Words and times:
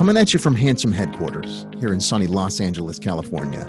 Coming 0.00 0.16
at 0.16 0.32
you 0.32 0.38
from 0.38 0.54
Handsome 0.54 0.92
Headquarters 0.92 1.66
here 1.78 1.92
in 1.92 2.00
sunny 2.00 2.26
Los 2.26 2.58
Angeles, 2.58 2.98
California. 2.98 3.66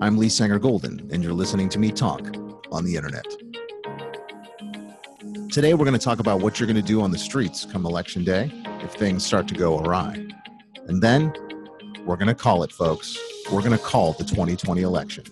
I'm 0.00 0.16
Lee 0.16 0.28
Sanger 0.28 0.60
Golden, 0.60 1.10
and 1.12 1.24
you're 1.24 1.32
listening 1.32 1.68
to 1.70 1.80
me 1.80 1.90
talk 1.90 2.24
on 2.70 2.84
the 2.84 2.94
internet. 2.94 3.26
Today, 5.50 5.74
we're 5.74 5.84
going 5.84 5.98
to 5.98 6.04
talk 6.04 6.20
about 6.20 6.40
what 6.40 6.60
you're 6.60 6.68
going 6.68 6.76
to 6.76 6.82
do 6.82 7.02
on 7.02 7.10
the 7.10 7.18
streets 7.18 7.64
come 7.64 7.84
election 7.84 8.22
day 8.22 8.48
if 8.84 8.92
things 8.92 9.26
start 9.26 9.48
to 9.48 9.54
go 9.54 9.80
awry. 9.80 10.24
And 10.86 11.02
then 11.02 11.32
we're 12.04 12.14
going 12.14 12.28
to 12.28 12.34
call 12.36 12.62
it, 12.62 12.70
folks. 12.70 13.18
We're 13.50 13.58
going 13.58 13.76
to 13.76 13.84
call 13.84 14.12
the 14.12 14.22
2020 14.22 14.82
election. 14.82 15.24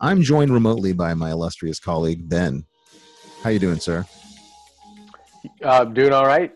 I'm 0.00 0.22
joined 0.22 0.54
remotely 0.54 0.94
by 0.94 1.12
my 1.12 1.32
illustrious 1.32 1.78
colleague, 1.78 2.30
Ben. 2.30 2.64
How 3.42 3.50
you 3.50 3.58
doing, 3.58 3.78
sir? 3.78 4.06
Uh, 5.62 5.84
doing 5.84 6.12
all 6.12 6.26
right. 6.26 6.52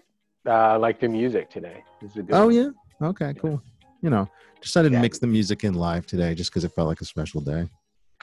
Uh, 0.46 0.50
I 0.50 0.76
like 0.76 1.00
the 1.00 1.08
music 1.08 1.50
today. 1.50 1.82
This 2.00 2.12
is 2.12 2.16
a 2.18 2.22
good 2.22 2.34
Oh 2.34 2.46
one. 2.46 2.54
yeah. 2.54 2.68
Okay. 3.08 3.34
Cool. 3.34 3.62
You 4.00 4.10
know, 4.10 4.28
decided 4.60 4.92
to 4.92 4.98
mix 4.98 5.18
the 5.18 5.26
music 5.26 5.64
in 5.64 5.74
live 5.74 6.06
today 6.06 6.34
just 6.34 6.50
because 6.50 6.64
it 6.64 6.72
felt 6.72 6.88
like 6.88 7.00
a 7.00 7.04
special 7.04 7.40
day. 7.40 7.68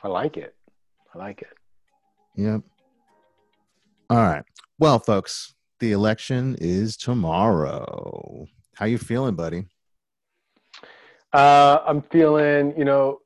I 0.03 0.07
like 0.07 0.37
it. 0.37 0.55
I 1.13 1.17
like 1.17 1.41
it. 1.41 1.57
Yep. 2.35 2.61
All 4.09 4.17
right. 4.17 4.43
Well, 4.77 4.99
folks, 4.99 5.53
the 5.79 5.91
election 5.91 6.55
is 6.59 6.97
tomorrow. 6.97 8.47
How 8.75 8.85
you 8.85 8.97
feeling, 8.97 9.35
buddy? 9.35 9.65
Uh, 11.33 11.79
I'm 11.85 12.01
feeling, 12.03 12.73
you 12.77 12.85
know, 12.85 13.19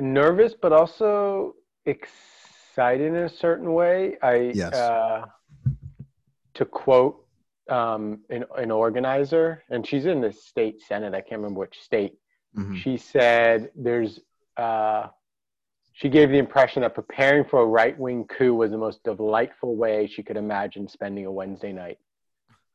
nervous, 0.00 0.54
but 0.60 0.72
also 0.72 1.54
excited 1.86 3.06
in 3.08 3.16
a 3.16 3.28
certain 3.28 3.72
way. 3.74 4.16
I, 4.22 4.52
Yes. 4.54 4.74
uh, 4.74 5.26
to 6.60 6.66
quote 6.66 7.24
um, 7.70 8.20
an, 8.28 8.44
an 8.58 8.70
organizer, 8.70 9.64
and 9.70 9.86
she's 9.86 10.04
in 10.04 10.20
the 10.20 10.30
state 10.32 10.82
senate. 10.82 11.14
I 11.14 11.22
can't 11.22 11.40
remember 11.40 11.60
which 11.60 11.80
state. 11.80 12.14
Mhm. 12.56 12.76
She 12.76 12.96
said 12.98 13.70
there's. 13.74 14.20
Uh, 14.56 15.08
she 15.92 16.08
gave 16.08 16.28
the 16.30 16.38
impression 16.38 16.82
that 16.82 16.94
preparing 16.94 17.44
for 17.44 17.60
a 17.62 17.66
right-wing 17.66 18.24
coup 18.26 18.54
was 18.54 18.70
the 18.70 18.78
most 18.78 19.02
delightful 19.04 19.74
way 19.76 20.06
she 20.06 20.22
could 20.22 20.36
imagine 20.36 20.86
spending 20.88 21.26
a 21.26 21.32
Wednesday 21.32 21.72
night. 21.72 21.98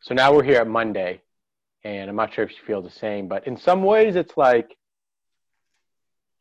So 0.01 0.13
now 0.13 0.33
we're 0.33 0.43
here 0.43 0.61
at 0.61 0.67
Monday, 0.67 1.21
and 1.83 2.09
I'm 2.09 2.15
not 2.15 2.33
sure 2.33 2.43
if 2.45 2.51
she 2.51 2.59
feels 2.65 2.85
the 2.85 2.91
same, 2.91 3.27
but 3.27 3.45
in 3.47 3.57
some 3.57 3.83
ways 3.83 4.15
it's 4.15 4.35
like 4.37 4.75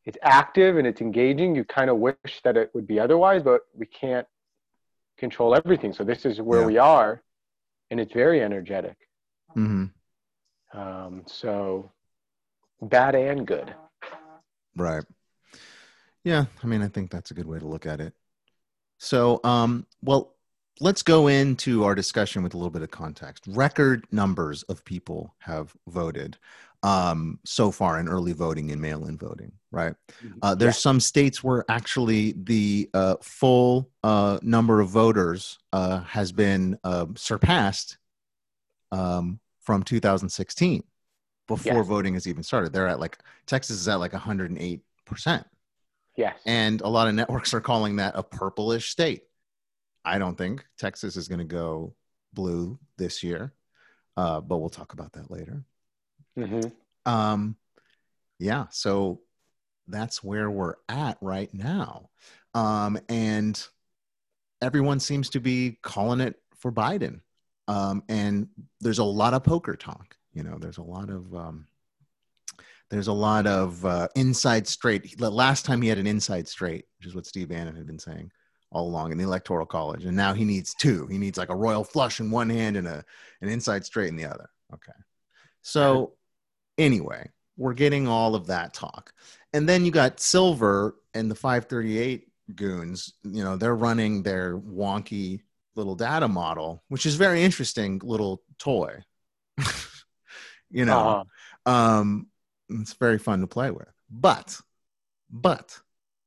it's 0.05 0.19
active 0.23 0.77
and 0.79 0.87
it's 0.87 1.01
engaging. 1.01 1.55
You 1.55 1.65
kind 1.65 1.91
of 1.91 1.97
wish 1.99 2.41
that 2.45 2.57
it 2.57 2.71
would 2.75 2.87
be 2.87 2.99
otherwise, 3.01 3.43
but 3.43 3.63
we 3.75 3.87
can't 3.87 4.27
control 5.17 5.55
everything. 5.55 5.93
So 5.93 6.05
this 6.05 6.25
is 6.27 6.41
where 6.41 6.61
Yeah. 6.61 6.67
we 6.67 6.79
are, 6.79 7.23
and 7.95 8.01
it's 8.01 8.13
very 8.13 8.43
energetic. 8.43 8.97
Mhm. 9.57 9.93
Um, 10.73 11.23
so 11.29 11.93
bad 12.83 13.15
and 13.15 13.47
good. 13.47 13.73
Right. 14.75 15.05
Yeah, 16.25 16.47
I 16.61 16.67
mean, 16.67 16.83
I 16.83 16.89
think 16.89 17.13
that's 17.13 17.31
a 17.31 17.35
good 17.35 17.47
way 17.47 17.61
to 17.61 17.69
look 17.69 17.87
at 17.87 18.01
it. 18.01 18.13
So, 18.99 19.39
um, 19.45 19.87
well, 20.03 20.35
let's 20.81 21.05
go 21.05 21.29
into 21.29 21.85
our 21.85 21.95
discussion 21.95 22.43
with 22.43 22.55
a 22.55 22.57
little 22.57 22.69
bit 22.69 22.83
of 22.83 22.91
context. 22.91 23.45
Record 23.47 24.07
numbers 24.11 24.65
of 24.65 24.85
people 24.85 25.37
have 25.39 25.77
voted 25.87 26.37
um, 26.85 27.39
so 27.45 27.71
far 27.71 27.99
in 27.99 28.09
early 28.09 28.35
voting 28.35 28.71
and 28.71 28.81
mail-in 28.81 29.17
voting. 29.17 29.53
Right. 29.73 29.95
Uh, 30.43 30.55
there's 30.55 30.77
some 30.77 31.01
states 31.01 31.43
where 31.43 31.65
actually 31.69 32.35
the 32.37 32.91
uh, 32.93 33.17
full 33.23 33.91
uh, 34.05 34.39
number 34.43 34.81
of 34.81 34.91
voters 34.91 35.59
uh, 35.73 36.01
has 36.01 36.31
been 36.31 36.79
uh, 36.85 37.07
surpassed 37.17 37.97
um, 38.93 39.41
from 39.61 39.83
2016 39.83 40.85
before 41.49 41.73
Yes. 41.73 41.87
voting 41.87 42.15
has 42.15 42.29
even 42.29 42.43
started. 42.43 42.73
They're 42.73 42.87
at 42.87 43.01
like 43.01 43.19
Texas 43.47 43.81
is 43.81 43.89
at 43.89 43.99
like 43.99 44.13
108 44.13 44.81
percent, 45.07 45.47
yes. 46.17 46.37
and 46.47 46.81
a 46.83 46.89
lot 46.89 47.09
of 47.09 47.15
networks 47.15 47.55
are 47.55 47.61
calling 47.61 47.97
that 47.97 48.15
a 48.17 48.23
purplish 48.23 48.91
state. 48.91 49.23
I 50.05 50.19
don't 50.19 50.37
think 50.37 50.65
Texas 50.79 51.17
is 51.17 51.29
going 51.29 51.39
to 51.39 51.45
go 51.45 51.95
blue 52.35 52.79
this 52.99 53.23
year, 53.23 53.55
uh, 54.19 54.41
but 54.43 54.59
we'll 54.59 54.69
talk 54.69 54.93
about 54.93 55.13
that 55.15 55.31
later. 55.31 55.65
Mhm. 56.39 56.73
Um, 57.07 57.57
yeah, 58.39 58.67
so 58.71 59.21
that's 59.87 60.23
where 60.23 60.51
we're 60.51 60.75
at 60.89 61.19
right 61.21 61.53
now. 61.53 62.11
Um, 62.55 62.99
and 63.09 63.63
everyone 64.63 65.01
seems 65.01 65.31
to 65.31 65.41
be 65.41 65.79
calling 65.83 66.21
it 66.21 66.37
for 66.57 66.73
Biden. 66.73 67.21
Um, 67.69 68.03
and 68.09 68.49
there's 68.81 68.99
a 68.99 69.05
lot 69.05 69.35
of 69.35 69.45
poker 69.45 69.77
talk. 69.77 70.17
You 70.33 70.43
know, 70.43 70.59
there's 70.59 70.79
a 70.79 70.83
lot 70.83 71.11
of 71.11 71.35
um, 71.35 71.67
there's 72.91 73.09
a 73.09 73.13
lot 73.13 73.47
of 73.47 73.85
uh, 73.85 74.09
inside 74.15 74.67
straight. 74.67 75.17
The 75.17 75.31
last 75.31 75.65
time 75.65 75.81
he 75.81 75.89
had 75.89 75.99
an 75.99 76.07
inside 76.07 76.49
straight, 76.49 76.85
which 76.99 77.07
is 77.07 77.15
what 77.15 77.27
Steve 77.27 77.49
Bannon 77.49 77.77
had 77.77 77.87
been 77.87 77.99
saying 77.99 78.31
all 78.71 78.89
along 78.89 79.13
in 79.13 79.19
the 79.19 79.25
electoral 79.25 79.67
college, 79.67 80.05
and 80.05 80.17
now 80.17 80.35
he 80.35 80.45
needs 80.45 80.75
two. 80.75 81.07
He 81.07 81.19
needs 81.19 81.39
like 81.39 81.49
a 81.49 81.57
royal 81.57 81.85
flush 81.85 82.21
in 82.21 82.31
one 82.31 82.51
hand 82.51 82.77
and 82.77 82.87
a 82.87 83.05
an 83.41 83.49
inside 83.49 83.85
straight 83.85 84.09
in 84.09 84.17
the 84.17 84.27
other. 84.27 84.51
Okay, 84.73 84.93
so 85.63 86.15
anyway, 86.79 87.31
we're 87.57 87.75
getting 87.75 88.09
all 88.09 88.35
of 88.35 88.47
that 88.49 88.75
talk. 88.75 89.13
And 89.53 89.69
then 89.69 89.85
you 89.85 89.91
got 89.91 90.21
Silver 90.21 90.97
and 91.15 91.31
the 91.31 91.35
538 91.35 92.29
goons, 92.55 93.13
you 93.23 93.45
know, 93.45 93.57
they're 93.57 93.75
running 93.77 94.23
their 94.23 94.59
wonky 94.59 95.41
little 95.77 95.95
data 95.95 96.29
model, 96.29 96.83
which 96.89 97.07
is 97.07 97.15
very 97.17 97.43
interesting 97.43 98.01
little 98.05 98.43
toy. 98.59 99.03
you 100.71 100.85
know, 100.85 101.25
Uh-huh. 101.67 101.73
um 101.73 102.27
it's 102.71 102.95
very 102.95 103.19
fun 103.19 103.41
to 103.41 103.47
play 103.47 103.71
with. 103.71 103.89
But 104.11 104.61
but 105.31 105.79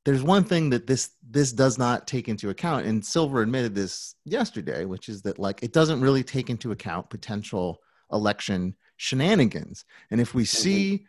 there's 0.06 0.24
one 0.24 0.44
thing 0.44 0.70
that 0.70 0.88
this 0.88 1.12
this 1.30 1.52
does 1.52 1.78
not 1.78 2.08
take 2.08 2.30
into 2.30 2.50
account 2.50 2.86
and 2.86 3.06
Silver 3.06 3.42
admitted 3.42 3.76
this 3.76 4.16
yesterday, 4.26 4.86
which 4.86 5.10
is 5.10 5.22
that 5.24 5.40
like 5.40 5.62
it 5.64 5.74
doesn't 5.74 6.02
really 6.02 6.24
take 6.24 6.50
into 6.50 6.72
account 6.72 7.10
potential 7.10 7.80
election 8.12 8.76
shenanigans. 8.98 9.86
And 10.12 10.20
if 10.20 10.34
we 10.34 10.46
see 10.46 11.06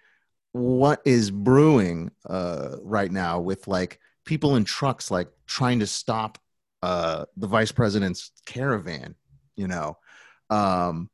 what 0.53 1.01
is 1.05 1.31
brewing 1.31 2.11
uh, 2.29 2.77
right 2.83 3.11
now 3.11 3.41
with 3.41 3.67
like 3.67 4.01
people 4.25 4.57
in 4.57 4.65
trucks 4.65 5.11
like 5.11 5.29
trying 5.47 5.81
to 5.81 5.87
stop 5.87 6.39
uh, 6.83 7.25
the 7.37 7.47
vice 7.47 7.73
president's 7.73 8.31
caravan, 8.47 9.15
you 9.57 9.67
know, 9.67 9.97
um, 10.51 11.11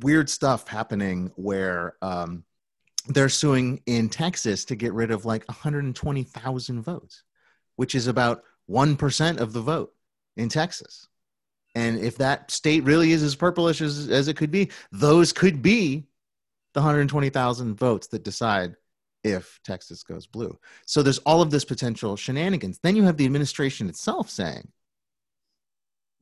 weird 0.00 0.28
stuff 0.28 0.66
happening 0.68 1.30
where 1.36 1.96
um, 2.02 2.44
they're 3.08 3.28
suing 3.28 3.80
in 3.86 4.08
Texas 4.08 4.64
to 4.66 4.74
get 4.74 4.92
rid 4.92 5.10
of 5.10 5.24
like 5.24 5.46
120,000 5.48 6.82
votes, 6.82 7.22
which 7.76 7.94
is 7.94 8.06
about 8.06 8.42
1% 8.70 9.38
of 9.38 9.52
the 9.52 9.60
vote 9.60 9.92
in 10.36 10.48
Texas. 10.48 11.08
And 11.74 11.98
if 11.98 12.18
that 12.18 12.50
state 12.50 12.84
really 12.84 13.12
is 13.12 13.22
as 13.22 13.34
purplish 13.34 13.80
as, 13.80 14.08
as 14.08 14.28
it 14.28 14.36
could 14.36 14.50
be, 14.50 14.70
those 14.90 15.32
could 15.32 15.62
be 15.62 16.04
the 16.74 16.80
120,000 16.80 17.74
votes 17.74 18.08
that 18.08 18.24
decide 18.24 18.76
if 19.24 19.60
Texas 19.64 20.02
goes 20.02 20.26
blue. 20.26 20.58
So 20.86 21.02
there's 21.02 21.18
all 21.18 21.42
of 21.42 21.50
this 21.50 21.64
potential 21.64 22.16
shenanigans. 22.16 22.78
Then 22.82 22.96
you 22.96 23.04
have 23.04 23.16
the 23.16 23.24
administration 23.24 23.88
itself 23.88 24.28
saying 24.28 24.68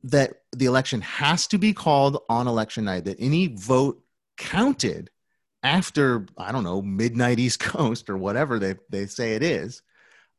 that 0.03 0.41
the 0.51 0.65
election 0.65 1.01
has 1.01 1.47
to 1.47 1.57
be 1.57 1.73
called 1.73 2.21
on 2.29 2.47
election 2.47 2.85
night, 2.85 3.05
that 3.05 3.17
any 3.19 3.47
vote 3.47 4.03
counted 4.37 5.09
after, 5.63 6.25
I 6.37 6.51
don't 6.51 6.63
know, 6.63 6.81
midnight 6.81 7.39
East 7.39 7.59
Coast 7.59 8.09
or 8.09 8.17
whatever 8.17 8.59
they, 8.59 8.75
they 8.89 9.05
say 9.05 9.33
it 9.33 9.43
is, 9.43 9.81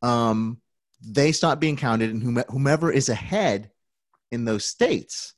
um, 0.02 0.60
they 1.04 1.32
stop 1.32 1.58
being 1.58 1.76
counted, 1.76 2.10
and 2.10 2.44
whomever 2.48 2.90
is 2.90 3.08
ahead 3.08 3.70
in 4.32 4.44
those 4.44 4.64
states 4.64 5.34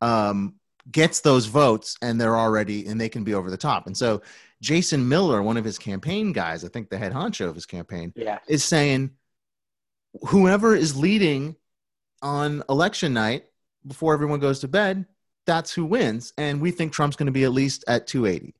um, 0.00 0.54
gets 0.90 1.20
those 1.20 1.46
votes, 1.46 1.96
and 2.02 2.20
they're 2.20 2.36
already 2.36 2.86
and 2.86 3.00
they 3.00 3.08
can 3.08 3.24
be 3.24 3.34
over 3.34 3.50
the 3.50 3.56
top. 3.56 3.86
And 3.86 3.96
so, 3.96 4.22
Jason 4.62 5.08
Miller, 5.08 5.42
one 5.42 5.56
of 5.56 5.64
his 5.64 5.78
campaign 5.78 6.32
guys, 6.32 6.64
I 6.64 6.68
think 6.68 6.88
the 6.88 6.98
head 6.98 7.12
honcho 7.12 7.48
of 7.48 7.54
his 7.54 7.66
campaign, 7.66 8.12
Yes. 8.14 8.42
is 8.48 8.62
saying 8.64 9.10
whoever 10.28 10.74
is 10.74 10.96
leading 10.96 11.56
on 12.22 12.62
election 12.68 13.12
night 13.12 13.44
before 13.86 14.14
everyone 14.14 14.40
goes 14.40 14.60
to 14.60 14.68
bed, 14.68 15.06
that's 15.46 15.72
who 15.72 15.84
wins. 15.84 16.32
And 16.38 16.60
we 16.60 16.70
think 16.70 16.92
Trump's 16.92 17.16
going 17.16 17.26
to 17.26 17.32
be 17.32 17.44
at 17.44 17.52
least 17.52 17.84
at 17.86 18.06
280. 18.06 18.54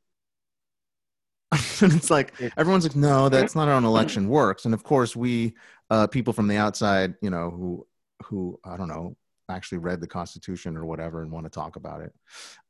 and 1.82 1.92
it's 1.94 2.10
like 2.10 2.34
everyone's 2.56 2.84
like, 2.84 2.96
no, 2.96 3.28
that's 3.28 3.54
not 3.54 3.68
how 3.68 3.78
an 3.78 3.84
election 3.84 4.28
works. 4.28 4.64
And 4.64 4.74
of 4.74 4.82
course, 4.82 5.14
we 5.14 5.54
uh, 5.90 6.06
people 6.08 6.32
from 6.32 6.48
the 6.48 6.56
outside, 6.56 7.14
you 7.22 7.30
know, 7.30 7.50
who 7.50 7.86
who 8.24 8.60
I 8.64 8.76
don't 8.76 8.88
know, 8.88 9.16
actually 9.48 9.78
read 9.78 10.00
the 10.00 10.06
Constitution 10.06 10.76
or 10.76 10.84
whatever 10.84 11.22
and 11.22 11.30
want 11.30 11.46
to 11.46 11.50
talk 11.50 11.76
about 11.76 12.00
it, 12.00 12.12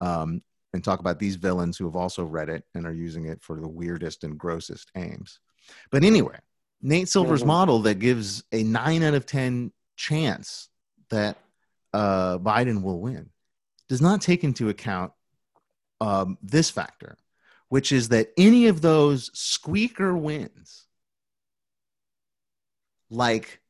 um, 0.00 0.43
and 0.73 0.84
talk 0.84 1.00
about 1.00 1.19
these 1.19 1.37
villains 1.37 1.76
who 1.76 1.84
have 1.87 1.96
also 1.96 2.25
read 2.25 2.49
it 2.49 2.64
and 2.75 2.87
are 2.87 2.93
using 2.93 3.26
it 3.26 3.43
for 3.43 3.61
the 3.61 3.69
weirdest 3.69 4.25
and 4.25 4.38
grossest 4.38 4.90
aims. 4.94 5.40
But 5.90 6.05
anyway, 6.05 6.38
Nate 6.82 7.08
Silver's 7.08 7.43
Mhm. 7.43 7.46
model 7.46 7.78
that 7.82 7.99
gives 7.99 8.44
a 8.52 8.62
nine 8.62 9.02
out 9.02 9.14
of 9.14 9.26
ten 9.26 9.73
chance 9.96 10.69
that 11.08 11.38
uh, 11.93 12.37
Biden 12.38 12.82
will 12.82 13.00
win 13.00 13.31
does 13.88 14.02
not 14.02 14.20
take 14.20 14.44
into 14.44 14.69
account 14.69 15.12
um, 16.00 16.37
this 16.43 16.69
factor, 16.69 17.17
which 17.69 17.90
is 17.90 18.11
that 18.11 18.28
any 18.37 18.67
of 18.67 18.82
those 18.82 19.31
squeaker 19.32 20.14
wins, 20.14 20.87
like 23.08 23.62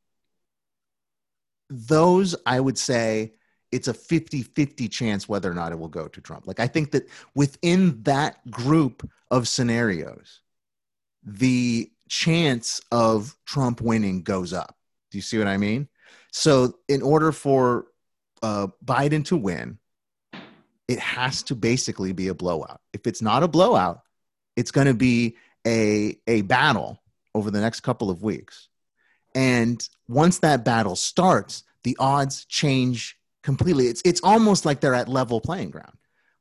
those, 1.69 2.35
I 2.45 2.61
would 2.61 2.79
say 2.79 3.33
it's 3.73 3.89
a 3.89 3.95
50 3.95 4.43
50 4.43 4.89
chance 4.89 5.29
whether 5.29 5.51
or 5.51 5.55
not 5.55 5.73
it 5.73 5.79
will 5.79 5.89
go 5.89 6.09
to 6.09 6.21
Trump. 6.21 6.47
Like, 6.47 6.61
I 6.61 6.67
think 6.67 6.93
that 6.93 7.09
within 7.35 8.03
that 8.05 8.51
group 8.51 9.09
of 9.31 9.49
scenarios, 9.49 10.41
the 11.25 11.91
chance 12.09 12.81
of 12.93 13.37
Trump 13.45 13.81
winning 13.81 14.23
goes 14.23 14.53
up. 14.53 14.77
Do 15.11 15.19
you 15.19 15.23
see 15.23 15.39
what 15.39 15.49
I 15.49 15.57
mean? 15.57 15.89
So, 16.33 16.79
in 16.89 17.03
order 17.03 17.33
for 17.33 17.87
uh, 18.43 18.69
Biden 18.85 19.25
to 19.27 19.37
win, 19.37 19.79
it 20.89 20.99
has 21.01 21.43
to 21.45 21.55
basically 21.55 22.13
be 22.13 22.29
a 22.29 22.35
blowout. 22.35 22.81
If 22.93 23.07
it's 23.07 23.23
not 23.23 23.43
a 23.43 23.49
blowout, 23.49 24.03
it's 24.55 24.71
going 24.71 24.87
to 24.87 24.95
be 24.95 25.37
a, 25.67 26.19
a 26.27 26.43
battle 26.43 27.03
over 27.35 27.51
the 27.51 27.61
next 27.61 27.81
couple 27.81 28.09
of 28.09 28.23
weeks. 28.23 28.69
And 29.37 29.87
once 30.09 30.39
that 30.39 30.65
battle 30.65 30.97
starts, 30.97 31.63
the 31.85 31.97
odds 32.01 32.47
change 32.47 33.19
completely. 33.43 33.87
It's, 33.87 34.03
it's 34.05 34.23
almost 34.25 34.65
like 34.65 34.81
they're 34.81 34.95
at 34.95 35.09
level 35.09 35.41
playing 35.41 35.71
ground. 35.71 35.97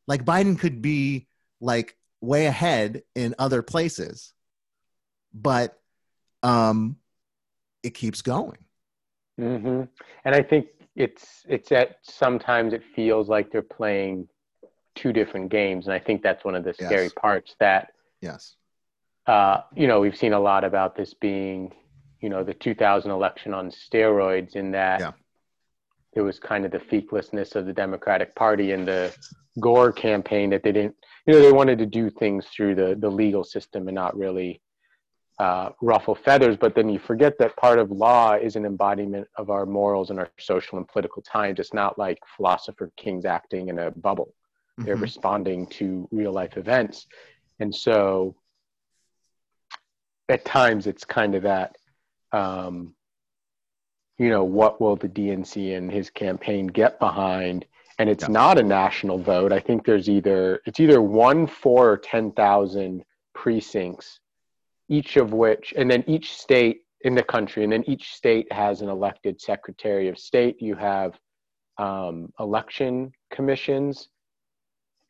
Like 0.07 0.23
Biden 0.23 0.57
could 0.57 0.81
be 0.81 1.27
like 1.59 1.97
way 2.21 2.45
ahead 2.45 3.03
in 3.13 3.35
other 3.37 3.61
places, 3.61 4.33
but 5.33 5.77
um, 6.41 6.95
it 7.83 7.93
keeps 7.93 8.21
going. 8.21 8.59
Mm-hmm. 9.39 9.83
And 10.23 10.35
I 10.35 10.41
think 10.41 10.67
it's 10.95 11.43
it's 11.49 11.71
at 11.73 11.97
sometimes 12.01 12.73
it 12.73 12.81
feels 12.95 13.27
like 13.27 13.51
they're 13.51 13.61
playing 13.61 14.29
two 14.95 15.11
different 15.11 15.49
games, 15.49 15.87
and 15.87 15.93
I 15.93 15.99
think 15.99 16.23
that's 16.23 16.45
one 16.45 16.55
of 16.55 16.63
the 16.63 16.73
scary 16.73 17.03
yes. 17.03 17.13
parts. 17.13 17.55
That 17.59 17.91
yes, 18.21 18.55
uh, 19.27 19.61
you 19.75 19.87
know, 19.87 19.99
we've 19.99 20.15
seen 20.15 20.33
a 20.33 20.39
lot 20.39 20.63
about 20.63 20.95
this 20.95 21.13
being, 21.13 21.73
you 22.21 22.29
know, 22.29 22.43
the 22.43 22.53
2000 22.53 23.11
election 23.11 23.53
on 23.53 23.69
steroids, 23.69 24.55
in 24.55 24.71
that 24.71 24.99
yeah. 24.99 25.11
there 26.13 26.23
was 26.23 26.39
kind 26.39 26.65
of 26.65 26.71
the 26.71 26.79
fecklessness 26.79 27.55
of 27.55 27.65
the 27.65 27.73
Democratic 27.73 28.35
Party 28.35 28.71
and 28.71 28.87
the 28.87 29.15
Gore 29.59 29.91
campaign 29.91 30.49
that 30.49 30.63
they 30.63 30.71
didn't, 30.71 30.95
you 31.25 31.33
know, 31.33 31.41
they 31.41 31.51
wanted 31.51 31.77
to 31.79 31.85
do 31.85 32.09
things 32.09 32.45
through 32.47 32.75
the 32.75 32.95
the 32.99 33.09
legal 33.09 33.43
system 33.43 33.87
and 33.87 33.95
not 33.95 34.17
really 34.17 34.61
uh, 35.39 35.69
ruffle 35.81 36.15
feathers, 36.15 36.55
but 36.55 36.75
then 36.75 36.89
you 36.89 36.99
forget 36.99 37.37
that 37.37 37.55
part 37.57 37.77
of 37.77 37.91
law 37.91 38.33
is 38.33 38.55
an 38.55 38.65
embodiment 38.65 39.27
of 39.35 39.49
our 39.49 39.65
morals 39.65 40.09
and 40.09 40.19
our 40.19 40.29
social 40.39 40.77
and 40.77 40.87
political 40.87 41.21
times. 41.21 41.59
It's 41.59 41.73
not 41.73 41.99
like 41.99 42.19
philosopher 42.37 42.91
kings 42.95 43.25
acting 43.25 43.69
in 43.69 43.79
a 43.79 43.91
bubble. 43.91 44.33
Mm-hmm. 44.79 44.85
They're 44.85 44.95
responding 44.95 45.67
to 45.67 46.07
real 46.11 46.31
life 46.31 46.57
events. 46.57 47.07
And 47.59 47.73
so 47.73 48.35
at 50.29 50.45
times 50.45 50.87
it's 50.87 51.03
kind 51.03 51.35
of 51.35 51.43
that, 51.43 51.75
um, 52.31 52.93
you 54.17 54.29
know, 54.29 54.43
what 54.43 54.79
will 54.79 54.95
the 54.95 55.09
DNC 55.09 55.77
and 55.77 55.91
his 55.91 56.09
campaign 56.09 56.67
get 56.67 56.99
behind? 56.99 57.65
And 57.99 58.09
it's 58.09 58.23
yeah. 58.23 58.29
not 58.29 58.57
a 58.57 58.63
national 58.63 59.17
vote. 59.17 59.51
I 59.51 59.59
think 59.59 59.85
there's 59.85 60.09
either, 60.09 60.61
it's 60.65 60.79
either 60.79 61.01
one, 61.01 61.47
four, 61.47 61.91
or 61.91 61.97
10,000 61.97 63.03
precincts 63.33 64.19
each 64.87 65.17
of 65.17 65.33
which, 65.33 65.73
and 65.75 65.89
then 65.89 66.03
each 66.07 66.33
state 66.33 66.81
in 67.01 67.15
the 67.15 67.23
country, 67.23 67.63
and 67.63 67.71
then 67.71 67.83
each 67.87 68.13
state 68.13 68.51
has 68.51 68.81
an 68.81 68.89
elected 68.89 69.39
secretary 69.41 70.09
of 70.09 70.17
state. 70.17 70.61
You 70.61 70.75
have 70.75 71.19
um, 71.77 72.31
election 72.39 73.11
commissions, 73.31 74.09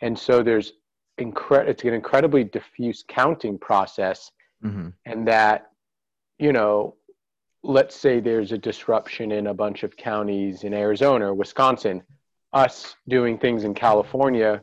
and 0.01 0.17
so 0.17 0.43
there's 0.43 0.73
incre- 1.19 1.67
it's 1.67 1.83
an 1.83 1.93
incredibly 1.93 2.43
diffuse 2.43 3.03
counting 3.07 3.57
process, 3.57 4.31
mm-hmm. 4.63 4.89
and 5.05 5.27
that 5.27 5.71
you 6.37 6.51
know, 6.51 6.95
let's 7.65 7.95
say 7.95 8.19
there's 8.19 8.51
a 8.51 8.57
disruption 8.57 9.31
in 9.31 9.47
a 9.47 9.53
bunch 9.53 9.83
of 9.83 9.95
counties 9.97 10.63
in 10.63 10.73
Arizona 10.73 11.25
or 11.27 11.33
Wisconsin, 11.33 12.03
us 12.53 12.95
doing 13.07 13.37
things 13.37 13.63
in 13.63 13.73
California 13.73 14.61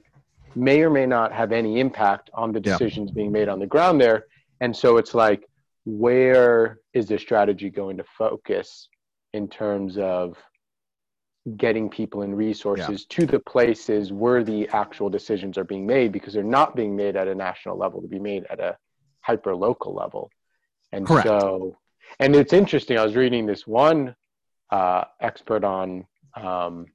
may 0.54 0.82
or 0.82 0.90
may 0.90 1.06
not 1.06 1.32
have 1.32 1.52
any 1.52 1.80
impact 1.80 2.30
on 2.34 2.52
the 2.52 2.60
decisions 2.60 3.10
yeah. 3.10 3.14
being 3.14 3.32
made 3.32 3.48
on 3.48 3.58
the 3.58 3.66
ground 3.66 4.00
there 4.00 4.26
and 4.60 4.76
so 4.76 4.96
it's 4.96 5.14
like 5.14 5.48
where 5.84 6.78
is 6.92 7.06
the 7.06 7.18
strategy 7.18 7.70
going 7.70 7.96
to 7.96 8.04
focus 8.16 8.88
in 9.32 9.48
terms 9.48 9.98
of 9.98 10.36
getting 11.56 11.88
people 11.88 12.22
and 12.22 12.36
resources 12.36 13.06
yeah. 13.10 13.16
to 13.16 13.26
the 13.26 13.40
places 13.40 14.12
where 14.12 14.44
the 14.44 14.68
actual 14.68 15.10
decisions 15.10 15.58
are 15.58 15.64
being 15.64 15.86
made 15.86 16.12
because 16.12 16.32
they're 16.32 16.44
not 16.44 16.76
being 16.76 16.94
made 16.94 17.16
at 17.16 17.26
a 17.26 17.34
national 17.34 17.76
level 17.76 18.00
to 18.00 18.06
be 18.06 18.20
made 18.20 18.44
at 18.48 18.60
a 18.60 18.76
hyper 19.20 19.56
local 19.56 19.94
level 19.94 20.30
and 20.92 21.06
Correct. 21.06 21.26
so 21.26 21.76
and 22.18 22.34
it's 22.34 22.52
interesting 22.52 22.98
i 22.98 23.04
was 23.04 23.16
reading 23.16 23.46
this 23.46 23.66
one 23.66 24.14
uh, 24.70 25.04
expert 25.20 25.64
on 25.64 26.06
um, 26.36 26.86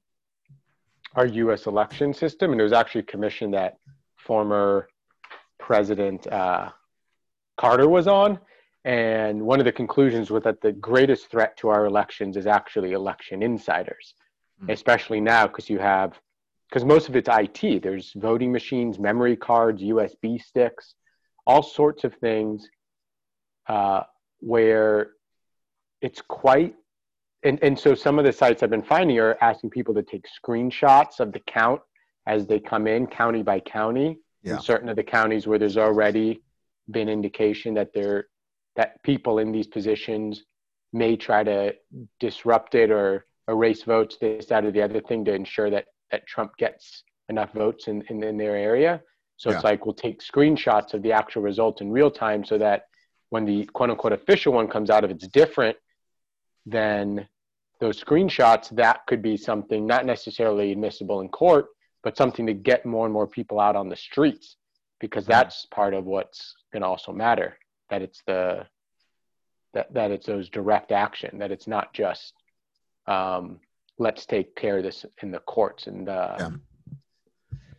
our 1.15 1.27
us 1.27 1.67
election 1.67 2.13
system 2.13 2.51
and 2.51 2.59
it 2.59 2.63
was 2.63 2.73
actually 2.73 3.03
commissioned 3.03 3.53
that 3.53 3.77
former 4.17 4.87
president 5.59 6.27
uh, 6.27 6.69
Carter 7.57 7.89
was 7.89 8.07
on. 8.07 8.39
And 8.85 9.41
one 9.41 9.59
of 9.59 9.65
the 9.65 9.71
conclusions 9.71 10.31
was 10.31 10.43
that 10.43 10.61
the 10.61 10.71
greatest 10.71 11.29
threat 11.29 11.57
to 11.57 11.67
our 11.69 11.85
elections 11.85 12.37
is 12.37 12.47
actually 12.47 12.93
election 12.93 13.43
insiders, 13.43 14.13
mm-hmm. 14.61 14.71
especially 14.71 15.19
now 15.19 15.47
because 15.47 15.69
you 15.69 15.79
have, 15.79 16.17
because 16.69 16.85
most 16.85 17.09
of 17.09 17.15
it's 17.15 17.27
IT. 17.29 17.83
There's 17.83 18.13
voting 18.15 18.51
machines, 18.51 18.97
memory 18.97 19.35
cards, 19.35 19.81
USB 19.81 20.41
sticks, 20.41 20.95
all 21.45 21.63
sorts 21.63 22.05
of 22.05 22.13
things 22.15 22.69
uh, 23.67 24.03
where 24.39 25.11
it's 26.01 26.21
quite, 26.21 26.75
and, 27.43 27.59
and 27.61 27.77
so 27.77 27.95
some 27.95 28.19
of 28.19 28.25
the 28.25 28.31
sites 28.31 28.63
I've 28.63 28.69
been 28.69 28.83
finding 28.83 29.19
are 29.19 29.37
asking 29.41 29.69
people 29.69 29.93
to 29.95 30.03
take 30.03 30.25
screenshots 30.27 31.19
of 31.19 31.31
the 31.31 31.39
count 31.39 31.81
as 32.25 32.45
they 32.45 32.59
come 32.59 32.87
in, 32.87 33.07
county 33.07 33.41
by 33.43 33.59
county. 33.59 34.19
Yeah. 34.43 34.55
In 34.55 34.61
certain 34.61 34.87
of 34.87 34.95
the 34.95 35.03
counties 35.03 35.47
where 35.47 35.57
there's 35.57 35.77
already 35.77 36.41
been 36.91 37.09
indication 37.09 37.73
that 37.73 37.93
there 37.93 38.27
that 38.75 39.01
people 39.03 39.39
in 39.39 39.51
these 39.51 39.67
positions 39.67 40.43
may 40.93 41.15
try 41.15 41.43
to 41.43 41.73
disrupt 42.19 42.75
it 42.75 42.91
or 42.91 43.25
erase 43.49 43.83
votes, 43.83 44.17
this, 44.21 44.45
that, 44.45 44.63
or 44.63 44.71
the 44.71 44.81
other 44.81 45.01
thing 45.01 45.25
to 45.25 45.33
ensure 45.33 45.69
that 45.69 45.85
that 46.11 46.25
Trump 46.27 46.55
gets 46.57 47.03
enough 47.29 47.51
votes 47.53 47.87
in, 47.87 48.03
in, 48.09 48.23
in 48.23 48.37
their 48.37 48.55
area. 48.55 49.01
So 49.37 49.49
yeah. 49.49 49.55
it's 49.55 49.63
like 49.63 49.85
we'll 49.85 49.95
take 49.95 50.21
screenshots 50.21 50.93
of 50.93 51.01
the 51.01 51.11
actual 51.11 51.41
results 51.41 51.81
in 51.81 51.91
real 51.91 52.11
time 52.11 52.45
so 52.45 52.57
that 52.57 52.83
when 53.29 53.45
the 53.45 53.65
quote 53.73 53.89
unquote 53.89 54.13
official 54.13 54.53
one 54.53 54.67
comes 54.67 54.89
out, 54.89 55.03
if 55.03 55.11
it's 55.11 55.27
different 55.27 55.77
than 56.65 57.27
those 57.79 58.01
screenshots, 58.01 58.69
that 58.75 59.01
could 59.07 59.21
be 59.21 59.37
something 59.37 59.85
not 59.85 60.05
necessarily 60.05 60.71
admissible 60.71 61.21
in 61.21 61.29
court, 61.29 61.67
but 62.03 62.17
something 62.17 62.47
to 62.47 62.53
get 62.53 62.85
more 62.85 63.05
and 63.05 63.13
more 63.13 63.27
people 63.27 63.59
out 63.59 63.75
on 63.75 63.89
the 63.89 63.95
streets 63.95 64.57
because 64.99 65.23
mm-hmm. 65.23 65.33
that's 65.33 65.65
part 65.67 65.93
of 65.93 66.05
what's 66.05 66.55
going 66.71 66.81
to 66.81 66.87
also 66.87 67.11
matter 67.11 67.57
that 67.89 68.01
it's 68.01 68.21
the 68.27 68.65
that, 69.73 69.93
that 69.93 70.11
it's 70.11 70.25
those 70.25 70.49
direct 70.49 70.91
action 70.91 71.37
that 71.39 71.51
it's 71.51 71.67
not 71.67 71.93
just 71.93 72.33
um, 73.07 73.59
let's 73.99 74.25
take 74.25 74.55
care 74.55 74.77
of 74.77 74.83
this 74.83 75.05
in 75.21 75.31
the 75.31 75.39
courts 75.39 75.87
and 75.87 76.09
uh, 76.09 76.35
yeah. 76.39 76.49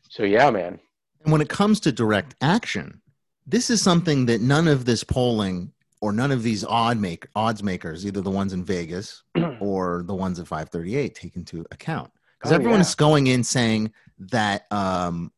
so 0.09 0.23
yeah 0.23 0.51
man 0.51 0.79
and 1.23 1.33
when 1.33 1.41
it 1.41 1.49
comes 1.49 1.81
to 1.81 1.93
direct 1.93 2.35
action 2.41 3.01
this 3.49 3.71
is 3.71 3.83
something 3.83 4.27
that 4.27 4.41
none 4.41 4.69
of 4.69 4.85
this 4.85 5.03
polling 5.03 5.73
or 6.01 6.13
none 6.13 6.31
of 6.31 6.43
these 6.43 6.65
odd 6.65 6.99
make 6.99 7.27
odds 7.35 7.63
makers 7.63 8.07
either 8.07 8.21
the 8.21 8.31
ones 8.31 8.53
in 8.53 8.65
vegas 8.65 9.25
or 9.61 10.05
the 10.07 10.15
ones 10.15 10.39
at 10.39 10.47
538 10.47 11.15
take 11.15 11.35
into 11.35 11.65
account 11.73 12.11
because 12.39 12.53
oh, 12.53 12.55
everyone's 12.55 12.93
yeah. 12.93 12.99
going 12.99 13.27
in 13.27 13.43
saying 13.43 13.93
that 14.19 14.71
um, 14.71 15.33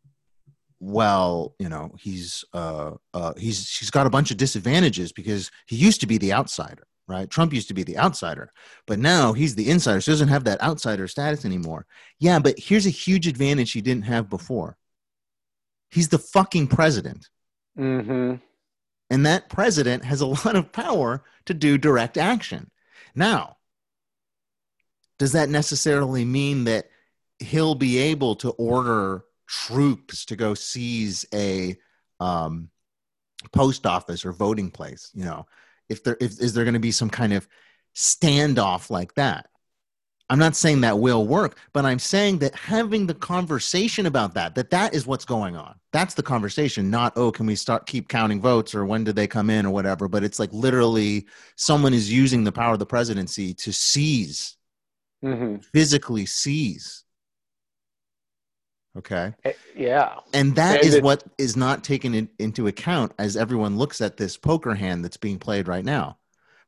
well, 0.80 1.54
you 1.58 1.68
know, 1.68 1.94
he's 1.98 2.42
uh, 2.54 2.92
uh, 3.12 3.34
he's 3.36 3.76
he's 3.76 3.90
got 3.90 4.06
a 4.06 4.10
bunch 4.10 4.30
of 4.30 4.38
disadvantages 4.38 5.12
because 5.12 5.50
he 5.66 5.76
used 5.76 6.00
to 6.00 6.06
be 6.06 6.16
the 6.16 6.32
outsider, 6.32 6.86
right? 7.06 7.28
Trump 7.28 7.52
used 7.52 7.68
to 7.68 7.74
be 7.74 7.82
the 7.82 7.98
outsider, 7.98 8.50
but 8.86 8.98
now 8.98 9.34
he's 9.34 9.54
the 9.54 9.68
insider, 9.68 10.00
so 10.00 10.10
he 10.10 10.14
doesn't 10.14 10.28
have 10.28 10.44
that 10.44 10.62
outsider 10.62 11.06
status 11.06 11.44
anymore. 11.44 11.86
Yeah, 12.18 12.38
but 12.38 12.58
here's 12.58 12.86
a 12.86 12.90
huge 12.90 13.26
advantage 13.26 13.72
he 13.72 13.82
didn't 13.82 14.04
have 14.04 14.30
before. 14.30 14.78
He's 15.90 16.08
the 16.08 16.18
fucking 16.18 16.68
president. 16.68 17.28
Mm-hmm. 17.78 18.36
And 19.10 19.26
that 19.26 19.48
president 19.48 20.04
has 20.04 20.20
a 20.20 20.26
lot 20.26 20.56
of 20.56 20.72
power 20.72 21.24
to 21.46 21.54
do 21.54 21.78
direct 21.78 22.16
action. 22.16 22.70
Now, 23.14 23.56
does 25.18 25.32
that 25.32 25.48
necessarily 25.48 26.24
mean 26.24 26.64
that 26.64 26.86
he'll 27.38 27.74
be 27.74 27.98
able 27.98 28.36
to 28.36 28.50
order 28.50 29.24
troops 29.50 30.24
to 30.26 30.36
go 30.36 30.54
seize 30.54 31.26
a 31.34 31.76
um, 32.20 32.70
post 33.52 33.86
office 33.86 34.24
or 34.24 34.32
voting 34.32 34.70
place. 34.70 35.10
You 35.14 35.24
know, 35.24 35.46
if 35.88 36.04
there 36.04 36.16
if, 36.20 36.40
is 36.40 36.54
there 36.54 36.64
going 36.64 36.74
to 36.74 36.80
be 36.80 36.92
some 36.92 37.10
kind 37.10 37.32
of 37.32 37.48
standoff 37.94 38.90
like 38.90 39.14
that? 39.14 39.48
I'm 40.30 40.38
not 40.38 40.54
saying 40.54 40.80
that 40.82 40.98
will 41.00 41.26
work, 41.26 41.58
but 41.72 41.84
I'm 41.84 41.98
saying 41.98 42.38
that 42.38 42.54
having 42.54 43.06
the 43.06 43.14
conversation 43.14 44.06
about 44.06 44.32
that, 44.34 44.54
that 44.54 44.70
that 44.70 44.94
is 44.94 45.04
what's 45.04 45.24
going 45.24 45.56
on. 45.56 45.74
That's 45.92 46.14
the 46.14 46.22
conversation, 46.22 46.88
not, 46.88 47.12
oh, 47.16 47.32
can 47.32 47.46
we 47.46 47.56
start 47.56 47.86
keep 47.86 48.08
counting 48.08 48.40
votes 48.40 48.72
or 48.72 48.86
when 48.86 49.02
did 49.02 49.16
they 49.16 49.26
come 49.26 49.50
in 49.50 49.66
or 49.66 49.70
whatever. 49.72 50.06
But 50.06 50.22
it's 50.22 50.38
like 50.38 50.52
literally 50.52 51.26
someone 51.56 51.92
is 51.92 52.12
using 52.12 52.44
the 52.44 52.52
power 52.52 52.74
of 52.74 52.78
the 52.78 52.86
presidency 52.86 53.52
to 53.54 53.72
seize, 53.72 54.56
hmm 55.20 55.56
physically 55.74 56.26
seize. 56.26 57.04
Okay. 58.96 59.34
Eh, 59.44 59.52
Yeah. 59.76 60.16
And 60.32 60.54
that 60.56 60.76
And 60.78 60.86
is 60.88 60.94
it- 60.94 61.02
what 61.02 61.24
is 61.38 61.56
not 61.56 61.82
taken 61.82 62.14
in, 62.14 62.28
into 62.38 62.68
account 62.68 63.12
as 63.18 63.36
everyone 63.36 63.78
looks 63.78 64.00
at 64.00 64.16
this 64.16 64.36
poker 64.36 64.74
hand 64.74 65.04
that's 65.04 65.16
being 65.16 65.38
played 65.40 65.66
right 65.68 65.84
now. 65.84 66.18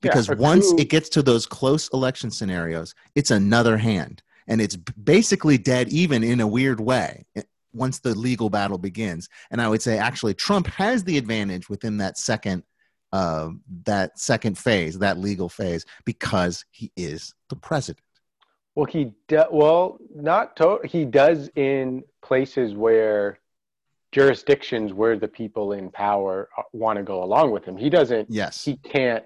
Yeah, 0.02 0.10
Because 0.10 0.26
for 0.26 0.36
once 0.36 0.70
coup- 0.70 0.78
it 0.78 0.88
gets 0.88 1.08
to 1.10 1.22
those 1.22 1.46
close 1.46 1.88
election 1.88 2.30
scenarios, 2.30 2.94
it's 3.14 3.30
another 3.30 3.76
hand. 3.76 4.22
And 4.48 4.60
it's 4.60 4.76
basically 4.76 5.58
dead 5.58 5.88
even 5.90 6.24
in 6.24 6.40
a 6.40 6.46
weird 6.46 6.80
way 6.80 7.24
once 7.72 8.00
the 8.00 8.14
legal 8.14 8.50
battle 8.50 8.78
begins. 8.78 9.28
And 9.50 9.60
I 9.60 9.68
would 9.68 9.80
say 9.80 9.98
actually 9.98 10.34
Trump 10.34 10.66
has 10.66 11.04
the 11.04 11.16
advantage 11.16 11.68
within 11.68 11.98
that 11.98 12.18
second 12.18 12.64
uh, 13.12 13.50
that 13.84 14.18
second 14.18 14.56
phase, 14.56 14.98
that 14.98 15.18
legal 15.18 15.48
phase, 15.48 15.84
because 16.06 16.64
he 16.70 16.90
is 16.96 17.34
the 17.50 17.56
president. 17.56 18.02
Well, 18.74 18.86
he 18.86 19.12
do, 19.28 19.44
well 19.50 19.98
not 20.14 20.56
to, 20.56 20.78
he 20.84 21.04
does 21.04 21.50
in 21.54 22.04
places 22.22 22.74
where 22.74 23.38
jurisdictions 24.12 24.92
where 24.92 25.18
the 25.18 25.28
people 25.28 25.72
in 25.72 25.90
power 25.90 26.48
want 26.72 26.98
to 26.98 27.02
go 27.02 27.22
along 27.22 27.50
with 27.50 27.64
him. 27.64 27.76
He 27.76 27.90
doesn't. 27.90 28.30
Yes. 28.30 28.64
He 28.64 28.76
can't. 28.76 29.24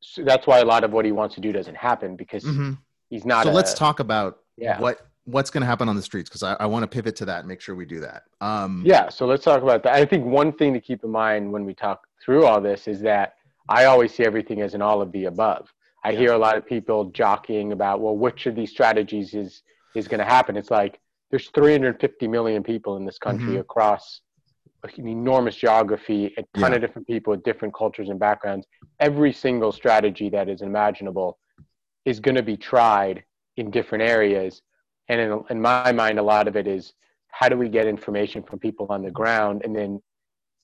So 0.00 0.22
that's 0.22 0.46
why 0.46 0.58
a 0.60 0.64
lot 0.64 0.84
of 0.84 0.92
what 0.92 1.04
he 1.04 1.12
wants 1.12 1.34
to 1.36 1.40
do 1.40 1.52
doesn't 1.52 1.76
happen 1.76 2.16
because 2.16 2.44
Mhm. 2.44 2.78
he's 3.10 3.24
not. 3.24 3.44
so 3.44 3.50
a- 3.50 3.52
let's 3.52 3.74
talk 3.74 4.00
about 4.00 4.38
Yeah. 4.56 4.80
what 4.80 5.00
what's 5.24 5.50
going 5.50 5.60
to 5.60 5.66
happen 5.66 5.90
on 5.90 5.94
the 5.96 6.00
streets 6.00 6.30
because 6.30 6.42
I, 6.42 6.54
I 6.54 6.64
want 6.64 6.84
to 6.84 6.86
pivot 6.86 7.14
to 7.16 7.26
that 7.26 7.40
and 7.40 7.48
make 7.48 7.60
sure 7.60 7.74
we 7.74 7.84
do 7.84 8.00
that. 8.00 8.22
Um, 8.40 8.82
Yeah, 8.86 9.10
so 9.10 9.26
let's 9.26 9.44
talk 9.44 9.60
about 9.62 9.82
that. 9.82 9.92
I 9.92 10.06
think 10.06 10.24
one 10.24 10.52
thing 10.52 10.72
to 10.72 10.80
keep 10.80 11.04
in 11.04 11.10
mind 11.10 11.52
when 11.52 11.66
we 11.66 11.74
talk 11.74 12.06
through 12.24 12.46
all 12.46 12.62
this 12.62 12.88
is 12.88 13.02
that 13.02 13.34
I 13.68 13.84
always 13.84 14.14
see 14.14 14.24
everything 14.24 14.62
as 14.62 14.72
an 14.72 14.80
all 14.80 15.02
of 15.02 15.12
the 15.12 15.26
above. 15.26 15.70
I 16.02 16.12
hear 16.14 16.32
a 16.32 16.38
lot 16.38 16.56
of 16.56 16.64
people 16.64 17.10
jockeying 17.10 17.72
about, 17.72 18.00
well, 18.00 18.16
which 18.16 18.46
of 18.46 18.54
these 18.54 18.70
strategies 18.70 19.34
is 19.34 19.62
is 19.94 20.08
going 20.08 20.18
to 20.20 20.24
happen? 20.24 20.56
It's 20.56 20.70
like 20.70 20.98
there's 21.30 21.50
350 21.50 22.26
million 22.26 22.62
people 22.62 22.96
in 22.96 23.04
this 23.04 23.18
country 23.18 23.56
Mhm. 23.56 23.60
across 23.60 24.22
an 24.84 25.08
enormous 25.08 25.56
geography, 25.56 26.26
a 26.36 26.42
ton 26.58 26.70
Yeah. 26.70 26.76
of 26.76 26.80
different 26.80 27.06
people 27.06 27.32
with 27.32 27.42
different 27.42 27.74
cultures 27.74 28.08
and 28.08 28.18
backgrounds. 28.18 28.66
Every 29.00 29.32
single 29.32 29.72
strategy 29.72 30.28
that 30.30 30.48
is 30.48 30.62
imaginable 30.62 31.38
is 32.04 32.20
going 32.20 32.36
to 32.36 32.42
be 32.42 32.56
tried 32.56 33.24
in 33.56 33.70
different 33.70 34.04
areas. 34.04 34.62
And 35.08 35.20
in, 35.20 35.44
in 35.50 35.60
my 35.60 35.92
mind, 35.92 36.18
a 36.18 36.22
lot 36.22 36.46
of 36.48 36.56
it 36.56 36.66
is 36.66 36.92
how 37.28 37.48
do 37.48 37.56
we 37.56 37.68
get 37.68 37.86
information 37.86 38.42
from 38.42 38.58
people 38.58 38.86
on 38.90 39.02
the 39.02 39.10
ground 39.10 39.62
and 39.64 39.74
then 39.74 40.00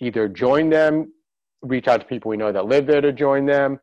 either 0.01 0.29
join 0.29 0.71
them, 0.71 1.13
reach 1.63 1.89
out 1.89 2.01
to 2.01 2.07
people 2.07 2.29
we 2.31 2.37
know 2.37 2.53
that 2.53 2.67
live 2.67 2.87
there 2.87 3.01
to 3.01 3.13
join 3.13 3.47
them, 3.47 3.79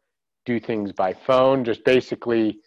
do 0.45 0.59
things 0.59 0.91
by 0.91 1.13
phone, 1.13 1.63
just 1.63 1.83
basically 1.83 2.59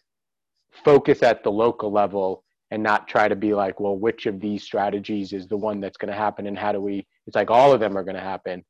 focus 0.84 1.22
at 1.22 1.42
the 1.42 1.50
local 1.50 1.90
level 1.90 2.43
and 2.74 2.82
not 2.82 3.06
try 3.06 3.28
to 3.28 3.36
be 3.36 3.54
like, 3.54 3.78
well, 3.78 3.96
which 3.96 4.26
of 4.26 4.40
these 4.40 4.64
strategies 4.64 5.32
is 5.32 5.46
the 5.46 5.56
one 5.56 5.80
that's 5.80 5.96
going 5.96 6.10
to 6.10 6.18
happen 6.18 6.48
and 6.48 6.58
how 6.58 6.72
do 6.72 6.80
we, 6.80 7.06
it's 7.24 7.36
like 7.36 7.48
all 7.48 7.72
of 7.72 7.78
them 7.78 7.96
are 7.96 8.02
going 8.02 8.16
to 8.16 8.20
happen. 8.20 8.64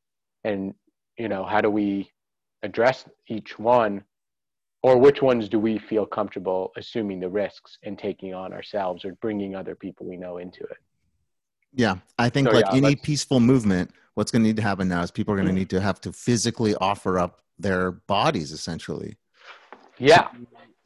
And, 0.44 0.74
you 1.16 1.26
know, 1.26 1.42
how 1.42 1.62
do 1.62 1.70
we 1.70 2.10
address 2.62 3.06
each 3.28 3.58
one 3.58 4.04
or 4.82 4.98
which 4.98 5.22
ones 5.22 5.48
do 5.48 5.58
we 5.58 5.78
feel 5.78 6.04
comfortable 6.04 6.70
assuming 6.76 7.18
the 7.18 7.30
risks 7.30 7.78
and 7.82 7.98
taking 7.98 8.34
on 8.34 8.52
ourselves 8.52 9.06
or 9.06 9.14
bringing 9.22 9.56
other 9.56 9.74
people 9.74 10.04
we 10.06 10.18
know 10.18 10.36
into 10.36 10.60
it? 10.64 10.76
Yeah, 11.72 11.96
I 12.18 12.28
think 12.28 12.48
So, 12.48 12.56
like 12.56 12.66
yeah, 12.66 12.76
any 12.76 12.96
peaceful 12.96 13.40
movement, 13.40 13.90
what's 14.16 14.30
going 14.30 14.42
to 14.42 14.46
need 14.46 14.56
to 14.56 14.62
happen 14.62 14.86
now 14.86 15.00
is 15.00 15.10
people 15.10 15.32
are 15.32 15.38
going 15.38 15.46
to 15.46 15.52
Mhm. 15.52 15.60
need 15.60 15.70
to 15.70 15.80
have 15.80 15.98
to 16.02 16.12
physically 16.12 16.74
offer 16.74 17.18
up 17.18 17.42
their 17.58 17.92
bodies 17.92 18.52
essentially 18.52 19.16
Yeah. 19.98 20.28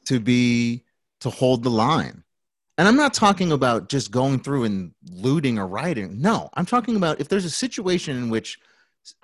to 0.04 0.20
be 0.20 0.84
to 1.18 1.30
hold 1.30 1.64
the 1.64 1.70
line. 1.70 2.22
And 2.78 2.87
I'm 2.87 2.97
not 2.97 3.12
talking 3.12 3.50
about 3.50 3.88
just 3.88 4.12
going 4.12 4.38
through 4.38 4.62
and 4.64 4.92
looting 5.11 5.58
or 5.58 5.66
rioting. 5.66 6.20
No, 6.20 6.49
I'm 6.54 6.64
talking 6.64 6.94
about 6.94 7.20
if 7.20 7.28
there's 7.28 7.44
a 7.44 7.50
situation 7.50 8.16
in 8.16 8.30
which 8.30 8.56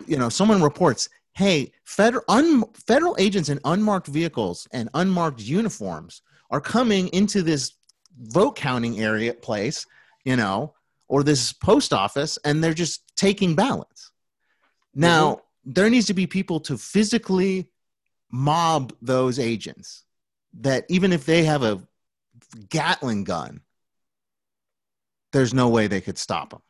you 0.07 0.19
know 0.19 0.29
someone 0.29 0.61
reports, 0.61 1.09
"Hey, 1.35 1.73
federal 1.85 2.25
un, 2.29 2.65
federal 2.75 3.15
agents 3.19 3.49
in 3.49 3.61
unmarked 3.65 4.09
vehicles 4.09 4.67
and 4.73 4.91
unmarked 4.95 5.41
uniforms 5.41 6.23
are 6.51 6.61
coming 6.61 7.09
into 7.09 7.43
this 7.43 7.75
vote 8.19 8.57
counting 8.57 9.01
area 9.01 9.33
place, 9.33 9.87
you 10.25 10.35
know, 10.35 10.75
or 11.07 11.23
this 11.23 11.53
post 11.53 11.93
office 11.93 12.39
and 12.45 12.63
they're 12.63 12.75
just 12.75 13.05
taking 13.17 13.55
ballots." 13.55 14.11
Now, 14.97 15.35
mm-hmm. 15.35 15.73
there 15.73 15.91
needs 15.91 16.07
to 16.07 16.15
be 16.15 16.27
people 16.27 16.59
to 16.61 16.77
physically 16.77 17.69
mob 18.33 18.93
those 19.01 19.39
agents 19.39 20.03
that 20.55 20.85
even 20.89 21.13
if 21.13 21.25
they 21.25 21.45
have 21.45 21.63
a 21.63 21.87
Gatling 22.69 23.25
gun, 23.25 23.61
there's 25.33 25.53
no 25.55 25.69
way 25.69 25.87
they 25.87 26.01
could 26.01 26.19
stop 26.19 26.51
them. 26.51 26.63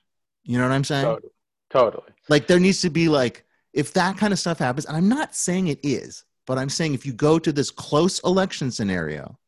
You 0.45 0.59
know 0.59 0.64
what 0.64 0.75
I'm 0.75 0.85
saying? 0.85 1.04
Totally. 1.04 1.31
Totally. 1.71 2.12
Like 2.28 2.47
there 2.47 2.61
needs 2.61 2.81
to 2.83 2.90
be 2.90 3.09
like 3.09 3.45
if 3.73 3.93
that 3.95 4.16
kind 4.16 4.33
of 4.33 4.38
stuff 4.38 4.59
happens, 4.59 4.87
and 4.87 4.97
I'm 4.97 5.09
not 5.09 5.35
saying 5.35 5.66
it 5.69 5.81
is, 5.83 6.25
but 6.47 6.59
I'm 6.59 6.69
saying 6.69 6.95
if 6.95 7.04
you 7.04 7.12
go 7.12 7.38
to 7.38 7.52
this 7.52 7.71
close 7.71 8.21
election 8.21 8.71
scenario, 8.71 9.38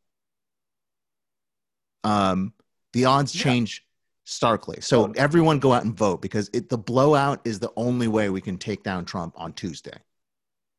um, 2.03 2.53
the 2.93 3.05
odds 3.05 3.35
Yeah. 3.35 3.43
change 3.43 3.85
starkly. 4.25 4.81
So 4.81 5.01
Totally. 5.07 5.19
everyone 5.19 5.59
go 5.59 5.71
out 5.71 5.85
and 5.85 5.95
vote 5.97 6.21
because 6.21 6.49
it, 6.51 6.67
the 6.69 6.77
blowout 6.77 7.39
is 7.45 7.59
the 7.59 7.71
only 7.77 8.07
way 8.09 8.29
we 8.29 8.41
can 8.41 8.57
take 8.57 8.83
down 8.83 9.05
Trump 9.05 9.33
on 9.37 9.53
Tuesday. 9.53 9.97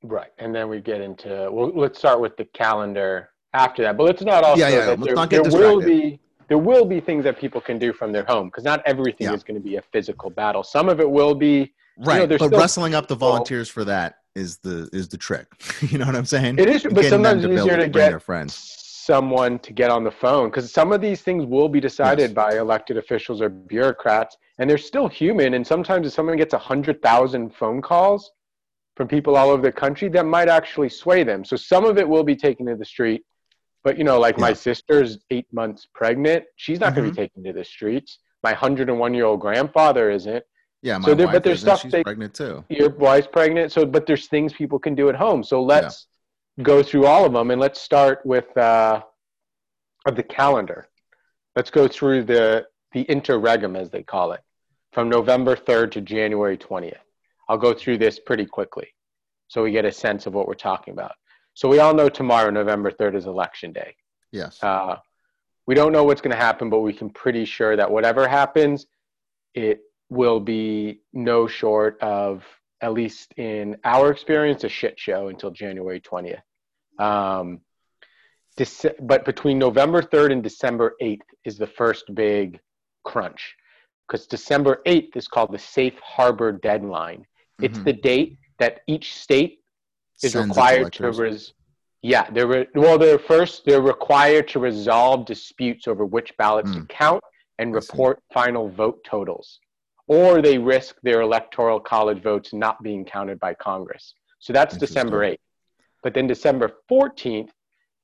Right. 0.02 0.31
And 0.38 0.55
then 0.55 0.69
we 0.69 0.81
get 0.81 1.00
into 1.00 1.49
well 1.50 1.73
let's 1.75 1.99
start 1.99 2.21
with 2.21 2.37
the 2.37 2.45
calendar 2.45 3.31
after 3.55 3.83
that. 3.83 3.97
But 3.97 4.05
let's 4.05 4.23
not 4.23 4.45
also 4.45 4.61
Yeah, 4.61 4.69
yeah, 4.69 4.76
that 4.87 4.88
let's 4.90 5.05
there, 5.07 5.14
not 5.14 5.31
get 5.31 5.45
there 5.45 5.52
will 5.52 5.81
be 5.81 6.21
there 6.49 6.59
will 6.59 6.87
be 6.87 6.99
things 6.99 7.25
that 7.25 7.38
people 7.38 7.61
can 7.61 7.78
do 7.78 7.93
from 7.93 8.11
their 8.11 8.25
home 8.25 8.47
because 8.49 8.64
not 8.64 8.83
everything 8.87 9.26
Yeah. 9.26 9.35
is 9.35 9.45
going 9.45 9.61
to 9.61 9.62
be 9.62 9.76
a 9.76 9.83
physical 9.93 10.31
battle. 10.31 10.62
Some 10.62 10.88
of 10.88 11.00
it 11.00 11.11
will 11.11 11.35
be 11.35 11.75
Right, 12.00 12.28
there's 12.28 12.38
but 12.38 12.52
wrestling 12.52 12.95
up 12.95 13.09
the 13.09 13.17
volunteers 13.17 13.69
for 13.69 13.85
that 13.85 14.19
is 14.37 14.59
the 14.59 14.88
is 14.93 15.09
the 15.09 15.19
trick. 15.19 15.47
you 15.81 15.99
know 15.99 16.07
what 16.07 16.14
I'm 16.14 16.25
saying? 16.25 16.59
it 16.59 16.69
is 16.69 16.85
but 16.85 17.05
sometimes 17.07 17.45
it's 17.45 17.61
easier 17.61 17.76
to 17.76 17.88
get 17.88 18.11
their 18.11 18.21
friends. 18.21 18.55
someone 18.55 19.59
to 19.61 19.73
get 19.73 19.90
on 19.90 20.05
the 20.05 20.11
phone 20.11 20.49
because 20.49 20.73
some 20.73 20.93
of 20.93 21.00
these 21.00 21.23
things 21.23 21.45
will 21.45 21.69
be 21.69 21.81
decided 21.81 22.31
Yes. 22.31 22.33
by 22.35 22.57
elected 22.59 22.97
officials 22.99 23.40
or 23.43 23.49
bureaucrats 23.49 24.37
and 24.59 24.71
they're 24.71 24.78
still 24.78 25.09
human 25.09 25.55
and 25.55 25.67
sometimes 25.67 26.07
if 26.07 26.12
someone 26.12 26.37
gets 26.37 26.55
a 26.55 26.59
100,000 26.59 27.50
phone 27.55 27.83
calls 27.83 28.31
from 28.97 29.09
people 29.09 29.37
all 29.37 29.50
over 29.50 29.62
the 29.62 29.73
country 29.73 30.09
that 30.09 30.25
might 30.26 30.49
actually 30.49 30.88
sway 30.88 31.25
them 31.25 31.45
so 31.45 31.57
some 31.57 31.85
of 31.85 31.99
it 31.99 32.09
will 32.09 32.23
be 32.25 32.37
taken 32.37 32.67
to 32.67 32.76
the 32.76 32.85
street 32.85 33.23
but 33.88 33.97
you 33.97 34.04
know 34.04 34.18
like 34.21 34.37
my 34.38 34.52
sister's 34.52 35.11
8 35.30 35.47
months 35.50 35.87
pregnant. 35.95 36.45
She's 36.57 36.78
not 36.78 36.95
going 36.95 37.07
to 37.07 37.11
be 37.11 37.16
taken 37.16 37.42
to 37.45 37.54
the 37.54 37.64
streets. 37.64 38.18
My 38.42 38.50
101 38.52 39.14
year 39.14 39.25
old 39.25 39.40
grandfather 39.40 40.11
isn't. 40.11 40.45
Yeah, 40.83 40.99
my 40.99 41.07
So 41.07 41.14
there- 41.14 41.26
wife 41.26 41.37
but 41.37 41.42
there's 41.45 41.61
isn't. 41.62 41.68
stuff 41.68 41.80
she's 41.80 41.92
they- 41.92 42.02
pregnant 42.04 42.35
too. 42.35 42.64
your 42.68 42.90
wife's 42.90 43.28
pregnant. 43.38 43.73
So 43.73 43.87
but 43.87 44.04
there's 44.07 44.26
things 44.28 44.52
people 44.52 44.78
can 44.78 44.95
do 44.95 45.09
at 45.09 45.16
home. 45.16 45.42
So 45.42 45.62
let's 45.62 46.07
go 46.62 46.83
through 46.83 47.07
all 47.07 47.25
of 47.25 47.33
them 47.33 47.50
and 47.50 47.59
let's 47.66 47.80
start 47.80 48.16
with 48.26 48.49
uh 48.59 49.00
of 50.07 50.14
the 50.16 50.23
calendar. 50.23 50.80
Let's 51.57 51.71
go 51.71 51.88
through 51.88 52.25
the 52.25 52.66
the 52.92 53.02
interregnum 53.02 53.75
as 53.83 53.88
they 53.90 54.02
call 54.02 54.33
it 54.33 54.40
from 54.92 55.07
november 55.11 55.54
3rd 55.54 55.88
to 55.92 56.00
january 56.00 56.57
20th 56.57 57.04
i'll 57.49 57.59
go 57.68 57.75
through 57.75 57.99
this 57.99 58.18
pretty 58.28 58.47
quickly 58.47 58.88
so 59.49 59.57
we 59.64 59.71
get 59.78 59.85
a 59.85 59.92
sense 59.92 60.23
of 60.26 60.33
what 60.37 60.47
we're 60.49 60.54
talking 60.71 60.92
about 60.99 61.12
so 61.59 61.69
we 61.69 61.79
all 61.81 61.95
know 61.99 62.09
tomorrow 62.09 62.50
november 62.61 62.91
3rd 62.99 63.15
is 63.21 63.27
election 63.27 63.71
day 63.73 63.93
Yes. 64.41 64.62
uh, 64.62 64.97
we 65.67 65.75
don't 65.75 65.93
know 65.93 66.05
what's 66.05 66.23
going 66.23 66.35
to 66.38 66.45
happen, 66.49 66.71
but 66.71 66.81
we 66.81 66.95
can 66.95 67.11
pretty 67.11 67.45
sure 67.45 67.77
that 67.77 67.91
whatever 67.91 68.27
happens, 68.41 68.87
it 69.55 69.79
will 70.09 70.41
be 70.41 71.03
no 71.12 71.47
short 71.47 71.93
of, 72.00 72.43
at 72.81 72.93
least 72.95 73.35
in 73.37 73.77
our 73.85 74.11
experience, 74.11 74.65
a 74.65 74.69
shit 74.81 74.99
show 74.99 75.29
until 75.29 75.50
January 75.50 76.00
20th. 76.00 76.41
Um, 77.09 77.61
Dece- 78.59 78.95
but 79.12 79.27
between 79.27 79.59
November 79.59 80.00
3rd 80.03 80.33
and 80.33 80.43
December 80.43 80.95
8th 81.03 81.29
is 81.45 81.59
the 81.59 81.67
first 81.81 82.05
big 82.15 82.59
crunch 83.05 83.55
because 84.07 84.27
December 84.27 84.81
8th 84.87 85.17
is 85.17 85.29
called 85.29 85.53
the 85.53 85.59
safe 85.59 85.99
harbor 86.17 86.50
deadline. 86.53 87.27
It's 87.61 87.79
Mhm. 87.79 87.85
the 87.85 87.93
date 87.93 88.38
that 88.59 88.81
each 88.87 89.15
state 89.27 89.61
is 90.23 90.35
required 90.35 90.93
to 90.93 91.11
res- 91.13 91.53
yeah 92.03 92.29
they're 92.31 92.47
re- 92.47 92.67
well 92.75 92.99
they're 92.99 93.19
first 93.19 93.65
they're 93.65 93.81
required 93.83 94.47
to 94.49 94.59
resolve 94.59 95.25
disputes 95.27 95.87
over 95.89 96.05
which 96.05 96.37
ballots 96.37 96.73
to 96.73 96.81
Mm. 96.81 96.89
count 96.89 97.23
and 97.59 97.75
report 97.75 98.21
final 98.33 98.69
vote 98.69 98.99
totals 99.05 99.59
or 100.07 100.41
they 100.41 100.59
risk 100.59 100.97
their 101.03 101.21
electoral 101.21 101.81
college 101.81 102.23
votes 102.23 102.53
not 102.53 102.83
being 102.83 103.05
counted 103.05 103.39
by 103.41 103.55
congress 103.55 104.15
so 104.39 104.53
that's 104.53 104.77
december 104.77 105.21
8th 105.21 105.39
but 106.03 106.15
then 106.15 106.27
december 106.27 106.71
14th 106.91 107.51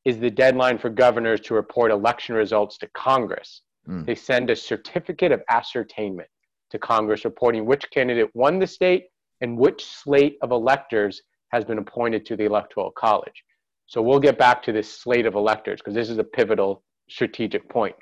is 0.04 0.18
the 0.18 0.30
deadline 0.30 0.76
for 0.78 0.90
governors 0.90 1.40
to 1.40 1.54
report 1.54 1.90
election 1.90 2.34
results 2.34 2.76
to 2.76 2.86
Congress. 2.88 3.62
Mm. 3.88 4.04
They 4.04 4.14
send 4.14 4.50
a 4.50 4.56
certificate 4.56 5.32
of 5.32 5.40
ascertainment 5.48 6.28
to 6.72 6.78
Congress 6.78 7.24
reporting 7.24 7.64
which 7.64 7.90
candidate 7.90 8.28
won 8.34 8.58
the 8.58 8.66
state 8.66 9.04
and 9.40 9.56
which 9.56 9.82
slate 9.82 10.36
of 10.42 10.50
electors 10.50 11.22
has 11.48 11.64
been 11.64 11.78
appointed 11.78 12.26
to 12.26 12.36
the 12.36 12.44
Electoral 12.44 12.90
College. 12.90 13.44
So 13.86 14.02
we'll 14.02 14.20
get 14.20 14.38
back 14.38 14.62
to 14.64 14.72
this 14.72 14.90
slate 14.90 15.26
of 15.26 15.34
electors 15.34 15.80
because 15.80 15.94
this 15.94 16.10
is 16.10 16.18
a 16.18 16.24
pivotal 16.24 16.82
strategic 17.08 17.68
point. 17.68 17.96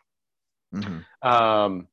Mhm. 0.73 1.05
Um, 1.23 1.89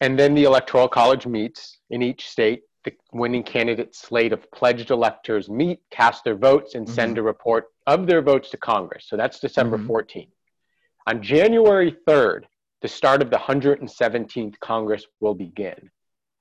and 0.00 0.18
then 0.18 0.34
the 0.34 0.44
Electoral 0.44 0.88
College 0.88 1.26
meets 1.26 1.78
in 1.88 2.02
each 2.02 2.28
state. 2.28 2.64
The 2.84 2.94
winning 3.12 3.42
candidate 3.42 3.94
slate 3.94 4.34
of 4.34 4.50
pledged 4.50 4.90
electors 4.90 5.48
meet, 5.48 5.80
cast 5.90 6.24
their 6.24 6.34
votes, 6.34 6.74
and 6.74 6.86
send 6.86 7.16
a 7.16 7.22
report 7.22 7.72
of 7.86 8.06
their 8.06 8.20
votes 8.20 8.50
to 8.50 8.58
Congress. 8.58 9.06
So 9.08 9.16
that's 9.16 9.40
December 9.40 9.78
Mhm. 9.78 9.86
14th. 9.86 10.34
On 11.06 11.22
January 11.22 11.96
3rd, 12.06 12.46
the 12.82 12.88
start 12.88 13.22
of 13.22 13.30
the 13.30 13.38
117th 13.38 14.60
Congress 14.60 15.06
will 15.20 15.34
begin. 15.34 15.90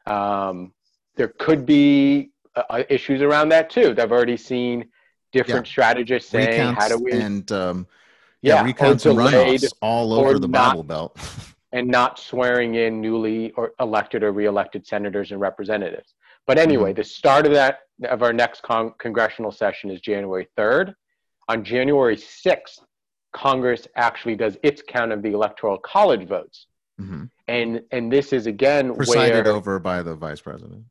Um, 0.05 0.73
there 1.15 1.29
could 1.29 1.65
be 1.65 2.32
uh, 2.55 2.63
uh, 2.69 2.83
issues 2.89 3.21
around 3.21 3.49
that 3.49 3.69
too. 3.69 3.95
I've 3.97 4.11
already 4.11 4.37
seen 4.37 4.85
different 5.31 5.67
strategists 5.67 6.29
saying, 6.29 6.49
recounts 6.49 6.81
"How 6.83 6.89
do 6.89 7.03
we?" 7.03 7.11
and 7.13 7.51
um, 7.51 7.87
yeah, 8.41 8.55
yeah, 8.55 8.63
recounts 8.63 9.05
and 9.05 9.17
runoffs 9.17 9.71
all 9.81 10.13
over 10.13 10.39
the 10.39 10.47
not- 10.47 10.71
Bible 10.71 10.83
Belt. 10.83 11.17
and 11.71 11.87
not 11.87 12.19
swearing 12.19 12.75
in 12.75 13.01
newly 13.01 13.51
or 13.53 13.71
elected 13.79 14.21
or 14.23 14.31
reelected 14.31 14.85
senators 14.85 15.31
and 15.31 15.41
representatives. 15.41 16.13
But 16.45 16.59
anyway, 16.59 16.91
Mm-hmm. 16.91 16.97
the 16.97 17.03
start 17.03 17.45
of 17.47 17.53
that 17.53 17.79
of 18.05 18.21
our 18.21 18.33
next 18.33 18.61
con- 18.61 18.93
congressional 18.99 19.51
session 19.51 19.89
is 19.89 19.99
January 20.01 20.47
3rd. 20.57 20.93
On 21.49 21.63
January 21.63 22.15
6th, 22.15 22.79
Congress 23.33 23.87
actually 23.95 24.35
does 24.35 24.57
its 24.61 24.83
count 24.87 25.11
of 25.11 25.21
the 25.23 25.31
electoral 25.31 25.77
college 25.79 26.27
votes. 26.27 26.67
Mhm. 27.01 27.29
And 27.47 27.81
and 27.91 28.11
this 28.11 28.33
is 28.33 28.45
again 28.45 28.93
Presided 28.93 29.45
where 29.45 29.53
over 29.55 29.79
by 29.79 30.03
the 30.03 30.15
vice 30.15 30.41
president. 30.41 30.83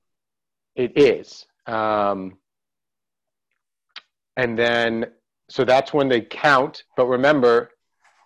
it 0.75 0.93
is. 0.99 1.47
Um, 1.67 2.39
and 4.37 4.59
then, 4.59 5.07
so 5.49 5.65
that's 5.65 5.93
when 5.93 6.09
they 6.09 6.23
count. 6.23 6.85
But 6.97 7.07
remember, 7.07 7.71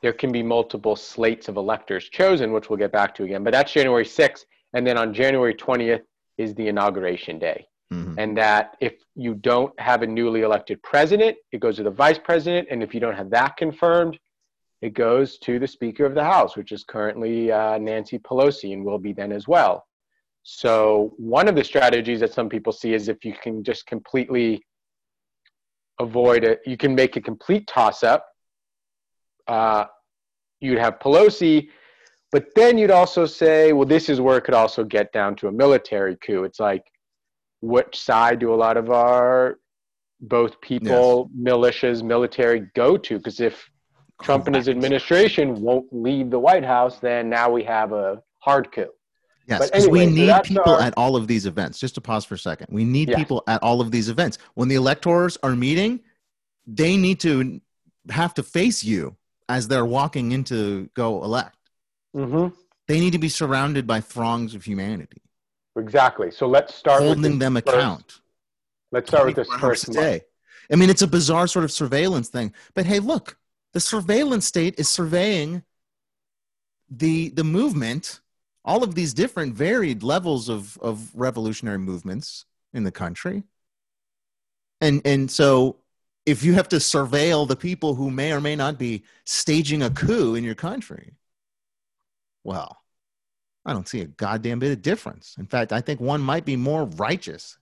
there 0.02 0.12
can 0.12 0.30
be 0.32 0.42
multiple 0.42 0.96
slates 0.96 1.48
of 1.48 1.56
electors 1.56 2.08
chosen, 2.08 2.52
which 2.52 2.70
we'll 2.70 2.78
get 2.78 2.92
back 2.92 3.14
to 3.16 3.24
again. 3.24 3.42
But 3.42 3.52
that's 3.52 3.72
January 3.72 4.04
6th. 4.04 4.44
And 4.72 4.86
then 4.86 4.96
on 4.98 5.12
January 5.12 5.54
20th 5.54 6.02
is 6.38 6.54
the 6.54 6.68
inauguration 6.68 7.38
day. 7.38 7.66
Mhm. 7.92 8.14
And 8.18 8.36
that 8.36 8.76
if 8.80 8.94
you 9.14 9.34
don't 9.34 9.78
have 9.80 10.02
a 10.02 10.06
newly 10.06 10.42
elected 10.42 10.82
president, 10.82 11.36
it 11.52 11.60
goes 11.60 11.76
to 11.76 11.82
the 11.82 11.90
vice 11.90 12.18
president. 12.18 12.68
And 12.70 12.82
if 12.82 12.94
you 12.94 13.00
don't 13.00 13.14
have 13.14 13.30
that 13.30 13.56
confirmed, 13.56 14.18
it 14.82 14.92
goes 14.92 15.38
to 15.38 15.58
the 15.58 15.66
Speaker 15.66 16.04
of 16.04 16.14
the 16.14 16.24
House, 16.24 16.56
which 16.56 16.72
is 16.72 16.84
currently 16.84 17.50
uh, 17.50 17.78
Nancy 17.78 18.18
Pelosi 18.18 18.72
and 18.72 18.84
will 18.84 18.98
be 18.98 19.12
then 19.12 19.32
as 19.32 19.48
well. 19.48 19.86
So, 20.48 21.12
one 21.16 21.48
of 21.48 21.56
the 21.56 21.64
strategies 21.64 22.20
that 22.20 22.32
some 22.32 22.48
people 22.48 22.72
see 22.72 22.94
is 22.94 23.08
if 23.08 23.24
you 23.24 23.34
can 23.34 23.64
just 23.64 23.84
completely 23.84 24.64
avoid 25.98 26.44
it, 26.44 26.60
you 26.64 26.76
can 26.76 26.94
make 26.94 27.16
a 27.16 27.20
complete 27.20 27.66
toss 27.66 28.04
up. 28.04 28.24
Uh, 29.48 29.86
you'd 30.60 30.78
have 30.78 31.00
Pelosi, 31.00 31.68
but 32.30 32.46
then 32.54 32.78
you'd 32.78 32.92
also 32.92 33.26
say, 33.26 33.72
well, 33.72 33.88
this 33.88 34.08
is 34.08 34.20
where 34.20 34.38
it 34.38 34.42
could 34.42 34.54
also 34.54 34.84
get 34.84 35.12
down 35.12 35.34
to 35.34 35.48
a 35.48 35.52
military 35.52 36.16
coup. 36.24 36.44
It's 36.44 36.60
like, 36.60 36.84
which 37.60 37.98
side 37.98 38.38
do 38.38 38.54
a 38.54 38.60
lot 38.66 38.76
of 38.76 38.88
our 38.88 39.58
both 40.20 40.60
people, 40.60 41.28
militias, 41.36 42.04
military 42.04 42.68
go 42.76 42.96
to? 42.96 43.16
Because 43.18 43.40
if 43.40 43.68
Trump 44.22 44.46
and 44.46 44.54
his 44.54 44.68
administration 44.68 45.60
won't 45.60 45.86
leave 45.90 46.30
the 46.30 46.38
White 46.38 46.64
House, 46.64 47.00
then 47.00 47.28
now 47.28 47.50
we 47.50 47.64
have 47.64 47.92
a 47.92 48.22
hard 48.38 48.70
coup. 48.70 48.92
Yes, 49.48 49.70
because 49.70 49.88
we 49.88 50.00
anyway, 50.02 50.12
so 50.16 50.20
need 50.20 50.26
that's 50.28 50.48
people 50.48 50.72
our- 50.74 50.80
at 50.80 50.94
all 50.96 51.14
of 51.16 51.28
these 51.28 51.46
events. 51.46 51.78
Just 51.78 51.94
to 51.94 52.00
pause 52.00 52.24
for 52.24 52.34
a 52.34 52.38
second, 52.38 52.66
we 52.70 52.84
need 52.84 53.08
Yes. 53.10 53.18
people 53.18 53.44
at 53.46 53.62
all 53.62 53.80
of 53.80 53.90
these 53.92 54.08
events. 54.08 54.38
When 54.54 54.68
the 54.68 54.74
electors 54.74 55.38
are 55.42 55.54
meeting, 55.54 56.00
they 56.66 56.96
need 56.96 57.20
to 57.20 57.60
have 58.10 58.34
to 58.34 58.42
face 58.42 58.82
you 58.82 59.16
as 59.48 59.68
they're 59.68 59.84
walking 59.86 60.32
in 60.32 60.42
to 60.44 60.90
go 60.94 61.22
elect. 61.22 61.56
Mm-hmm. 62.16 62.54
They 62.88 62.98
need 62.98 63.12
to 63.12 63.18
be 63.18 63.28
surrounded 63.28 63.86
by 63.86 64.00
throngs 64.00 64.54
of 64.54 64.64
humanity, 64.64 65.22
Exactly. 65.76 66.30
So 66.30 66.46
let's 66.48 66.74
start 66.74 67.02
with 67.02 67.14
holding 67.14 67.38
them 67.38 67.54
first- 67.54 67.68
account. 67.68 68.20
Let's 68.92 69.10
start 69.10 69.26
with 69.26 69.36
this 69.36 69.48
first 69.60 69.92
day. 69.92 70.22
I 70.72 70.76
mean, 70.76 70.88
it's 70.90 71.02
a 71.02 71.06
bizarre 71.06 71.46
sort 71.46 71.64
of 71.64 71.70
surveillance 71.70 72.28
thing. 72.28 72.52
But 72.74 72.86
hey, 72.86 72.98
look, 72.98 73.36
the 73.74 73.80
surveillance 73.80 74.46
state 74.46 74.74
is 74.78 74.88
surveying 74.88 75.62
the 76.88 77.28
the 77.30 77.44
movement, 77.44 78.20
all 78.66 78.82
of 78.82 78.94
these 78.94 79.14
different 79.14 79.54
varied 79.54 80.02
levels 80.02 80.48
of 80.50 80.76
of 80.78 81.10
revolutionary 81.14 81.78
movements 81.78 82.44
in 82.74 82.84
the 82.84 82.90
country. 82.92 83.44
And 84.80 85.00
and 85.06 85.30
so 85.30 85.76
if 86.26 86.42
you 86.42 86.54
have 86.54 86.68
to 86.68 86.76
surveil 86.76 87.46
the 87.46 87.56
people 87.56 87.94
who 87.94 88.10
may 88.10 88.32
or 88.32 88.40
may 88.40 88.56
not 88.56 88.78
be 88.78 89.04
staging 89.24 89.82
a 89.82 89.90
coup 89.90 90.34
in 90.34 90.42
your 90.44 90.56
country, 90.56 91.14
well, 92.44 92.82
I 93.64 93.72
don't 93.72 93.88
see 93.88 94.00
a 94.00 94.06
goddamn 94.06 94.58
bit 94.58 94.72
of 94.72 94.82
difference. 94.82 95.36
In 95.38 95.46
fact, 95.46 95.72
I 95.72 95.80
think 95.80 96.00
one 96.00 96.20
might 96.20 96.44
be 96.44 96.56
more 96.56 96.84
righteous 96.84 97.58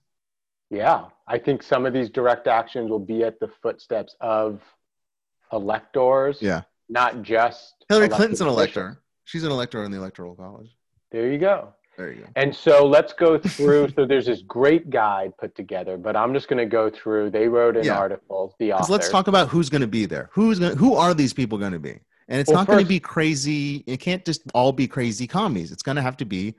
Yeah, 0.71 1.05
I 1.27 1.37
think 1.37 1.61
some 1.61 1.85
of 1.85 1.93
these 1.93 2.09
direct 2.09 2.47
actions 2.47 2.89
will 2.89 2.99
be 2.99 3.23
at 3.23 3.39
the 3.39 3.47
footsteps 3.61 4.15
of 4.19 4.61
electors, 5.53 6.41
Yeah. 6.41 6.63
not 6.89 7.21
just 7.21 7.85
Hillary 7.87 8.09
Clinton's 8.09 8.41
an 8.41 8.47
elector. 8.47 8.97
She's 9.25 9.43
an 9.43 9.51
elector 9.51 9.83
in 9.83 9.91
the 9.91 9.97
electoral 9.97 10.35
college. 10.35 10.74
There 11.11 11.31
you 11.31 11.37
go. 11.37 11.73
There 11.97 12.11
you 12.11 12.21
go. 12.21 12.27
And 12.35 12.53
so 12.53 12.85
let's 12.85 13.13
go 13.13 13.37
through. 13.37 13.89
so 13.95 14.05
there's 14.05 14.25
this 14.25 14.41
great 14.41 14.89
guide 14.89 15.31
put 15.37 15.55
together, 15.55 15.97
but 15.97 16.15
I'm 16.15 16.33
just 16.33 16.47
going 16.49 16.57
to 16.57 16.65
go 16.65 16.89
through. 16.89 17.29
They 17.29 17.47
wrote 17.47 17.77
an 17.77 17.85
Yeah. 17.85 17.97
article. 17.97 18.53
The 18.59 18.73
author. 18.73 18.91
Let's 18.91 19.09
talk 19.09 19.27
about 19.27 19.47
who's 19.49 19.69
going 19.69 19.81
to 19.81 19.87
be 19.87 20.05
there. 20.05 20.29
Who's 20.33 20.59
going? 20.59 20.75
Who 20.77 20.95
are 20.95 21.13
these 21.13 21.33
people 21.33 21.57
going 21.57 21.71
to 21.71 21.79
be? 21.79 21.99
And 22.27 22.41
it's 22.41 22.49
Well, 22.49 22.57
not 22.57 22.67
going 22.67 22.83
to 22.83 22.85
be 22.87 22.99
crazy. 22.99 23.83
It 23.87 23.97
can't 24.01 24.25
just 24.25 24.41
all 24.53 24.71
be 24.73 24.87
crazy 24.87 25.27
commies. 25.27 25.71
It's 25.71 25.83
going 25.83 25.95
to 25.95 26.01
have 26.01 26.17
to 26.17 26.25
be 26.25 26.55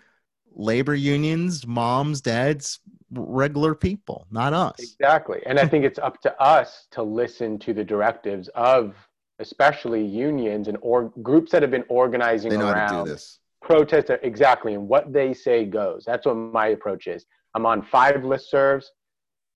labor 0.55 0.95
unions, 0.95 1.67
moms, 1.67 2.21
dads, 2.23 2.81
regular 3.11 3.75
people, 3.75 4.27
not 4.31 4.55
us. 4.55 4.77
Exactly. 4.79 5.43
And 5.45 5.59
I 5.59 5.67
think 5.69 5.85
it's 5.85 5.99
up 5.99 6.23
to 6.23 6.41
us 6.41 6.87
to 6.93 7.03
listen 7.03 7.59
to 7.61 7.75
the 7.75 7.85
directives 7.85 8.49
of 8.55 8.95
especially 9.39 10.03
unions 10.03 10.69
and 10.69 10.79
or 10.81 11.13
groups 11.23 11.53
that 11.53 11.61
have 11.61 11.71
been 11.71 11.85
organizing 11.89 12.51
They 12.53 12.57
know 12.57 12.73
how 12.73 12.89
to 12.89 13.05
do 13.05 13.11
this. 13.11 13.39
Protest 13.67 14.11
exactly 14.23 14.75
and 14.75 14.89
what 14.89 15.13
they 15.13 15.35
say 15.35 15.65
goes. 15.65 16.05
That's 16.05 16.27
what 16.27 16.37
my 16.37 16.69
approach 16.69 17.07
is. 17.07 17.27
I'm 17.55 17.67
on 17.67 17.83
five 17.83 18.17
listservs 18.17 18.87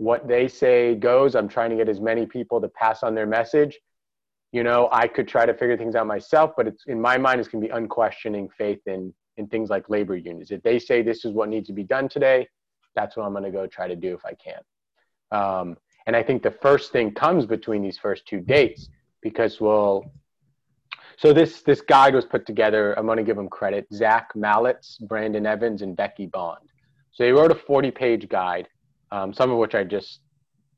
what 0.01 0.27
they 0.27 0.49
say 0.49 0.95
goes 0.95 1.35
i'm 1.35 1.47
trying 1.47 1.69
to 1.69 1.77
get 1.77 1.87
as 1.87 2.01
many 2.01 2.25
people 2.25 2.59
to 2.59 2.69
pass 2.69 3.03
on 3.03 3.15
their 3.15 3.27
message. 3.27 3.79
You 4.51 4.63
know 4.65 4.89
i 4.91 5.07
could 5.07 5.29
try 5.29 5.45
to 5.45 5.53
figure 5.53 5.77
things 5.77 5.95
out 5.95 6.07
myself 6.07 6.53
but 6.57 6.67
it's 6.67 6.85
in 6.87 6.99
my 6.99 7.19
mind 7.19 7.39
it's 7.39 7.51
going 7.51 7.63
to 7.63 7.69
be 7.69 7.73
unquestioning 7.73 8.49
faith 8.57 8.81
in 8.87 9.13
in 9.37 9.47
things 9.47 9.69
like 9.69 9.91
labor 9.91 10.17
unions. 10.17 10.51
If 10.51 10.63
they 10.63 10.79
say 10.79 11.03
this 11.03 11.25
is 11.27 11.33
what 11.33 11.51
needs 11.51 11.67
to 11.69 11.75
be 11.75 11.85
done 11.85 12.09
today 12.09 12.49
that's 12.97 13.15
what 13.17 13.25
i'm 13.27 13.33
going 13.33 13.45
to 13.45 13.51
go 13.51 13.67
try 13.67 13.87
to 13.89 13.95
do 13.95 14.15
if 14.15 14.25
i 14.25 14.35
can. 14.47 14.63
Um, 15.39 15.77
and 16.07 16.17
i 16.17 16.23
think 16.23 16.43
the 16.43 16.57
first 16.67 16.93
thing 16.93 17.13
comes 17.13 17.45
between 17.45 17.83
these 17.83 17.99
first 17.99 18.25
two 18.27 18.41
dates 18.41 18.89
because 19.21 19.61
we'll 19.61 20.11
so 21.21 21.35
this 21.35 21.61
this 21.61 21.83
guide 21.83 22.15
was 22.15 22.25
put 22.25 22.47
together. 22.47 22.99
I'm 22.99 23.05
going 23.05 23.19
to 23.19 23.23
give 23.23 23.37
them 23.37 23.51
credit. 23.51 23.87
Zach 23.93 24.33
Malitz, 24.35 24.99
Brandon 25.03 25.45
Evans, 25.45 25.83
and 25.83 25.95
Becky 25.95 26.25
Bond. 26.25 26.67
So 27.13 27.25
they 27.25 27.33
wrote 27.33 27.51
a 27.51 27.55
40 27.55 27.91
page 27.91 28.27
guide, 28.31 28.69
um, 29.13 29.35
some 29.35 29.51
of 29.51 29.59
which 29.59 29.75
I 29.75 29.85
just 29.85 30.21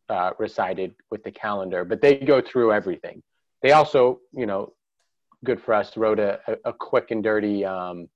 uh, 0.09 0.33
recited 0.41 0.97
with 1.13 1.23
the 1.23 1.31
calendar. 1.31 1.85
But 1.85 2.01
they 2.01 2.17
go 2.17 2.41
through 2.41 2.73
everything. 2.73 3.23
They 3.63 3.71
also, 3.71 4.19
you 4.33 4.47
know, 4.47 4.73
good 5.45 5.63
for 5.63 5.75
us, 5.75 5.97
wrote 5.97 6.19
a, 6.19 6.41
a, 6.49 6.71
a 6.71 6.73
quick 6.73 7.13
and 7.13 7.23
dirty 7.23 7.65
um, 7.65 8.09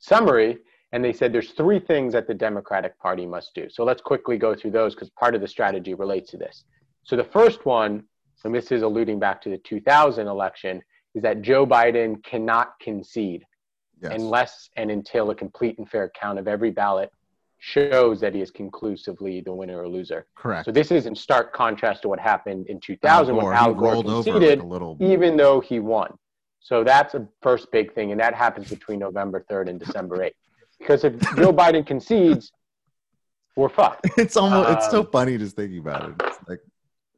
summary. 0.00 0.58
And 0.90 1.04
they 1.04 1.12
said 1.12 1.32
there's 1.32 1.52
three 1.52 1.78
things 1.78 2.12
that 2.14 2.26
the 2.26 2.34
Democratic 2.34 2.98
Party 2.98 3.24
must 3.24 3.54
do. 3.54 3.68
So 3.70 3.84
let's 3.84 4.02
quickly 4.02 4.36
go 4.36 4.52
through 4.52 4.72
those 4.72 4.96
because 4.96 5.10
part 5.10 5.36
of 5.36 5.40
the 5.40 5.48
strategy 5.48 5.94
relates 5.94 6.32
to 6.32 6.38
this. 6.38 6.64
So 7.04 7.14
the 7.14 7.22
first 7.22 7.66
one, 7.66 8.02
and 8.44 8.52
this 8.52 8.72
is 8.72 8.82
alluding 8.82 9.20
back 9.20 9.40
to 9.42 9.48
the 9.48 9.58
2000 9.58 10.26
election, 10.26 10.82
is 11.14 11.22
that 11.22 11.42
Joe 11.42 11.66
Biden 11.66 12.22
cannot 12.24 12.72
concede 12.80 13.44
Yes. 14.00 14.12
unless 14.14 14.70
and 14.76 14.92
until 14.92 15.30
a 15.30 15.34
complete 15.34 15.76
and 15.78 15.88
fair 15.90 16.08
count 16.20 16.38
of 16.38 16.46
every 16.46 16.70
ballot 16.70 17.10
shows 17.58 18.20
that 18.20 18.32
he 18.32 18.40
is 18.40 18.52
conclusively 18.52 19.40
the 19.40 19.52
winner 19.52 19.78
or 19.82 19.88
loser. 19.88 20.26
Correct. 20.36 20.66
So 20.66 20.70
this 20.70 20.92
is 20.92 21.06
in 21.06 21.16
stark 21.16 21.52
contrast 21.52 22.02
to 22.02 22.08
what 22.08 22.20
happened 22.20 22.68
in 22.68 22.78
2000 22.78 23.34
Al 23.34 23.40
Gore, 23.40 23.48
when 23.50 23.58
Al 23.58 23.74
Gore 23.74 24.02
conceded, 24.04 24.60
like 24.60 24.68
little. 24.68 24.96
even 25.00 25.36
though 25.36 25.58
he 25.58 25.80
won. 25.80 26.16
So 26.60 26.84
that's 26.84 27.14
a 27.14 27.26
first 27.42 27.72
big 27.72 27.92
thing, 27.94 28.12
and 28.12 28.20
that 28.20 28.34
happens 28.34 28.68
between 28.70 29.00
November 29.00 29.44
3rd 29.50 29.68
and 29.70 29.80
December 29.80 30.18
8th. 30.18 30.30
Because 30.78 31.02
if 31.02 31.18
Joe 31.34 31.52
Biden 31.52 31.84
concedes, 31.84 32.52
we're 33.56 33.68
fucked. 33.68 34.06
It's 34.16 34.36
almost. 34.36 34.70
it's 34.70 34.90
so 34.92 35.00
Um, 35.00 35.08
funny 35.10 35.36
just 35.38 35.56
thinking 35.56 35.78
about 35.78 36.10
it. 36.10 36.14
It's 36.24 36.38
like 36.48 36.60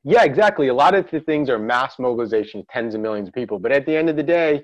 yeah, 0.04 0.24
exactly. 0.24 0.68
A 0.68 0.74
lot 0.74 0.94
of 0.94 1.10
the 1.10 1.20
things 1.20 1.50
are 1.50 1.58
mass 1.58 1.98
mobilization, 1.98 2.64
tens 2.70 2.94
of 2.94 3.00
millions 3.00 3.28
of 3.28 3.34
people. 3.34 3.58
But 3.58 3.72
at 3.72 3.84
the 3.86 3.96
end 3.96 4.08
of 4.08 4.16
the 4.16 4.22
day, 4.22 4.62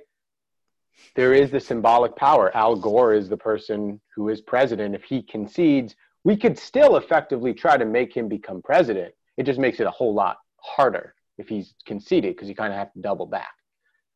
there 1.15 1.35
is 1.35 1.51
the 1.51 1.61
symbolic 1.61 2.17
power. 2.17 2.57
Al 2.57 2.77
Gore 2.77 3.15
is 3.15 3.29
the 3.29 3.37
person 3.37 4.01
who 4.15 4.31
is 4.31 4.41
president. 4.41 4.95
If 4.95 5.05
he 5.05 5.23
concedes, 5.23 5.95
we 6.25 6.37
could 6.37 6.59
still 6.59 6.97
effectively 6.97 7.53
try 7.53 7.77
to 7.77 7.85
make 7.85 8.17
him 8.17 8.29
become 8.29 8.63
president. 8.63 9.15
It 9.37 9.45
just 9.45 9.61
makes 9.61 9.79
it 9.79 9.87
a 9.87 9.91
whole 9.91 10.15
lot 10.15 10.39
harder 10.61 11.15
if 11.39 11.49
he's 11.49 11.75
conceded 11.85 12.35
because 12.35 12.49
you 12.49 12.55
kind 12.55 12.73
of 12.73 12.79
have 12.79 12.93
to 12.95 13.01
double 13.01 13.27
back. 13.27 13.53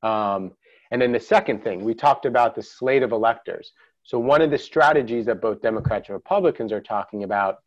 Um, 0.03 0.53
and 0.91 1.01
then 1.01 1.13
the 1.13 1.21
second 1.21 1.63
thing, 1.63 1.85
we 1.85 1.95
talked 1.95 2.25
about 2.25 2.55
the 2.55 2.63
slate 2.63 3.03
of 3.03 3.13
electors. 3.13 3.73
So 4.03 4.19
one 4.19 4.41
of 4.41 4.51
the 4.51 4.59
strategies 4.59 5.27
that 5.27 5.43
both 5.43 5.61
Democrats 5.61 6.09
and 6.09 6.15
Republicans 6.15 6.73
are 6.73 6.81
talking 6.81 7.25
about 7.25 7.59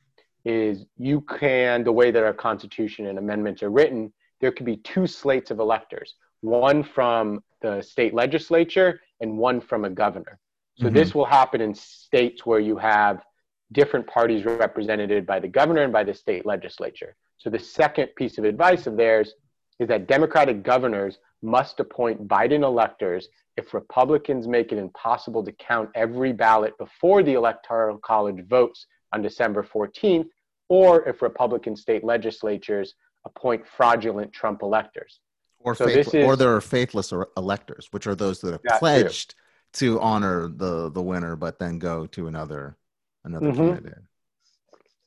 is 0.45 0.85
you 0.97 1.21
can, 1.21 1.83
the 1.83 1.91
way 1.91 2.11
that 2.11 2.23
our 2.23 2.33
Constitution 2.33 3.07
and 3.07 3.17
amendments 3.17 3.63
are 3.63 3.69
written, 3.69 4.11
there 4.41 4.51
could 4.51 4.65
be 4.65 4.77
two 4.77 5.07
slates 5.07 5.51
of 5.51 5.59
electors, 5.59 6.15
one 6.41 6.83
from 6.83 7.41
the 7.61 7.81
state 7.81 8.13
legislature 8.13 8.99
and 9.21 9.37
one 9.37 9.61
from 9.61 9.85
a 9.85 9.89
governor. 9.89 10.39
So 10.75 10.85
mm-hmm. 10.85 10.95
this 10.95 11.15
will 11.15 11.25
happen 11.25 11.61
in 11.61 11.73
states 11.73 12.45
where 12.45 12.59
you 12.59 12.77
have 12.77 13.23
different 13.71 14.05
parties 14.07 14.45
represented 14.45 15.25
by 15.25 15.39
the 15.39 15.47
governor 15.47 15.83
and 15.83 15.93
by 15.93 16.03
the 16.03 16.13
state 16.13 16.45
legislature. 16.45 17.15
So 17.37 17.49
the 17.49 17.59
second 17.59 18.09
piece 18.15 18.37
of 18.37 18.43
advice 18.43 18.87
of 18.87 18.97
theirs 18.97 19.33
is 19.79 19.87
that 19.87 20.07
Democratic 20.07 20.63
governors 20.63 21.19
must 21.41 21.79
appoint 21.79 22.27
Biden 22.27 22.63
electors 22.63 23.27
if 23.57 23.73
Republicans 23.73 24.47
make 24.47 24.71
it 24.71 24.77
impossible 24.77 25.43
to 25.43 25.51
count 25.53 25.89
every 25.95 26.33
ballot 26.33 26.77
before 26.77 27.21
the 27.21 27.33
Electoral 27.33 27.97
College 27.99 28.45
votes 28.47 28.87
on 29.13 29.21
December 29.21 29.63
14th, 29.63 30.27
or 30.69 31.07
if 31.07 31.21
Republican 31.21 31.75
state 31.75 32.03
legislatures 32.03 32.95
appoint 33.25 33.63
fraudulent 33.67 34.31
Trump 34.33 34.61
electors. 34.61 35.19
Or, 35.59 35.75
so 35.75 35.85
faith, 35.85 36.13
is, 36.13 36.25
or 36.25 36.35
there 36.35 36.53
are 36.53 36.61
faithless 36.61 37.13
electors, 37.37 37.87
which 37.91 38.05
are 38.05 38.15
those 38.15 38.41
that 38.41 38.51
have 38.51 38.79
pledged 38.79 39.35
too. 39.71 39.95
to 39.95 40.01
honor 40.01 40.49
the, 40.49 40.91
the 40.91 41.01
winner, 41.01 41.35
but 41.37 41.57
then 41.57 41.79
go 41.79 42.05
to 42.07 42.27
another 42.27 42.75
another 43.23 43.47
mm-hmm. 43.47 43.69
candidate. 43.69 44.03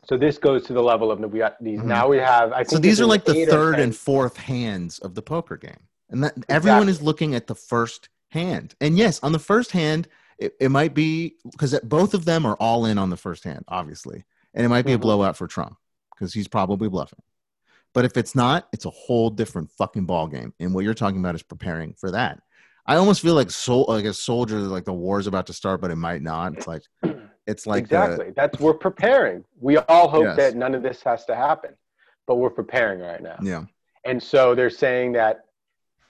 So 0.04 0.16
this 0.16 0.38
goes 0.38 0.64
to 0.64 0.72
the 0.72 0.82
level 0.82 1.10
of 1.10 1.18
we 1.18 1.40
got 1.40 1.62
these. 1.62 1.80
Mm-hmm. 1.80 1.88
Now 1.88 2.08
we 2.08 2.18
have. 2.18 2.52
I 2.52 2.58
think 2.58 2.70
so. 2.70 2.78
These 2.78 3.00
are 3.00 3.06
like 3.06 3.24
the 3.24 3.44
third 3.46 3.78
and 3.78 3.94
fourth 3.94 4.36
hands 4.36 4.98
of 5.00 5.14
the 5.14 5.22
poker 5.22 5.56
game, 5.56 5.76
and 6.08 6.24
that 6.24 6.32
exactly. 6.36 6.54
everyone 6.54 6.88
is 6.88 7.02
looking 7.02 7.34
at 7.34 7.48
the 7.48 7.54
first 7.54 8.08
hand. 8.30 8.74
And 8.80 8.96
yes, 8.96 9.20
on 9.22 9.32
the 9.32 9.38
first 9.38 9.72
hand, 9.72 10.08
it, 10.38 10.54
it 10.60 10.70
might 10.70 10.94
be 10.94 11.34
because 11.50 11.78
both 11.82 12.14
of 12.14 12.24
them 12.24 12.46
are 12.46 12.54
all 12.56 12.86
in 12.86 12.98
on 12.98 13.10
the 13.10 13.16
first 13.16 13.44
hand, 13.44 13.64
obviously, 13.68 14.24
and 14.56 14.64
it 14.64 14.68
might 14.68 14.84
be 14.84 14.92
mm-hmm. 14.92 14.96
a 14.96 15.02
blowout 15.02 15.36
for 15.36 15.46
Trump 15.46 15.76
because 16.14 16.34
he's 16.34 16.48
probably 16.48 16.88
bluffing. 16.88 17.22
But 17.94 18.04
if 18.04 18.16
it's 18.16 18.34
not, 18.34 18.68
it's 18.72 18.84
a 18.84 18.90
whole 18.90 19.30
different 19.30 19.70
fucking 19.70 20.06
ball 20.06 20.26
game. 20.26 20.52
And 20.58 20.74
what 20.74 20.84
you're 20.84 20.94
talking 20.94 21.20
about 21.20 21.34
is 21.34 21.42
preparing 21.42 21.94
for 21.94 22.10
that. 22.10 22.40
I 22.86 22.96
almost 22.96 23.20
feel 23.20 23.34
like 23.34 23.50
so 23.50 23.82
like 23.82 24.04
a 24.04 24.12
soldier, 24.12 24.58
like 24.58 24.84
the 24.84 24.92
war's 24.92 25.26
about 25.26 25.46
to 25.46 25.52
start, 25.52 25.80
but 25.80 25.90
it 25.90 25.96
might 25.96 26.22
not. 26.22 26.56
It's 26.56 26.66
like 26.66 26.82
it's 27.46 27.66
like 27.66 27.84
exactly. 27.84 28.28
A, 28.28 28.32
That's 28.32 28.58
we're 28.58 28.74
preparing. 28.74 29.44
We 29.60 29.78
all 29.78 30.08
hope 30.08 30.24
yes. 30.24 30.36
that 30.36 30.56
none 30.56 30.74
of 30.74 30.82
this 30.82 31.02
has 31.02 31.24
to 31.26 31.34
happen, 31.34 31.70
but 32.26 32.36
we're 32.36 32.50
preparing 32.50 33.00
right 33.00 33.22
now. 33.22 33.38
Yeah. 33.42 33.64
And 34.04 34.22
so 34.22 34.54
they're 34.54 34.70
saying 34.70 35.12
that 35.12 35.46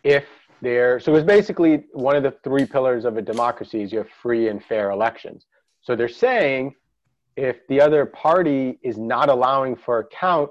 if 0.05 0.25
there 0.63 0.99
so 1.01 1.15
it's 1.15 1.27
basically 1.27 1.85
one 1.93 2.17
of 2.17 2.23
the 2.23 2.35
three 2.43 2.65
pillars 2.65 3.05
of 3.05 3.17
a 3.17 3.23
democracy 3.23 3.83
is 3.83 3.93
you 3.93 3.99
have 3.99 4.09
free 4.23 4.49
and 4.49 4.65
fair 4.65 4.91
elections 4.91 5.45
so 5.83 5.95
they're 5.95 6.09
saying 6.09 6.75
if 7.37 7.67
the 7.69 7.81
other 7.81 8.07
party 8.07 8.79
is 8.83 8.99
not 8.99 9.29
allowing 9.29 9.77
for 9.77 10.01
a 10.01 10.07
count 10.07 10.51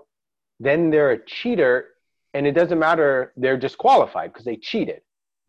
then 0.59 0.89
they're 0.89 1.11
a 1.11 1.25
cheater 1.25 1.87
and 2.33 2.47
it 2.47 2.51
doesn't 2.51 2.79
matter 2.79 3.33
they're 3.37 3.57
disqualified 3.57 4.31
because 4.31 4.45
they 4.45 4.55
cheated 4.55 5.01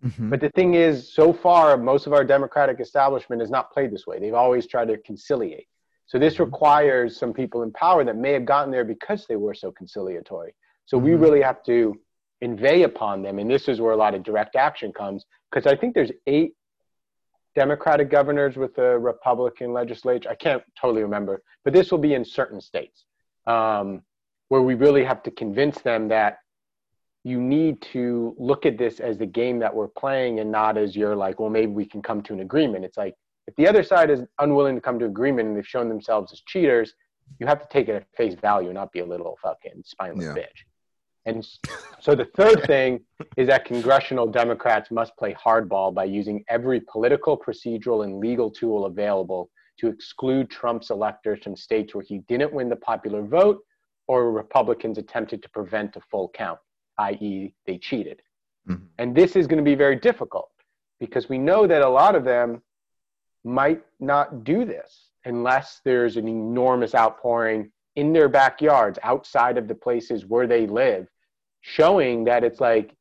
mm-hmm. 0.04 0.30
but 0.30 0.40
the 0.40 0.50
thing 0.50 0.74
is 0.74 1.12
so 1.12 1.32
far 1.32 1.76
most 1.76 2.06
of 2.06 2.12
our 2.12 2.24
democratic 2.24 2.80
establishment 2.80 3.40
has 3.40 3.50
not 3.50 3.72
played 3.72 3.90
this 3.90 4.06
way 4.06 4.18
they've 4.18 4.34
always 4.34 4.66
tried 4.66 4.88
to 4.88 4.96
conciliate 4.98 5.66
so 6.06 6.18
this 6.18 6.34
mm-hmm. 6.34 6.44
requires 6.44 7.16
some 7.16 7.32
people 7.32 7.62
in 7.62 7.72
power 7.72 8.04
that 8.04 8.16
may 8.16 8.32
have 8.32 8.44
gotten 8.44 8.70
there 8.70 8.84
because 8.84 9.26
they 9.26 9.36
were 9.36 9.54
so 9.54 9.70
conciliatory 9.70 10.54
so 10.86 10.96
mm-hmm. 10.96 11.06
we 11.06 11.14
really 11.14 11.42
have 11.42 11.62
to 11.64 11.98
inveigh 12.40 12.82
upon 12.82 13.22
them. 13.22 13.38
And 13.38 13.50
this 13.50 13.68
is 13.68 13.80
where 13.80 13.92
a 13.92 13.96
lot 13.96 14.14
of 14.14 14.22
direct 14.22 14.56
action 14.56 14.92
comes 14.92 15.24
because 15.50 15.70
I 15.70 15.76
think 15.76 15.94
there's 15.94 16.12
eight 16.26 16.54
Democratic 17.56 18.10
governors 18.10 18.56
with 18.56 18.76
a 18.78 18.98
Republican 18.98 19.72
legislature. 19.72 20.28
I 20.28 20.34
can't 20.34 20.62
totally 20.80 21.02
remember, 21.02 21.42
but 21.64 21.72
this 21.72 21.90
will 21.90 21.98
be 21.98 22.14
in 22.14 22.24
certain 22.24 22.60
states 22.60 23.06
um, 23.46 24.02
where 24.48 24.60
we 24.60 24.74
really 24.74 25.02
have 25.02 25.22
to 25.24 25.30
convince 25.30 25.80
them 25.80 26.06
that 26.08 26.38
you 27.24 27.40
need 27.40 27.80
to 27.80 28.36
look 28.38 28.66
at 28.66 28.78
this 28.78 29.00
as 29.00 29.18
the 29.18 29.26
game 29.26 29.58
that 29.58 29.74
we're 29.74 29.88
playing 29.88 30.38
and 30.38 30.52
not 30.52 30.76
as 30.76 30.94
you're 30.94 31.16
like, 31.16 31.40
well, 31.40 31.50
maybe 31.50 31.72
we 31.72 31.86
can 31.86 32.02
come 32.02 32.22
to 32.22 32.34
an 32.34 32.40
agreement. 32.40 32.84
It's 32.84 32.98
like 32.98 33.14
if 33.46 33.56
the 33.56 33.66
other 33.66 33.82
side 33.82 34.10
is 34.10 34.20
unwilling 34.38 34.74
to 34.74 34.80
come 34.80 34.98
to 34.98 35.06
agreement 35.06 35.48
and 35.48 35.56
they've 35.56 35.66
shown 35.66 35.88
themselves 35.88 36.32
as 36.32 36.42
cheaters, 36.46 36.92
you 37.40 37.46
have 37.46 37.60
to 37.60 37.66
take 37.68 37.88
it 37.88 37.94
at 37.94 38.06
face 38.16 38.34
value 38.34 38.68
and 38.68 38.76
not 38.76 38.92
be 38.92 39.00
a 39.00 39.04
little 39.04 39.36
fucking 39.42 39.82
spineless 39.84 40.26
yeah. 40.26 40.42
bitch. 40.42 40.64
And 41.26 41.46
so 42.00 42.14
the 42.14 42.24
third 42.24 42.64
thing 42.66 43.00
is 43.36 43.48
that 43.48 43.64
congressional 43.64 44.28
Democrats 44.28 44.92
must 44.92 45.16
play 45.16 45.34
hardball 45.34 45.92
by 45.92 46.04
using 46.04 46.44
every 46.48 46.80
political, 46.80 47.36
procedural, 47.36 48.04
and 48.04 48.20
legal 48.20 48.48
tool 48.48 48.86
available 48.86 49.50
to 49.80 49.88
exclude 49.88 50.48
Trump's 50.48 50.90
electors 50.90 51.40
from 51.42 51.56
states 51.56 51.94
where 51.94 52.04
he 52.04 52.18
didn't 52.28 52.52
win 52.52 52.68
the 52.68 52.76
popular 52.76 53.22
vote 53.22 53.60
or 54.06 54.30
Republicans 54.30 54.98
attempted 54.98 55.42
to 55.42 55.50
prevent 55.50 55.96
a 55.96 56.00
full 56.00 56.30
count, 56.32 56.60
i.e., 56.98 57.52
they 57.66 57.76
cheated. 57.76 58.22
Mm-hmm. 58.68 58.84
And 58.98 59.14
this 59.14 59.34
is 59.34 59.48
going 59.48 59.58
to 59.58 59.68
be 59.68 59.74
very 59.74 59.96
difficult 59.96 60.50
because 61.00 61.28
we 61.28 61.38
know 61.38 61.66
that 61.66 61.82
a 61.82 61.88
lot 61.88 62.14
of 62.14 62.24
them 62.24 62.62
might 63.44 63.82
not 63.98 64.44
do 64.44 64.64
this 64.64 65.10
unless 65.24 65.80
there's 65.84 66.16
an 66.16 66.28
enormous 66.28 66.94
outpouring 66.94 67.72
in 67.96 68.12
their 68.12 68.28
backyards 68.28 68.98
outside 69.02 69.58
of 69.58 69.66
the 69.66 69.74
places 69.74 70.24
where 70.24 70.46
they 70.46 70.66
live 70.66 71.08
showing 71.60 72.24
that 72.24 72.44
it's 72.44 72.60
like 72.60 72.94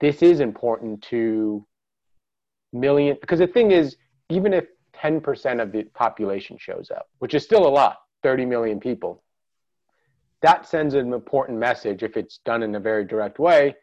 this 0.00 0.22
is 0.22 0.40
important 0.40 1.02
to 1.02 1.66
million 2.72 3.16
because 3.20 3.38
the 3.38 3.46
thing 3.46 3.70
is 3.70 3.96
even 4.30 4.54
if 4.54 4.66
10% 4.96 5.60
of 5.60 5.72
the 5.72 5.82
population 5.94 6.56
shows 6.58 6.90
up 6.90 7.08
which 7.18 7.34
is 7.34 7.42
still 7.42 7.66
a 7.66 7.68
lot 7.68 7.98
30 8.22 8.46
million 8.46 8.80
people 8.80 9.22
that 10.40 10.66
sends 10.66 10.94
an 10.94 11.12
important 11.12 11.58
message 11.58 12.02
if 12.02 12.16
it's 12.16 12.38
done 12.44 12.62
in 12.62 12.74
a 12.74 12.80
very 12.80 13.04
direct 13.04 13.38
way 13.38 13.74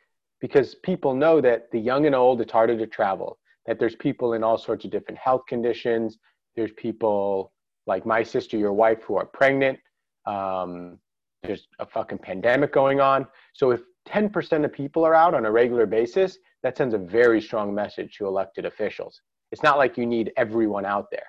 because 0.41 0.75
people 0.75 1.13
know 1.13 1.39
that 1.39 1.69
the 1.71 1.79
young 1.79 2.05
and 2.05 2.15
old 2.15 2.41
it's 2.41 2.51
harder 2.51 2.77
to 2.77 2.87
travel 2.87 3.37
that 3.65 3.77
there's 3.79 3.95
people 3.95 4.33
in 4.33 4.43
all 4.43 4.57
sorts 4.57 4.85
of 4.85 4.91
different 4.91 5.19
health 5.19 5.43
conditions 5.47 6.17
there's 6.55 6.71
people 6.77 7.51
like 7.85 8.05
my 8.05 8.23
sister 8.23 8.57
your 8.57 8.73
wife 8.73 9.03
who 9.03 9.15
are 9.15 9.25
pregnant 9.25 9.77
um, 10.25 10.97
there's 11.43 11.67
a 11.79 11.85
fucking 11.85 12.17
pandemic 12.19 12.73
going 12.73 12.99
on. 12.99 13.25
So 13.53 13.71
if 13.71 13.81
10% 14.09 14.65
of 14.65 14.73
people 14.73 15.05
are 15.05 15.13
out 15.13 15.33
on 15.33 15.45
a 15.45 15.51
regular 15.51 15.85
basis, 15.85 16.37
that 16.63 16.77
sends 16.77 16.93
a 16.93 16.97
very 16.97 17.41
strong 17.41 17.73
message 17.73 18.17
to 18.17 18.27
elected 18.27 18.65
officials. 18.65 19.21
It's 19.51 19.63
not 19.63 19.77
like 19.77 19.97
you 19.97 20.05
need 20.05 20.31
everyone 20.35 20.85
out 20.85 21.07
there. 21.11 21.27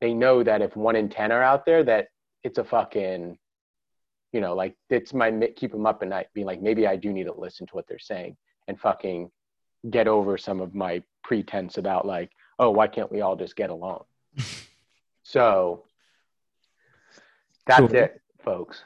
They 0.00 0.12
know 0.12 0.42
that 0.42 0.60
if 0.62 0.76
one 0.76 0.96
in 0.96 1.08
10 1.08 1.32
are 1.32 1.42
out 1.42 1.64
there, 1.64 1.82
that 1.84 2.08
it's 2.44 2.58
a 2.58 2.64
fucking, 2.64 3.38
you 4.32 4.40
know, 4.40 4.54
like 4.54 4.76
it's 4.90 5.14
my 5.14 5.30
keep 5.56 5.72
them 5.72 5.86
up 5.86 6.02
at 6.02 6.08
night, 6.08 6.26
being 6.34 6.46
like, 6.46 6.60
maybe 6.60 6.86
I 6.86 6.96
do 6.96 7.12
need 7.12 7.24
to 7.24 7.32
listen 7.32 7.66
to 7.66 7.74
what 7.74 7.86
they're 7.88 7.98
saying 7.98 8.36
and 8.68 8.78
fucking 8.78 9.30
get 9.90 10.08
over 10.08 10.36
some 10.36 10.60
of 10.60 10.74
my 10.74 11.02
pretense 11.24 11.78
about 11.78 12.06
like, 12.06 12.30
oh, 12.58 12.70
why 12.70 12.86
can't 12.88 13.10
we 13.10 13.20
all 13.20 13.36
just 13.36 13.56
get 13.56 13.70
along? 13.70 14.04
so 15.22 15.84
that's 17.66 17.80
cool. 17.80 17.94
it, 17.94 18.20
folks. 18.44 18.82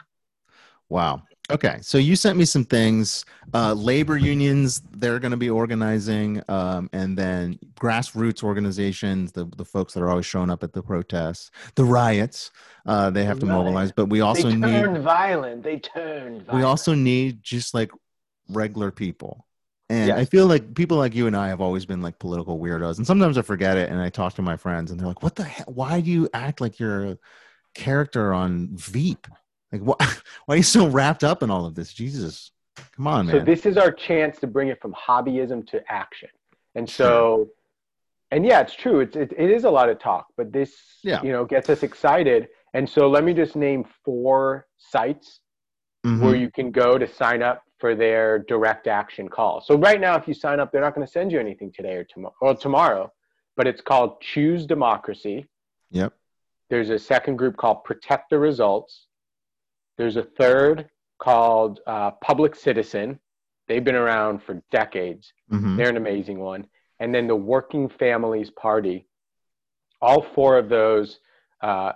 Wow. 0.90 1.22
Okay, 1.50 1.78
so 1.82 1.98
you 1.98 2.14
sent 2.14 2.38
me 2.38 2.44
some 2.44 2.64
things. 2.64 3.24
Uh, 3.52 3.72
labor 3.72 4.16
unions, 4.16 4.82
they're 4.92 5.18
going 5.18 5.32
to 5.32 5.36
be 5.36 5.50
organizing, 5.50 6.40
um, 6.48 6.88
and 6.92 7.18
then 7.18 7.58
grassroots 7.74 8.44
organizations, 8.44 9.32
the, 9.32 9.46
the 9.56 9.64
folks 9.64 9.92
that 9.94 10.02
are 10.02 10.08
always 10.08 10.26
showing 10.26 10.48
up 10.48 10.62
at 10.62 10.72
the 10.72 10.82
protests, 10.82 11.50
the 11.74 11.84
riots, 11.84 12.52
uh, 12.86 13.10
they 13.10 13.24
have 13.24 13.40
to 13.40 13.46
mobilize. 13.46 13.90
But 13.90 14.06
we 14.06 14.20
also 14.20 14.48
they 14.48 14.60
turned 14.60 14.92
need 14.94 15.02
violent. 15.02 15.64
They 15.64 15.80
turned. 15.80 16.42
Violent. 16.42 16.54
We 16.54 16.62
also 16.62 16.94
need 16.94 17.42
just 17.42 17.74
like 17.74 17.90
regular 18.48 18.92
people. 18.92 19.46
And 19.88 20.06
yes. 20.06 20.18
I 20.18 20.24
feel 20.24 20.46
like 20.46 20.76
people 20.76 20.98
like 20.98 21.16
you 21.16 21.26
and 21.26 21.36
I 21.36 21.48
have 21.48 21.60
always 21.60 21.84
been 21.84 22.00
like 22.00 22.20
political 22.20 22.60
weirdos. 22.60 22.98
And 22.98 23.06
sometimes 23.06 23.36
I 23.36 23.42
forget 23.42 23.76
it 23.76 23.90
and 23.90 24.00
I 24.00 24.08
talk 24.08 24.34
to 24.34 24.42
my 24.42 24.56
friends 24.56 24.92
and 24.92 25.00
they're 25.00 25.08
like, 25.08 25.24
what 25.24 25.34
the 25.34 25.42
hell? 25.42 25.66
Why 25.66 26.00
do 26.00 26.08
you 26.08 26.28
act 26.32 26.60
like 26.60 26.78
you're 26.78 27.06
a 27.06 27.18
character 27.74 28.32
on 28.32 28.68
Veep? 28.76 29.26
Like, 29.72 29.82
why, 29.82 29.96
why 30.46 30.54
are 30.54 30.58
you 30.58 30.62
so 30.62 30.86
wrapped 30.86 31.24
up 31.24 31.42
in 31.42 31.50
all 31.50 31.66
of 31.66 31.74
this? 31.74 31.92
Jesus, 31.92 32.50
come 32.96 33.06
on, 33.06 33.26
man. 33.26 33.36
So 33.36 33.44
this 33.44 33.66
is 33.66 33.76
our 33.76 33.92
chance 33.92 34.38
to 34.40 34.46
bring 34.46 34.68
it 34.68 34.80
from 34.80 34.94
hobbyism 34.94 35.66
to 35.68 35.82
action. 35.88 36.28
And 36.74 36.88
so, 36.88 37.48
and 38.30 38.46
yeah, 38.46 38.60
it's 38.60 38.74
true. 38.74 39.00
It's, 39.00 39.16
it, 39.16 39.32
it 39.36 39.50
is 39.50 39.64
a 39.64 39.70
lot 39.70 39.88
of 39.88 39.98
talk, 39.98 40.28
but 40.36 40.52
this, 40.52 40.74
yeah. 41.02 41.22
you 41.22 41.32
know, 41.32 41.44
gets 41.44 41.68
us 41.68 41.82
excited. 41.82 42.48
And 42.74 42.88
so 42.88 43.08
let 43.08 43.24
me 43.24 43.34
just 43.34 43.56
name 43.56 43.84
four 44.04 44.66
sites 44.78 45.40
mm-hmm. 46.06 46.24
where 46.24 46.36
you 46.36 46.50
can 46.50 46.70
go 46.70 46.98
to 46.98 47.08
sign 47.08 47.42
up 47.42 47.62
for 47.78 47.94
their 47.94 48.38
direct 48.40 48.86
action 48.86 49.28
call. 49.28 49.60
So 49.60 49.76
right 49.76 50.00
now, 50.00 50.16
if 50.16 50.28
you 50.28 50.34
sign 50.34 50.60
up, 50.60 50.70
they're 50.70 50.82
not 50.82 50.94
going 50.94 51.06
to 51.06 51.12
send 51.12 51.32
you 51.32 51.40
anything 51.40 51.72
today 51.72 51.94
or 51.94 52.04
tomorrow, 52.04 52.34
or 52.40 52.54
tomorrow, 52.54 53.12
but 53.56 53.66
it's 53.66 53.80
called 53.80 54.20
Choose 54.20 54.66
Democracy. 54.66 55.46
Yep. 55.90 56.12
There's 56.68 56.90
a 56.90 56.98
second 56.98 57.36
group 57.36 57.56
called 57.56 57.84
Protect 57.84 58.30
the 58.30 58.38
Results. 58.38 59.06
There's 60.00 60.16
a 60.16 60.22
third 60.22 60.88
called 61.18 61.80
uh, 61.86 62.12
Public 62.22 62.54
Citizen. 62.54 63.20
They've 63.68 63.84
been 63.84 63.94
around 63.94 64.42
for 64.42 64.62
decades. 64.70 65.30
Mhm. 65.52 65.76
They're 65.76 65.90
an 65.90 65.98
amazing 65.98 66.38
one. 66.38 66.66
And 67.00 67.14
then 67.14 67.26
the 67.26 67.36
Working 67.36 67.86
Families 67.86 68.50
Party. 68.50 69.06
All 70.00 70.22
four 70.22 70.56
of 70.56 70.70
those 70.70 71.20
uh, 71.60 71.92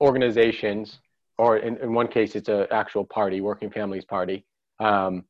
organizations, 0.00 1.00
or 1.38 1.56
in, 1.56 1.76
in 1.78 1.92
one 1.92 2.06
case, 2.06 2.36
it's 2.36 2.48
an 2.48 2.68
actual 2.70 3.04
party, 3.04 3.40
Working 3.40 3.72
Families 3.72 4.04
Party, 4.04 4.46
um, 4.78 5.24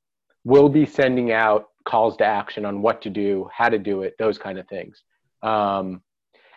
will 0.45 0.69
be 0.69 0.85
sending 0.85 1.33
out 1.33 1.71
calls 1.87 2.19
to 2.19 2.27
action 2.27 2.67
on 2.67 2.83
what 2.83 3.01
to 3.01 3.09
do, 3.09 3.49
how 3.51 3.71
to 3.71 3.79
do 3.79 4.03
it, 4.03 4.15
those 4.19 4.37
kind 4.37 4.59
of 4.59 4.69
things. 4.69 5.03
Um, 5.43 6.03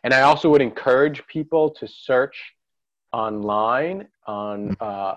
and 0.04 0.14
I 0.14 0.22
also 0.24 0.50
would 0.50 0.62
encourage 0.62 1.26
people 1.28 1.70
to 1.80 1.88
search 1.88 2.52
online 3.14 4.10
on 4.26 4.76
uh, 4.80 5.16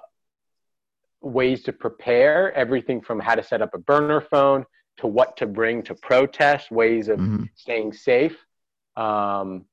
ways 1.21 1.63
to 1.65 1.73
prepare 1.73 2.53
everything 2.55 3.01
from 3.01 3.19
how 3.19 3.35
to 3.35 3.43
set 3.43 3.63
up 3.63 3.75
a 3.75 3.79
burner 3.79 4.21
phone 4.21 4.65
to 4.99 5.07
what 5.07 5.37
to 5.37 5.47
bring 5.47 5.83
to 5.85 5.95
protest, 5.95 6.71
ways 6.71 7.09
of 7.09 7.19
Mhm. 7.19 7.49
staying 7.55 7.93
safe. 7.93 8.37
Um, 8.97 9.67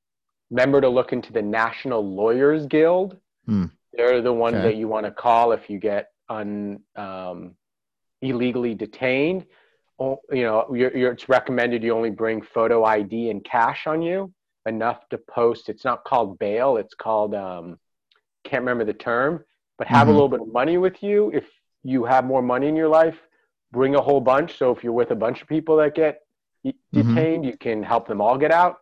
remember 0.49 0.81
to 0.81 0.89
look 0.89 1.13
into 1.13 1.33
the 1.33 1.41
National 1.41 2.03
Lawyers 2.05 2.67
Guild. 2.67 3.19
Hmm. 3.45 3.65
They're 3.93 4.21
the 4.21 4.33
ones 4.33 4.55
Okay. 4.57 4.63
that 4.69 4.75
you 4.75 4.87
want 4.87 5.05
to 5.05 5.11
call 5.11 5.51
if 5.51 5.69
you 5.69 5.79
get 5.79 6.11
un, 6.29 6.83
um, 6.95 7.55
illegally 8.21 8.75
detained. 8.75 9.45
Oh, 9.97 10.19
you 10.31 10.43
know, 10.43 10.73
you're, 10.75 10.95
you're, 10.95 11.11
it's 11.13 11.29
recommended 11.29 11.81
you 11.83 11.93
only 11.93 12.09
bring 12.09 12.41
photo 12.41 12.83
ID 12.83 13.29
and 13.29 13.43
cash 13.43 13.87
on 13.87 14.01
you, 14.01 14.33
enough 14.65 15.07
to 15.09 15.17
post. 15.17 15.69
It's 15.69 15.85
not 15.85 16.03
called 16.03 16.37
bail. 16.37 16.77
It's 16.77 16.93
called 16.93 17.33
um, 17.33 17.79
can't 18.49 18.61
remember 18.61 18.85
the 18.85 18.93
term, 18.93 19.43
but 19.77 19.87
have 19.87 20.07
Mhm. 20.07 20.11
a 20.11 20.13
little 20.13 20.29
bit 20.29 20.41
of 20.41 20.47
money 20.61 20.77
with 20.77 21.01
you. 21.03 21.31
If 21.33 21.45
you 21.83 22.05
have 22.05 22.25
more 22.25 22.41
money 22.41 22.67
in 22.67 22.75
your 22.75 22.87
life, 22.87 23.17
bring 23.71 23.95
a 23.95 24.01
whole 24.01 24.21
bunch. 24.21 24.57
So 24.57 24.71
if 24.71 24.83
you're 24.83 24.93
with 25.01 25.11
a 25.11 25.15
bunch 25.15 25.41
of 25.41 25.47
people 25.47 25.75
that 25.77 25.95
get 25.95 26.21
Mhm. 26.65 26.73
detained, 26.93 27.45
you 27.45 27.57
can 27.57 27.83
help 27.83 28.07
them 28.07 28.21
all 28.21 28.37
get 28.37 28.51
out. 28.51 28.75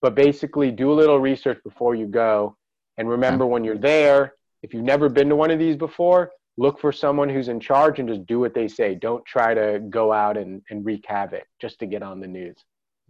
But 0.00 0.14
basically, 0.14 0.70
do 0.70 0.92
a 0.92 0.98
little 1.00 1.20
research 1.20 1.60
before 1.64 1.94
you 1.94 2.06
go. 2.06 2.56
And 2.96 3.08
remember, 3.08 3.44
when 3.46 3.64
you're 3.64 3.78
there, 3.78 4.34
if 4.62 4.72
you've 4.72 4.84
never 4.84 5.08
been 5.08 5.28
to 5.28 5.36
one 5.36 5.50
of 5.50 5.58
these 5.58 5.76
before, 5.76 6.32
look 6.56 6.78
for 6.80 6.92
someone 6.92 7.28
who's 7.28 7.48
in 7.48 7.60
charge 7.60 7.98
and 8.00 8.08
just 8.08 8.26
do 8.26 8.40
what 8.40 8.54
they 8.54 8.66
say. 8.66 8.94
Don't 8.94 9.24
try 9.24 9.54
to 9.54 9.78
go 9.88 10.12
out 10.12 10.36
and, 10.36 10.62
and 10.70 10.84
wreak 10.84 11.04
havoc 11.06 11.46
just 11.60 11.78
to 11.80 11.86
get 11.86 12.02
on 12.02 12.20
the 12.20 12.26
news 12.26 12.56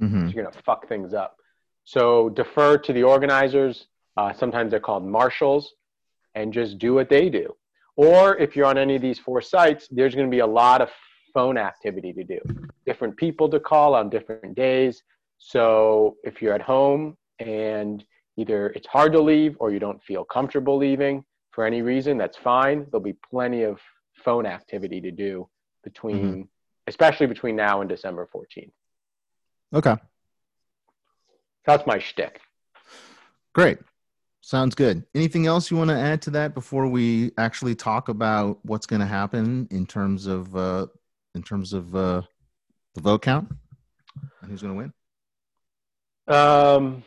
Mhm. 0.01 0.33
you're 0.33 0.43
going 0.45 0.55
to 0.55 0.63
fuck 0.63 0.87
things 0.89 1.13
up. 1.15 1.37
So 1.85 2.29
defer 2.29 2.79
to 2.79 2.93
the 2.93 3.03
organizers. 3.03 3.89
Uh, 4.17 4.33
sometimes 4.33 4.71
they're 4.71 4.81
called 4.81 5.05
marshals, 5.05 5.75
and 6.39 6.53
just 6.53 6.79
do 6.79 6.95
what 6.95 7.09
they 7.09 7.29
do. 7.29 7.55
Or 7.97 8.37
if 8.37 8.55
you're 8.55 8.67
on 8.67 8.79
any 8.79 8.95
of 8.95 9.03
these 9.03 9.19
four 9.19 9.43
sites, 9.43 9.89
there's 9.91 10.15
going 10.15 10.29
to 10.29 10.31
be 10.31 10.39
a 10.39 10.47
lot 10.47 10.81
of 10.81 10.89
phone 11.35 11.59
activity 11.59 12.13
to 12.13 12.23
do, 12.23 12.41
different 12.87 13.17
people 13.17 13.49
to 13.49 13.59
call 13.59 13.95
on 13.95 14.09
different 14.09 14.55
days. 14.55 15.03
So 15.39 16.17
if 16.23 16.41
you're 16.41 16.55
at 16.55 16.63
home 16.63 17.17
and 17.41 18.05
either 18.37 18.69
it's 18.69 18.87
hard 18.87 19.13
to 19.13 19.21
leave 19.21 19.57
or 19.59 19.73
you 19.73 19.81
don't 19.81 20.03
feel 20.05 20.25
comfortable 20.25 20.77
leaving 20.77 21.25
for 21.51 21.67
any 21.67 21.83
reason, 21.83 22.17
that's 22.17 22.37
fine. 22.37 22.87
There'll 22.91 23.03
be 23.03 23.17
plenty 23.31 23.65
of 23.65 23.81
phone 24.25 24.47
activity 24.47 25.01
to 25.01 25.11
do 25.11 25.49
between, 25.83 26.17
mm-hmm. 26.17 26.43
especially 26.87 27.27
between 27.27 27.57
now 27.57 27.81
and 27.81 27.91
December 27.91 28.29
14th. 28.33 28.71
Okay. 29.75 29.97
That's 31.67 31.85
my 31.85 31.99
shtick. 31.99 32.41
Great. 33.55 33.79
Sounds 34.49 34.75
good. 34.75 35.05
Anything 35.15 35.47
else 35.47 35.71
you 35.71 35.77
want 35.77 35.91
to 35.91 35.95
add 35.95 36.23
to 36.23 36.31
that 36.31 36.55
before 36.55 36.89
we 36.89 37.33
actually 37.37 37.75
talk 37.75 38.09
about 38.09 38.59
what's 38.63 38.87
going 38.87 39.01
to 39.01 39.07
happen 39.07 39.69
in 39.71 39.85
terms 39.85 40.27
of 40.27 40.57
uh, 40.57 40.87
in 41.35 41.43
terms 41.43 41.75
of 41.75 41.95
uh, 41.95 42.23
the 42.95 43.03
vote 43.03 43.21
count 43.21 43.47
and 44.41 44.51
who's 44.51 44.63
going 44.63 44.73
to 44.73 44.79
win? 44.79 46.35
Um, 46.35 47.05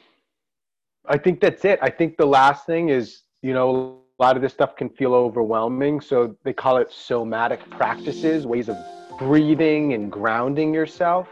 I 1.08 1.18
think 1.18 1.40
that's 1.42 1.66
it. 1.66 1.80
I 1.82 1.90
think 1.90 2.16
the 2.16 2.28
last 2.28 2.68
thing 2.68 2.90
is, 2.90 3.24
you 3.42 3.56
know, 3.56 4.04
a 4.20 4.24
lot 4.24 4.36
of 4.36 4.44
this 4.44 4.54
stuff 4.54 4.76
can 4.76 4.90
feel 4.90 5.16
overwhelming. 5.16 6.00
So 6.00 6.38
they 6.44 6.54
call 6.54 6.78
it 6.78 6.92
somatic 6.92 7.68
practices, 7.72 8.46
ways 8.46 8.70
of 8.70 8.78
breathing 9.18 9.94
and 9.94 10.12
grounding 10.12 10.76
yourself, 10.76 11.28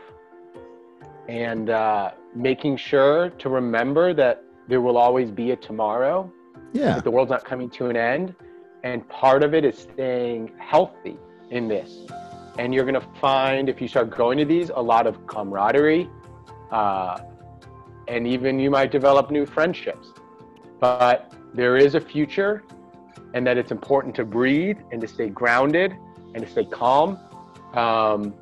and 1.28 1.70
uh, 1.70 2.14
making 2.34 2.78
sure 2.78 3.30
to 3.30 3.50
remember 3.50 4.16
that 4.16 4.44
there 4.70 4.82
will 4.82 4.98
always 4.98 5.32
be 5.32 5.52
a 5.52 5.56
tomorrow. 5.56 6.32
Yeah. 6.72 7.00
the 7.00 7.10
world's 7.10 7.32
not 7.32 7.44
coming 7.44 7.70
to 7.72 7.88
an 7.88 7.98
end. 7.98 8.36
And 8.84 9.08
part 9.10 9.44
of 9.44 9.56
it 9.56 9.66
is 9.66 9.78
staying 9.80 10.52
healthy 10.60 11.18
in 11.50 11.68
this. 11.68 12.06
And 12.60 12.74
you're 12.74 12.86
going 12.86 13.02
to 13.02 13.08
find, 13.20 13.68
if 13.68 13.82
you 13.82 13.88
start 13.88 14.12
going 14.12 14.38
to 14.38 14.46
these, 14.46 14.70
a 14.70 14.82
lot 14.82 15.08
of 15.08 15.26
camaraderie. 15.26 16.08
Uh, 16.72 17.20
and 18.08 18.28
even 18.28 18.60
you 18.60 18.70
might 18.70 18.92
develop 18.92 19.32
new 19.32 19.46
friendships. 19.46 20.10
But 20.80 21.34
there 21.54 21.76
is 21.76 21.96
a 21.96 22.02
future, 22.02 22.64
and 23.34 23.46
that 23.48 23.58
it's 23.58 23.72
important 23.72 24.16
to 24.16 24.24
breathe 24.24 24.78
and 24.92 25.02
to 25.02 25.08
stay 25.08 25.30
grounded 25.30 25.96
and 26.36 26.46
to 26.46 26.50
stay 26.50 26.66
calm. 26.66 27.18
Um, 27.74 28.36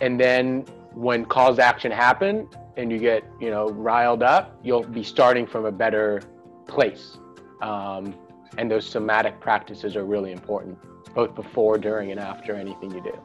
and 0.00 0.18
then 0.18 0.64
when 0.94 1.26
calls 1.26 1.56
to 1.56 1.64
action 1.64 1.92
happen 1.92 2.48
and 2.78 2.92
you 2.92 2.98
get, 2.98 3.24
you 3.40 3.50
know, 3.50 3.68
riled 3.70 4.22
up, 4.22 4.58
you'll 4.62 4.84
be 4.84 5.02
starting 5.02 5.46
from 5.46 5.66
a 5.66 5.72
better 5.72 6.22
place. 6.68 7.18
Um, 7.60 8.14
and 8.56 8.70
those 8.70 8.88
somatic 8.88 9.40
practices 9.40 9.96
are 9.96 10.04
really 10.04 10.30
important, 10.32 10.78
both 11.12 11.34
before, 11.34 11.76
during, 11.76 12.12
and 12.12 12.20
after 12.20 12.54
anything 12.54 12.92
you 12.92 13.02
do. 13.02 13.18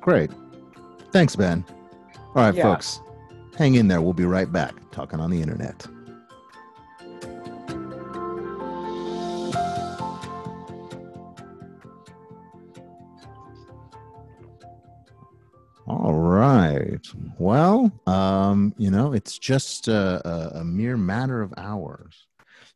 Great. 0.00 0.30
Thanks, 1.10 1.34
Ben. 1.36 1.64
All 2.34 2.44
right, 2.44 2.54
Yeah. 2.54 2.62
folks. 2.62 3.00
Hang 3.58 3.74
in 3.74 3.88
there. 3.88 4.00
We'll 4.00 4.12
be 4.14 4.24
right 4.24 4.50
back 4.50 4.74
talking 4.92 5.20
on 5.20 5.30
the 5.30 5.42
internet. 5.42 5.84
All 15.86 16.14
right. 16.14 17.06
Well, 17.38 17.92
um, 18.06 18.74
you 18.78 18.90
know, 18.90 19.12
it's 19.12 19.38
just 19.38 19.86
a, 19.88 20.26
a, 20.26 20.60
a 20.60 20.64
mere 20.64 20.96
matter 20.96 21.42
of 21.42 21.52
hours 21.56 22.26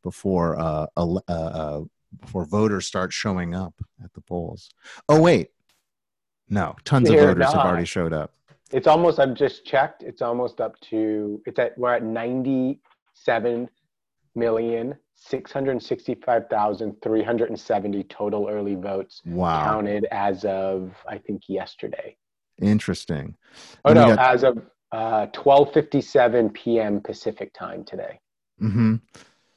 before 0.03 0.59
uh, 0.59 0.87
ele- 0.97 1.23
uh, 1.29 1.33
uh, 1.33 1.83
before 2.21 2.45
voters 2.45 2.87
start 2.87 3.13
showing 3.13 3.55
up 3.55 3.75
at 4.03 4.13
the 4.15 4.21
polls. 4.21 4.71
Oh 5.09 5.21
wait, 5.21 5.51
no, 6.49 6.75
tons 6.85 7.09
of 7.09 7.17
They're 7.17 7.29
voters 7.29 7.53
have 7.53 7.65
already 7.65 7.85
showed 7.85 8.13
up. 8.13 8.33
It's 8.73 8.89
almost, 8.89 9.21
I've 9.21 9.35
just 9.35 9.65
checked, 9.65 10.03
it's 10.03 10.23
almost 10.23 10.61
up 10.61 10.81
to, 10.91 11.41
it's 11.47 11.61
at, 11.61 11.79
we're 11.79 11.95
at 11.95 12.03
97 12.03 13.71
million, 14.35 14.97
665,370 15.15 18.03
total 18.05 18.49
early 18.49 18.75
votes 18.75 19.23
Wow, 19.25 19.65
counted 19.65 20.07
as 20.11 20.45
of, 20.45 20.93
I 21.09 21.19
think, 21.19 21.43
yesterday. 21.49 22.17
Interesting. 22.61 23.37
Oh, 23.85 23.91
And 23.91 24.01
no, 24.01 24.17
got- 24.17 24.35
as 24.35 24.43
of 24.45 24.59
uh, 24.93 25.27
12.57 25.29 26.53
p.m. 26.55 27.01
Pacific 27.01 27.53
time 27.53 27.85
today. 27.85 28.21
hmm 28.59 28.97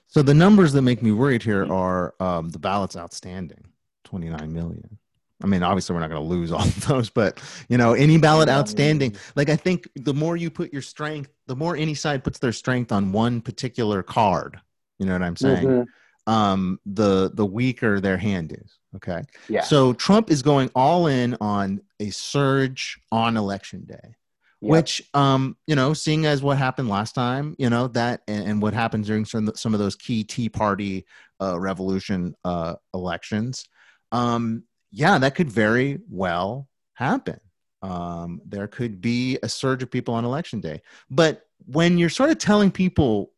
So 0.07 0.21
the 0.21 0.33
numbers 0.33 0.73
that 0.73 0.81
make 0.81 1.01
me 1.01 1.11
worried 1.11 1.43
here 1.43 1.71
are 1.71 2.15
um, 2.19 2.49
the 2.49 2.59
ballots 2.59 2.97
outstanding, 2.97 3.63
29 4.05 4.51
million. 4.51 4.97
I 5.41 5.47
mean, 5.47 5.63
obviously 5.63 5.93
we're 5.93 6.01
not 6.01 6.09
going 6.09 6.21
to 6.21 6.27
lose 6.27 6.51
all 6.51 6.61
of 6.63 6.85
those, 6.87 7.09
but 7.09 7.41
you 7.69 7.77
know, 7.77 7.93
any 7.93 8.17
ballot 8.17 8.49
outstanding, 8.49 9.15
like 9.35 9.49
I 9.49 9.55
think 9.55 9.87
the 9.95 10.13
more 10.13 10.35
you 10.35 10.49
put 10.49 10.73
your 10.73 10.81
strength, 10.81 11.31
the 11.47 11.55
more 11.55 11.77
any 11.77 11.93
side 11.93 12.23
puts 12.23 12.39
their 12.39 12.51
strength 12.51 12.91
on 12.91 13.11
one 13.13 13.39
particular 13.39 14.03
card. 14.03 14.59
You 14.97 15.05
know 15.05 15.13
what 15.13 15.21
I'm 15.23 15.37
saying? 15.37 15.67
Mhm. 15.67 15.85
Um, 16.27 16.79
the 16.85 17.31
the 17.33 17.45
weaker 17.45 18.01
their 18.01 18.17
hand 18.17 18.51
is. 18.51 18.77
Okay. 18.97 19.21
Yeah. 19.47 19.61
So 19.61 19.93
Trump 19.93 20.29
is 20.29 20.41
going 20.41 20.69
all 20.75 21.07
in 21.07 21.37
on 21.39 21.81
a 21.99 22.09
surge 22.09 22.99
on 23.11 23.37
election 23.37 23.85
day 23.85 24.15
Yep. 24.61 24.71
which 24.71 25.01
um 25.13 25.55
you 25.67 25.75
know 25.75 25.93
seeing 25.93 26.25
as 26.25 26.43
what 26.43 26.57
happened 26.57 26.89
last 26.89 27.15
time 27.15 27.55
you 27.57 27.69
know 27.69 27.87
that 27.87 28.23
and, 28.27 28.45
and 28.45 28.61
what 28.61 28.73
happened 28.73 29.05
during 29.05 29.23
some, 29.23 29.49
some 29.55 29.73
of 29.73 29.79
those 29.79 29.95
key 29.95 30.25
tea 30.25 30.49
party 30.49 31.05
uh 31.41 31.57
revolution 31.57 32.35
uh 32.43 32.75
elections 32.93 33.69
um 34.11 34.63
yeah 34.91 35.17
that 35.17 35.35
could 35.35 35.49
very 35.49 35.99
well 36.09 36.67
happen 36.95 37.39
um 37.81 38.41
there 38.45 38.67
could 38.67 38.99
be 38.99 39.39
a 39.43 39.47
surge 39.47 39.81
of 39.81 39.89
people 39.89 40.13
on 40.13 40.25
election 40.25 40.59
day 40.59 40.81
but 41.09 41.47
when 41.65 41.97
you're 41.97 42.09
sort 42.09 42.29
of 42.29 42.37
telling 42.37 42.69
people 42.69 43.31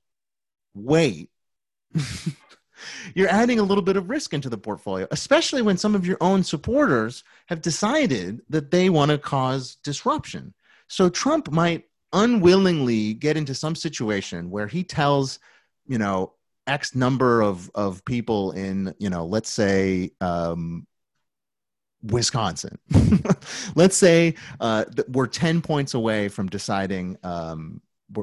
wait 0.74 1.30
you're 3.16 3.30
adding 3.30 3.60
a 3.60 3.64
little 3.64 3.84
bit 3.84 3.98
of 3.98 4.10
risk 4.10 4.34
into 4.34 4.50
the 4.50 4.58
portfolio, 4.58 5.08
especially 5.12 5.62
when 5.62 5.78
some 5.78 5.96
of 5.96 6.06
your 6.06 6.18
own 6.22 6.44
supporters 6.44 7.24
have 7.48 7.62
decided 7.62 8.42
that 8.50 8.72
they 8.72 8.90
want 8.90 9.12
to 9.12 9.18
cause 9.18 9.76
disruption. 9.84 10.54
So 10.88 11.10
Trump 11.10 11.52
might 11.52 11.86
unwillingly 12.14 13.14
get 13.14 13.38
into 13.38 13.56
some 13.56 13.76
situation 13.76 14.50
where 14.50 14.68
he 14.68 14.84
tells, 14.84 15.40
you 15.88 15.98
know, 15.98 16.34
X 16.68 16.96
number 16.96 17.42
of, 17.42 17.72
of 17.74 18.04
people 18.06 18.52
in, 18.52 18.94
you 19.00 19.10
know, 19.10 19.26
let's 19.26 19.50
say 19.50 20.12
um, 20.22 20.86
Wisconsin. 22.04 22.78
let's 23.76 23.96
say 23.96 24.36
uh, 24.60 24.86
we're 25.08 25.28
10 25.28 25.62
points 25.62 25.94
away 25.94 26.28
from 26.28 26.48
deciding 26.48 27.18
um, 27.24 27.82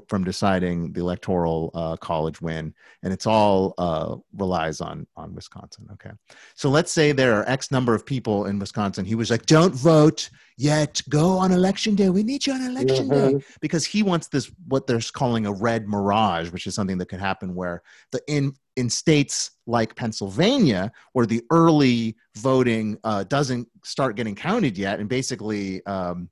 from 0.09 0.25
deciding 0.25 0.93
the 0.93 1.01
electoral 1.01 1.71
uh, 1.75 1.97
college 1.97 2.41
win, 2.41 2.75
and 3.03 3.13
it's 3.13 3.27
all 3.27 3.75
uh, 3.79 4.17
relies 4.37 4.81
on 4.81 5.07
on 5.17 5.35
Wisconsin. 5.35 5.89
Okay, 5.93 6.11
so 6.55 6.69
let's 6.69 6.93
say 6.93 7.13
there 7.13 7.35
are 7.39 7.49
X 7.49 7.71
number 7.71 7.95
of 7.95 8.05
people 8.05 8.47
in 8.47 8.59
Wisconsin. 8.59 9.05
He 9.05 9.15
was 9.15 9.31
like, 9.31 9.47
"Don't 9.47 9.75
vote 9.75 10.31
yet. 10.57 11.01
Go 11.09 11.31
on 11.39 11.53
election 11.53 11.95
day. 11.95 12.11
We 12.11 12.23
need 12.23 12.47
you 12.47 12.53
on 12.53 12.63
election 12.63 13.09
mm-hmm. 13.09 13.39
day," 13.39 13.45
because 13.61 13.85
he 13.85 14.03
wants 14.03 14.29
this 14.29 14.51
what 14.67 14.87
they're 14.87 15.01
calling 15.13 15.47
a 15.47 15.53
red 15.53 15.89
mirage, 15.89 16.51
which 16.51 16.67
is 16.67 16.75
something 16.75 16.99
that 16.99 17.07
could 17.07 17.21
happen 17.21 17.55
where 17.55 17.83
the 18.13 18.21
in 18.29 18.55
in 18.77 18.89
states 18.89 19.53
like 19.67 19.97
Pennsylvania, 19.97 20.93
where 21.13 21.27
the 21.27 21.43
early 21.51 22.17
voting 22.37 22.97
uh, 23.05 23.25
doesn't 23.25 23.69
start 23.85 24.17
getting 24.17 24.35
counted 24.35 24.77
yet, 24.79 25.01
and 25.01 25.09
basically. 25.09 25.85
Um, 25.87 26.31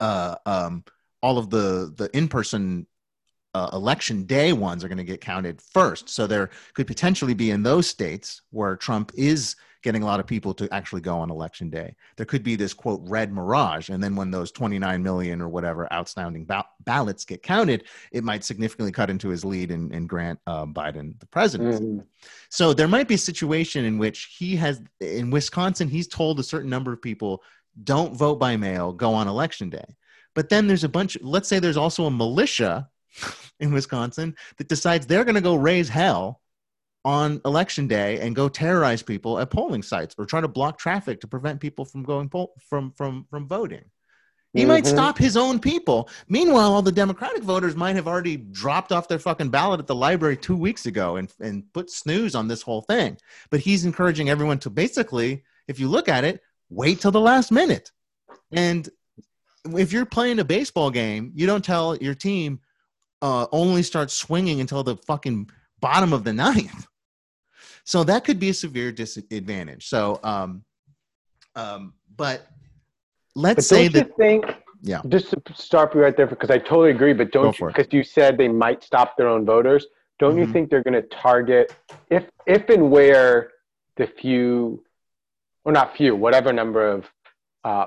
uh, 0.00 0.34
um, 0.46 0.84
all 1.22 1.38
of 1.38 1.50
the 1.50 1.92
the 1.96 2.10
in 2.16 2.28
person 2.28 2.86
uh, 3.54 3.70
election 3.72 4.24
day 4.24 4.52
ones 4.52 4.82
are 4.82 4.88
going 4.88 4.98
to 4.98 5.04
get 5.04 5.20
counted 5.20 5.60
first. 5.60 6.08
So 6.08 6.26
there 6.26 6.50
could 6.74 6.86
potentially 6.86 7.34
be 7.34 7.50
in 7.50 7.62
those 7.62 7.86
states 7.86 8.42
where 8.50 8.76
Trump 8.76 9.12
is 9.14 9.56
getting 9.82 10.02
a 10.02 10.06
lot 10.06 10.20
of 10.20 10.26
people 10.26 10.54
to 10.54 10.72
actually 10.72 11.00
go 11.00 11.18
on 11.18 11.30
election 11.30 11.68
day. 11.68 11.94
There 12.16 12.24
could 12.24 12.42
be 12.42 12.54
this 12.54 12.72
quote 12.72 13.00
red 13.02 13.32
mirage, 13.32 13.90
and 13.90 14.02
then 14.02 14.14
when 14.14 14.30
those 14.30 14.52
29 14.52 15.02
million 15.02 15.42
or 15.42 15.48
whatever 15.48 15.92
outstanding 15.92 16.44
ba- 16.44 16.64
ballots 16.84 17.24
get 17.24 17.42
counted, 17.42 17.84
it 18.12 18.24
might 18.24 18.44
significantly 18.44 18.92
cut 18.92 19.10
into 19.10 19.28
his 19.28 19.44
lead 19.44 19.70
and, 19.70 19.92
and 19.92 20.08
grant 20.08 20.38
uh, 20.46 20.64
Biden 20.64 21.18
the 21.18 21.26
presidency. 21.26 21.84
Mm. 21.84 22.06
So 22.48 22.72
there 22.72 22.88
might 22.88 23.08
be 23.08 23.14
a 23.14 23.18
situation 23.18 23.84
in 23.84 23.98
which 23.98 24.36
he 24.38 24.56
has 24.56 24.80
in 25.00 25.30
Wisconsin, 25.30 25.88
he's 25.88 26.08
told 26.08 26.38
a 26.38 26.44
certain 26.44 26.70
number 26.70 26.92
of 26.92 27.02
people 27.02 27.42
don't 27.84 28.14
vote 28.16 28.38
by 28.38 28.56
mail, 28.56 28.92
go 28.92 29.14
on 29.14 29.28
election 29.28 29.68
day. 29.68 29.96
But 30.34 30.48
then 30.48 30.66
there's 30.66 30.84
a 30.84 30.88
bunch, 30.88 31.18
let's 31.22 31.48
say 31.48 31.58
there's 31.58 31.76
also 31.76 32.04
a 32.04 32.10
militia 32.10 32.88
in 33.60 33.72
Wisconsin 33.72 34.34
that 34.56 34.68
decides 34.68 35.06
they're 35.06 35.24
going 35.24 35.34
to 35.34 35.40
go 35.40 35.54
raise 35.54 35.88
hell 35.88 36.40
on 37.04 37.40
election 37.44 37.88
day 37.88 38.20
and 38.20 38.36
go 38.36 38.48
terrorize 38.48 39.02
people 39.02 39.38
at 39.38 39.50
polling 39.50 39.82
sites 39.82 40.14
or 40.18 40.24
try 40.24 40.40
to 40.40 40.48
block 40.48 40.78
traffic 40.78 41.20
to 41.20 41.26
prevent 41.26 41.60
people 41.60 41.84
from 41.84 42.02
going 42.04 42.28
poll- 42.28 42.54
from 42.60 42.92
from 42.92 43.26
from 43.28 43.48
voting. 43.48 43.84
He 44.52 44.60
mm-hmm. 44.60 44.68
might 44.68 44.86
stop 44.86 45.16
his 45.16 45.36
own 45.36 45.58
people. 45.58 46.10
Meanwhile, 46.28 46.74
all 46.74 46.82
the 46.82 46.92
Democratic 46.92 47.42
voters 47.42 47.74
might 47.74 47.96
have 47.96 48.06
already 48.06 48.36
dropped 48.36 48.92
off 48.92 49.08
their 49.08 49.18
fucking 49.18 49.48
ballot 49.48 49.80
at 49.80 49.86
the 49.86 49.94
library 49.94 50.36
two 50.36 50.56
weeks 50.56 50.86
ago 50.86 51.16
and, 51.16 51.32
and 51.40 51.64
put 51.72 51.90
snooze 51.90 52.34
on 52.34 52.48
this 52.48 52.62
whole 52.62 52.82
thing. 52.82 53.16
But 53.50 53.60
he's 53.60 53.84
encouraging 53.84 54.28
everyone 54.28 54.58
to 54.60 54.70
basically, 54.70 55.44
if 55.68 55.80
you 55.80 55.88
look 55.88 56.08
at 56.08 56.24
it, 56.24 56.42
wait 56.68 57.00
till 57.00 57.10
the 57.10 57.20
last 57.20 57.50
minute. 57.50 57.90
And 58.52 58.88
if 59.64 59.92
you're 59.92 60.06
playing 60.06 60.38
a 60.38 60.44
baseball 60.44 60.90
game, 60.90 61.32
you 61.34 61.46
don't 61.46 61.64
tell 61.64 61.96
your 61.96 62.14
team 62.14 62.60
uh, 63.20 63.46
only 63.52 63.82
start 63.82 64.10
swinging 64.10 64.60
until 64.60 64.82
the 64.82 64.96
fucking 64.96 65.48
bottom 65.80 66.12
of 66.12 66.24
the 66.24 66.32
ninth. 66.32 66.86
So 67.84 68.04
that 68.04 68.24
could 68.24 68.38
be 68.38 68.50
a 68.50 68.54
severe 68.54 68.92
disadvantage. 68.92 69.88
So, 69.88 70.20
um, 70.22 70.64
um, 71.56 71.94
but 72.16 72.46
let's 73.34 73.56
but 73.56 73.64
say 73.64 73.88
that. 73.88 74.16
think, 74.16 74.44
yeah. 74.82 75.00
Just 75.08 75.30
to 75.30 75.40
stop 75.54 75.94
you 75.94 76.00
right 76.00 76.16
there, 76.16 76.26
because 76.26 76.50
I 76.50 76.58
totally 76.58 76.90
agree. 76.90 77.12
But 77.12 77.30
don't 77.30 77.58
you? 77.58 77.68
Because 77.68 77.86
you 77.92 78.02
said 78.02 78.36
they 78.36 78.48
might 78.48 78.82
stop 78.82 79.16
their 79.16 79.28
own 79.28 79.44
voters. 79.44 79.86
Don't 80.18 80.32
mm-hmm. 80.32 80.40
you 80.40 80.52
think 80.52 80.70
they're 80.70 80.82
going 80.82 81.00
to 81.00 81.02
target 81.02 81.74
if 82.10 82.24
if 82.46 82.68
and 82.68 82.90
where 82.90 83.52
the 83.96 84.06
few, 84.06 84.82
or 85.64 85.72
not 85.72 85.96
few, 85.96 86.16
whatever 86.16 86.52
number 86.52 86.88
of 86.88 87.10
uh, 87.64 87.86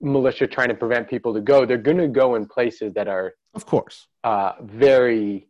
militia 0.00 0.46
trying 0.46 0.68
to 0.68 0.74
prevent 0.74 1.08
people 1.08 1.32
to 1.34 1.40
go, 1.40 1.64
they're 1.64 1.78
going 1.78 1.98
to 1.98 2.08
go 2.08 2.34
in 2.34 2.46
places 2.46 2.92
that 2.94 3.08
are, 3.08 3.34
of 3.54 3.66
course, 3.66 4.06
uh, 4.24 4.52
very, 4.62 5.48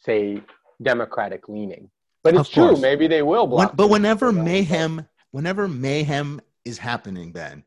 say, 0.00 0.40
democratic 0.82 1.48
leaning. 1.48 1.90
But 2.22 2.34
it's 2.34 2.48
true. 2.48 2.76
Maybe 2.76 3.06
they 3.06 3.22
will 3.22 3.46
block. 3.46 3.68
When, 3.68 3.76
but 3.76 3.88
whenever 3.88 4.32
mayhem, 4.32 5.06
whenever 5.30 5.68
mayhem 5.68 6.40
is 6.64 6.76
happening, 6.76 7.32
then 7.32 7.62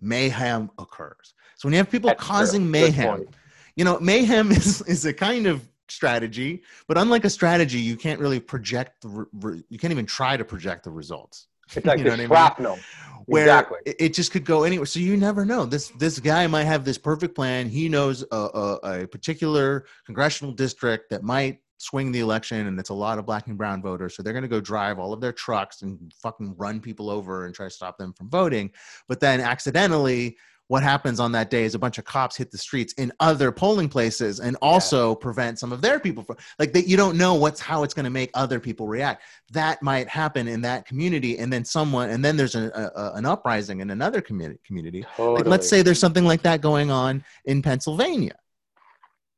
mayhem 0.00 0.70
occurs. 0.78 1.34
So 1.56 1.66
when 1.66 1.72
you 1.72 1.78
have 1.78 1.90
people 1.90 2.08
That's 2.10 2.22
causing 2.22 2.62
true. 2.62 2.70
mayhem, 2.70 3.26
you 3.74 3.84
know, 3.84 3.98
mayhem 3.98 4.50
is 4.52 4.82
is 4.82 5.04
a 5.04 5.12
kind 5.12 5.46
of 5.46 5.66
strategy, 5.88 6.62
but 6.86 6.96
unlike 6.96 7.24
a 7.24 7.30
strategy, 7.30 7.78
you 7.78 7.96
can't 7.96 8.20
really 8.20 8.40
project 8.40 9.02
the. 9.02 9.26
Re, 9.32 9.64
you 9.68 9.78
can't 9.78 9.92
even 9.92 10.06
try 10.06 10.36
to 10.36 10.44
project 10.44 10.84
the 10.84 10.90
results. 10.90 11.48
It's 11.74 11.86
like 11.86 11.98
you 12.04 12.04
the 12.04 12.26
shrapnel. 12.26 12.72
I 12.72 12.76
mean? 12.76 12.84
Where 13.26 13.44
exactly. 13.44 13.78
it 13.86 14.14
just 14.14 14.32
could 14.32 14.44
go 14.44 14.64
anywhere. 14.64 14.86
So 14.86 15.00
you 15.00 15.16
never 15.16 15.44
know. 15.44 15.64
This 15.64 15.88
this 15.98 16.18
guy 16.18 16.46
might 16.46 16.64
have 16.64 16.84
this 16.84 16.98
perfect 16.98 17.34
plan. 17.34 17.68
He 17.68 17.88
knows 17.88 18.24
a, 18.30 18.36
a, 18.36 19.02
a 19.02 19.06
particular 19.06 19.86
congressional 20.04 20.52
district 20.52 21.10
that 21.10 21.22
might 21.22 21.60
swing 21.78 22.12
the 22.12 22.20
election 22.20 22.66
and 22.66 22.78
it's 22.78 22.90
a 22.90 22.94
lot 22.94 23.18
of 23.18 23.26
black 23.26 23.46
and 23.46 23.58
brown 23.58 23.82
voters 23.82 24.14
so 24.16 24.22
they're 24.22 24.32
going 24.32 24.42
to 24.42 24.48
go 24.48 24.60
drive 24.60 24.98
all 24.98 25.12
of 25.12 25.20
their 25.20 25.32
trucks 25.32 25.82
and 25.82 26.12
fucking 26.22 26.54
run 26.56 26.80
people 26.80 27.10
over 27.10 27.44
and 27.44 27.54
try 27.54 27.66
to 27.66 27.70
stop 27.70 27.98
them 27.98 28.12
from 28.12 28.30
voting 28.30 28.70
but 29.08 29.20
then 29.20 29.40
accidentally 29.40 30.36
what 30.68 30.82
happens 30.82 31.20
on 31.20 31.32
that 31.32 31.50
day 31.50 31.64
is 31.64 31.74
a 31.74 31.78
bunch 31.78 31.98
of 31.98 32.04
cops 32.04 32.36
hit 32.36 32.50
the 32.50 32.58
streets 32.58 32.92
in 32.94 33.12
other 33.20 33.52
polling 33.52 33.88
places 33.88 34.40
and 34.40 34.56
also 34.62 35.10
yeah. 35.10 35.16
prevent 35.20 35.58
some 35.58 35.72
of 35.72 35.80
their 35.80 36.00
people 36.00 36.22
from 36.22 36.36
like 36.58 36.72
that 36.72 36.88
you 36.88 36.96
don't 36.96 37.16
know 37.16 37.34
what's 37.34 37.60
how 37.60 37.82
it's 37.82 37.94
going 37.94 38.04
to 38.04 38.10
make 38.10 38.30
other 38.34 38.58
people 38.58 38.86
react 38.86 39.22
that 39.52 39.82
might 39.82 40.08
happen 40.08 40.48
in 40.48 40.60
that 40.60 40.86
community 40.86 41.38
and 41.38 41.52
then 41.52 41.64
someone 41.64 42.10
and 42.10 42.24
then 42.24 42.36
there's 42.36 42.54
a, 42.54 42.92
a, 42.96 43.12
an 43.16 43.26
uprising 43.26 43.80
in 43.80 43.90
another 43.90 44.20
community 44.20 44.60
community 44.66 45.04
totally. 45.16 45.38
like 45.38 45.46
let's 45.46 45.68
say 45.68 45.82
there's 45.82 45.98
something 45.98 46.24
like 46.24 46.42
that 46.42 46.60
going 46.60 46.90
on 46.90 47.22
in 47.44 47.60
pennsylvania 47.60 48.34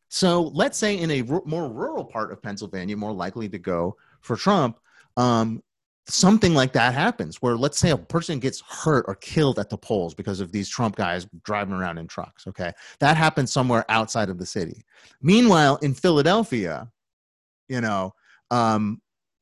so 0.08 0.42
let's 0.54 0.78
say 0.78 0.98
in 0.98 1.10
a 1.10 1.22
r- 1.28 1.42
more 1.44 1.68
rural 1.68 2.04
part 2.04 2.30
of 2.30 2.40
pennsylvania 2.40 2.96
more 2.96 3.12
likely 3.12 3.48
to 3.48 3.58
go 3.58 3.96
for 4.20 4.36
trump 4.36 4.78
um, 5.18 5.62
something 6.08 6.54
like 6.54 6.72
that 6.72 6.94
happens 6.94 7.36
where 7.42 7.56
let's 7.56 7.78
say 7.78 7.90
a 7.90 7.96
person 7.96 8.38
gets 8.38 8.60
hurt 8.60 9.04
or 9.08 9.16
killed 9.16 9.58
at 9.58 9.68
the 9.68 9.76
polls 9.76 10.14
because 10.14 10.40
of 10.40 10.52
these 10.52 10.68
trump 10.68 10.94
guys 10.94 11.26
driving 11.42 11.74
around 11.74 11.98
in 11.98 12.06
trucks 12.06 12.46
okay? 12.46 12.72
That 13.00 13.16
happens 13.16 13.52
somewhere 13.52 13.84
outside 13.88 14.28
of 14.28 14.38
the 14.38 14.46
city. 14.46 14.84
Meanwhile 15.20 15.76
in 15.82 15.94
philadelphia 15.94 16.88
you 17.68 17.80
know 17.80 18.14
um 18.50 19.00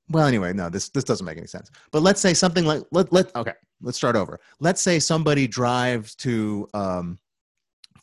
well 0.09 0.27
anyway 0.27 0.53
no 0.53 0.71
this 0.71 0.89
this 0.89 1.05
doesn't 1.05 1.27
make 1.27 1.39
any 1.39 1.47
sense. 1.47 1.71
But 1.93 2.03
let's 2.03 2.21
say 2.21 2.33
something 2.33 2.65
like 2.65 2.83
let, 2.93 3.13
let 3.13 3.35
okay 3.37 3.55
let's 3.83 3.99
start 3.99 4.17
over. 4.17 4.41
Let's 4.61 4.81
say 4.81 4.99
somebody 4.99 5.47
drives 5.47 6.15
to 6.17 6.67
um 6.73 7.19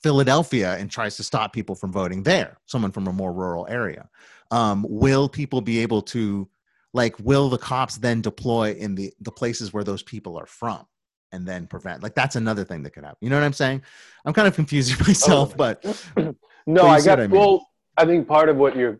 philadelphia 0.03 0.75
and 0.77 0.89
tries 0.89 1.15
to 1.17 1.23
stop 1.23 1.53
people 1.53 1.75
from 1.75 1.91
voting 1.91 2.23
there 2.23 2.57
someone 2.65 2.91
from 2.91 3.07
a 3.07 3.13
more 3.13 3.33
rural 3.33 3.67
area. 3.69 4.07
Um, 4.51 4.85
will 4.87 5.29
people 5.29 5.61
be 5.61 5.79
able 5.79 6.01
to 6.03 6.47
like 6.93 7.15
will 7.19 7.49
the 7.49 7.57
cops 7.57 7.97
then 7.97 8.21
deploy 8.21 8.73
in 8.73 8.95
the 8.95 9.13
the 9.19 9.31
places 9.31 9.73
where 9.73 9.83
those 9.83 10.03
people 10.03 10.37
are 10.37 10.45
from 10.45 10.85
and 11.31 11.47
then 11.47 11.67
prevent? 11.67 12.03
Like 12.03 12.15
that's 12.15 12.35
another 12.35 12.63
thing 12.63 12.83
that 12.83 12.91
could 12.91 13.03
happen. 13.03 13.17
You 13.21 13.29
know 13.29 13.37
what 13.37 13.45
i'm 13.45 13.53
saying? 13.53 13.81
I'm 14.25 14.33
kind 14.33 14.47
of 14.47 14.55
confusing 14.55 14.97
myself 15.07 15.53
oh. 15.53 15.57
but 15.57 16.05
no 16.67 16.85
i 16.85 17.01
got 17.01 17.19
I 17.19 17.23
mean. 17.23 17.31
well 17.31 17.67
i 17.97 18.05
think 18.05 18.27
part 18.27 18.49
of 18.49 18.57
what 18.57 18.75
you're 18.75 18.99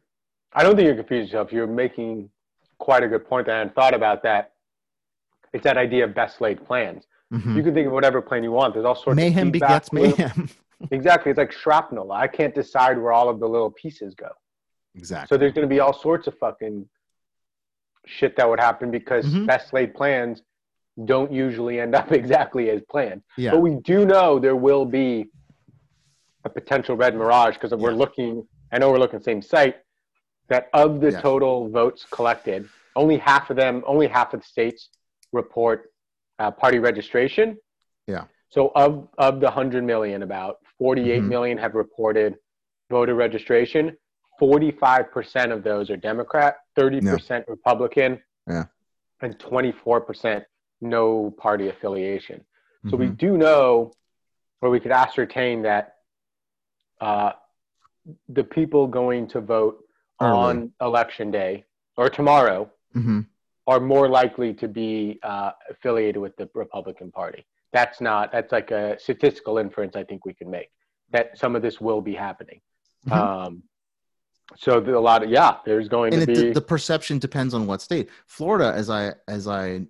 i 0.54 0.64
don't 0.64 0.76
think 0.76 0.88
you're 0.88 0.96
confusing 0.96 1.28
yourself. 1.28 1.52
You're 1.52 1.68
making 1.68 2.30
quite 2.80 3.04
a 3.04 3.08
good 3.08 3.28
point 3.28 3.46
that 3.48 3.56
i 3.56 3.58
hadn't 3.60 3.76
thought 3.76 3.94
about 3.94 4.24
that. 4.24 4.54
It's 5.54 5.64
that 5.64 5.78
idea 5.78 6.06
of 6.06 6.16
best 6.16 6.42
laid 6.42 6.66
plans. 6.66 7.06
Mm-hmm. 7.34 7.56
you 7.56 7.64
can 7.64 7.74
think 7.74 7.88
of 7.88 7.94
whatever 7.94 8.22
plan 8.22 8.44
you 8.44 8.52
want. 8.52 8.74
There's 8.74 8.86
all 8.86 8.96
sorts 8.96 9.16
mayhem 9.16 9.48
of 9.48 9.54
begets 9.54 9.94
mayhem. 9.94 10.50
Exactly. 10.90 11.30
It's 11.30 11.38
like 11.38 11.52
shrapnel. 11.52 12.12
I 12.12 12.28
can't 12.28 12.56
decide 12.56 12.98
where 12.98 13.12
all 13.12 13.30
of 13.30 13.40
the 13.40 13.48
little 13.48 13.70
pieces 13.70 14.16
go. 14.16 14.30
Exactly. 14.96 15.34
So 15.34 15.38
there's 15.38 15.54
going 15.54 15.68
to 15.68 15.74
be 15.74 15.80
all 15.80 15.94
sorts 15.94 16.28
of 16.28 16.38
fucking 16.40 16.88
shit 18.06 18.36
that 18.38 18.50
would 18.50 18.60
happen 18.60 18.92
because 18.92 19.26
mm-hmm. 19.26 19.46
best 19.46 19.74
laid 19.74 19.94
plans 19.94 20.42
don't 21.06 21.32
usually 21.32 21.80
end 21.80 21.96
up 21.96 22.12
exactly 22.22 22.70
as 22.70 22.82
planned. 22.90 23.22
Yeah. 23.38 23.52
But 23.52 23.62
we 23.62 23.76
do 23.76 24.06
know 24.06 24.40
there 24.40 24.56
will 24.56 24.86
be 24.86 25.30
a 26.44 26.50
potential 26.50 26.96
red 26.96 27.16
mirage 27.16 27.56
because 27.56 27.72
we're 27.72 27.94
looking, 27.94 28.48
I 28.72 28.80
know 28.80 28.92
we're 28.92 28.98
looking 28.98 29.18
at 29.18 29.22
the 29.22 29.32
same 29.32 29.42
site, 29.42 29.78
that 30.50 30.70
of 30.74 31.00
the 31.00 31.12
yeah. 31.12 31.22
total 31.22 31.70
votes 31.70 32.06
collected, 32.12 32.68
only 32.96 33.18
half 33.18 33.50
of 33.50 33.56
them, 33.56 33.84
only 33.86 34.08
half 34.08 34.34
of 34.34 34.42
the 34.42 34.46
states 34.46 34.90
report 35.32 35.94
uh, 36.40 36.52
party 36.52 36.80
registration. 36.80 37.58
Yeah. 38.08 38.26
So 38.50 38.72
of, 38.76 39.08
of 39.18 39.40
the 39.40 39.46
100 39.46 39.84
million, 39.84 40.24
about 40.24 40.58
48 40.78 41.20
mm-hmm. 41.20 41.30
million 41.30 41.58
have 41.58 41.76
reported 41.76 42.36
voter 42.90 43.16
registration. 43.16 43.96
45% 44.42 45.52
of 45.52 45.64
those 45.64 45.90
are 45.90 45.96
Democrat, 45.96 46.58
30% 46.78 47.46
Republican, 47.48 48.22
Yeah. 48.48 48.66
and 49.22 49.38
24% 49.40 50.46
no 50.82 51.32
party 51.32 51.68
affiliation. 51.70 52.44
So 52.90 52.98
we 52.98 53.08
Mhm. 53.08 53.18
do 53.18 53.38
know, 53.38 53.92
or 54.62 54.70
we 54.72 54.80
could 54.80 54.92
ascertain 54.92 55.62
that 55.64 55.98
uh, 57.00 57.34
the 58.30 58.44
people 58.44 58.88
going 58.88 59.28
to 59.28 59.42
vote 59.42 59.84
Early. 60.20 60.38
on 60.38 60.74
election 60.82 61.30
day 61.32 61.66
or 61.98 62.10
tomorrow 62.10 62.70
Mhm. 62.96 63.28
are 63.68 63.80
more 63.80 64.08
likely 64.10 64.54
to 64.56 64.68
be 64.68 65.20
uh, 65.24 65.52
affiliated 65.70 66.22
with 66.22 66.36
the 66.38 66.50
Republican 66.54 67.12
Party. 67.12 67.46
That's 67.72 68.02
not. 68.02 68.32
That's 68.32 68.52
like 68.52 68.72
a 68.72 69.00
statistical 69.00 69.58
inference 69.60 69.96
I 69.96 70.04
think 70.04 70.26
we 70.26 70.34
can 70.34 70.50
make 70.50 70.72
that 71.10 71.38
some 71.38 71.56
of 71.56 71.62
this 71.62 71.80
will 71.82 72.02
be 72.02 72.14
happening. 72.16 72.62
Mhm. 73.06 73.12
Um, 73.12 73.64
so 74.58 74.80
the, 74.80 74.98
a 74.98 75.00
lot 75.00 75.24
of 75.24 75.30
yeah, 75.30 75.58
there's 75.66 75.88
going 75.88 76.14
and 76.14 76.26
to 76.26 76.32
it, 76.32 76.36
be 76.36 76.48
the, 76.50 76.54
the 76.56 76.62
perception 76.62 77.20
depends 77.20 77.54
on 77.54 77.66
what 77.68 77.82
state. 77.82 78.10
Florida, 78.28 78.74
as 78.76 78.90
I 78.90 79.14
as 79.28 79.48
I 79.48 79.82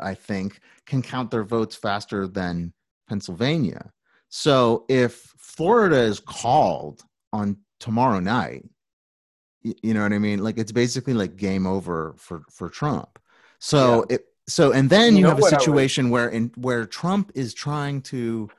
I 0.00 0.14
think, 0.14 0.60
can 0.86 1.02
count 1.02 1.30
their 1.30 1.44
votes 1.44 1.74
faster 1.76 2.26
than 2.26 2.72
Pennsylvania. 3.08 3.90
So 4.28 4.84
if 4.88 5.32
Florida 5.38 5.96
is 5.98 6.20
called 6.20 7.02
on 7.32 7.56
tomorrow 7.80 8.20
night, 8.20 8.64
y- 9.64 9.74
you 9.82 9.94
know 9.94 10.02
what 10.02 10.12
I 10.12 10.18
mean? 10.18 10.42
Like 10.42 10.58
it's 10.58 10.72
basically 10.72 11.14
like 11.14 11.36
game 11.36 11.66
over 11.66 12.14
for 12.18 12.42
for 12.50 12.68
Trump. 12.68 13.18
So 13.58 14.04
it 14.10 14.26
so 14.48 14.72
and 14.72 14.90
then 14.90 15.12
You 15.12 15.18
you, 15.18 15.22
know 15.24 15.28
have 15.30 15.38
a 15.38 15.42
would- 15.42 15.50
situation 15.50 16.10
where 16.10 16.28
in 16.28 16.50
where 16.56 16.84
Trump 16.86 17.32
is 17.34 17.54
trying 17.54 18.02
to 18.02 18.50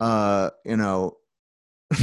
uh 0.00 0.50
you 0.64 0.76
know 0.76 1.16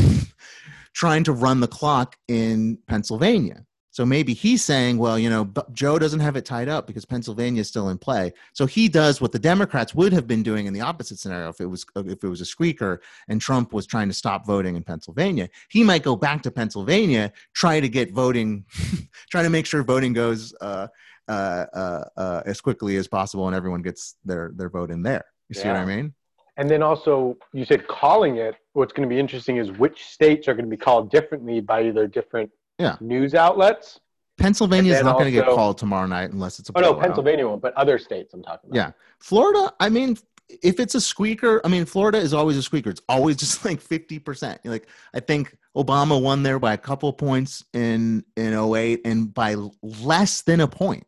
trying 1.00 1.24
to 1.24 1.32
run 1.32 1.62
the 1.62 1.68
clock 1.68 2.18
in 2.28 2.78
Pennsylvania. 2.86 3.66
So 3.90 4.06
maybe 4.06 4.34
he's 4.34 4.62
saying, 4.62 4.98
well, 4.98 5.18
you 5.18 5.30
know, 5.30 5.50
Joe 5.72 5.98
doesn't 5.98 6.20
have 6.20 6.36
it 6.36 6.44
tied 6.44 6.68
up 6.68 6.88
because 6.88 7.06
Pennsylvania 7.06 7.62
is 7.62 7.70
still 7.70 7.88
in 7.88 7.98
play. 7.98 8.34
So 8.52 8.66
he 8.66 8.90
does 8.90 9.22
what 9.22 9.32
the 9.32 9.40
Democrats 9.40 9.96
would 9.96 10.12
have 10.12 10.28
been 10.28 10.44
doing 10.44 10.66
in 10.66 10.74
the 10.74 10.82
opposite 10.82 11.18
scenario 11.18 11.48
if 11.48 11.62
it 11.62 11.68
was 11.68 11.86
if 11.96 12.22
it 12.22 12.28
was 12.28 12.42
a 12.42 12.46
squeaker 12.46 13.02
and 13.30 13.40
Trump 13.40 13.72
was 13.72 13.88
trying 13.88 14.10
to 14.10 14.14
stop 14.14 14.46
voting 14.46 14.76
in 14.76 14.84
Pennsylvania. 14.84 15.48
He 15.70 15.86
might 15.86 16.04
go 16.04 16.18
back 16.18 16.44
to 16.44 16.52
Pennsylvania, 16.52 17.32
try 17.54 17.80
to 17.80 17.88
get 17.88 18.12
voting, 18.12 18.66
try 19.32 19.42
to 19.42 19.50
make 19.50 19.66
sure 19.66 19.84
voting 19.84 20.12
goes 20.12 20.54
uh, 20.60 20.88
uh, 21.30 21.66
uh, 21.74 22.04
uh, 22.18 22.42
as 22.46 22.60
quickly 22.60 22.98
as 22.98 23.08
possible 23.08 23.48
and 23.48 23.56
everyone 23.56 23.84
gets 23.84 24.18
their 24.26 24.52
their 24.54 24.70
vote 24.70 24.92
in 24.92 25.02
there. 25.04 25.24
You 25.48 25.56
see 25.56 25.68
what 25.70 25.78
I 25.78 25.86
mean? 25.86 26.14
And 26.60 26.70
then 26.70 26.84
also, 26.84 27.38
you 27.54 27.64
said 27.64 27.88
calling 27.88 28.36
it. 28.36 28.56
What's 28.74 28.92
going 28.92 29.08
to 29.08 29.14
be 29.14 29.18
interesting 29.18 29.56
is 29.56 29.72
which 29.72 30.04
states 30.08 30.46
are 30.50 30.54
going 30.54 30.66
to 30.66 30.70
be 30.70 30.76
called 30.76 31.10
differently 31.10 31.62
by 31.62 31.84
either 31.84 32.06
different 32.06 32.52
Yeah. 32.78 32.98
news 33.00 33.34
outlets. 33.34 34.02
Pennsylvania 34.38 34.94
is 34.94 35.04
not 35.04 35.14
going 35.14 35.26
to 35.26 35.32
get 35.32 35.46
called 35.46 35.78
tomorrow 35.78 36.06
night 36.06 36.32
unless 36.32 36.60
it's 36.60 36.70
a 36.70 36.74
Oh 36.76 36.82
no. 36.82 36.94
Pennsylvania 36.96 37.48
won't, 37.48 37.62
but 37.62 37.74
other 37.76 37.98
states 37.98 38.34
I'm 38.34 38.44
talking 38.44 38.72
about. 38.72 38.76
Yeah. 38.76 38.92
Florida, 39.20 39.74
I 39.80 39.88
mean, 39.88 40.18
if 40.62 40.82
it's 40.82 40.96
a 40.96 41.02
squeaker, 41.02 41.62
I 41.64 41.70
mean, 41.70 41.86
Florida 41.86 42.18
is 42.18 42.34
always 42.34 42.58
a 42.58 42.62
squeaker. 42.62 42.90
It's 42.90 43.02
always 43.08 43.38
just 43.44 43.64
like 43.64 43.82
50%. 43.82 44.60
Like, 44.66 44.88
I 45.14 45.22
think 45.22 45.56
Obama 45.78 46.22
won 46.22 46.44
there 46.44 46.60
by 46.60 46.74
a 46.74 46.78
couple 46.78 47.14
points 47.14 47.64
in, 47.72 48.26
in 48.36 48.54
08 48.54 49.02
and 49.06 49.34
by 49.34 49.56
less 49.82 50.42
than 50.42 50.60
a 50.60 50.68
point. 50.68 51.06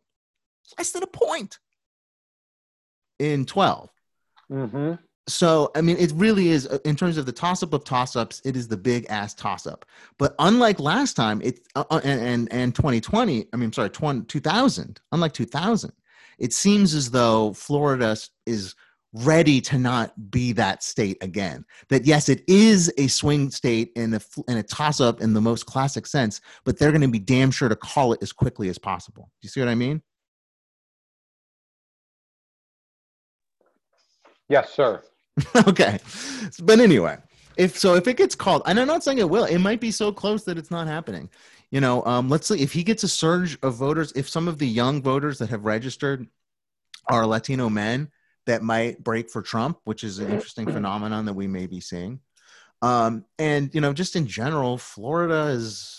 Less 0.78 0.92
than 0.92 1.04
a 1.04 1.08
point 1.08 1.60
in 3.20 3.46
12. 3.46 3.90
Mm-hmm. 4.50 4.94
So, 5.28 5.72
I 5.76 5.82
mean, 5.82 5.98
it 5.98 6.12
really 6.16 6.50
is, 6.50 6.68
uh, 6.68 6.80
in 6.84 6.96
terms 6.96 7.18
of 7.18 7.26
the 7.26 7.32
toss 7.32 7.62
up 7.62 7.74
of 7.74 7.84
toss 7.84 8.16
ups, 8.16 8.42
it 8.44 8.58
is 8.58 8.68
the 8.68 8.78
big 8.78 9.06
ass 9.10 9.34
toss 9.36 9.68
up. 9.68 9.86
But 10.18 10.34
unlike 10.40 10.80
last 10.80 11.14
time, 11.16 11.42
it, 11.44 11.60
uh, 11.76 11.84
uh, 11.92 12.02
and, 12.04 12.22
and, 12.22 12.54
and 12.54 12.76
2020, 12.76 13.46
I 13.54 13.58
mean, 13.58 13.72
sorry, 13.72 13.92
20, 13.92 14.26
2000, 14.26 15.00
unlike 15.12 15.34
2000, 15.34 15.92
it 16.40 16.54
seems 16.54 16.96
as 16.96 17.12
though 17.12 17.54
Florida 17.54 18.18
is 18.48 18.76
ready 19.14 19.60
to 19.60 19.78
not 19.78 20.32
be 20.32 20.54
that 20.54 20.84
state 20.84 21.18
again. 21.22 21.66
That 21.90 22.06
yes, 22.06 22.30
it 22.30 22.44
is 22.48 22.92
a 22.98 23.08
swing 23.08 23.52
state 23.52 23.92
and 23.96 24.16
a, 24.16 24.22
and 24.48 24.58
a 24.58 24.64
toss 24.64 25.00
up 25.00 25.22
in 25.22 25.34
the 25.34 25.42
most 25.42 25.66
classic 25.66 26.08
sense, 26.08 26.42
but 26.64 26.80
they're 26.80 26.92
going 26.92 27.02
to 27.02 27.08
be 27.08 27.20
damn 27.20 27.52
sure 27.52 27.70
to 27.70 27.76
call 27.76 28.14
it 28.14 28.24
as 28.24 28.32
quickly 28.32 28.70
as 28.70 28.78
possible. 28.78 29.30
Do 29.42 29.46
you 29.46 29.50
see 29.50 29.60
what 29.60 29.70
I 29.70 29.76
mean? 29.76 30.02
Yes, 34.50 34.74
sir. 34.74 35.04
okay. 35.68 36.00
But 36.64 36.80
anyway 36.80 37.18
if 37.58 37.78
so 37.78 37.96
if 37.96 38.08
it 38.08 38.18
gets 38.18 38.36
called 38.36 38.62
and 38.66 38.80
i'm 38.80 38.88
not 38.88 39.04
saying 39.04 39.18
it 39.18 39.30
will 39.30 39.46
it 39.46 39.60
might 39.60 39.80
be 39.80 39.92
so 39.92 40.12
close 40.12 40.44
that 40.44 40.58
it's 40.58 40.72
not 40.72 40.88
happening. 40.88 41.30
You 41.70 41.80
know 41.80 42.04
um 42.06 42.28
let's 42.28 42.48
see 42.48 42.62
if 42.62 42.74
he 42.74 42.84
gets 42.84 43.04
a 43.04 43.08
surge 43.08 43.58
of 43.64 43.76
voters 43.76 44.12
if 44.16 44.28
some 44.28 44.48
of 44.48 44.58
the 44.58 44.68
young 44.68 45.02
voters 45.02 45.38
that 45.40 45.50
have 45.50 45.66
registered 45.66 46.28
are 47.08 47.26
latino 47.26 47.70
men 47.70 48.10
that 48.46 48.62
might 48.62 49.04
break 49.04 49.30
for 49.30 49.42
trump 49.42 49.80
which 49.86 50.04
is 50.04 50.20
an 50.20 50.32
interesting 50.32 50.66
phenomenon 50.66 51.26
that 51.26 51.34
we 51.34 51.48
may 51.48 51.68
be 51.68 51.80
seeing. 51.80 52.20
Um 52.82 53.26
and 53.40 53.74
you 53.74 53.82
know 53.82 53.94
just 53.94 54.16
in 54.16 54.28
general 54.28 54.78
florida 54.78 55.48
is 55.48 55.98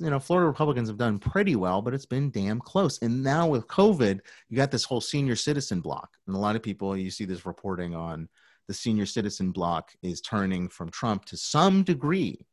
you 0.00 0.10
know 0.10 0.20
florida 0.20 0.46
republicans 0.46 0.88
have 0.88 0.98
done 0.98 1.18
pretty 1.18 1.54
well 1.56 1.80
but 1.82 1.94
it's 1.94 2.06
been 2.06 2.30
damn 2.30 2.60
close. 2.60 2.98
And 3.02 3.22
now 3.22 3.48
with 3.48 3.66
covid 3.66 4.20
you 4.48 4.56
got 4.56 4.70
this 4.70 4.84
whole 4.84 5.00
senior 5.00 5.36
citizen 5.36 5.80
block. 5.80 6.10
And 6.26 6.36
a 6.36 6.38
lot 6.38 6.54
of 6.54 6.62
people 6.62 6.96
you 6.96 7.10
see 7.10 7.24
this 7.24 7.46
reporting 7.46 7.94
on 7.94 8.28
the 8.68 8.74
senior 8.74 9.06
citizen 9.06 9.50
bloc 9.50 9.92
is 10.02 10.20
turning 10.20 10.68
from 10.68 10.90
Trump 10.90 11.24
to 11.24 11.36
some 11.36 11.82
degree 11.82 12.46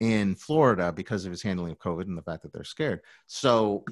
in 0.00 0.34
Florida 0.34 0.92
because 0.92 1.24
of 1.24 1.30
his 1.30 1.42
handling 1.42 1.72
of 1.72 1.78
COVID 1.78 2.02
and 2.02 2.16
the 2.16 2.22
fact 2.22 2.42
that 2.42 2.52
they're 2.52 2.64
scared. 2.64 3.02
So, 3.26 3.84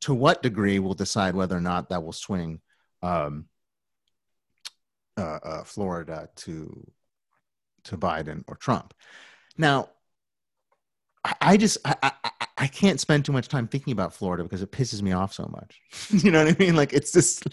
to 0.00 0.14
what 0.14 0.42
degree 0.42 0.78
will 0.78 0.94
decide 0.94 1.34
whether 1.34 1.56
or 1.56 1.60
not 1.60 1.88
that 1.88 2.04
will 2.04 2.12
swing 2.12 2.60
um, 3.02 3.46
uh, 5.16 5.40
uh, 5.42 5.64
Florida 5.64 6.28
to 6.36 6.92
to 7.84 7.98
Biden 7.98 8.44
or 8.46 8.54
Trump? 8.54 8.94
Now, 9.56 9.88
I, 11.40 11.56
just 11.56 11.78
I, 11.84 11.96
I 12.02 12.12
I- 12.56 12.66
can't 12.66 13.00
spend 13.00 13.24
too 13.24 13.32
much 13.32 13.48
time 13.48 13.66
thinking 13.66 13.92
about 13.92 14.12
Florida 14.14 14.42
because 14.42 14.62
it 14.62 14.70
pisses 14.70 15.02
me 15.02 15.12
off 15.12 15.32
so 15.32 15.48
much. 15.50 15.80
you 16.24 16.30
know 16.30 16.44
what 16.44 16.54
I 16.54 16.58
mean? 16.58 16.76
Like 16.76 16.92
it's 16.92 17.12
just 17.12 17.44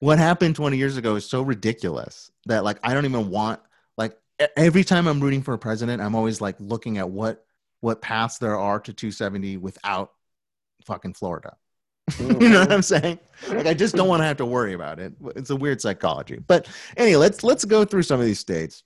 what 0.00 0.18
happened 0.18 0.56
20 0.56 0.76
years 0.76 0.96
ago 0.96 1.16
is 1.16 1.24
so 1.24 1.42
ridiculous 1.42 2.30
that 2.46 2.64
like 2.64 2.78
I 2.82 2.94
don't 2.94 3.04
even 3.04 3.30
want 3.30 3.60
like 3.96 4.16
every 4.56 4.84
time 4.84 5.06
I'm 5.06 5.20
rooting 5.20 5.42
for 5.42 5.54
a 5.54 5.58
president, 5.58 6.02
I'm 6.02 6.14
always 6.14 6.40
like 6.40 6.56
looking 6.58 6.98
at 6.98 7.08
what 7.10 7.44
what 7.80 8.02
paths 8.02 8.38
there 8.38 8.58
are 8.58 8.80
to 8.80 8.92
270 8.92 9.56
without 9.56 10.12
fucking 10.84 11.14
Florida. 11.14 11.56
you 12.18 12.48
know 12.48 12.60
what 12.60 12.72
I'm 12.72 12.82
saying? 12.82 13.18
Like 13.48 13.66
I 13.66 13.74
just 13.74 13.94
don't 13.94 14.08
want 14.08 14.20
to 14.20 14.26
have 14.26 14.38
to 14.38 14.46
worry 14.46 14.72
about 14.72 14.98
it. 14.98 15.12
It's 15.36 15.50
a 15.50 15.56
weird 15.56 15.80
psychology. 15.80 16.38
But 16.46 16.68
anyway, 16.96 17.16
let's 17.16 17.44
let's 17.44 17.64
go 17.64 17.84
through 17.84 18.02
some 18.02 18.18
of 18.20 18.26
these 18.26 18.38
states 18.38 18.82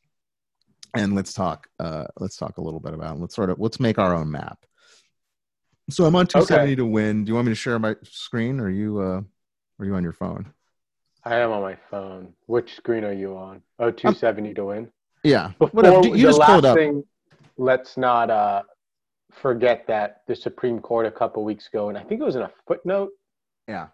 and 0.94 1.14
let's 1.14 1.32
talk 1.32 1.68
uh 1.80 2.04
let's 2.18 2.36
talk 2.36 2.58
a 2.58 2.60
little 2.60 2.80
bit 2.80 2.94
about 2.94 3.12
them. 3.12 3.20
let's 3.20 3.34
sort 3.34 3.50
of 3.50 3.58
let's 3.58 3.80
make 3.80 3.98
our 3.98 4.14
own 4.14 4.30
map. 4.30 4.58
So 5.90 6.04
I'm 6.04 6.14
on 6.16 6.26
270 6.26 6.76
to 6.76 6.86
win. 6.86 7.24
Do 7.24 7.30
you 7.30 7.34
want 7.34 7.46
me 7.46 7.52
to 7.52 7.56
share 7.56 7.78
my 7.78 7.96
screen 8.04 8.60
or 8.60 8.64
are 8.66 8.70
you 8.70 9.00
uh 9.00 9.20
are 9.80 9.84
you 9.84 9.94
on 9.94 10.02
your 10.02 10.12
phone? 10.12 10.52
I 11.24 11.36
am 11.36 11.50
on 11.52 11.62
my 11.62 11.76
phone. 11.90 12.34
Which 12.46 12.74
screen 12.76 13.04
are 13.04 13.12
you 13.12 13.36
on? 13.36 13.62
Oh, 13.78 13.90
270 13.90 14.54
to 14.54 14.64
win. 14.66 14.92
Yeah. 15.22 15.52
Before 15.58 15.68
Whatever. 15.68 16.08
You 16.08 16.26
just 16.26 16.40
pulled 16.40 16.64
up. 16.64 16.76
thing, 16.76 17.04
let's 17.56 17.96
not 17.96 18.28
uh, 18.30 18.62
forget 19.30 19.86
that 19.86 20.22
the 20.26 20.34
Supreme 20.34 20.80
Court 20.80 21.06
a 21.06 21.10
couple 21.12 21.44
weeks 21.44 21.68
ago, 21.68 21.88
and 21.88 21.96
I 21.98 22.02
think 22.02 22.20
it 22.20 22.24
was 22.24 22.34
in 22.36 22.42
a 22.42 22.50
footnote, 22.66 23.10
Yeah. 23.68 23.88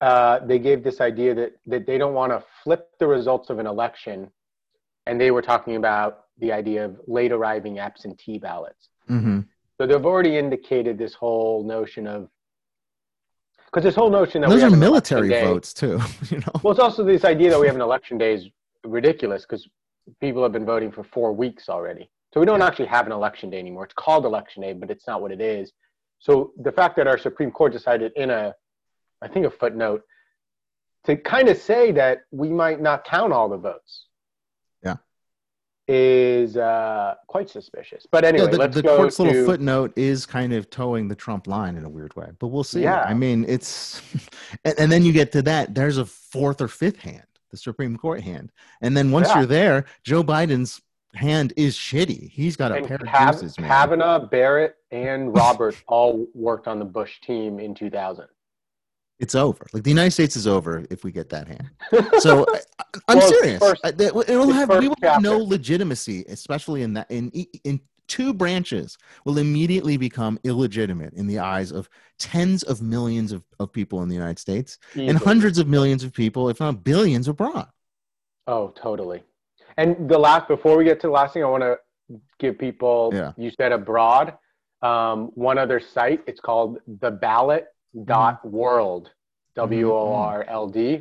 uh, 0.00 0.38
they 0.46 0.60
gave 0.60 0.84
this 0.84 1.00
idea 1.00 1.34
that, 1.34 1.52
that 1.66 1.84
they 1.86 1.98
don't 1.98 2.14
want 2.14 2.30
to 2.32 2.44
flip 2.62 2.88
the 3.00 3.06
results 3.08 3.50
of 3.50 3.58
an 3.58 3.66
election. 3.66 4.30
And 5.06 5.20
they 5.20 5.30
were 5.32 5.42
talking 5.42 5.74
about 5.76 6.26
the 6.38 6.52
idea 6.52 6.84
of 6.84 7.00
late 7.06 7.32
arriving 7.32 7.78
absentee 7.78 8.38
ballots. 8.38 8.88
Mm-hmm. 9.10 9.40
So 9.76 9.86
they've 9.86 10.04
already 10.04 10.36
indicated 10.36 10.98
this 10.98 11.14
whole 11.14 11.64
notion 11.64 12.06
of, 12.06 12.28
because 13.66 13.84
this 13.84 13.94
whole 13.94 14.10
notion 14.10 14.40
that 14.40 14.50
we 14.50 14.56
Those 14.56 14.72
are 14.72 14.76
military 14.76 15.28
day- 15.28 15.44
votes 15.44 15.72
too. 15.74 16.00
You 16.30 16.38
know. 16.38 16.60
Well, 16.62 16.72
it's 16.72 16.80
also 16.80 17.04
this 17.04 17.24
idea 17.24 17.50
that 17.50 17.60
we 17.60 17.66
have 17.66 17.76
an 17.76 17.82
election 17.82 18.18
day 18.18 18.34
is 18.34 18.48
ridiculous 18.84 19.42
because 19.42 19.68
people 20.20 20.42
have 20.42 20.52
been 20.52 20.64
voting 20.66 20.90
for 20.90 21.04
four 21.04 21.32
weeks 21.32 21.68
already. 21.68 22.10
So 22.32 22.40
we 22.40 22.46
don't 22.46 22.62
actually 22.62 22.86
have 22.86 23.06
an 23.06 23.12
election 23.12 23.50
day 23.50 23.58
anymore. 23.58 23.84
It's 23.84 23.94
called 23.94 24.24
election 24.24 24.62
day, 24.62 24.72
but 24.72 24.90
it's 24.90 25.06
not 25.06 25.22
what 25.22 25.32
it 25.32 25.40
is. 25.40 25.72
So 26.18 26.52
the 26.60 26.72
fact 26.72 26.96
that 26.96 27.06
our 27.06 27.18
Supreme 27.18 27.50
Court 27.50 27.72
decided 27.72 28.12
in 28.16 28.30
a, 28.30 28.54
I 29.22 29.28
think 29.28 29.46
a 29.46 29.50
footnote, 29.50 30.02
to 31.04 31.16
kind 31.16 31.48
of 31.48 31.56
say 31.56 31.92
that 31.92 32.22
we 32.30 32.50
might 32.50 32.80
not 32.80 33.04
count 33.04 33.32
all 33.32 33.48
the 33.48 33.56
votes. 33.56 34.06
Is 35.90 36.58
uh, 36.58 37.14
quite 37.28 37.48
suspicious. 37.48 38.06
But 38.10 38.22
anyway, 38.24 38.48
yeah, 38.52 38.66
the, 38.66 38.82
the 38.82 38.82
court's 38.82 39.16
to. 39.16 39.22
little 39.22 39.46
footnote 39.46 39.92
is 39.96 40.26
kind 40.26 40.52
of 40.52 40.68
toeing 40.68 41.08
the 41.08 41.14
Trump 41.14 41.46
line 41.46 41.76
in 41.76 41.84
a 41.84 41.88
weird 41.88 42.14
way, 42.14 42.28
but 42.38 42.48
we'll 42.48 42.62
see. 42.62 42.82
Yeah. 42.82 43.00
I 43.00 43.14
mean, 43.14 43.46
it's, 43.48 44.02
and, 44.66 44.74
and 44.78 44.92
then 44.92 45.02
you 45.02 45.12
get 45.12 45.32
to 45.32 45.42
that. 45.42 45.74
There's 45.74 45.96
a 45.96 46.04
fourth 46.04 46.60
or 46.60 46.68
fifth 46.68 46.98
hand, 46.98 47.24
the 47.50 47.56
Supreme 47.56 47.96
Court 47.96 48.20
hand, 48.20 48.52
and 48.82 48.94
then 48.94 49.10
once 49.10 49.28
Yeah. 49.28 49.38
you're 49.38 49.46
there, 49.46 49.84
Joe 50.04 50.22
Biden's 50.22 50.82
hand 51.14 51.54
is 51.56 51.74
shitty. 51.74 52.30
He's 52.30 52.54
got 52.54 52.70
a 52.70 52.76
And 52.76 52.86
pair 52.86 52.98
of 52.98 53.32
deuces, 53.32 53.58
man. 53.58 53.70
Kavanaugh, 53.70 54.18
Barrett, 54.26 54.76
and 54.90 55.34
Roberts 55.34 55.82
all 55.86 56.26
worked 56.34 56.68
on 56.68 56.78
the 56.78 56.84
Bush 56.84 57.20
team 57.22 57.58
in 57.58 57.74
2000. 57.74 58.26
It's 59.20 59.34
over. 59.34 59.66
Like 59.72 59.82
the 59.82 59.90
United 59.90 60.12
States 60.12 60.36
is 60.36 60.46
over 60.46 60.84
if 60.90 61.02
we 61.04 61.10
get 61.12 61.28
that 61.30 61.48
hand. 61.48 61.70
So 62.20 62.46
I, 62.48 62.60
I'm 63.08 63.18
Well, 63.18 63.28
serious. 63.28 63.58
first- 63.58 63.80
I- 63.84 63.90
that- 63.92 64.16
it'll 64.28 64.52
have 64.52 64.68
we 64.70 64.88
will 64.88 64.96
have 65.02 65.22
no 65.22 65.38
legitimacy, 65.38 66.24
especially 66.28 66.82
in 66.82 66.92
that 66.94 67.10
in 67.10 67.30
in 67.64 67.80
two 68.06 68.32
branches 68.32 68.96
will 69.26 69.36
immediately 69.38 69.96
become 69.98 70.38
illegitimate 70.44 71.12
in 71.14 71.26
the 71.26 71.38
eyes 71.38 71.70
of 71.72 71.90
tens 72.18 72.62
of 72.62 72.80
millions 72.80 73.32
of, 73.32 73.44
of 73.60 73.70
people 73.70 74.02
in 74.02 74.08
the 74.08 74.14
United 74.14 74.38
States 74.38 74.78
and 74.94 75.18
hundreds 75.18 75.58
of 75.58 75.68
millions 75.68 76.02
of 76.04 76.12
people, 76.14 76.48
if 76.48 76.58
not 76.58 76.82
billions 76.82 77.28
abroad. 77.28 77.68
Oh, 78.46 78.72
totally. 78.80 79.22
And 79.76 80.08
the 80.08 80.18
last, 80.18 80.48
before 80.48 80.76
we 80.78 80.84
get 80.84 81.00
to 81.00 81.08
the 81.08 81.12
last 81.12 81.34
thing, 81.34 81.44
I 81.44 81.46
want 81.48 81.62
to 81.64 81.76
give 82.38 82.58
people. 82.58 83.10
Yeah. 83.12 83.32
You 83.36 83.50
said 83.60 83.72
abroad. 83.72 84.34
Um, 84.80 85.30
one 85.34 85.58
other 85.58 85.78
site. 85.78 86.22
It's 86.26 86.40
called 86.40 86.78
the 87.00 87.10
Ballot 87.10 87.66
dot 88.04 88.44
World. 88.44 89.10
W 89.54 89.92
O 89.92 90.12
R 90.14 90.44
L 90.48 90.68
D. 90.68 91.00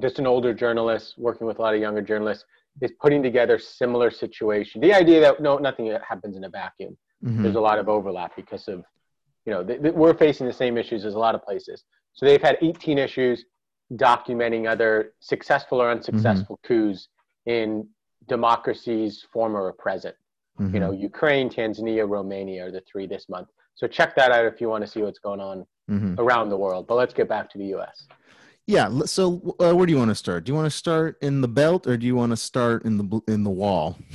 Just 0.00 0.18
an 0.18 0.26
older 0.26 0.52
journalist 0.52 1.14
working 1.18 1.46
with 1.46 1.58
a 1.58 1.62
lot 1.62 1.74
of 1.74 1.80
younger 1.80 2.02
journalists 2.02 2.44
is 2.80 2.90
putting 3.00 3.22
together 3.22 3.58
similar 3.58 4.10
situation. 4.10 4.80
The 4.80 4.92
idea 4.94 5.20
that 5.20 5.40
no, 5.40 5.58
nothing 5.58 5.86
happens 6.06 6.36
in 6.36 6.44
a 6.44 6.48
vacuum. 6.48 6.96
Mhm. 7.24 7.42
There's 7.42 7.56
a 7.56 7.60
lot 7.60 7.78
of 7.78 7.88
overlap 7.88 8.34
because 8.34 8.66
of, 8.66 8.82
you 9.44 9.52
know, 9.52 9.62
th- 9.62 9.82
th- 9.82 9.94
we're 9.94 10.14
facing 10.14 10.46
the 10.46 10.52
same 10.52 10.78
issues 10.78 11.04
as 11.04 11.14
a 11.14 11.18
lot 11.18 11.34
of 11.34 11.42
places. 11.44 11.84
So 12.14 12.24
they've 12.26 12.42
had 12.42 12.56
18 12.62 12.98
issues 12.98 13.44
documenting 13.92 14.68
other 14.68 15.12
successful 15.20 15.82
or 15.82 15.90
unsuccessful 15.90 16.58
coups 16.62 17.08
in 17.46 17.86
democracies, 18.26 19.26
former 19.32 19.62
or 19.62 19.72
present. 19.72 20.16
Mhm. 20.58 20.74
You 20.74 20.80
know, 20.80 20.92
Ukraine, 20.92 21.50
Tanzania, 21.50 22.08
Romania 22.08 22.66
are 22.66 22.70
the 22.70 22.80
three 22.82 23.06
this 23.06 23.28
month. 23.28 23.48
So 23.74 23.86
check 23.86 24.14
that 24.16 24.30
out 24.32 24.44
if 24.44 24.60
you 24.60 24.68
want 24.68 24.82
to 24.84 24.90
see 24.90 25.02
what's 25.02 25.18
going 25.18 25.40
on 25.40 25.66
Mhm. 25.90 26.18
around 26.18 26.48
the 26.50 26.56
world. 26.56 26.86
But 26.86 26.94
let's 26.94 27.12
get 27.12 27.28
back 27.28 27.50
to 27.50 27.58
the 27.58 27.66
U.S. 27.76 28.04
Yeah. 28.66 28.88
So 29.06 29.56
uh, 29.60 29.74
where 29.74 29.86
do 29.86 29.92
you 29.92 29.98
want 29.98 30.10
to 30.10 30.14
start? 30.14 30.44
Do 30.44 30.52
you 30.52 30.56
want 30.56 30.66
to 30.66 30.76
start 30.76 31.16
in 31.20 31.40
the 31.40 31.48
belt 31.48 31.86
or 31.86 31.96
do 31.96 32.06
you 32.06 32.14
want 32.14 32.30
to 32.30 32.36
start 32.36 32.84
in 32.84 32.96
the 32.96 33.20
in 33.26 33.42
the 33.44 33.50
wall? 33.50 33.98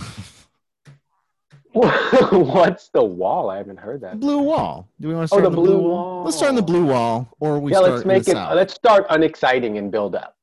What's 1.74 2.88
the 2.90 3.04
wall? 3.04 3.50
I 3.50 3.58
haven't 3.58 3.80
heard 3.80 4.00
that. 4.02 4.20
blue 4.22 4.40
wall. 4.42 4.88
Do 5.02 5.10
we 5.10 5.14
want 5.14 5.28
to 5.30 5.36
Oh, 5.36 5.40
start 5.40 5.44
the 5.44 5.50
the 5.50 5.56
blue 5.62 5.78
blue 5.80 5.90
wall? 5.90 6.24
Let's 6.24 6.38
start 6.38 6.52
in 6.52 6.56
the 6.56 6.62
blue 6.62 6.86
wall, 6.86 7.28
or 7.42 7.60
we 7.60 7.72
yeah, 7.74 7.80
start 7.80 7.92
let's 7.92 8.06
make 8.06 8.22
it. 8.30 8.32
south. 8.32 8.56
Let's 8.56 8.74
start 8.74 9.06
unexciting 9.10 9.78
and 9.78 9.92
build 9.92 10.16
up. 10.16 10.38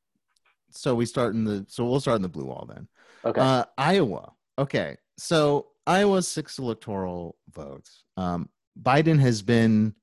So 0.70 0.94
we 0.94 1.06
start 1.06 1.34
in 1.34 1.44
the. 1.44 1.64
So 1.68 1.86
we'll 1.86 2.00
start 2.00 2.16
in 2.16 2.22
the 2.22 2.28
blue 2.28 2.44
wall 2.44 2.66
then. 2.68 2.86
Okay. 3.24 3.40
Uh, 3.40 3.64
Iowa. 3.78 4.32
Okay, 4.58 4.98
so 5.16 5.68
Iowa's 5.86 6.28
six 6.28 6.58
electoral 6.58 7.36
votes. 7.54 8.04
Um, 8.18 8.50
Biden 8.80 9.18
has 9.18 9.40
been 9.40 9.94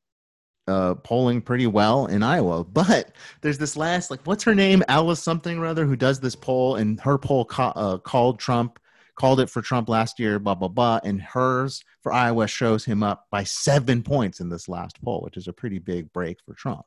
uh, 0.69 0.95
polling 0.95 1.41
pretty 1.41 1.67
well 1.67 2.05
in 2.05 2.23
Iowa, 2.23 2.63
but 2.63 3.11
there's 3.41 3.57
this 3.57 3.75
last 3.75 4.11
like 4.11 4.25
what's 4.25 4.43
her 4.43 4.55
name, 4.55 4.83
Alice 4.87 5.21
something 5.21 5.57
or 5.57 5.65
other, 5.65 5.85
who 5.85 5.95
does 5.95 6.19
this 6.19 6.35
poll, 6.35 6.75
and 6.75 6.99
her 7.01 7.17
poll 7.17 7.45
ca- 7.45 7.73
uh, 7.75 7.97
called 7.97 8.39
Trump, 8.39 8.79
called 9.15 9.39
it 9.39 9.49
for 9.49 9.61
Trump 9.61 9.89
last 9.89 10.19
year, 10.19 10.39
blah 10.39 10.55
blah 10.55 10.67
blah, 10.67 10.99
and 11.03 11.21
hers 11.21 11.83
for 12.01 12.13
Iowa 12.13 12.47
shows 12.47 12.85
him 12.85 13.03
up 13.03 13.27
by 13.31 13.43
seven 13.43 14.03
points 14.03 14.39
in 14.39 14.49
this 14.49 14.69
last 14.69 15.01
poll, 15.01 15.21
which 15.21 15.37
is 15.37 15.47
a 15.47 15.53
pretty 15.53 15.79
big 15.79 16.11
break 16.13 16.37
for 16.45 16.53
Trump. 16.53 16.85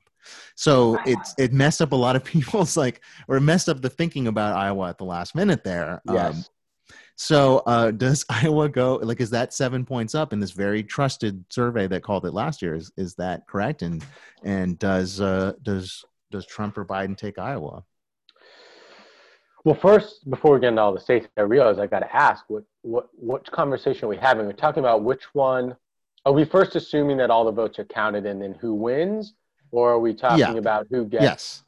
So 0.54 0.98
it's 1.04 1.34
it 1.38 1.52
messed 1.52 1.82
up 1.82 1.92
a 1.92 1.96
lot 1.96 2.16
of 2.16 2.24
people's 2.34 2.76
like, 2.76 3.00
or 3.28 3.36
it 3.36 3.42
messed 3.42 3.68
up 3.68 3.82
the 3.82 3.90
thinking 3.90 4.26
about 4.28 4.56
Iowa 4.56 4.88
at 4.88 4.98
the 4.98 5.04
last 5.04 5.34
minute 5.34 5.64
there. 5.64 6.00
Um, 6.08 6.14
yes. 6.16 6.50
So 7.16 7.58
uh, 7.66 7.90
does 7.90 8.24
Iowa 8.30 8.68
go 8.68 8.96
like 9.02 9.20
is 9.20 9.30
that 9.30 9.52
seven 9.52 9.84
points 9.84 10.14
up 10.14 10.32
in 10.32 10.40
this 10.40 10.52
very 10.52 10.82
trusted 10.82 11.44
survey 11.50 11.86
that 11.88 12.02
called 12.02 12.24
it 12.26 12.32
last 12.32 12.62
year? 12.62 12.74
Is 12.74 12.92
is 12.96 13.14
that 13.16 13.46
correct? 13.46 13.82
And 13.82 14.04
and 14.42 14.78
does 14.78 15.20
uh, 15.20 15.52
does 15.62 16.04
does 16.30 16.46
Trump 16.46 16.78
or 16.78 16.84
Biden 16.84 17.16
take 17.16 17.38
Iowa? 17.38 17.84
Well, 19.64 19.76
first, 19.76 20.28
before 20.28 20.54
we 20.54 20.60
get 20.60 20.70
into 20.70 20.82
all 20.82 20.92
the 20.92 21.00
states, 21.00 21.28
I 21.36 21.42
realize 21.42 21.78
I 21.78 21.86
got 21.86 22.00
to 22.00 22.16
ask 22.16 22.44
what 22.48 22.64
what 22.82 23.08
what 23.14 23.50
conversation 23.52 24.06
are 24.06 24.08
we 24.08 24.16
having? 24.16 24.46
We're 24.46 24.52
talking 24.52 24.80
about 24.82 25.02
which 25.04 25.24
one. 25.34 25.76
Are 26.24 26.32
we 26.32 26.44
first 26.44 26.76
assuming 26.76 27.16
that 27.18 27.30
all 27.30 27.44
the 27.44 27.52
votes 27.52 27.78
are 27.78 27.84
counted 27.84 28.26
and 28.26 28.40
then 28.40 28.54
who 28.60 28.74
wins, 28.74 29.34
or 29.70 29.92
are 29.92 29.98
we 29.98 30.14
talking 30.14 30.38
Yeah. 30.38 30.52
about 30.54 30.86
who 30.90 31.04
gets? 31.04 31.22
Yes. 31.22 31.64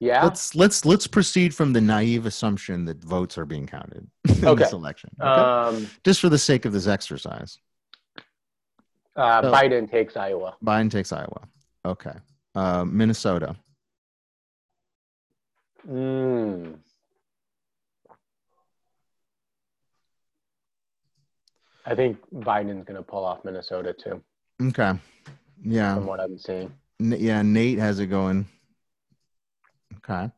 Yeah. 0.00 0.24
Let's 0.24 0.54
let's 0.54 0.86
let's 0.86 1.06
proceed 1.06 1.54
from 1.54 1.74
the 1.74 1.80
naive 1.80 2.24
assumption 2.24 2.86
that 2.86 3.04
votes 3.04 3.36
are 3.36 3.44
being 3.44 3.66
counted 3.66 4.08
in 4.28 4.44
Okay. 4.46 4.64
this 4.64 4.72
election. 4.72 5.10
Okay? 5.20 5.28
Um, 5.28 5.88
Just 6.04 6.20
for 6.22 6.30
the 6.30 6.38
sake 6.38 6.64
of 6.64 6.72
this 6.72 6.86
exercise, 6.86 7.58
uh, 9.14 9.42
So- 9.42 9.52
Biden 9.52 9.90
takes 9.90 10.16
Iowa. 10.16 10.56
Biden 10.64 10.90
takes 10.90 11.12
Iowa. 11.12 11.42
Okay. 11.84 12.14
Uh, 12.54 12.84
Minnesota. 12.86 13.54
Mm. 15.86 16.78
I 21.86 21.94
think 21.94 22.18
Biden's 22.34 22.84
going 22.84 22.96
to 22.96 23.02
pull 23.02 23.24
off 23.24 23.44
Minnesota 23.44 23.92
too, 23.92 24.22
Okay. 24.62 24.92
Yeah. 25.62 25.94
from 25.96 26.06
what 26.06 26.20
I'm 26.20 26.38
seeing. 26.38 26.72
N- 27.00 27.16
yeah, 27.18 27.42
Nate 27.42 27.78
has 27.78 27.98
it 27.98 28.06
going. 28.06 28.46
Okay. 30.04 30.30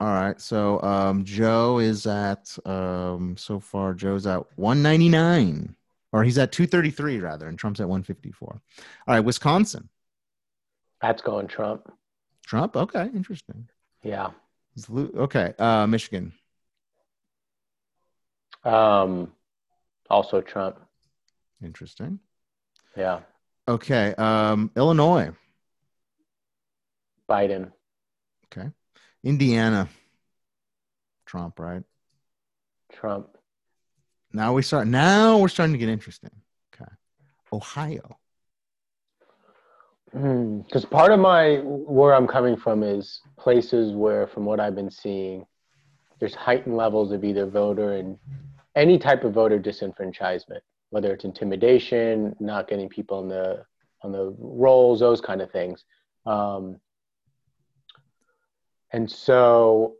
All 0.00 0.08
right. 0.08 0.40
So 0.40 0.82
um 0.82 1.24
Joe 1.24 1.78
is 1.78 2.06
at 2.06 2.56
um 2.64 3.36
so 3.36 3.60
far 3.60 3.94
Joe's 3.94 4.26
at 4.26 4.42
199 4.58 5.76
or 6.12 6.24
he's 6.24 6.38
at 6.38 6.52
233 6.52 7.20
rather 7.20 7.48
and 7.48 7.58
Trump's 7.58 7.80
at 7.80 7.88
154. 7.88 8.48
All 8.48 8.60
right, 9.14 9.20
Wisconsin. 9.20 9.88
That's 11.00 11.22
going 11.22 11.46
Trump. 11.48 11.92
Trump, 12.46 12.76
okay, 12.76 13.10
interesting. 13.14 13.68
Yeah. 14.02 14.30
Okay, 14.90 15.54
uh 15.58 15.86
Michigan. 15.86 16.32
Um, 18.64 19.32
also 20.08 20.40
Trump. 20.40 20.80
Interesting. 21.62 22.18
Yeah. 22.96 23.20
Okay, 23.68 24.14
um 24.18 24.70
Illinois. 24.76 25.30
Biden. 27.28 27.72
Okay. 28.44 28.68
Indiana. 29.22 29.88
Trump, 31.26 31.58
right? 31.58 31.82
Trump. 32.92 33.28
Now 34.32 34.52
we 34.52 34.62
start 34.62 34.86
now 34.86 35.38
we're 35.38 35.48
starting 35.48 35.72
to 35.72 35.78
get 35.78 35.88
interesting. 35.88 36.30
Okay. 36.74 36.90
Ohio. 37.52 38.18
Because 40.12 40.84
part 40.84 41.10
of 41.10 41.18
my 41.18 41.56
where 41.64 42.14
I'm 42.14 42.28
coming 42.28 42.56
from 42.56 42.84
is 42.84 43.20
places 43.36 43.92
where, 43.92 44.28
from 44.28 44.44
what 44.44 44.60
I've 44.60 44.76
been 44.76 44.90
seeing, 44.90 45.44
there's 46.20 46.36
heightened 46.36 46.76
levels 46.76 47.10
of 47.10 47.24
either 47.24 47.46
voter 47.46 47.94
and 47.94 48.16
any 48.76 48.96
type 48.96 49.24
of 49.24 49.32
voter 49.32 49.58
disenfranchisement, 49.58 50.60
whether 50.90 51.12
it's 51.12 51.24
intimidation, 51.24 52.34
not 52.38 52.68
getting 52.68 52.88
people 52.88 53.18
on 53.18 53.28
the 53.28 53.64
on 54.02 54.12
the 54.12 54.36
rolls, 54.38 55.00
those 55.00 55.20
kind 55.20 55.40
of 55.40 55.50
things. 55.50 55.84
Um, 56.26 56.78
and 58.94 59.10
so, 59.10 59.94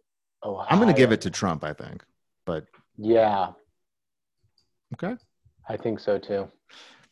Ohio, 0.45 0.66
I'm 0.70 0.78
going 0.78 0.92
to 0.92 0.97
give 0.99 1.11
it 1.11 1.20
to 1.22 1.30
Trump, 1.30 1.64
I 1.64 1.72
think. 1.72 2.05
But 2.47 2.66
Yeah, 2.97 3.51
okay. 4.95 5.16
I 5.68 5.76
think 5.76 5.99
so 5.99 6.18
too. 6.18 6.49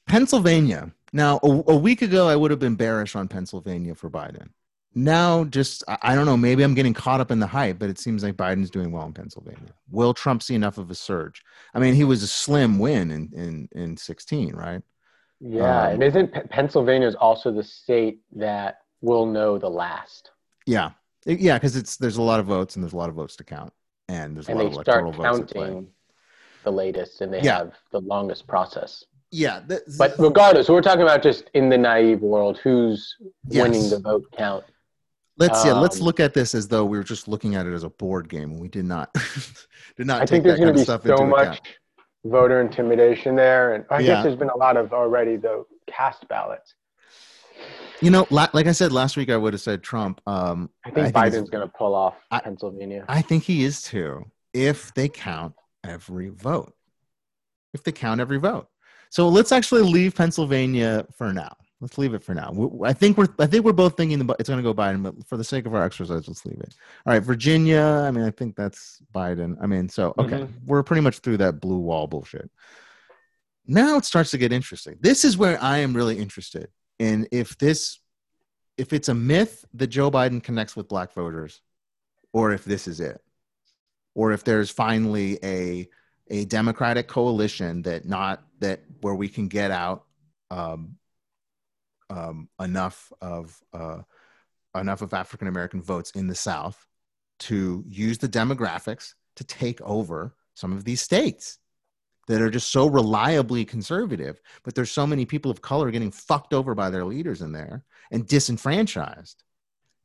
Pennsylvania. 0.06 0.92
Now, 1.12 1.40
a, 1.42 1.48
a 1.72 1.76
week 1.76 2.02
ago, 2.02 2.28
I 2.28 2.36
would 2.36 2.50
have 2.52 2.60
been 2.60 2.76
bearish 2.76 3.16
on 3.16 3.28
Pennsylvania 3.28 3.94
for 3.94 4.08
Biden. 4.08 4.50
Now, 4.94 5.44
just, 5.44 5.82
I, 5.88 5.98
I 6.02 6.14
don't 6.14 6.26
know, 6.26 6.36
maybe 6.36 6.62
I'm 6.62 6.74
getting 6.74 6.94
caught 6.94 7.20
up 7.20 7.30
in 7.30 7.40
the 7.40 7.46
hype, 7.46 7.78
but 7.78 7.90
it 7.90 7.98
seems 7.98 8.22
like 8.22 8.36
Biden's 8.36 8.70
doing 8.70 8.92
well 8.92 9.06
in 9.06 9.12
Pennsylvania. 9.12 9.74
Will 9.90 10.14
Trump 10.14 10.42
see 10.42 10.54
enough 10.54 10.78
of 10.78 10.90
a 10.90 10.94
surge? 10.94 11.42
I 11.74 11.80
mean, 11.80 11.94
he 11.94 12.04
was 12.04 12.22
a 12.22 12.28
slim 12.28 12.78
win 12.78 13.10
in, 13.10 13.30
in, 13.34 13.68
in 13.72 13.96
16, 13.96 14.54
right? 14.54 14.82
Yeah, 15.40 15.86
Um, 15.86 15.92
and 15.94 16.02
isn't 16.04 16.32
P- 16.32 16.40
Pennsylvania 16.48 17.08
is 17.08 17.16
also 17.16 17.50
the 17.50 17.64
state 17.64 18.20
that 18.36 18.78
will 19.00 19.26
know 19.26 19.58
the 19.58 19.70
last? 19.70 20.30
Yeah. 20.66 20.90
It- 21.26 21.40
yeah, 21.40 21.56
because 21.56 21.76
it's 21.76 21.96
there's 21.96 22.16
a 22.16 22.22
lot 22.22 22.40
of 22.40 22.46
votes 22.46 22.76
and 22.76 22.82
there's 22.84 22.92
a 22.92 22.96
lot 22.96 23.08
of 23.08 23.14
votes 23.14 23.36
to 23.36 23.44
count. 23.44 23.72
And 24.08 24.36
there's 24.36 24.48
a 24.48 24.52
and 24.52 24.60
lot 24.60 24.64
they 24.70 24.76
of 24.76 24.82
start 24.84 25.02
electoral 25.04 25.32
votes 25.38 25.50
at 25.50 25.56
play. 25.56 25.66
counting 25.68 25.88
the 26.64 26.70
latest 26.72 27.20
and 27.20 27.32
they 27.32 27.40
Yeah. 27.40 27.58
have 27.58 27.74
the 27.90 28.00
longest 28.00 28.46
process 28.46 29.04
Yeah. 29.32 29.60
th- 29.68 29.80
but 29.98 30.14
regardless 30.18 30.68
we're 30.68 30.80
talking 30.82 31.02
about 31.02 31.20
just 31.22 31.50
in 31.54 31.68
the 31.68 31.78
naive 31.78 32.20
world 32.20 32.58
who's 32.58 33.16
Yes. 33.48 33.62
winning 33.64 33.90
the 33.90 33.98
vote 33.98 34.24
count 34.36 34.64
Let's 35.38 35.64
yeah, 35.64 35.72
let's 35.72 35.98
Um, 35.98 36.04
look 36.04 36.20
at 36.20 36.34
this 36.34 36.54
as 36.54 36.68
though 36.68 36.84
we 36.84 36.96
were 36.98 37.02
just 37.02 37.26
looking 37.26 37.54
at 37.56 37.66
it 37.66 37.72
as 37.72 37.82
a 37.84 37.88
board 37.88 38.28
game 38.28 38.50
and 38.52 38.60
we 38.60 38.68
did 38.68 38.84
not 38.84 39.12
did 39.96 40.06
not 40.06 40.18
i 40.18 40.24
take 40.24 40.28
think 40.28 40.44
that 40.44 40.48
there's 40.50 40.58
kind 40.60 40.66
going 40.66 40.68
of 40.68 40.74
to 40.76 40.80
be 40.80 40.84
stuff 40.84 41.02
so 41.04 41.12
into 41.14 41.26
much 41.26 41.46
account. 41.58 41.68
voter 42.26 42.60
intimidation 42.60 43.34
there 43.34 43.74
and 43.74 43.84
i 43.90 43.98
Yeah. 43.98 44.06
guess 44.06 44.24
there's 44.24 44.36
been 44.36 44.50
a 44.50 44.56
lot 44.56 44.76
of 44.76 44.92
already 44.92 45.34
the 45.36 45.64
cast 45.88 46.28
ballots 46.28 46.74
You 48.02 48.10
know, 48.10 48.26
like 48.30 48.66
I 48.66 48.72
said 48.72 48.90
last 48.90 49.16
week, 49.16 49.30
I 49.30 49.36
would 49.36 49.52
have 49.52 49.60
said 49.60 49.82
Trump. 49.82 50.20
Um, 50.26 50.70
i 50.84 50.90
think 50.90 51.08
it's- 51.08 51.12
biden's 51.12 51.50
going 51.50 51.66
to 51.66 51.72
pull 51.72 51.94
off 51.94 52.14
I- 52.32 52.40
pennsylvania 52.40 53.04
I 53.08 53.22
think 53.22 53.44
he 53.44 53.64
is 53.64 53.82
too. 53.82 54.24
If 54.52 54.92
they 54.94 55.08
count 55.08 55.54
every 55.84 56.28
vote. 56.28 56.74
If 57.72 57.84
they 57.84 57.92
count 57.92 58.20
every 58.20 58.38
vote. 58.38 58.68
So 59.10 59.28
let's 59.28 59.52
actually 59.52 59.82
leave 59.82 60.14
Pennsylvania 60.14 61.06
for 61.16 61.32
now. 61.32 61.54
Let's 61.80 61.96
leave 61.96 62.14
it 62.14 62.22
for 62.24 62.34
now. 62.34 62.50
We- 62.52 62.88
I 62.88 62.92
think 62.92 63.16
we're 63.16 63.28
I 63.38 63.46
think 63.46 63.64
we're 63.64 63.72
both 63.72 63.96
thinking 63.96 64.18
the, 64.18 64.34
it's 64.40 64.48
going 64.48 64.58
to 64.58 64.62
go 64.62 64.74
Biden, 64.74 65.02
but 65.02 65.14
for 65.28 65.36
the 65.36 65.44
sake 65.44 65.64
of 65.66 65.74
our 65.74 65.84
exercise, 65.84 66.26
let's 66.26 66.44
leave 66.44 66.58
it. 66.60 66.74
All 67.06 67.12
right, 67.12 67.22
Virginia. 67.22 68.04
I 68.06 68.10
mean, 68.10 68.24
I 68.24 68.30
think 68.32 68.56
that's 68.56 69.00
Biden. 69.14 69.56
I 69.62 69.66
mean, 69.66 69.88
so 69.88 70.12
okay, 70.18 70.48
we're 70.66 70.82
pretty 70.82 71.02
much 71.02 71.20
through 71.20 71.36
that 71.38 71.60
blue 71.60 71.78
wall 71.78 72.08
bullshit. 72.08 72.50
Now 73.66 73.96
it 73.96 74.04
starts 74.04 74.32
to 74.32 74.38
get 74.38 74.52
interesting. 74.52 74.96
This 75.00 75.24
is 75.24 75.36
where 75.38 75.62
I 75.62 75.78
am 75.78 75.94
really 75.94 76.18
interested 76.18 76.68
in 77.02 77.26
if 77.32 77.58
this 77.58 77.98
if 78.78 78.92
it's 78.92 79.08
a 79.08 79.14
myth 79.14 79.64
that 79.74 79.88
Joe 79.88 80.10
Biden 80.10 80.42
connects 80.42 80.76
with 80.76 80.88
black 80.88 81.12
voters, 81.12 81.60
or 82.32 82.52
if 82.52 82.64
this 82.64 82.86
is 82.86 83.00
it, 83.00 83.20
or 84.14 84.32
if 84.32 84.44
there's 84.44 84.70
finally 84.70 85.38
a 85.42 85.88
a 86.30 86.44
Democratic 86.44 87.08
coalition 87.08 87.82
that 87.82 88.06
not 88.06 88.44
that 88.60 88.82
where 89.00 89.16
we 89.16 89.28
can 89.28 89.48
get 89.48 89.72
out 89.72 90.04
um, 90.50 90.96
um, 92.08 92.48
enough 92.60 93.12
of 93.20 93.60
uh, 93.72 94.02
enough 94.76 95.02
of 95.02 95.12
African 95.12 95.48
American 95.48 95.82
votes 95.82 96.12
in 96.12 96.28
the 96.28 96.36
South 96.36 96.86
to 97.40 97.84
use 97.88 98.18
the 98.18 98.28
demographics 98.28 99.14
to 99.34 99.42
take 99.42 99.80
over 99.80 100.36
some 100.54 100.72
of 100.72 100.84
these 100.84 101.00
states 101.00 101.58
that 102.28 102.40
are 102.40 102.50
just 102.50 102.70
so 102.70 102.86
reliably 102.86 103.64
conservative, 103.64 104.40
but 104.62 104.74
there's 104.74 104.90
so 104.90 105.06
many 105.06 105.24
people 105.24 105.50
of 105.50 105.60
color 105.60 105.90
getting 105.90 106.10
fucked 106.10 106.54
over 106.54 106.74
by 106.74 106.90
their 106.90 107.04
leaders 107.04 107.42
in 107.42 107.52
there 107.52 107.82
and 108.10 108.26
disenfranchised 108.26 109.42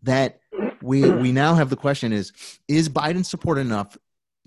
that 0.03 0.39
we 0.81 1.09
we 1.09 1.31
now 1.31 1.55
have 1.55 1.69
the 1.69 1.75
question 1.75 2.13
is 2.13 2.31
is 2.67 2.87
Biden 2.89 3.25
support 3.25 3.57
enough 3.57 3.97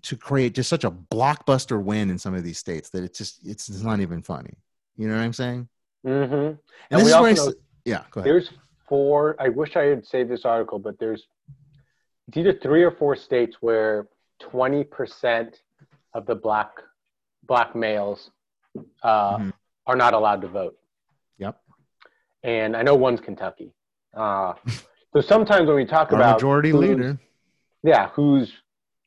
to 0.03 0.17
create 0.17 0.55
just 0.55 0.71
such 0.71 0.85
a 0.85 0.91
blockbuster 0.91 1.83
win 1.83 2.09
in 2.11 2.19
some 2.19 2.35
of 2.35 2.43
these 2.45 2.59
states 2.59 2.91
that 2.91 3.03
it's 3.05 3.19
just 3.19 3.47
it's, 3.47 3.69
it's 3.69 3.83
not 3.83 4.01
even 4.01 4.23
funny. 4.23 4.57
You 4.97 5.09
know 5.09 5.17
what 5.17 5.23
I'm 5.23 5.33
saying? 5.33 5.69
Mm-hmm. 6.07 6.35
And, 6.35 6.59
And 6.91 7.01
this 7.01 7.05
we 7.05 7.11
is 7.11 7.15
where 7.15 7.27
I, 7.27 7.31
also 7.31 7.51
know- 7.51 7.57
yeah, 7.85 8.03
go 8.11 8.21
ahead. 8.21 8.31
There's 8.33 8.51
four. 8.89 9.37
I 9.39 9.49
wish 9.49 9.77
I 9.77 9.85
had 9.85 10.05
saved 10.07 10.31
this 10.31 10.45
article, 10.45 10.79
but 10.79 10.99
there's 10.99 11.25
it's 12.29 12.37
either 12.37 12.53
three 12.53 12.83
or 12.83 12.93
four 12.93 13.17
states 13.17 13.57
where 13.61 14.07
20% 14.43 15.55
of 16.15 16.27
the 16.27 16.35
black 16.35 16.71
black 17.51 17.75
males 17.75 18.31
uh, 19.03 19.37
Mhm. 19.37 19.53
are 19.89 19.97
not 19.97 20.15
allowed 20.15 20.41
to 20.43 20.47
vote. 20.49 20.79
Yep. 21.39 21.61
And 22.45 22.77
I 22.77 22.83
know 22.83 22.95
one's 22.95 23.21
Kentucky. 23.21 23.75
Uh, 24.15 24.55
so 25.13 25.21
sometimes 25.21 25.67
when 25.67 25.75
we 25.77 25.85
talk 25.85 26.13
Our 26.13 26.19
about 26.21 26.37
majority 26.37 26.71
who's- 26.71 26.81
leader. 26.89 27.19
yeah, 27.83 28.09
who's 28.11 28.49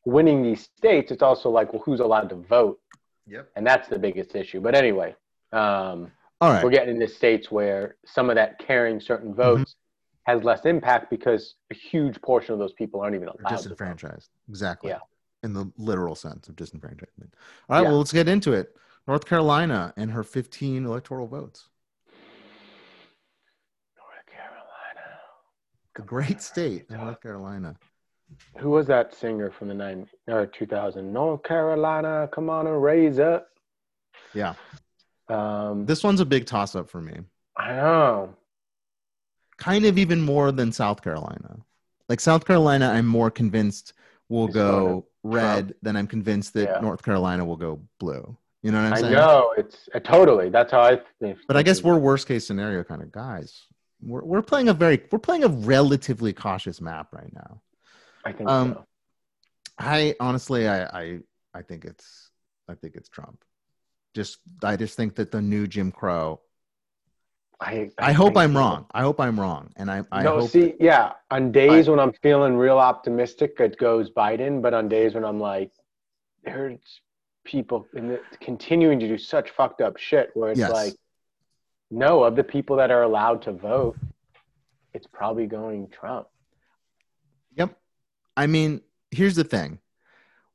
winning 0.06 0.44
these 0.44 0.64
states, 0.78 1.10
it's 1.14 1.24
also 1.24 1.50
like, 1.50 1.72
well, 1.72 1.82
who's 1.86 2.02
allowed 2.02 2.28
to 2.30 2.36
vote? 2.36 2.80
Yep. 3.28 3.50
And 3.56 3.66
that's 3.66 3.88
the 3.88 3.98
biggest 3.98 4.36
issue. 4.36 4.60
But 4.60 4.76
anyway, 4.76 5.16
um, 5.54 6.12
All 6.42 6.52
right. 6.52 6.62
we're 6.64 6.70
getting 6.72 6.96
into 6.96 7.08
states 7.08 7.50
where 7.50 7.96
some 8.06 8.30
of 8.30 8.36
that 8.36 8.60
carrying 8.60 9.00
certain 9.00 9.34
votes 9.34 9.78
has 10.24 10.44
less 10.44 10.66
impact 10.66 11.10
because 11.10 11.56
a 11.72 11.76
huge 11.76 12.22
portion 12.22 12.52
of 12.54 12.60
those 12.60 12.74
people 12.74 13.00
aren't 13.00 13.16
even 13.16 13.30
Or 13.30 13.36
allowed 13.40 13.50
to 13.52 13.56
vote. 13.56 13.62
disenfranchised. 13.64 14.30
Exactly. 14.50 14.90
Yeah. 14.90 15.00
In 15.44 15.54
the 15.54 15.70
literal 15.78 16.16
sense 16.16 16.48
of 16.48 16.56
disenfranchisement. 16.56 17.32
All 17.70 17.76
right, 17.76 17.82
Yeah. 17.82 17.90
well, 17.90 17.98
let's 17.98 18.14
get 18.14 18.30
into 18.30 18.54
it. 18.54 18.76
North 19.08 19.26
Carolina 19.26 19.94
and 19.98 20.10
her 20.12 20.24
15 20.24 20.86
electoral 20.86 21.28
votes. 21.28 21.68
North 23.98 24.26
Carolina. 24.26 25.20
A 25.98 26.02
great 26.02 26.42
state, 26.42 26.90
North 26.90 27.20
Carolina. 27.22 27.76
Who 28.58 28.70
was 28.70 28.88
that 28.88 29.14
singer 29.14 29.52
from 29.52 29.68
the 29.68 29.74
90s 29.74 30.08
or 30.28 30.46
2000? 30.48 31.12
North 31.12 31.44
Carolina, 31.44 32.30
come 32.32 32.50
on 32.50 32.66
and 32.68 32.82
raise 32.82 33.20
up. 33.20 33.48
Yeah. 34.34 34.54
Um, 35.28 35.86
This 35.86 36.04
one's 36.04 36.22
a 36.22 36.26
big 36.26 36.46
toss 36.46 36.74
up 36.76 36.90
for 36.90 37.02
me. 37.02 37.20
I 37.58 37.74
know. 37.74 38.34
Kind 39.58 39.86
of 39.86 39.98
even 39.98 40.22
more 40.22 40.52
than 40.52 40.72
South 40.72 41.02
Carolina. 41.04 41.58
Like 42.10 42.20
South 42.20 42.46
Carolina, 42.46 42.90
I'm 42.90 43.06
more 43.06 43.30
convinced 43.30 43.94
will 44.30 44.48
go 44.48 45.06
red 45.24 45.74
then 45.82 45.96
I'm 45.96 46.08
convinced 46.08 46.54
that 46.54 46.70
Yeah. 46.70 46.80
North 46.82 47.02
Carolina 47.04 47.46
will 47.46 47.56
go 47.56 47.82
blue. 48.00 48.38
You 48.62 48.72
know 48.72 48.84
what 48.84 48.94
I'm 48.94 49.00
saying? 49.00 49.16
I 49.16 49.18
know. 49.18 49.54
It's 49.58 49.90
uh, 49.94 50.00
totally. 50.00 50.50
That's 50.50 50.72
how 50.72 50.82
I 50.82 51.02
think. 51.20 51.40
But 51.48 51.58
I 51.58 51.64
guess 51.64 51.84
we're 51.84 51.98
worst 51.98 52.28
case 52.28 52.46
scenario 52.48 52.84
kind 52.84 53.02
of 53.02 53.12
guys. 53.12 53.64
We're, 54.02 54.24
we're 54.24 54.42
playing 54.42 54.70
a 54.70 54.74
very 54.74 55.02
we're 55.12 55.20
playing 55.20 55.44
a 55.44 55.50
relatively 55.50 56.34
cautious 56.34 56.80
map 56.82 57.08
right 57.14 57.34
now. 57.34 57.62
I 58.26 58.32
think 58.32 58.50
um, 58.50 58.74
so. 58.74 58.86
I 59.80 60.16
honestly, 60.20 60.68
I, 60.68 60.84
I, 60.84 61.20
I 61.54 61.62
think 61.62 61.84
it's, 61.84 62.30
I 62.70 62.76
think 62.76 62.96
it's 62.96 63.10
Trump. 63.10 63.44
Just, 64.14 64.38
I 64.64 64.78
just 64.78 64.96
think 64.96 65.16
that 65.16 65.32
the 65.32 65.42
new 65.42 65.68
Jim 65.68 65.92
Crow. 65.92 66.40
I, 67.60 67.90
I, 67.98 68.12
hope 68.12 68.36
I'm 68.36 68.56
wrong. 68.58 68.88
I 68.94 69.02
hope 69.02 69.20
I'm 69.20 69.40
wrong, 69.40 69.72
and 69.78 69.90
I, 69.90 70.04
I 70.12 70.24
no, 70.24 70.42
hope. 70.42 70.50
see, 70.50 70.74
yeah. 70.80 71.14
On 71.32 71.52
days 71.52 71.88
when 71.88 72.00
I'm 72.00 72.12
feeling 72.12 72.58
real 72.58 72.78
optimistic, 72.78 73.56
it 73.60 73.78
goes 73.78 74.10
Biden. 74.10 74.62
But 74.62 74.74
on 74.74 74.90
days 74.90 75.14
when 75.14 75.24
I'm 75.24 75.40
like, 75.40 75.72
there's 76.44 76.80
people 77.46 77.88
in 77.94 78.10
the, 78.10 78.22
continuing 78.42 79.00
to 79.00 79.08
do 79.08 79.18
such 79.18 79.52
fucked 79.52 79.82
up 79.82 79.98
shit, 79.98 80.32
where 80.34 80.52
it's 80.52 80.60
Yes. 80.60 80.72
like, 80.72 80.94
no, 81.90 82.24
of 82.24 82.36
the 82.36 82.44
people 82.44 82.76
that 82.78 82.92
are 82.92 83.04
allowed 83.04 83.42
to 83.44 83.52
vote, 83.54 83.98
it's 84.94 85.08
probably 85.08 85.48
going 85.48 85.88
Trump. 85.90 86.28
Yep. 87.56 87.78
I 88.36 88.48
mean, 88.48 88.82
here's 89.12 89.36
the 89.36 89.44
thing. 89.44 89.80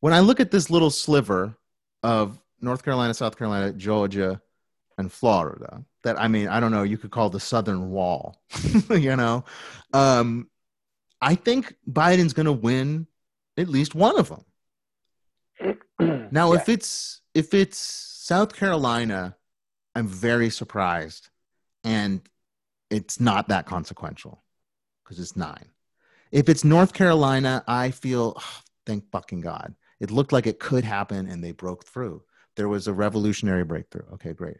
When 0.01 0.13
I 0.13 0.21
look 0.21 0.41
at 0.41 0.51
this 0.51 0.69
little 0.71 0.91
sliver 0.91 1.57
of 2.03 2.39
North 2.61 2.83
Carolina, 2.85 3.15
South 3.15 3.37
Carolina, 3.37 3.73
Georgia, 3.73 4.41
and 4.99 5.11
Florida, 5.11 5.85
that 6.03 6.21
I 6.21 6.29
mean, 6.29 6.49
I 6.49 6.61
don't 6.61 6.73
know, 6.73 6.83
you 6.83 6.99
could 6.99 7.11
call 7.11 7.31
the 7.31 7.41
Southern 7.41 7.91
Wall, 7.91 8.43
you 8.91 9.17
know, 9.17 9.45
um, 9.93 10.51
I 11.21 11.35
think 11.35 11.75
Biden's 11.91 12.33
going 12.33 12.47
to 12.47 12.53
win 12.53 13.07
at 13.57 13.69
least 13.69 13.95
one 13.95 14.19
of 14.19 14.29
them. 14.29 14.45
Now, 16.31 16.53
Yeah. 16.53 16.61
if 16.61 16.69
it's 16.69 17.23
if 17.35 17.55
it's 17.55 17.79
South 17.79 18.55
Carolina, 18.55 19.37
I'm 19.95 20.07
very 20.07 20.51
surprised, 20.51 21.29
and 21.83 22.21
it's 22.91 23.19
not 23.19 23.49
that 23.49 23.67
consequential 23.67 24.45
because 25.03 25.19
it's 25.19 25.37
nine. 25.37 25.67
If 26.31 26.49
it's 26.49 26.65
North 26.65 26.93
Carolina, 26.93 27.65
I 27.67 27.91
feel 27.91 28.35
oh, 28.37 28.61
thank 28.87 29.11
fucking 29.11 29.41
God. 29.41 29.75
It 29.99 30.11
looked 30.11 30.33
like 30.33 30.47
it 30.47 30.61
could 30.61 30.85
happen, 30.85 31.29
and 31.29 31.43
they 31.43 31.53
broke 31.53 31.85
through. 31.85 32.23
There 32.57 32.69
was 32.69 32.87
a 32.87 32.93
revolutionary 32.93 33.65
breakthrough. 33.65 34.07
Okay, 34.15 34.33
great. 34.35 34.59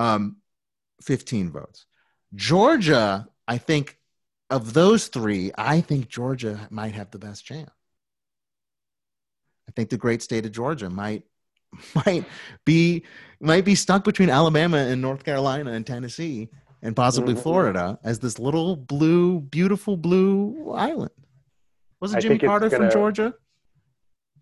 Um, 0.00 0.36
15 1.02 1.50
votes. 1.50 1.86
Georgia, 2.34 3.26
I 3.46 3.58
think 3.58 3.98
of 4.48 4.72
those 4.72 5.08
three, 5.08 5.50
I 5.56 5.80
think 5.80 6.08
Georgia 6.08 6.66
might 6.70 6.94
have 6.94 7.10
the 7.10 7.18
best 7.18 7.44
chance. 7.44 7.70
I 9.68 9.72
think 9.72 9.90
the 9.90 9.96
great 9.98 10.22
state 10.22 10.46
of 10.46 10.52
Georgia 10.52 10.90
might 10.90 11.22
might 11.94 12.24
be 12.64 13.04
might 13.40 13.64
be 13.64 13.74
stuck 13.74 14.02
between 14.04 14.28
Alabama 14.30 14.78
and 14.78 15.00
North 15.00 15.24
Carolina 15.24 15.70
and 15.72 15.86
Tennessee 15.86 16.48
and 16.82 16.96
possibly 16.96 17.34
Mhm. 17.34 17.42
Florida 17.42 17.98
as 18.02 18.18
this 18.18 18.38
little 18.38 18.74
blue, 18.76 19.40
beautiful 19.40 19.96
blue 19.96 20.72
island. 20.72 21.12
Wasn't 22.00 22.22
Jimmy 22.22 22.38
Carter 22.38 22.68
from 22.70 22.80
gonna- 22.80 22.92
Georgia? 22.92 23.34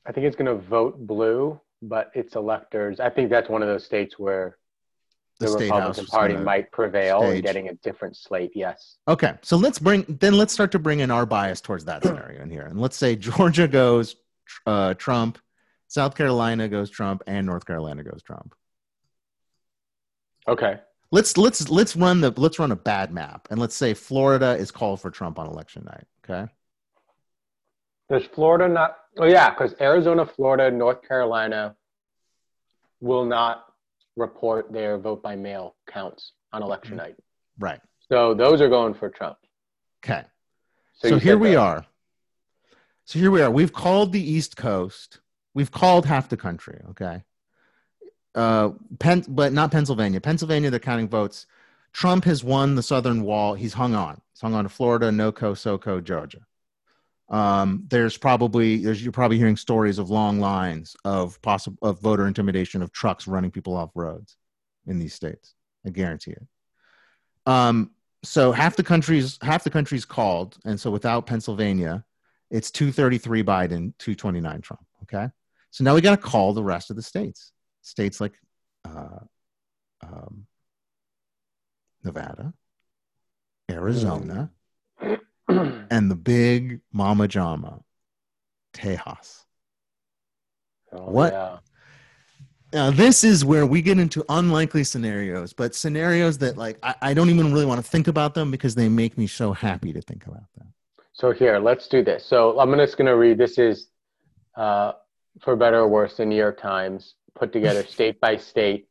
I 0.07 0.13
think 0.13 0.27
it's 0.27 0.37
going 0.37 0.47
to 0.47 0.55
vote 0.67 1.07
blue, 1.07 1.61
but 1.83 2.11
its 2.15 2.35
electors. 2.37 2.99
I 3.01 3.11
think 3.11 3.29
that's 3.29 3.49
one 3.51 3.61
of 3.63 3.69
those 3.69 3.85
states 3.85 4.19
where 4.19 4.57
The 5.39 5.47
the, 5.47 5.53
state 5.53 5.71
Republican 5.71 6.07
Party 6.07 6.37
might 6.37 6.73
prevail 6.73 7.23
in 7.23 7.41
getting 7.43 7.69
a 7.69 7.75
different 7.75 8.17
slate. 8.17 8.51
Yes. 8.55 8.97
Okay, 9.07 9.35
so 9.43 9.57
let's 9.57 9.79
bring 9.79 10.05
then 10.21 10.35
let's 10.35 10.53
start 10.53 10.73
to 10.73 10.81
bring 10.81 11.01
in 11.01 11.11
our 11.13 11.27
bias 11.27 11.61
towards 11.61 11.85
that 11.85 12.03
scenario 12.05 12.43
in 12.43 12.51
here, 12.51 12.67
and 12.67 12.81
let's 12.81 12.97
say 12.97 13.15
Georgia 13.15 13.69
goes 13.69 14.17
uh, 14.67 14.95
Trump, 14.95 15.39
South 15.87 16.17
Carolina 16.17 16.69
goes 16.69 16.91
Trump, 16.91 17.23
and 17.27 17.47
North 17.47 17.67
Carolina 17.67 18.03
goes 18.03 18.23
Trump. 18.23 18.55
Okay. 20.49 20.81
Let's 21.11 21.37
let's 21.37 21.71
let's 21.71 21.97
run 21.97 22.21
the 22.21 22.33
let's 22.37 22.59
run 22.59 22.73
a 22.73 22.77
bad 22.77 23.13
map, 23.13 23.49
and 23.51 23.59
let's 23.59 23.75
say 23.75 23.95
Florida 23.95 24.57
is 24.57 24.71
called 24.71 25.01
for 25.01 25.11
Trump 25.11 25.39
on 25.39 25.47
election 25.47 25.85
night. 25.87 26.05
Okay, 26.25 26.51
Does 28.11 28.25
Florida 28.35 28.69
not? 28.69 28.97
Oh 29.17 29.25
yeah, 29.25 29.49
because 29.49 29.75
Arizona, 29.81 30.27
Florida, 30.27 30.71
North 30.71 31.01
Carolina 31.07 31.77
will 33.01 33.25
not 33.25 33.68
report 34.29 34.73
their 34.73 34.99
vote 34.99 35.23
by 35.23 35.37
mail 35.37 35.77
counts 35.87 36.33
on 36.53 36.63
election 36.63 36.95
Mhm. 36.95 36.99
night. 36.99 37.17
right. 37.59 37.81
So 38.11 38.35
those 38.35 38.61
are 38.61 38.69
going 38.69 38.95
for 38.95 39.09
Trump. 39.11 39.37
Okay, 40.05 40.25
So, 40.95 41.11
so, 41.11 41.19
here 41.19 41.37
we 41.37 41.51
that- 41.51 41.59
are. 41.59 41.87
So 43.05 43.19
here 43.19 43.31
we 43.31 43.43
are. 43.43 43.51
We've 43.51 43.73
called 43.73 44.13
the 44.13 44.21
East 44.23 44.57
Coast. 44.57 45.21
We've 45.55 45.71
called 45.71 46.07
half 46.07 46.29
the 46.29 46.37
country. 46.37 46.81
Okay. 46.91 47.25
Uh, 48.35 48.71
Penn, 48.99 49.25
but 49.29 49.53
not 49.53 49.71
Pennsylvania. 49.73 50.21
Pennsylvania, 50.21 50.71
they're 50.71 50.79
counting 50.81 51.09
votes. 51.09 51.47
Trump 51.93 52.25
has 52.25 52.45
won 52.45 52.75
the 52.77 52.83
Southern 52.83 53.23
Wall. 53.23 53.55
He's 53.55 53.75
hung 53.75 53.95
on. 53.95 54.21
He's 54.33 54.41
hung 54.41 54.55
on 54.55 54.65
to 54.65 54.69
Florida, 54.69 55.11
NoCo, 55.11 55.53
SoCo, 55.57 56.03
Georgia. 56.03 56.47
Um, 57.31 57.85
there's 57.89 58.17
probably 58.17 58.79
there's 58.79 59.03
you're 59.03 59.13
probably 59.13 59.37
hearing 59.37 59.57
stories 59.57 59.99
of 59.99 60.09
long 60.09 60.41
lines 60.41 60.97
of 61.05 61.41
possible 61.43 61.79
of 61.83 62.01
voter 62.01 62.27
intimidation 62.27 62.81
of 62.83 62.91
trucks 62.91 63.27
running 63.27 63.51
people 63.51 63.77
off 63.77 63.91
roads 63.95 64.37
in 64.87 64.99
these 64.99 65.15
states. 65.15 65.55
I 65.87 65.91
guarantee 65.91 66.33
it. 66.33 66.47
Um, 67.47 67.91
so 68.25 68.51
half 68.53 68.77
the 68.77 68.83
country's 68.83 69.39
half 69.43 69.63
the 69.63 69.71
country's 69.71 70.05
called, 70.05 70.57
and 70.65 70.81
so 70.81 70.91
without 70.91 71.27
Pennsylvania, 71.27 72.05
it's 72.51 72.71
233 72.71 73.43
Biden, 73.43 73.93
229 73.99 74.61
Trump. 74.63 74.85
Okay, 75.03 75.29
so 75.71 75.85
now 75.85 75.95
we 75.95 76.01
got 76.01 76.17
to 76.17 76.23
call 76.23 76.53
the 76.53 76.65
rest 76.65 76.91
of 76.91 76.97
the 76.97 77.03
states. 77.03 77.53
States 77.83 78.21
like 78.21 78.35
uh, 78.85 79.21
um, 80.03 80.47
Nevada, 82.05 82.53
Arizona, 83.71 84.51
and 85.91 86.11
the 86.11 86.17
big 86.17 86.81
Mama 86.93 87.29
Jama, 87.29 87.81
Tejas. 88.75 89.45
Oh, 90.93 91.11
What? 91.11 91.33
yeah. 91.33 91.59
Now, 92.71 92.91
this 92.91 93.25
is 93.25 93.47
where 93.47 93.65
we 93.65 93.81
get 93.81 93.99
into 93.99 94.23
unlikely 94.29 94.85
scenarios, 94.85 95.55
but 95.55 95.75
scenarios 95.75 96.37
that 96.39 96.59
like 96.59 96.79
I, 96.83 96.95
I 97.01 97.15
don't 97.15 97.31
even 97.31 97.51
really 97.51 97.65
want 97.65 97.83
to 97.83 97.91
think 97.91 98.09
about 98.09 98.35
them 98.35 98.51
because 98.51 98.75
they 98.75 98.91
make 98.91 99.17
me 99.17 99.27
so 99.27 99.55
happy 99.55 99.91
to 99.95 100.03
think 100.03 100.27
about 100.27 100.45
them. 100.55 100.75
So 101.15 101.33
here, 101.33 101.59
let's 101.59 101.89
do 101.89 102.05
this. 102.05 102.27
So 102.27 102.61
I'm 102.61 102.75
just 102.77 102.99
going 102.99 103.07
to 103.07 103.17
read. 103.17 103.39
This 103.39 103.57
is, 103.59 103.89
uh, 104.55 104.93
for 105.41 105.57
better 105.57 105.79
or 105.79 105.89
worse, 105.89 106.19
the 106.19 106.27
New 106.27 106.37
York 106.37 106.61
Times 106.61 107.15
put 107.35 107.55
together 107.55 107.85
state 107.89 108.21
by 108.21 108.37
state 108.37 108.87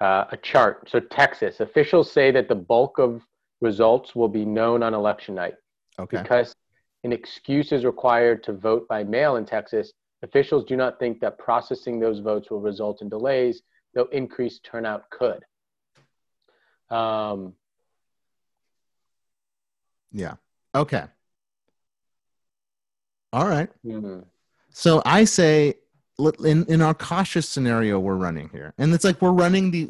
uh, 0.00 0.24
a 0.30 0.36
chart. 0.38 0.88
So 0.90 0.98
Texas 0.98 1.60
officials 1.60 2.10
say 2.10 2.30
that 2.30 2.48
the 2.48 2.54
bulk 2.54 2.98
of 2.98 3.20
results 3.60 4.16
will 4.16 4.28
be 4.28 4.46
known 4.46 4.82
on 4.82 4.94
election 4.94 5.34
night 5.34 5.54
Okay. 5.98 6.22
because 6.22 6.54
an 7.04 7.12
excuse 7.12 7.72
is 7.72 7.84
required 7.84 8.42
to 8.44 8.52
vote 8.52 8.86
by 8.88 9.04
mail 9.04 9.36
in 9.36 9.44
Texas. 9.44 9.92
Officials 10.22 10.64
do 10.64 10.76
not 10.76 10.98
think 10.98 11.20
that 11.20 11.38
processing 11.38 11.98
those 11.98 12.20
votes 12.20 12.50
will 12.50 12.60
result 12.60 13.02
in 13.02 13.08
delays, 13.08 13.62
though 13.94 14.08
increased 14.12 14.64
turnout 14.64 15.10
could. 15.10 15.44
Um, 16.96 17.54
Yeah. 20.12 20.34
Okay. 20.74 21.04
All 23.32 23.48
right. 23.48 23.70
hmm. 23.82 24.20
So 24.70 25.02
I 25.04 25.24
say 25.24 25.74
in 26.18 26.64
in 26.66 26.82
our 26.82 26.94
cautious 26.94 27.48
scenario 27.48 27.98
we're 27.98 28.16
running 28.16 28.48
here, 28.50 28.74
and 28.78 28.92
it's 28.92 29.04
like 29.04 29.20
we're 29.22 29.32
running 29.32 29.70
the 29.70 29.86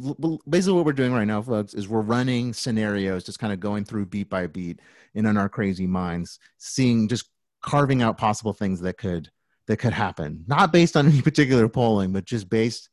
basically 0.48 0.74
what 0.74 0.84
we're 0.84 0.92
doing 0.92 1.12
right 1.12 1.26
now, 1.26 1.42
folks, 1.42 1.74
is 1.74 1.88
we're 1.88 2.00
running 2.00 2.52
scenarios, 2.52 3.24
just 3.24 3.38
kind 3.38 3.52
of 3.52 3.60
going 3.60 3.84
through 3.84 4.06
beat 4.06 4.30
by 4.30 4.46
beat, 4.46 4.80
and 5.14 5.26
in 5.26 5.36
our 5.36 5.48
crazy 5.48 5.86
minds, 5.86 6.38
seeing 6.58 7.08
just 7.08 7.28
carving 7.60 8.02
out 8.02 8.18
possible 8.18 8.52
things 8.52 8.80
that 8.80 8.98
could 8.98 9.30
that 9.66 9.78
could 9.78 9.92
happen, 9.92 10.44
not 10.46 10.72
based 10.72 10.96
on 10.96 11.06
any 11.08 11.22
particular 11.22 11.68
polling, 11.68 12.12
but 12.12 12.24
just 12.24 12.48
based. 12.48 12.88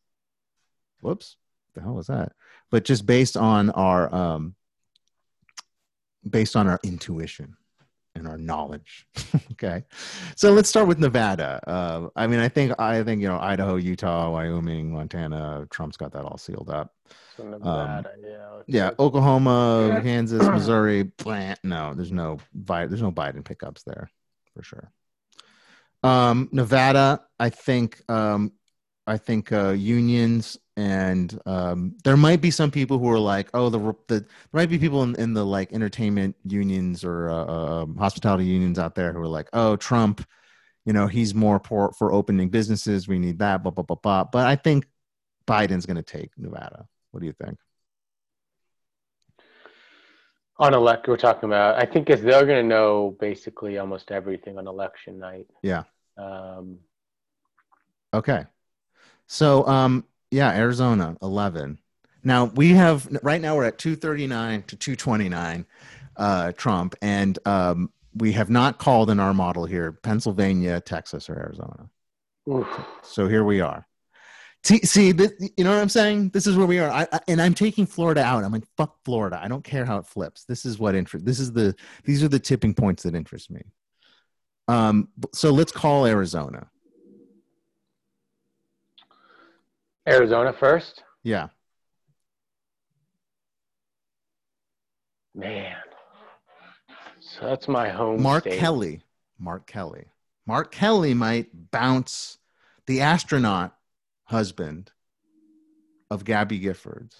Whoops, 1.01 1.37
the 1.75 1.81
hell 1.81 1.95
was 1.95 2.07
that? 2.07 2.33
But 2.71 2.83
just 2.83 3.05
based 3.05 3.37
on 3.37 3.69
our 3.69 4.13
um, 4.13 4.55
based 6.27 6.55
on 6.55 6.67
our 6.67 6.79
intuition 6.83 7.55
and 8.15 8.27
our 8.27 8.37
knowledge. 8.37 9.05
okay, 9.53 9.83
so 10.35 10.51
let's 10.51 10.69
start 10.69 10.87
with 10.87 10.99
Nevada. 10.99 11.59
Uh, 11.67 12.07
I 12.15 12.27
mean, 12.27 12.39
I 12.39 12.49
think 12.49 12.73
I 12.79 13.03
think 13.03 13.21
you 13.21 13.27
know 13.27 13.39
Idaho, 13.39 13.75
Utah, 13.75 14.31
Wyoming, 14.31 14.91
Montana. 14.93 15.67
Trump's 15.69 15.97
got 15.97 16.11
that 16.13 16.23
all 16.25 16.37
sealed 16.37 16.69
up. 16.69 16.93
So 17.37 17.43
Nevada, 17.47 18.11
yeah. 18.21 18.29
Um, 18.29 18.63
Yeah, 18.67 18.85
let's- 18.85 18.99
Oklahoma, 18.99 19.99
Kansas, 20.03 20.45
Missouri. 20.47 21.05
Plant. 21.05 21.59
No, 21.63 21.93
there's 21.93 22.11
no 22.11 22.39
there's 22.53 23.01
no 23.01 23.11
Biden 23.11 23.43
pickups 23.43 23.83
there 23.83 24.09
for 24.53 24.63
sure. 24.63 24.91
Um, 26.03 26.49
Nevada, 26.51 27.21
I 27.39 27.49
think 27.49 28.01
um, 28.09 28.53
I 29.05 29.17
think 29.17 29.51
uh, 29.51 29.69
unions 29.69 30.57
and 30.79 31.37
um, 31.45 31.97
there 32.05 32.15
might 32.15 32.39
be 32.39 32.51
some 32.51 32.71
people 32.71 32.99
who 32.99 33.09
are 33.09 33.19
like, 33.19 33.49
oh, 33.53 33.69
the, 33.69 33.79
the 34.07 34.21
there 34.21 34.27
might 34.53 34.69
be 34.69 34.79
people 34.79 35.03
in, 35.03 35.13
in 35.15 35.33
the 35.33 35.45
like 35.45 35.73
entertainment 35.73 36.37
unions 36.45 37.03
or 37.03 37.29
uh, 37.29 37.43
uh, 37.43 37.85
hospitality 37.97 38.45
unions 38.45 38.79
out 38.79 38.95
there 38.95 39.11
who 39.11 39.19
are 39.19 39.27
like, 39.27 39.49
oh, 39.51 39.75
Trump, 39.75 40.25
you 40.85 40.93
know, 40.93 41.05
he's 41.05 41.35
more 41.35 41.59
for 41.59 41.91
for 41.91 42.13
opening 42.13 42.47
businesses. 42.47 43.09
We 43.09 43.19
need 43.19 43.39
that, 43.39 43.61
blah 43.61 43.73
blah 43.73 43.83
blah 43.83 43.97
blah. 43.97 44.23
But 44.23 44.47
I 44.47 44.55
think 44.55 44.87
Biden's 45.45 45.85
going 45.85 45.97
to 45.97 46.01
take 46.01 46.31
Nevada. 46.37 46.87
What 47.11 47.19
do 47.19 47.25
you 47.25 47.33
think? 47.33 47.57
on 50.61 50.73
elect 50.73 51.07
we're 51.07 51.15
talking 51.15 51.47
about 51.47 51.77
i 51.77 51.85
think 51.85 52.09
is 52.09 52.21
they're 52.21 52.45
going 52.45 52.61
to 52.61 52.67
know 52.67 53.15
basically 53.21 53.77
almost 53.77 54.11
everything 54.11 54.57
on 54.57 54.67
election 54.67 55.17
night 55.17 55.47
Yeah. 55.63 55.83
um, 56.17 56.79
Okay. 58.13 58.43
So 59.27 59.65
um 59.67 60.03
yeah, 60.31 60.51
Arizona 60.51 61.15
11. 61.21 61.79
Now 62.23 62.45
we 62.45 62.69
have 62.71 63.07
right 63.23 63.41
now 63.41 63.55
we're 63.55 63.65
at 63.65 63.77
239 63.77 64.63
to 64.63 64.75
229 64.75 65.65
uh 66.17 66.51
Trump 66.53 66.95
and 67.01 67.39
um 67.45 67.91
we 68.15 68.33
have 68.33 68.49
not 68.49 68.79
called 68.79 69.09
in 69.09 69.19
our 69.19 69.33
model 69.33 69.65
here 69.65 69.91
Pennsylvania, 69.91 70.81
Texas 70.81 71.29
or 71.29 71.35
Arizona. 71.35 71.89
oof. 72.49 72.67
So 73.03 73.27
here 73.27 73.43
we 73.43 73.61
are. 73.61 73.87
See, 74.63 74.79
see 74.79 75.13
this, 75.13 75.31
you 75.55 75.63
know 75.63 75.69
what 75.69 75.79
I'm 75.79 75.87
saying? 75.87 76.31
This 76.31 76.45
is 76.45 76.57
where 76.57 76.67
we 76.67 76.79
are. 76.79 76.89
I, 76.89 77.07
I, 77.13 77.19
and 77.29 77.41
I'm 77.41 77.53
taking 77.53 77.85
Florida 77.85 78.21
out. 78.21 78.43
I'm 78.43 78.51
like 78.51 78.65
fuck 78.75 78.97
Florida. 79.05 79.39
I 79.41 79.47
don't 79.47 79.63
care 79.63 79.85
how 79.85 79.97
it 79.97 80.05
flips. 80.05 80.43
This 80.43 80.65
is 80.65 80.77
what 80.77 80.95
interest. 80.95 81.25
This 81.25 81.39
is 81.39 81.53
the 81.53 81.73
these 82.03 82.23
are 82.23 82.27
the 82.27 82.39
tipping 82.39 82.73
points 82.73 83.03
that 83.03 83.15
interest 83.15 83.49
me. 83.49 83.61
Um 84.67 85.07
so 85.33 85.51
let's 85.51 85.71
call 85.71 86.05
Arizona. 86.05 86.69
Arizona 90.09 90.53
first 90.53 91.03
Yeah. 91.23 91.47
man 95.35 95.75
so 97.19 97.45
that's 97.45 97.67
my 97.67 97.89
home 97.89 98.21
Mark 98.21 98.43
state. 98.43 98.59
Kelly. 98.59 99.01
Mark 99.37 99.67
Kelly. 99.67 100.05
Mark 100.45 100.71
Kelly 100.71 101.13
might 101.13 101.71
bounce 101.71 102.37
the 102.87 103.01
astronaut 103.01 103.75
husband 104.25 104.91
of 106.09 106.25
Gabby 106.25 106.59
Giffords. 106.59 107.19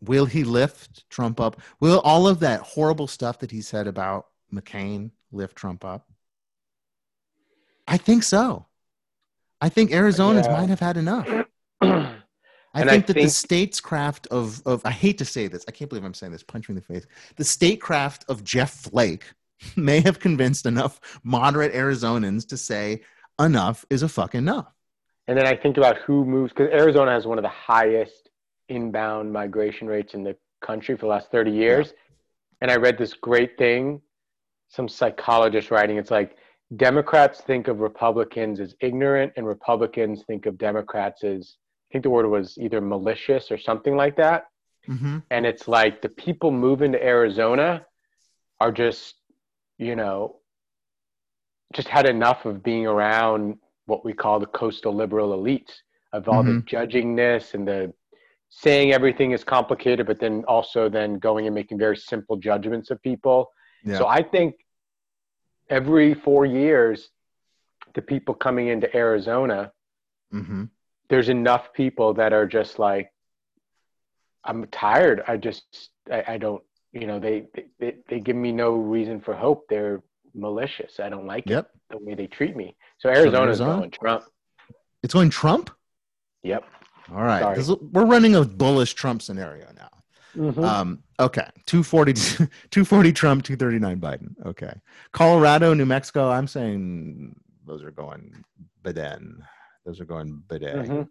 Will 0.00 0.26
he 0.26 0.42
lift 0.44 1.08
Trump 1.10 1.38
up? 1.40 1.60
Will 1.80 2.00
all 2.00 2.26
of 2.26 2.40
that 2.40 2.60
horrible 2.60 3.06
stuff 3.06 3.38
that 3.38 3.52
he 3.52 3.60
said 3.62 3.86
about 3.86 4.26
McCain 4.52 5.12
lift 5.30 5.54
Trump 5.56 5.84
up? 5.84 6.10
I 7.86 7.96
think 7.98 8.24
so. 8.24 8.66
I 9.60 9.68
think 9.68 9.90
Arizonans 9.92 10.44
Yeah. 10.44 10.52
might 10.52 10.68
have 10.70 10.80
had 10.80 10.96
enough. 10.96 11.28
I 12.74 12.84
think 12.84 12.90
I 12.90 12.98
that 12.98 13.14
the 13.14 13.24
statescraft 13.24 14.28
of 14.28 14.62
of 14.66 14.80
I 14.84 14.90
hate 14.90 15.18
to 15.18 15.24
say 15.24 15.46
this, 15.46 15.64
I 15.68 15.72
can't 15.72 15.88
believe 15.90 16.04
I'm 16.04 16.14
saying 16.14 16.32
this, 16.32 16.42
punch 16.42 16.68
me 16.68 16.74
in 16.74 16.76
the 16.76 16.82
face. 16.82 17.06
The 17.36 17.44
statecraft 17.44 18.24
of 18.28 18.44
Jeff 18.44 18.72
Flake 18.72 19.24
may 19.76 20.00
have 20.00 20.18
convinced 20.18 20.66
enough 20.66 21.00
moderate 21.22 21.74
Arizonans 21.74 22.48
to 22.48 22.56
say 22.56 23.02
enough 23.40 23.84
is 23.90 24.02
a 24.02 24.08
fuck 24.08 24.34
enough. 24.34 24.72
and 25.28 25.38
then 25.38 25.46
i 25.46 25.54
think 25.54 25.76
about 25.76 25.96
who 25.98 26.24
moves 26.24 26.52
because 26.52 26.70
arizona 26.72 27.10
has 27.10 27.26
one 27.26 27.38
of 27.38 27.42
the 27.42 27.48
highest 27.48 28.30
inbound 28.68 29.32
migration 29.32 29.86
rates 29.86 30.14
in 30.14 30.22
the 30.22 30.36
country 30.60 30.94
for 30.94 31.02
the 31.02 31.06
last 31.06 31.30
30 31.30 31.50
years 31.50 31.94
and 32.60 32.70
i 32.70 32.76
read 32.76 32.98
this 32.98 33.14
great 33.14 33.56
thing 33.56 34.00
some 34.68 34.88
psychologist 34.88 35.70
writing 35.70 35.96
it's 35.96 36.10
like 36.10 36.36
democrats 36.76 37.40
think 37.40 37.68
of 37.68 37.80
republicans 37.80 38.60
as 38.60 38.74
ignorant 38.80 39.32
and 39.36 39.46
republicans 39.46 40.22
think 40.26 40.46
of 40.46 40.58
democrats 40.58 41.24
as 41.24 41.56
think 41.92 42.02
the 42.04 42.10
word 42.10 42.26
was 42.26 42.56
either 42.58 42.80
malicious 42.80 43.50
or 43.52 43.58
something 43.58 43.94
like 43.96 44.16
that 44.16 44.46
Mm-hmm. 44.88 45.18
and 45.30 45.46
it's 45.46 45.68
like 45.68 46.02
the 46.02 46.08
people 46.08 46.50
moving 46.50 46.90
to 46.90 47.00
arizona 47.14 47.86
are 48.58 48.72
just 48.72 49.14
you 49.78 49.94
know 49.94 50.40
just 51.72 51.86
had 51.86 52.04
enough 52.08 52.46
of 52.46 52.64
being 52.64 52.84
around 52.88 53.58
what 53.86 54.04
we 54.04 54.12
call 54.12 54.40
the 54.40 54.46
coastal 54.46 54.92
liberal 54.92 55.28
elites 55.38 55.72
of 56.12 56.28
all 56.28 56.42
the 56.42 56.60
judgingness 56.72 57.54
and 57.54 57.64
the 57.68 57.94
saying 58.50 58.92
everything 58.92 59.30
is 59.30 59.44
complicated 59.44 60.04
but 60.04 60.18
then 60.18 60.42
also 60.48 60.88
then 60.88 61.10
going 61.20 61.46
and 61.46 61.54
making 61.54 61.78
very 61.78 61.96
simple 61.96 62.36
judgments 62.36 62.90
of 62.90 63.00
people 63.02 63.38
Yeah. 63.84 63.98
so 63.98 64.08
i 64.08 64.20
think 64.20 64.50
every 65.70 66.12
four 66.14 66.44
years 66.44 67.08
the 67.94 68.02
people 68.02 68.34
coming 68.34 68.66
into 68.66 68.88
arizona 68.96 69.70
mm-hmm. 70.34 70.64
There's 71.12 71.28
enough 71.28 71.74
people 71.74 72.14
that 72.14 72.32
are 72.32 72.46
just 72.46 72.78
like 72.78 73.12
i'm 74.44 74.66
tired 74.68 75.22
i 75.28 75.36
just 75.36 75.90
i, 76.10 76.24
I 76.26 76.38
don't 76.38 76.62
you 76.92 77.06
know 77.06 77.18
they, 77.20 77.44
they 77.78 77.96
they 78.08 78.18
give 78.18 78.34
me 78.34 78.50
no 78.50 78.70
reason 78.72 79.20
for 79.20 79.34
hope 79.34 79.66
they're 79.68 80.02
malicious 80.34 80.98
i 81.00 81.10
don't 81.10 81.26
like 81.26 81.44
Yep. 81.46 81.66
it 81.74 81.80
the 81.90 81.98
way 82.04 82.14
they 82.14 82.26
treat 82.26 82.56
me 82.56 82.74
so 82.98 83.10
arizona's 83.10 83.60
Arizona? 83.60 83.76
going 83.78 83.90
trump 83.90 84.24
It's 85.02 85.12
going 85.12 85.28
Trump? 85.30 85.68
yep 86.42 86.64
All 87.12 87.22
right. 87.32 87.58
We're 87.94 88.06
running 88.06 88.34
a 88.36 88.44
bullish 88.44 88.94
Trump 88.94 89.20
scenario 89.20 89.66
now. 89.76 89.90
Mhm. 90.34 90.64
Um, 90.64 90.88
okay, 91.20 91.48
240, 91.66 92.12
240 92.70 93.12
Trump, 93.12 93.42
239 93.44 94.00
Biden. 94.00 94.30
Okay. 94.46 94.72
Colorado, 95.12 95.74
New 95.74 95.84
Mexico, 95.84 96.30
I'm 96.30 96.46
saying 96.46 97.34
those 97.66 97.82
are 97.82 97.90
going 97.90 98.22
Biden. 98.82 99.42
Those 99.84 100.00
are 100.00 100.04
going 100.04 100.42
Biden. 100.48 100.86
Mhm. 100.86 101.08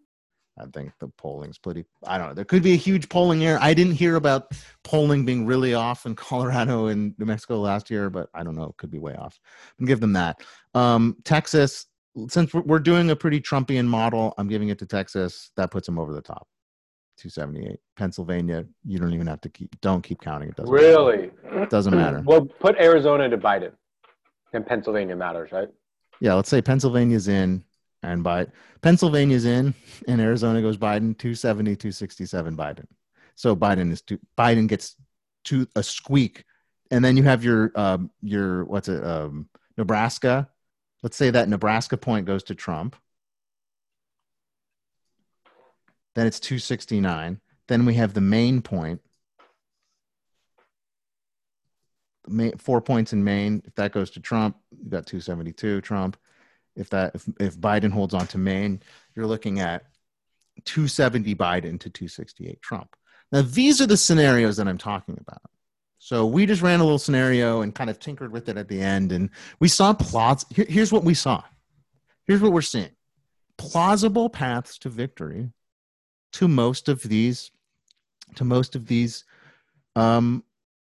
I 0.60 0.66
think 0.74 0.92
the 1.00 1.08
polling's 1.18 1.58
pretty. 1.58 1.86
I 2.06 2.18
don't 2.18 2.28
know. 2.28 2.34
There 2.34 2.46
could 2.46 2.62
be 2.62 2.74
a 2.74 2.78
huge 2.78 3.08
polling 3.10 3.44
error. 3.46 3.58
I 3.62 3.74
didn't 3.74 3.94
hear 3.94 4.16
about 4.18 4.52
polling 4.84 5.26
being 5.26 5.46
really 5.46 5.74
off 5.74 6.06
in 6.06 6.14
Colorado 6.16 6.88
and 6.88 7.16
New 7.18 7.26
Mexico 7.26 7.60
last 7.60 7.90
year, 7.90 8.10
but 8.10 8.30
I 8.34 8.44
don't 8.44 8.56
know. 8.56 8.66
It 8.66 8.78
could 8.78 8.92
be 8.92 9.00
way 9.00 9.16
off. 9.16 9.40
And 9.80 9.88
give 9.88 10.00
them 10.02 10.14
that. 10.14 10.42
Um, 10.74 11.16
Texas, 11.24 11.86
since 12.28 12.54
we're- 12.54 12.84
doing 12.84 13.10
a 13.12 13.16
pretty 13.16 13.40
Trumpian 13.40 13.88
model, 13.88 14.34
I'm 14.38 14.50
giving 14.50 14.70
it 14.70 14.78
to 14.80 14.86
Texas. 14.86 15.52
That 15.56 15.72
puts 15.72 15.86
them 15.86 15.98
over 15.98 16.14
the 16.14 16.22
top. 16.22 16.48
278. 17.18 17.80
Pennsylvania, 17.96 18.66
you 18.86 19.00
don't 19.00 19.14
even 19.14 19.28
have 19.28 19.42
to 19.42 19.50
keep. 19.50 19.80
Don't 19.82 20.02
keep 20.02 20.20
counting. 20.22 20.50
It 20.50 20.56
doesn't. 20.58 20.74
matter. 20.74 20.86
Really? 20.88 21.32
Doesn't 21.70 21.96
matter. 21.96 22.22
Well, 22.26 22.46
put 22.46 22.76
Arizona 22.78 23.30
to 23.30 23.38
Biden, 23.38 23.72
and 24.54 24.66
Pennsylvania 24.66 25.16
matters, 25.16 25.52
right? 25.52 25.70
Yeah, 26.20 26.34
let's 26.34 26.50
say 26.50 26.62
Pennsylvania's 26.62 27.28
in 27.30 27.64
and 28.04 28.24
by 28.24 28.48
Pennsylvania's 28.82 29.46
in 29.46 29.74
and 30.08 30.22
Arizona 30.22 30.62
goes 30.62 30.78
Biden 30.78 31.18
270 31.18 31.76
267 31.76 32.58
Biden. 32.58 32.86
So 33.36 33.56
Biden 33.56 33.92
is 33.92 34.02
two, 34.02 34.20
Biden 34.38 34.68
gets 34.68 34.96
to 35.46 35.68
a 35.76 35.84
squeak 35.84 36.46
and 36.92 37.04
then 37.04 37.18
you 37.18 37.24
have 37.24 37.44
your 37.44 37.72
um 37.76 38.12
your 38.22 38.66
what's 38.66 38.90
it 38.90 39.04
um 39.04 39.48
Nebraska. 39.78 40.50
Let's 41.02 41.18
say 41.18 41.32
that 41.32 41.50
Nebraska 41.50 41.98
point 41.98 42.28
goes 42.28 42.44
to 42.44 42.56
Trump. 42.56 42.96
Then 46.14 46.28
it's 46.28 46.40
269. 46.40 47.40
Then 47.68 47.86
we 47.86 47.96
have 47.96 48.14
the 48.14 48.22
Maine 48.22 48.62
point. 48.62 49.02
Maine, 52.28 52.58
four 52.58 52.82
points 52.82 53.14
in 53.14 53.24
Maine. 53.24 53.64
If 53.66 53.74
that 53.76 53.94
goes 53.94 54.12
to 54.12 54.20
Trump, 54.20 54.58
you 54.72 54.90
got 54.90 55.08
272 55.08 55.82
Trump. 55.82 56.18
If 56.76 56.90
that 56.92 57.16
if, 57.16 57.28
if 57.40 57.58
Biden 57.58 57.92
holds 57.92 58.14
on 58.14 58.28
to 58.28 58.38
Maine, 58.38 58.82
you're 59.16 59.28
looking 59.28 59.60
at 59.60 59.86
270 60.66 61.36
Biden 61.36 61.80
to 61.80 61.90
268 61.90 62.62
Trump. 62.62 62.96
Now 63.32 63.42
these 63.42 63.82
are 63.82 63.88
the 63.88 63.98
scenarios 63.98 64.58
that 64.58 64.68
I'm 64.68 64.78
talking 64.78 65.18
about. 65.20 65.42
So 66.00 66.26
we 66.26 66.46
just 66.46 66.62
ran 66.62 66.80
a 66.80 66.84
little 66.84 66.98
scenario 66.98 67.62
and 67.62 67.76
kind 67.76 67.90
of 67.90 68.00
tinkered 68.00 68.32
with 68.32 68.50
it 68.50 68.58
at 68.58 68.68
the 68.68 68.82
end, 68.82 69.12
and 69.12 69.30
we 69.60 69.68
saw 69.68 69.94
plots. 69.94 70.46
Here, 70.50 70.66
here's 70.68 70.92
what 70.92 71.04
we 71.04 71.14
saw. 71.14 71.44
Here's 72.26 72.42
what 72.42 72.52
we're 72.52 72.62
seeing: 72.62 72.90
plausible 73.58 74.30
paths 74.30 74.78
to 74.80 74.90
victory 74.90 75.52
to 76.34 76.48
most 76.48 76.90
of 76.90 77.04
these 77.04 77.52
to 78.36 78.44
most 78.44 78.76
of 78.76 78.88
these 78.88 79.26
um, 79.96 80.44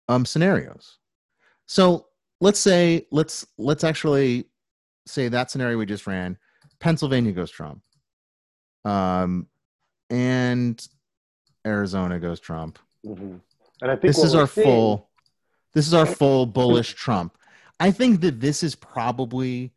um, 0.09 0.24
scenarios. 0.26 0.99
So 1.66 2.07
let's 2.41 2.61
say 2.61 3.07
let's 3.11 3.47
let's 3.59 3.84
actually 3.84 4.47
say 5.07 5.29
that 5.29 5.51
scenario 5.51 5.79
we 5.79 5.87
just 5.87 6.07
ran. 6.07 6.37
Pennsylvania 6.81 7.33
goes 7.33 7.51
Trump, 7.51 7.83
um, 8.85 9.47
and 10.11 10.87
Arizona 11.67 12.19
goes 12.19 12.41
Trump. 12.41 12.79
Mhm. 13.05 13.41
And 13.83 13.91
I 13.91 13.95
think 13.95 14.03
This 14.03 14.23
is 14.23 14.35
our 14.35 14.47
seeing- 14.47 14.67
full. 14.67 15.11
This 15.73 15.87
is 15.87 15.95
our 15.95 16.07
full 16.07 16.47
bullish 16.47 16.95
Trump. 16.95 17.37
I 17.79 17.91
think 17.91 18.23
that 18.23 18.41
this 18.41 18.63
is 18.63 18.75
probably, 18.75 19.75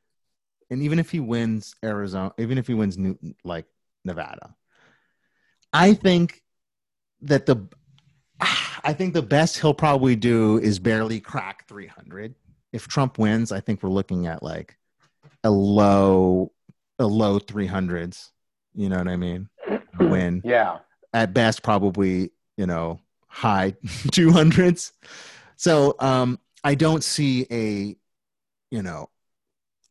and 0.69 0.81
even 0.81 0.99
if 0.99 1.11
he 1.11 1.19
wins 1.19 1.75
Arizona, 1.83 2.33
even 2.37 2.57
if 2.57 2.67
he 2.67 2.73
wins 2.73 2.97
New, 2.97 3.17
like 3.43 3.65
Nevada, 4.05 4.55
I 5.73 5.93
think 5.93 6.41
that 7.21 7.45
the, 7.45 7.67
I 8.41 8.93
think 8.93 9.13
the 9.13 9.21
best 9.21 9.59
he'll 9.59 9.73
probably 9.73 10.15
do 10.15 10.57
is 10.57 10.79
barely 10.79 11.19
crack 11.19 11.67
300. 11.67 12.35
If 12.71 12.87
Trump 12.87 13.17
wins, 13.19 13.51
I 13.51 13.59
think 13.59 13.83
we're 13.83 13.89
looking 13.89 14.25
at 14.25 14.41
like 14.41 14.77
a 15.43 15.49
low, 15.51 16.51
a 16.99 17.05
low 17.05 17.39
300s. 17.39 18.31
You 18.75 18.89
know 18.89 18.97
what 18.97 19.07
I 19.07 19.17
mean? 19.17 19.49
Win 19.99 20.43
Yeah. 20.43 20.79
at 21.13 21.33
best 21.33 21.63
probably 21.63 22.31
you 22.57 22.65
know 22.67 22.99
high 23.27 23.71
200s 24.11 24.91
so 25.55 25.95
um 25.99 26.39
i 26.63 26.75
don't 26.75 27.03
see 27.03 27.45
a 27.51 27.95
you 28.69 28.81
know 28.83 29.09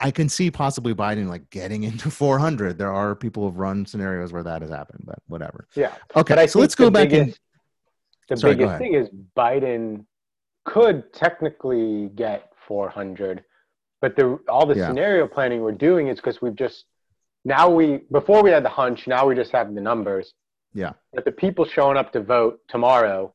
i 0.01 0.11
can 0.11 0.28
see 0.28 0.51
possibly 0.51 0.94
biden 0.94 1.28
like 1.28 1.51
getting 1.51 1.82
into 1.82 2.11
400 2.12 2.78
there 2.78 2.92
are 2.92 3.14
people 3.14 3.44
who've 3.44 3.59
run 3.59 3.84
scenarios 3.86 4.32
where 4.32 4.42
that 4.44 4.62
has 4.62 4.70
happened 4.70 5.03
but 5.05 5.18
whatever 5.26 5.66
Yeah. 5.76 5.94
okay 6.14 6.46
so 6.46 6.59
let's 6.61 6.74
go 6.74 6.90
back 6.90 7.09
biggest, 7.11 7.40
and 8.30 8.30
the 8.30 8.36
Sorry, 8.36 8.55
biggest 8.55 8.78
thing 8.78 8.94
is 8.94 9.09
Biden 9.36 10.05
could 10.64 11.12
technically 11.14 12.11
get 12.14 12.53
400, 12.66 13.44
but 14.01 14.16
the 14.16 14.38
all 14.49 14.66
the 14.66 14.76
Yeah. 14.76 14.88
scenario 14.88 15.26
planning 15.26 15.61
we're 15.62 15.72
doing 15.72 16.09
is 16.09 16.16
because 16.16 16.40
we've 16.42 16.55
just 16.55 16.84
now 17.44 17.68
we 17.68 17.99
before 18.11 18.42
we 18.42 18.51
had 18.51 18.64
the 18.64 18.68
hunch, 18.68 19.07
now 19.07 19.26
we 19.26 19.34
just 19.34 19.53
have 19.53 19.74
the 19.74 19.80
numbers. 19.80 20.34
Yeah. 20.74 20.92
But 21.12 21.24
the 21.24 21.32
people 21.32 21.64
showing 21.64 21.96
up 21.96 22.12
to 22.12 22.20
vote 22.20 22.61
tomorrow 22.68 23.34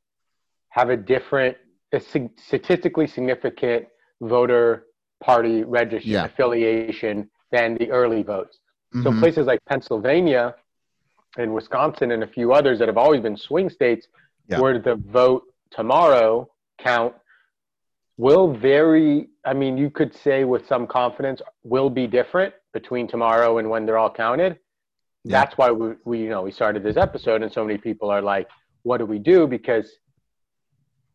have 0.70 0.90
a 0.90 0.98
different, 0.98 1.58
a 1.92 2.00
statistically 2.00 3.08
significant 3.08 3.88
voter 4.22 4.86
party 5.22 5.64
register 5.64 6.10
Yeah. 6.10 6.26
affiliation 6.26 7.30
than 7.52 7.76
the 7.76 7.92
early 7.92 8.24
votes. 8.24 8.60
So 9.04 9.10
Mhm. 9.12 9.20
places 9.20 9.48
like 9.48 9.64
Pennsylvania 9.66 10.56
and 11.38 11.54
Wisconsin 11.54 12.12
and 12.12 12.24
a 12.24 12.28
few 12.28 12.54
others 12.54 12.78
that 12.80 12.88
have 12.88 12.98
always 12.98 13.22
been 13.22 13.38
swing 13.38 13.70
states, 13.70 14.08
Yeah. 14.48 14.60
where 14.60 14.78
the 14.78 14.96
vote 14.96 15.44
tomorrow 15.72 16.48
count 16.78 17.16
will 18.18 18.54
vary. 18.54 19.30
I 19.46 19.54
mean, 19.54 19.78
you 19.78 19.90
could 19.90 20.16
say 20.16 20.44
with 20.44 20.68
some 20.68 20.88
confidence 20.88 21.42
will 21.64 21.90
be 21.90 22.08
different 22.08 22.54
between 22.74 23.08
tomorrow 23.08 23.58
and 23.58 23.70
when 23.70 23.86
they're 23.86 23.98
all 23.98 24.12
counted. 24.12 24.60
Yeah. 25.24 25.40
That's 25.40 25.58
why 25.58 25.72
we, 25.72 25.94
we, 26.06 26.20
you 26.20 26.30
know, 26.30 26.42
we 26.42 26.52
started 26.52 26.84
this 26.84 26.98
episode, 26.98 27.44
and 27.44 27.52
so 27.52 27.64
many 27.64 27.78
people 27.78 28.10
are 28.10 28.22
like, 28.22 28.50
"What 28.84 28.98
do 28.98 29.06
we 29.06 29.20
do?" 29.20 29.48
Because 29.48 29.90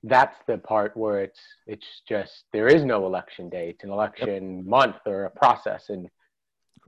that's 0.03 0.37
the 0.47 0.59
part 0.59 0.97
where 0.97 1.21
it's 1.21 1.41
it's 1.67 1.87
just 2.09 2.45
there 2.53 2.69
is 2.69 2.85
no 2.85 3.05
election 3.07 3.49
day. 3.51 3.71
It's 3.71 3.85
an 3.85 3.91
election 3.91 4.67
month 4.67 4.97
or 5.05 5.25
a 5.25 5.31
process, 5.31 5.91
and 5.91 6.09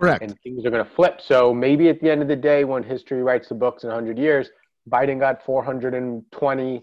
correct 0.01 0.23
and 0.23 0.39
things 0.41 0.65
are 0.65 0.71
going 0.71 0.85
to 0.85 0.91
flip. 0.95 1.21
So 1.21 1.53
maybe 1.53 1.89
at 1.89 2.01
the 2.01 2.11
end 2.11 2.23
of 2.23 2.29
the 2.29 2.37
day, 2.37 2.65
when 2.65 2.83
history 2.83 3.23
writes 3.23 3.49
the 3.49 3.55
books 3.55 3.85
in 3.85 3.91
100 3.91 4.19
years, 4.19 4.49
Biden 4.89 5.21
got 5.21 5.45
420 5.45 6.83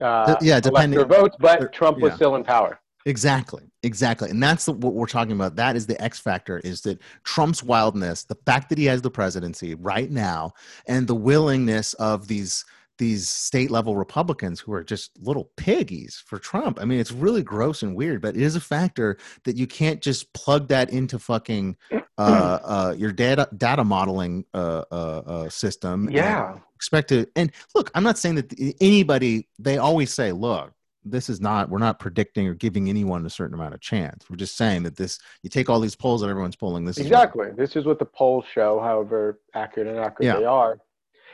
uh, 0.00 0.36
yeah, 0.40 0.60
depending- 0.60 1.02
votes, 1.06 1.36
but 1.38 1.72
Trump 1.72 1.98
was 1.98 2.10
yeah. 2.10 2.16
still 2.16 2.36
in 2.36 2.44
power. 2.44 2.80
Exactly, 3.06 3.62
exactly, 3.82 4.28
and 4.28 4.42
that's 4.42 4.66
the, 4.66 4.72
what 4.72 4.92
we're 4.92 5.06
talking 5.06 5.32
about. 5.32 5.56
That 5.56 5.74
is 5.74 5.86
the 5.86 6.00
X 6.02 6.18
factor: 6.18 6.58
is 6.58 6.82
that 6.82 6.98
Trump's 7.24 7.62
wildness, 7.62 8.24
the 8.24 8.34
fact 8.46 8.68
that 8.68 8.76
he 8.78 8.84
has 8.86 9.00
the 9.00 9.10
presidency 9.10 9.74
right 9.74 10.10
now, 10.10 10.52
and 10.86 11.06
the 11.06 11.14
willingness 11.14 11.94
of 11.94 12.28
these 12.28 12.66
these 13.00 13.28
state 13.28 13.70
level 13.72 13.96
Republicans 13.96 14.60
who 14.60 14.72
are 14.72 14.84
just 14.84 15.10
little 15.18 15.50
piggies 15.56 16.22
for 16.24 16.38
Trump. 16.38 16.78
I 16.80 16.84
mean, 16.84 17.00
it's 17.00 17.10
really 17.10 17.42
gross 17.42 17.82
and 17.82 17.96
weird, 17.96 18.22
but 18.22 18.36
it 18.36 18.42
is 18.42 18.54
a 18.54 18.60
factor 18.60 19.16
that 19.44 19.56
you 19.56 19.66
can't 19.66 20.00
just 20.00 20.32
plug 20.34 20.68
that 20.68 20.90
into 20.90 21.18
fucking 21.18 21.76
uh, 21.90 21.98
uh, 22.18 22.94
your 22.96 23.10
data 23.10 23.48
data 23.56 23.82
modeling 23.82 24.44
uh, 24.54 24.84
uh, 24.92 25.22
uh, 25.26 25.48
system. 25.48 26.08
Yeah, 26.10 26.58
expect 26.76 27.08
to 27.10 27.26
and 27.36 27.52
look 27.74 27.90
i'm 27.94 28.02
not 28.02 28.16
saying 28.16 28.34
that 28.36 28.74
anybody 28.80 29.46
they 29.58 29.76
always 29.76 30.10
say 30.10 30.32
look 30.32 30.72
this 31.04 31.28
is 31.28 31.38
not 31.38 31.68
we're 31.68 31.78
not 31.78 31.98
predicting 31.98 32.46
or 32.46 32.54
giving 32.54 32.88
anyone 32.88 33.24
a 33.26 33.30
certain 33.30 33.52
amount 33.54 33.74
of 33.74 33.80
chance 33.82 34.24
we're 34.30 34.36
just 34.36 34.56
saying 34.56 34.82
that 34.82 34.96
this 34.96 35.18
you 35.42 35.50
take 35.50 35.68
all 35.68 35.78
these 35.78 35.94
polls 35.94 36.22
that 36.22 36.28
everyone's 36.30 36.56
polling 36.56 36.86
this 36.86 36.96
is 36.96 37.04
what- 37.04 37.12
exactly. 37.12 37.48
This 37.54 37.76
is 37.76 37.84
what 37.84 37.98
the 37.98 38.06
polls 38.06 38.46
show, 38.50 38.80
however 38.80 39.40
accurate 39.54 39.88
and 39.88 39.98
accurate 39.98 40.24
Yeah. 40.24 40.38
they 40.38 40.46
are. 40.46 40.78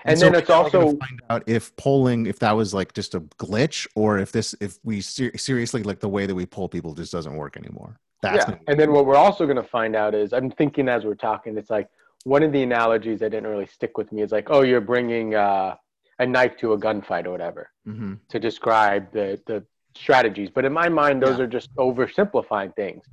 And, 0.07 0.19
so 0.19 0.27
then 0.27 0.35
it's 0.41 0.51
also 0.51 0.97
find 0.97 1.23
out 1.31 1.43
if 1.47 1.75
polling 1.77 2.27
if 2.27 2.39
that 2.41 2.53
was 2.53 2.73
like 2.73 2.93
just 2.95 3.15
a 3.15 3.21
glitch 3.21 3.87
or 3.95 4.19
if 4.19 4.31
this 4.33 4.55
if 4.61 4.79
we 4.85 5.01
ser- 5.01 5.37
seriously 5.37 5.83
like 5.83 6.01
the 6.01 6.09
way 6.09 6.27
that 6.27 6.35
we 6.35 6.47
poll 6.47 6.69
people 6.69 6.95
just 6.95 7.13
doesn't 7.13 7.37
work 7.37 7.57
anymore 7.57 7.99
that's 8.23 8.49
yeah. 8.49 8.57
And 8.69 8.79
then 8.81 8.93
what 8.93 9.05
we're 9.07 9.17
also 9.17 9.45
going 9.45 9.57
to 9.57 9.63
find 9.63 9.95
out 9.95 10.15
is 10.15 10.33
I'm 10.33 10.51
thinking 10.51 10.89
as 10.89 11.05
we're 11.05 11.15
talking, 11.15 11.57
it's 11.59 11.69
like 11.71 11.89
one 12.25 12.43
of 12.43 12.51
the 12.51 12.63
analogies 12.63 13.21
that 13.21 13.31
didn't 13.31 13.49
really 13.49 13.67
stick 13.67 13.99
with 13.99 14.11
me 14.11 14.23
is 14.23 14.33
like, 14.33 14.49
oh, 14.51 14.63
you're 14.63 14.81
bringing 14.81 15.35
uh, 15.35 15.77
a 16.19 16.27
knife 16.27 16.57
to 16.59 16.73
a 16.73 16.79
gunfight 16.79 17.27
or 17.27 17.31
whatever. 17.31 17.71
Mhm. 17.87 18.19
to 18.31 18.39
describe 18.41 19.13
the 19.13 19.41
the 19.47 19.65
strategies. 19.95 20.51
But 20.51 20.65
in 20.65 20.73
my 20.73 20.89
mind, 20.89 21.23
those 21.23 21.39
Yeah. 21.39 21.45
are 21.45 21.47
just 21.59 21.73
oversimplifying 21.77 22.75
things. 22.75 23.05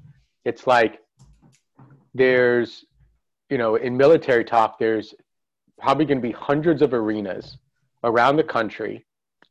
It's 0.45 0.65
like 0.67 0.99
there's, 2.13 2.85
you 3.49 3.57
know, 3.57 3.75
in 3.75 3.95
military 3.97 4.43
talk, 4.45 4.79
there's 4.79 5.13
probably 5.79 6.05
going 6.05 6.17
to 6.19 6.21
be 6.21 6.31
hundreds 6.31 6.81
of 6.81 6.93
arenas 6.93 7.57
around 8.03 8.35
the 8.35 8.43
country 8.43 9.05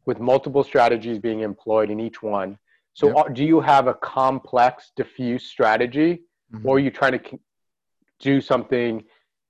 with 0.07 0.21
multiple 0.21 0.65
strategies 0.65 1.19
being 1.19 1.41
employed 1.41 1.91
in 1.91 2.01
each 2.01 2.23
one. 2.23 2.59
So, 2.95 3.09
Yep. 3.09 3.17
uh, 3.17 3.29
do 3.31 3.45
you 3.45 3.61
have 3.61 3.87
a 3.87 3.95
complex, 3.95 4.93
diffuse 4.97 5.47
strategy, 5.47 6.25
Mhm. 6.53 6.65
or 6.67 6.77
are 6.77 6.79
you 6.81 6.91
trying 6.91 7.19
to 7.19 7.39
do 8.19 8.41
something 8.41 9.05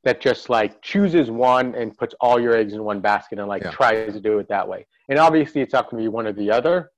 that 0.04 0.20
just 0.20 0.50
like 0.50 0.80
chooses 0.82 1.30
one 1.30 1.74
and 1.74 1.96
puts 1.96 2.14
all 2.20 2.40
your 2.40 2.54
eggs 2.56 2.72
in 2.72 2.82
one 2.84 3.00
basket 3.00 3.38
and 3.38 3.48
like 3.48 3.62
Yeah. 3.62 3.70
tries 3.70 4.12
to 4.14 4.20
do 4.20 4.38
it 4.38 4.48
that 4.48 4.66
way. 4.68 4.86
And 5.08 5.18
obviously, 5.18 5.60
it's 5.60 5.72
not 5.72 5.90
going 5.90 6.02
to 6.02 6.04
be 6.04 6.08
one 6.08 6.26
or 6.26 6.32
the 6.32 6.50
other. 6.50 6.90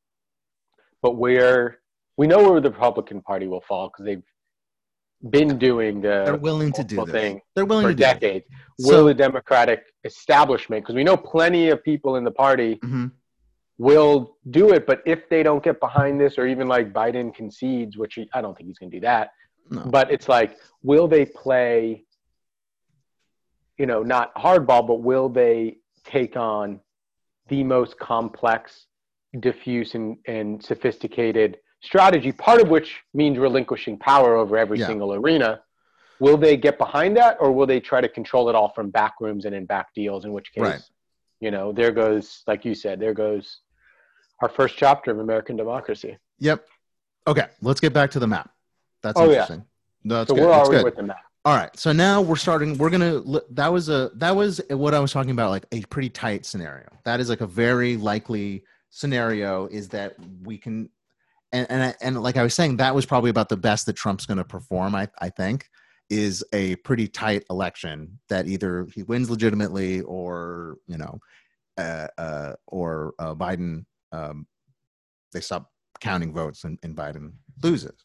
But 1.03 1.17
where 1.17 1.81
we 2.17 2.27
know 2.27 2.51
where 2.51 2.61
the 2.61 2.71
Republican 2.71 3.21
Party 3.21 3.47
will 3.47 3.61
fall 3.61 3.89
because 3.89 4.05
they've 4.07 4.23
been 5.31 5.59
doing 5.59 6.01
the 6.01 6.23
They're 6.25 6.37
willing 6.37 6.73
to 6.73 6.85
do 6.85 6.97
this. 7.05 7.11
thing 7.13 7.41
They're 7.55 7.65
willing 7.65 7.87
for 7.87 7.93
to 7.93 7.97
decades. 7.97 8.45
So- 8.81 8.89
will 8.99 9.05
the 9.07 9.15
Democratic 9.15 9.85
establishment, 10.05 10.83
because 10.85 10.95
we 10.97 11.05
know 11.05 11.17
plenty 11.17 11.69
of 11.71 11.83
people 11.83 12.17
in 12.17 12.25
the 12.25 12.31
party 12.31 12.77
Mhm. 12.77 13.13
will 13.79 14.37
do 14.51 14.73
it, 14.73 14.87
but 14.87 15.03
if 15.07 15.29
they 15.29 15.43
don't 15.43 15.63
get 15.63 15.81
behind 15.81 16.21
this, 16.21 16.39
or 16.39 16.47
even 16.47 16.69
like 16.69 16.93
Biden 16.93 17.35
concedes, 17.35 17.97
which 17.97 18.15
he, 18.15 18.29
I 18.35 18.41
don't 18.43 18.57
think 18.57 18.69
he's 18.69 18.79
going 18.79 18.91
to 18.91 18.97
do 18.97 19.01
that, 19.03 19.31
No. 19.71 19.85
but 19.87 20.11
it's 20.11 20.29
like, 20.29 20.59
will 20.83 21.09
they 21.09 21.25
play, 21.25 22.05
you 23.79 23.87
know, 23.87 24.03
not 24.03 24.35
hardball, 24.35 24.87
but 24.87 25.01
will 25.01 25.29
they 25.29 25.79
take 26.05 26.37
on 26.37 26.81
the 27.49 27.65
most 27.65 27.99
complex, 27.99 28.87
diffuse, 29.41 29.95
and, 29.95 30.19
and 30.27 30.63
sophisticated 30.63 31.59
strategy, 31.85 32.33
part 32.33 32.61
of 32.61 32.69
which 32.69 33.03
means 33.13 33.39
relinquishing 33.39 33.99
power 33.99 34.37
over 34.37 34.57
every 34.57 34.79
Yeah. 34.79 34.87
single 34.87 35.13
arena? 35.15 35.63
Will 36.21 36.37
they 36.37 36.57
get 36.57 36.79
behind 36.79 37.17
that, 37.17 37.37
or 37.41 37.53
will 37.53 37.67
they 37.67 37.81
try 37.81 38.01
to 38.01 38.09
control 38.09 38.49
it 38.49 38.55
all 38.55 38.71
from 38.71 38.91
back 38.91 39.15
rooms 39.21 39.45
and 39.45 39.55
in 39.55 39.67
back 39.67 39.93
deals? 39.95 40.25
In 40.25 40.33
which 40.33 40.53
case, 40.53 40.63
Right. 40.63 40.83
you 41.41 41.51
know, 41.51 41.73
there 41.73 41.91
goes, 41.93 42.43
like 42.47 42.65
you 42.65 42.75
said, 42.75 43.01
there 43.01 43.15
goes 43.15 43.61
our 44.41 44.49
first 44.49 44.77
chapter 44.77 45.11
of 45.11 45.19
American 45.19 45.57
democracy. 45.57 46.17
Yep. 46.39 46.67
Okay, 47.27 47.47
let's 47.63 47.81
get 47.81 47.93
back 47.93 48.11
to 48.13 48.19
the 48.19 48.27
map. 48.27 48.51
That's 49.03 49.19
Oh, 49.19 49.25
yeah. 49.25 49.31
interesting. 49.33 49.65
No, 50.05 50.17
that's 50.17 50.29
so 50.29 50.35
good. 50.35 50.45
where 50.45 50.51
That's 50.57 50.69
we 50.69 50.77
good. 50.77 50.85
with 50.85 50.97
the 50.97 51.03
map? 51.03 51.21
All 51.47 51.55
right. 51.57 51.75
So 51.79 51.93
now 51.93 52.23
we're 52.23 52.37
starting. 52.37 52.79
We're 52.79 52.89
gonna. 52.91 53.23
That 53.51 53.71
was 53.73 53.89
a. 53.91 54.11
That 54.15 54.35
was 54.35 54.61
what 54.71 54.95
I 54.95 54.99
was 55.01 55.13
talking 55.13 55.31
about. 55.31 55.51
Like 55.51 55.67
a 55.73 55.83
pretty 55.83 56.09
tight 56.09 56.47
scenario. 56.47 56.87
That 57.05 57.21
is 57.21 57.29
like 57.29 57.43
a 57.43 57.47
very 57.47 57.97
likely 57.99 58.65
scenario. 58.91 59.67
Is 59.67 59.89
that 59.91 60.15
we 60.43 60.57
can, 60.57 60.89
and 61.55 61.67
and 61.71 61.97
and 62.01 62.23
like 62.23 62.37
I 62.37 62.43
was 62.43 62.55
saying, 62.55 62.77
that 62.79 62.95
was 62.95 63.07
probably 63.07 63.31
about 63.31 63.49
the 63.49 63.57
best 63.57 63.87
that 63.87 63.95
Trump's 63.95 64.27
going 64.27 64.39
to 64.39 64.45
perform. 64.45 64.95
I 64.95 65.09
I 65.21 65.31
think 65.31 65.69
is 66.11 66.45
a 66.53 66.77
pretty 66.77 67.09
tight 67.09 67.45
election 67.49 68.19
that 68.29 68.47
either 68.47 68.87
he 68.95 69.03
wins 69.05 69.31
legitimately 69.31 70.03
or 70.03 70.77
you 70.87 70.99
know, 70.99 71.19
uh, 71.79 72.09
uh, 72.19 72.53
or 72.67 73.15
uh, 73.19 73.35
Biden. 73.35 73.85
Um, 74.13 74.47
they 75.33 75.41
stop 75.41 75.71
counting 76.01 76.33
votes 76.33 76.65
and, 76.65 76.79
and 76.83 76.95
Biden 76.95 77.33
loses, 77.63 78.05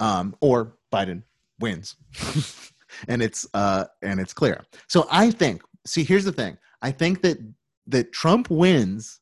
um, 0.00 0.34
or 0.40 0.76
Biden 0.92 1.22
wins. 1.60 1.96
and 3.08 3.22
it's 3.22 3.46
uh 3.54 3.84
and 4.02 4.20
it's 4.20 4.32
clear. 4.32 4.64
So 4.88 5.06
I 5.10 5.30
think 5.30 5.62
see 5.86 6.04
here's 6.04 6.24
the 6.24 6.32
thing. 6.32 6.56
I 6.82 6.90
think 6.90 7.22
that 7.22 7.38
that 7.86 8.12
Trump 8.12 8.50
wins 8.50 9.20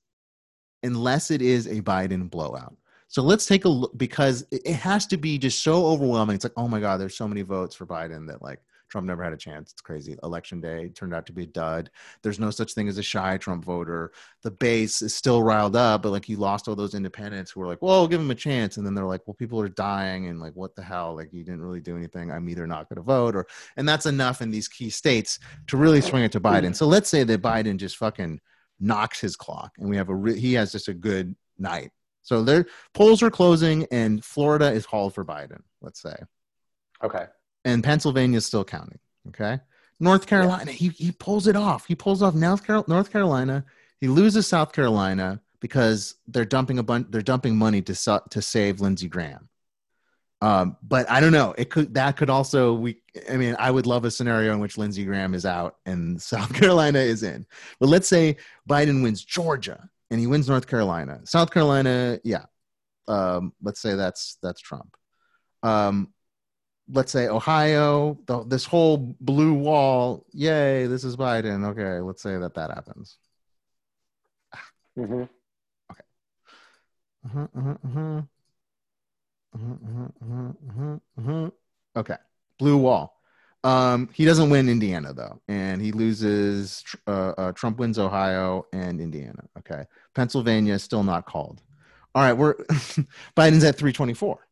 unless 0.83 1.31
it 1.31 1.43
is 1.43 1.67
a 1.67 1.81
Biden 1.81 2.31
blowout. 2.31 2.77
So 3.13 3.21
let's 3.21 3.45
take 3.45 3.67
a 3.67 3.69
look 3.69 3.93
because 3.99 4.47
it 4.51 4.73
has 4.73 5.07
to 5.09 5.19
be 5.19 5.37
just 5.37 5.63
so 5.63 5.85
overwhelming. 5.85 6.35
It's 6.35 6.47
like, 6.47 6.55
oh 6.57 6.67
my 6.67 6.81
God, 6.81 6.99
there's 6.99 7.15
so 7.15 7.29
many 7.29 7.43
votes 7.43 7.75
for 7.75 7.87
Biden 7.87 8.27
that 8.29 8.41
like 8.41 8.61
Trump 8.89 9.07
never 9.07 9.23
had 9.23 9.35
a 9.35 9.37
chance. 9.37 9.71
It's 9.71 9.83
crazy. 9.83 10.17
Election 10.23 10.63
day 10.63 10.89
turned 10.89 11.13
out 11.13 11.27
to 11.27 11.33
be 11.35 11.43
a 11.43 11.47
dud. 11.47 11.91
There's 12.23 12.39
no 12.39 12.51
such 12.51 12.73
thing 12.73 12.89
as 12.89 12.97
a 12.97 13.03
shy 13.03 13.37
Trump 13.37 13.67
voter. 13.67 14.13
The 14.43 14.51
base 14.51 15.03
is 15.03 15.15
still 15.15 15.43
riled 15.43 15.77
up, 15.77 16.01
but 16.01 16.11
like 16.11 16.27
you 16.27 16.39
lost 16.39 16.69
all 16.69 16.75
those 16.75 16.95
independents 16.95 17.51
who 17.51 17.61
were 17.61 17.67
like, 17.67 17.83
well, 17.83 18.09
give 18.09 18.19
him 18.19 18.31
a 18.31 18.35
chance. 18.35 18.79
And 18.79 18.87
then 18.87 18.95
they're 18.95 19.05
like, 19.05 19.21
well, 19.27 19.35
people 19.35 19.61
are 19.61 19.69
dying 19.69 20.29
and 20.29 20.41
like, 20.41 20.55
what 20.55 20.75
the 20.75 20.83
hell? 20.83 21.15
Like 21.15 21.35
you 21.35 21.45
didn't 21.45 21.61
really 21.61 21.83
do 21.83 21.99
anything. 21.99 22.33
I'm 22.33 22.49
either 22.49 22.67
not 22.67 22.89
going 22.89 22.97
to 22.97 23.03
vote 23.03 23.37
or, 23.37 23.47
and 23.77 23.87
that's 23.87 24.07
enough 24.07 24.41
in 24.41 24.51
these 24.51 24.69
key 24.69 24.89
states 24.89 25.39
to 25.67 25.77
really 25.77 26.01
swing 26.01 26.25
it 26.25 26.33
to 26.33 26.41
mm. 26.41 26.51
Biden. 26.51 26.75
So 26.75 26.87
let's 26.87 27.11
say 27.11 27.25
that 27.25 27.43
Biden 27.43 27.77
just 27.77 27.99
fucking 27.99 28.41
knocks 28.81 29.21
his 29.21 29.37
clock 29.37 29.73
and 29.79 29.91
we 29.91 29.99
have 29.99 30.09
a, 30.09 30.15
re- 30.15 30.41
he 30.41 30.55
has 30.55 30.73
just 30.73 30.89
a 30.89 30.95
good 30.95 31.37
night. 31.59 31.91
So 32.23 32.43
their 32.43 32.67
polls 32.95 33.23
are 33.23 33.31
closing 33.31 33.87
and 33.91 34.25
Florida 34.25 34.71
is 34.73 34.85
hauled 34.85 35.15
for 35.15 35.25
Biden, 35.25 35.61
let's 35.81 36.01
say 36.01 36.15
Okay. 37.03 37.27
and 37.65 37.83
Pennsylvania 37.83 38.37
is 38.39 38.47
still 38.47 38.65
counting. 38.65 38.99
Okay, 39.29 39.61
North 40.01 40.27
Carolina, 40.27 40.73
he 40.73 40.89
he 40.89 41.13
pulls 41.13 41.47
it 41.47 41.57
off. 41.57 41.87
He 41.87 41.95
pulls 41.95 42.23
off 42.23 42.35
North, 42.35 42.65
Carol- 42.67 42.85
North 42.89 43.11
Carolina. 43.13 43.65
He 44.01 44.09
loses 44.09 44.47
South 44.49 44.73
Carolina 44.73 45.41
because 45.61 46.17
they're 46.27 46.45
dumping 46.45 46.79
a 46.81 46.83
bunch. 46.83 47.07
They're 47.11 47.23
dumping 47.23 47.57
money 47.57 47.83
to 47.83 47.95
sa- 47.95 48.19
to 48.31 48.43
save 48.43 48.81
Lindsey 48.81 49.09
Graham. 49.09 49.49
Um, 50.41 50.77
but 50.83 51.09
I 51.09 51.21
don't 51.21 51.31
know. 51.31 51.55
It 51.57 51.71
could 51.71 51.95
that 51.95 52.17
could 52.17 52.29
also 52.31 52.73
we. 52.75 53.01
I 53.31 53.37
mean, 53.37 53.55
I 53.61 53.71
would 53.71 53.87
love 53.87 54.05
a 54.05 54.11
scenario 54.11 54.53
in 54.53 54.59
which 54.59 54.77
Lindsey 54.77 55.05
Graham 55.05 55.35
is 55.35 55.47
out 55.47 55.77
and 55.87 56.21
South 56.33 56.53
Carolina 56.53 56.99
is 56.99 57.23
in. 57.23 57.47
But 57.79 57.89
let's 57.89 58.09
say 58.09 58.39
Biden 58.69 59.05
wins 59.05 59.25
Georgia 59.25 59.89
and 60.13 60.21
he 60.21 60.27
wins 60.27 60.47
North 60.47 60.67
Carolina. 60.67 61.21
South 61.25 61.51
Carolina, 61.51 62.21
yeah. 62.23 62.45
Um, 63.09 63.55
let's 63.63 63.81
say 63.81 63.95
that's 63.95 64.37
that's 64.43 64.61
Trump. 64.61 64.95
Um, 65.63 66.13
let's 66.91 67.11
say 67.11 67.29
Ohio, 67.29 68.19
the, 68.27 68.45
this 68.45 68.67
whole 68.67 69.17
blue 69.21 69.55
wall, 69.55 70.27
yay, 70.33 70.87
this 70.87 71.03
is 71.03 71.17
Biden. 71.17 71.65
Okay, 71.71 72.01
let's 72.01 72.23
say 72.23 72.37
that 72.37 72.55
that 72.55 72.71
happens. 72.71 73.17
hmm 74.95 75.23
Uh-huh, 77.25 77.47
uh-huh, 77.57 77.75
uh-huh. 77.85 78.23
Uh-huh, 79.55 79.75
uh-huh, 79.87 80.09
uh-huh, 80.23 80.53
uh-huh, 80.69 80.99
uh-huh. 81.19 81.51
Okay, 81.97 82.17
blue 82.59 82.77
wall. 82.77 83.22
Um, 83.65 84.09
he 84.13 84.25
doesn't 84.25 84.51
win 84.51 84.69
Indiana 84.69 85.13
though, 85.13 85.41
and 85.49 85.81
he 85.81 85.93
loses. 85.93 86.85
Uh, 87.07 87.33
uh, 87.39 87.53
Trump 87.53 87.79
wins 87.79 87.99
Ohio 87.99 88.67
and 88.73 89.01
Indiana. 89.01 89.45
Okay, 89.59 89.85
Pennsylvania 90.15 90.75
is 90.75 90.83
still 90.83 91.05
not 91.05 91.27
called. 91.27 91.63
All 92.15 92.23
right, 92.23 92.33
we're 92.33 92.55
Biden's 93.37 93.65
at 93.65 93.77
three 93.77 93.93
twenty 93.93 94.15
four. 94.15 94.47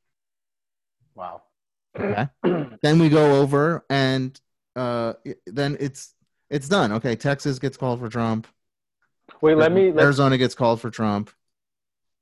Wow. 1.14 1.42
Okay. 1.98 2.28
then 2.82 3.00
we 3.00 3.08
go 3.08 3.40
over 3.40 3.84
and 3.90 4.40
uh 4.76 5.14
then 5.48 5.76
it's 5.80 6.14
it's 6.48 6.68
done 6.68 6.92
okay 6.92 7.16
texas 7.16 7.58
gets 7.58 7.76
called 7.76 7.98
for 7.98 8.08
trump 8.08 8.46
Wait, 9.40 9.56
let 9.56 9.72
me. 9.72 9.90
Let, 9.90 10.04
arizona 10.04 10.38
gets 10.38 10.54
called 10.54 10.80
for 10.80 10.88
trump 10.88 11.32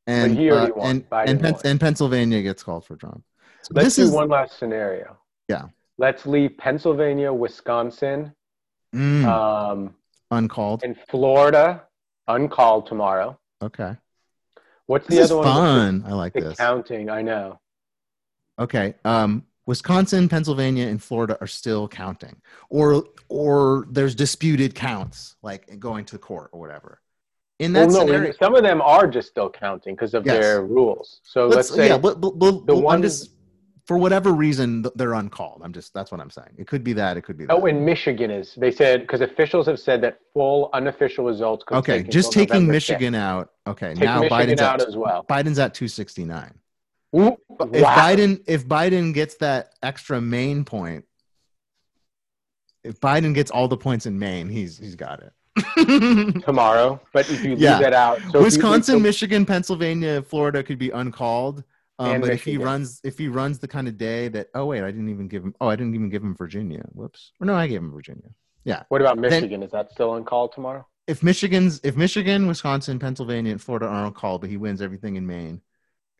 and 0.06 0.38
uh, 0.38 0.70
and 0.80 1.04
and, 1.12 1.44
and 1.66 1.78
pennsylvania 1.78 2.40
gets 2.40 2.62
called 2.62 2.86
for 2.86 2.96
trump 2.96 3.22
so 3.68 3.72
let's 3.74 3.86
this 3.86 3.96
do 3.96 4.02
is 4.04 4.10
one 4.10 4.28
last 4.28 4.58
scenario. 4.58 5.18
Yeah. 5.48 5.66
Let's 5.98 6.26
leave 6.26 6.56
Pennsylvania, 6.58 7.32
Wisconsin, 7.32 8.32
mm, 8.94 9.24
um, 9.24 9.94
uncalled 10.30 10.82
and 10.84 10.96
Florida 11.08 11.82
uncalled 12.28 12.86
tomorrow. 12.86 13.38
okay 13.62 13.96
What's 14.86 15.06
the 15.08 15.16
this 15.16 15.24
is 15.26 15.30
other 15.32 15.36
one? 15.38 15.44
fun 15.46 16.04
i 16.06 16.12
like 16.14 16.32
The 16.34 16.40
this 16.40 16.56
counting. 16.58 17.08
I 17.10 17.22
know. 17.22 17.58
okay 18.58 18.94
um 19.04 19.44
wisconsin 19.66 20.28
pennsylvania 20.28 20.86
and 20.86 21.02
florida 21.02 21.36
are 21.40 21.46
still 21.46 21.88
counting 21.88 22.36
or 22.70 23.04
or 23.28 23.86
there's 23.90 24.14
disputed 24.14 24.74
counts 24.74 25.36
like 25.42 25.78
going 25.78 26.04
to 26.06 26.18
court 26.18 26.48
or 26.52 26.60
whatever 26.60 27.00
in 27.58 27.72
that 27.72 27.88
well, 27.88 28.06
no, 28.06 28.06
scenario 28.12 28.32
some 28.32 28.54
of 28.54 28.62
them 28.62 28.80
are 28.82 29.06
just 29.06 29.28
still 29.28 29.50
counting 29.50 29.94
because 29.94 30.14
of 30.14 30.24
Yes. 30.24 30.36
their 30.38 30.62
rules. 30.62 31.20
So 31.24 31.48
let's, 31.48 31.74
say 31.74 31.88
yeah, 31.88 31.98
but, 31.98 32.20
but, 32.20 32.38
but, 32.38 32.66
the 32.66 32.76
one- 32.76 33.02
just 33.02 33.30
for 33.88 33.96
whatever 33.96 34.32
reason 34.32 34.84
they're 34.96 35.14
uncalled. 35.14 35.62
I'm 35.64 35.72
just 35.72 35.94
that's 35.94 36.12
what 36.12 36.20
I'm 36.20 36.28
saying. 36.28 36.50
It 36.58 36.66
could 36.66 36.84
be 36.84 36.92
that. 36.92 37.16
It 37.16 37.22
could 37.22 37.38
be 37.38 37.44
oh, 37.44 37.56
that. 37.56 37.62
Oh, 37.62 37.66
in 37.66 37.86
Michigan 37.86 38.30
is 38.30 38.54
they 38.54 38.70
said 38.70 39.00
because 39.00 39.22
officials 39.22 39.66
have 39.66 39.80
said 39.80 40.02
that 40.02 40.18
full 40.34 40.68
unofficial 40.74 41.24
results. 41.24 41.64
Could 41.66 41.78
okay, 41.78 42.02
just 42.02 42.30
taking 42.30 42.54
November 42.54 42.72
Michigan 42.74 43.14
out. 43.14 43.50
Okay, 43.66 43.94
Take 43.94 44.04
now 44.04 44.20
Michigan 44.20 44.50
Biden's 44.50 44.60
out 44.60 44.82
at 44.82 44.88
as 44.88 44.96
well. 44.96 45.24
Biden's 45.28 45.58
at 45.58 45.72
269. 45.72 46.52
Ooh, 47.16 47.36
If 47.72 47.82
wow. 47.82 47.96
Biden 47.96 48.44
if 48.46 48.68
Biden 48.68 49.14
gets 49.14 49.36
that 49.36 49.72
extra 49.82 50.20
Maine 50.20 50.66
point, 50.66 51.06
if 52.84 53.00
Biden 53.00 53.34
gets 53.34 53.50
all 53.50 53.68
the 53.68 53.78
points 53.78 54.04
in 54.04 54.18
Maine, 54.18 54.50
he's 54.50 54.76
he's 54.76 54.96
got 54.96 55.22
it. 55.22 55.32
tomorrow, 56.44 57.00
but 57.14 57.28
if 57.30 57.42
you 57.42 57.50
leave 57.50 57.60
Yeah. 57.60 57.80
that 57.80 57.94
out, 57.94 58.18
so 58.18 58.22
if 58.22 58.24
you 58.26 58.32
leave 58.40 58.44
Wisconsin, 58.44 59.02
Michigan, 59.02 59.46
Pennsylvania, 59.46 60.20
Florida 60.20 60.62
could 60.62 60.78
be 60.78 60.90
uncalled. 60.90 61.64
Um, 61.98 62.20
but 62.20 62.30
if 62.30 62.44
he 62.44 62.58
runs, 62.58 63.00
if 63.02 63.18
he 63.18 63.28
runs 63.28 63.58
the 63.58 63.66
kind 63.66 63.88
of 63.88 63.98
day 63.98 64.28
that, 64.28 64.48
oh 64.54 64.66
wait, 64.66 64.82
I 64.82 64.90
didn't 64.90 65.08
even 65.08 65.26
give 65.26 65.42
him. 65.42 65.54
Oh, 65.60 65.68
I 65.68 65.76
didn't 65.76 65.94
even 65.94 66.10
give 66.10 66.22
him 66.22 66.34
Virginia. 66.34 66.84
Whoops. 66.92 67.32
Or 67.40 67.46
no, 67.46 67.54
I 67.54 67.66
gave 67.66 67.80
him 67.80 67.90
Virginia. 67.90 68.30
Yeah. 68.64 68.84
What 68.88 69.00
about 69.00 69.18
Michigan? 69.18 69.62
is 69.62 69.72
that 69.72 69.90
still 69.90 70.10
on 70.10 70.24
call 70.24 70.48
tomorrow? 70.48 70.86
If 71.06 71.22
Michigan's, 71.22 71.80
if 71.82 71.96
Michigan, 71.96 72.46
Wisconsin, 72.46 72.98
Pennsylvania, 72.98 73.50
and 73.50 73.60
Florida 73.60 73.86
are 73.86 74.06
uncalled, 74.06 74.42
but 74.42 74.50
he 74.50 74.58
wins 74.58 74.82
everything 74.82 75.16
in 75.16 75.26
Maine, 75.26 75.62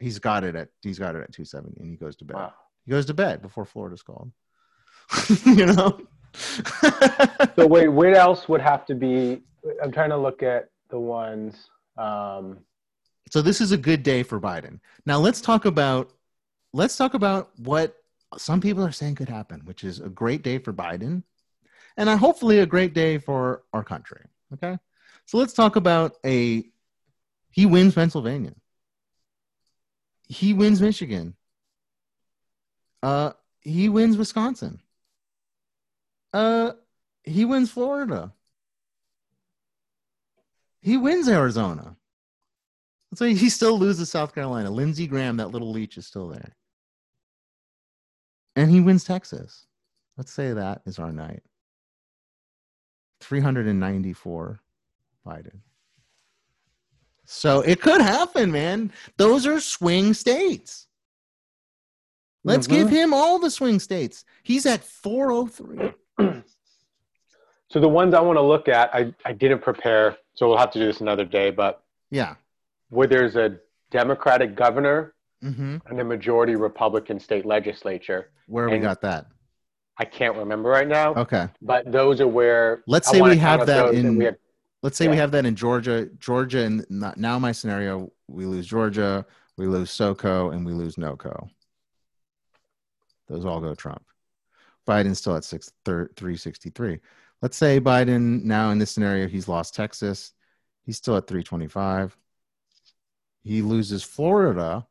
he's 0.01 0.19
got 0.19 0.45
it 0.45 0.57
at 0.57 0.69
he's 0.83 0.99
got 0.99 1.15
it 1.15 1.23
at 1.23 1.33
270, 1.33 1.81
and 1.81 1.91
he 1.91 1.97
goes 1.97 2.17
to 2.17 2.25
bed. 2.25 2.37
Wow. 2.37 2.55
He 2.85 2.91
goes 2.91 3.07
to 3.07 3.15
bed 3.15 3.43
before 3.43 3.65
Florida's 3.65 4.03
called. 4.03 4.33
you 5.45 5.67
know. 5.67 6.01
So 7.57 7.67
wait, 7.67 7.89
what 7.89 8.15
else 8.15 8.49
would 8.49 8.61
have 8.61 8.87
to 8.87 8.95
be? 8.95 9.43
I'm 9.83 9.93
trying 9.93 10.11
to 10.11 10.17
look 10.17 10.43
at 10.43 10.71
the 10.91 10.99
ones. 10.99 11.69
Um, 11.97 12.61
so 13.31 13.43
this 13.43 13.61
is 13.61 13.73
a 13.73 13.77
good 13.77 14.03
day 14.03 14.23
for 14.23 14.41
Biden. 14.41 14.81
Now 15.07 15.19
let's 15.19 15.41
talk 15.41 15.65
about 15.65 16.13
let's 16.73 16.97
talk 16.97 17.15
about 17.15 17.51
what 17.59 17.97
some 18.37 18.61
people 18.61 18.85
are 18.85 18.93
saying 18.93 19.17
could 19.17 19.29
happen, 19.29 19.61
which 19.65 19.85
is 19.85 20.01
a 20.01 20.09
great 20.09 20.43
day 20.43 20.59
for 20.59 20.73
Biden. 20.73 21.23
and 21.97 22.09
hopefully 22.09 22.61
a 22.61 22.67
great 22.67 22.95
day 22.95 23.19
for 23.19 23.63
our 23.73 23.83
country. 23.85 24.23
Okay, 24.55 24.79
so 25.27 25.39
let's 25.39 25.53
talk 25.53 25.77
about 25.77 26.17
a. 26.25 26.65
He 27.51 27.67
wins 27.67 27.95
Pennsylvania. 27.95 28.55
He 30.29 30.55
wins 30.55 30.81
Michigan. 30.81 31.35
Uh, 33.03 33.33
he 33.61 33.89
wins 33.89 34.17
Wisconsin. 34.17 34.81
Uh, 36.33 36.73
he 37.25 37.45
wins 37.45 37.71
Florida. 37.71 38.33
He 40.81 40.97
wins 40.97 41.29
Arizona. 41.29 41.97
So 43.15 43.25
he 43.25 43.49
still 43.49 43.79
loses 43.79 44.11
South 44.11 44.35
Carolina. 44.35 44.71
Lindsey 44.71 45.07
Graham, 45.07 45.39
that 45.39 45.51
little 45.51 45.71
leech, 45.71 45.97
is 45.97 46.07
still 46.07 46.29
there. 46.29 46.55
And 48.55 48.71
he 48.71 48.81
wins 48.81 49.05
Texas. 49.05 49.67
Let's 50.17 50.33
say 50.33 50.53
that 50.53 50.83
is 50.85 50.99
our 50.99 51.13
night. 51.13 51.43
394 53.21 54.61
Biden. 55.27 55.61
So 57.25 57.61
it 57.61 57.81
could 57.81 58.01
happen, 58.01 58.51
man. 58.51 58.93
Those 59.17 59.47
are 59.47 59.61
swing 59.61 60.15
states. 60.15 60.87
Let's 62.45 62.67
mm-hmm. 62.67 62.77
give 62.77 62.89
him 62.89 63.13
all 63.13 63.39
the 63.39 63.51
swing 63.51 63.79
states. 63.79 64.25
He's 64.43 64.65
at 64.67 64.83
403. 64.83 65.93
so 67.71 67.81
the 67.81 67.89
ones 67.89 68.15
I 68.15 68.21
want 68.21 68.39
to 68.39 68.43
look 68.43 68.69
at, 68.69 68.95
I, 68.95 69.13
I 69.25 69.33
didn't 69.33 69.61
prepare, 69.61 70.17
so 70.35 70.49
we'll 70.49 70.59
have 70.59 70.71
to 70.73 70.79
do 70.79 70.87
this 70.87 71.01
another 71.01 71.25
day, 71.25 71.51
but 71.51 71.83
yeah. 72.11 72.37
Where 72.91 73.07
there's 73.07 73.37
a 73.37 73.59
Democratic 73.91 74.55
governor 74.55 75.15
mm-hmm. 75.43 75.79
and 75.87 76.01
a 76.01 76.05
majority 76.05 76.57
Republican 76.57 77.21
state 77.21 77.47
legislature. 77.47 78.31
Where 78.47 78.69
we 78.69 78.79
got 78.79 79.01
that? 79.03 79.27
I 79.99 80.05
can't 80.05 80.37
remember 80.37 80.69
right 80.69 80.87
now. 80.87 81.15
Okay. 81.15 81.49
But 81.61 81.91
those 81.91 82.21
are 82.21 82.29
where 82.29 82.83
Let's 82.87 83.11
say 83.11 83.21
we 83.21 83.37
have 83.37 83.67
that 83.67 83.95
in 83.95 84.21
have, 84.21 84.37
Let's 84.83 84.97
say 84.97 85.07
yeah. 85.07 85.11
we 85.11 85.17
have 85.17 85.33
that 85.33 85.45
in 85.45 85.57
Georgia. 85.57 86.09
Georgia 86.19 86.61
and 86.61 86.87
not, 86.89 87.17
now 87.17 87.39
my 87.39 87.51
scenario, 87.51 88.13
we 88.29 88.47
lose 88.47 88.67
Georgia, 88.67 89.27
we 89.57 89.67
lose 89.67 89.91
SoCo 89.91 90.55
and 90.55 90.65
we 90.65 90.73
lose 90.73 90.97
NoCo. 90.97 91.49
Those 93.27 93.45
all 93.45 93.61
go 93.61 93.75
Trump. 93.75 94.03
Biden's 94.87 95.19
still 95.19 95.37
at 95.37 95.45
six, 95.45 95.73
363. 95.85 97.01
Let's 97.43 97.57
say 97.57 97.81
Biden 97.81 98.45
now 98.45 98.71
in 98.71 98.79
this 98.79 98.91
scenario, 98.91 99.27
he's 99.27 99.49
lost 99.49 99.75
Texas. 99.75 100.33
He's 100.85 100.97
still 100.97 101.17
at 101.17 101.27
325. 101.27 102.17
He 103.49 103.63
loses 103.63 104.03
Florida. 104.03 104.87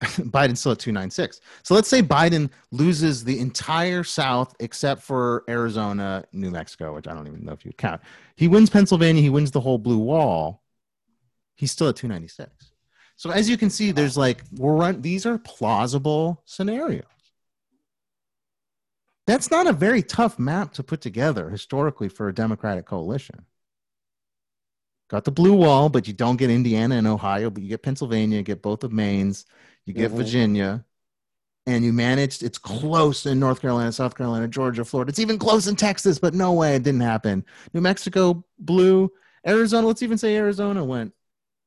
Biden's 0.02 0.58
still 0.58 0.72
at 0.72 0.80
296. 0.80 1.40
So 1.62 1.76
let's 1.76 1.88
say 1.88 2.02
Biden 2.02 2.50
loses 2.72 3.22
the 3.22 3.38
entire 3.38 4.02
South 4.02 4.52
except 4.58 5.00
for 5.00 5.44
Arizona, 5.48 6.24
New 6.32 6.50
Mexico, 6.50 6.92
which 6.92 7.06
I 7.06 7.14
don't 7.14 7.28
even 7.28 7.44
know 7.44 7.52
if 7.52 7.64
you 7.64 7.70
count. 7.78 8.00
He 8.34 8.48
wins 8.48 8.68
Pennsylvania. 8.68 9.22
He 9.22 9.30
wins 9.30 9.52
the 9.52 9.60
whole 9.60 9.78
blue 9.78 9.98
wall. 9.98 10.60
He's 11.54 11.70
still 11.70 11.88
at 11.88 11.94
296. 11.94 12.72
So 13.14 13.30
as 13.30 13.48
you 13.48 13.56
can 13.56 13.70
see, 13.70 13.92
there's 13.92 14.16
like 14.16 14.42
we're 14.56 14.74
run. 14.74 15.02
These 15.02 15.24
are 15.24 15.38
plausible 15.38 16.42
scenarios. 16.46 17.04
That's 19.28 19.52
not 19.52 19.68
a 19.68 19.72
very 19.72 20.02
tough 20.02 20.36
map 20.36 20.72
to 20.72 20.82
put 20.82 21.00
together 21.00 21.48
historically 21.48 22.08
for 22.08 22.26
a 22.26 22.34
Democratic 22.34 22.86
coalition. 22.86 23.46
Got 25.08 25.24
the 25.24 25.30
blue 25.30 25.54
wall, 25.54 25.88
but 25.88 26.08
you 26.08 26.14
don't 26.14 26.36
get 26.36 26.50
Indiana 26.50 26.96
and 26.96 27.06
Ohio, 27.06 27.50
but 27.50 27.62
you 27.62 27.68
get 27.68 27.82
Pennsylvania, 27.82 28.38
you 28.38 28.42
get 28.42 28.62
both 28.62 28.84
of 28.84 28.92
Maine's, 28.92 29.44
you 29.84 29.92
get 29.92 30.08
mm-hmm. 30.08 30.16
Virginia, 30.16 30.84
and 31.66 31.84
you 31.84 31.92
managed. 31.92 32.42
It's 32.42 32.58
close 32.58 33.26
in 33.26 33.38
North 33.38 33.60
Carolina, 33.60 33.92
South 33.92 34.16
Carolina, 34.16 34.48
Georgia, 34.48 34.84
Florida. 34.84 35.10
It's 35.10 35.18
even 35.18 35.38
close 35.38 35.66
in 35.66 35.76
Texas, 35.76 36.18
but 36.18 36.34
no 36.34 36.52
way 36.52 36.74
it 36.74 36.82
didn't 36.82 37.00
happen. 37.00 37.44
New 37.74 37.80
Mexico 37.82 38.44
blue, 38.58 39.10
Arizona. 39.46 39.86
Let's 39.86 40.02
even 40.02 40.18
say 40.18 40.36
Arizona 40.36 40.82
went 40.82 41.12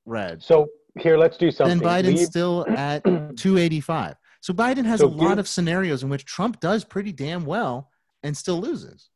red. 0.05 0.41
So 0.41 0.67
here, 0.99 1.17
let's 1.17 1.38
do 1.38 1.51
something. 1.51 1.79
Then 1.79 1.88
Biden's 1.88 2.19
Leave. 2.19 2.27
still 2.27 2.65
at 2.69 3.03
285. 3.03 4.15
So 4.41 4.53
Biden 4.53 4.85
has 4.85 5.01
so 5.01 5.07
a 5.07 5.09
lot 5.09 5.39
of 5.39 5.47
scenarios 5.47 6.03
in 6.03 6.09
which 6.09 6.25
Trump 6.25 6.59
does 6.59 6.83
pretty 6.83 7.11
damn 7.11 7.45
well 7.45 7.91
and 8.23 8.35
still 8.35 8.59
loses. 8.59 9.09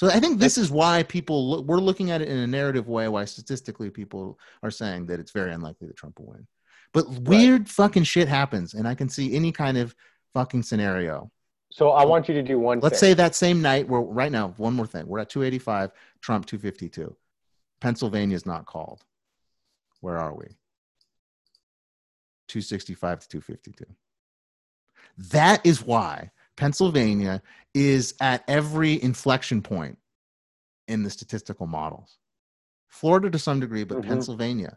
So 0.00 0.08
I 0.08 0.18
think 0.18 0.40
this 0.40 0.56
is 0.56 0.70
why 0.70 1.02
people 1.02 1.50
look, 1.50 1.66
we're 1.66 1.76
looking 1.76 2.10
at 2.10 2.22
it 2.22 2.28
in 2.28 2.38
a 2.38 2.46
narrative 2.46 2.88
way. 2.88 3.06
Why 3.08 3.26
statistically 3.26 3.90
people 3.90 4.38
are 4.62 4.70
saying 4.70 5.04
that 5.08 5.20
it's 5.20 5.30
very 5.30 5.52
unlikely 5.52 5.88
that 5.88 5.96
Trump 5.98 6.18
will 6.18 6.28
win. 6.28 6.46
But 6.94 7.06
weird 7.06 7.60
right. 7.60 7.68
fucking 7.68 8.04
shit 8.04 8.26
happens, 8.26 8.72
and 8.72 8.88
I 8.88 8.94
can 8.94 9.10
see 9.10 9.36
any 9.36 9.52
kind 9.52 9.76
of 9.76 9.94
fucking 10.32 10.62
scenario. 10.62 11.30
So 11.70 11.90
I 11.90 12.06
want 12.06 12.28
you 12.28 12.34
to 12.34 12.42
do 12.42 12.58
one. 12.58 12.78
Thing. 12.78 12.84
Let's 12.84 12.98
thing. 12.98 13.10
say 13.10 13.14
that 13.14 13.34
same 13.34 13.60
night. 13.60 13.86
We're 13.86 14.00
right 14.00 14.32
now. 14.32 14.54
One 14.56 14.72
more 14.72 14.86
thing. 14.86 15.06
We're 15.06 15.18
at 15.18 15.28
285. 15.28 15.90
Trump 16.22 16.46
252. 16.46 17.14
Pennsylvania 17.82 18.36
is 18.36 18.46
not 18.46 18.64
called. 18.64 19.04
Where 20.00 20.16
are 20.16 20.34
we? 20.34 20.46
265 22.48 23.18
to 23.18 23.28
252. 23.28 23.84
That 25.30 25.60
is 25.66 25.82
why 25.82 26.30
Pennsylvania 26.56 27.42
is 27.74 28.14
at 28.20 28.44
every 28.48 29.02
inflection 29.02 29.62
point 29.62 29.98
in 30.88 31.02
the 31.02 31.10
statistical 31.10 31.66
models. 31.66 32.18
Florida 32.88 33.30
to 33.30 33.38
some 33.38 33.60
degree, 33.60 33.84
but 33.84 33.98
mm-hmm. 33.98 34.08
Pennsylvania. 34.08 34.76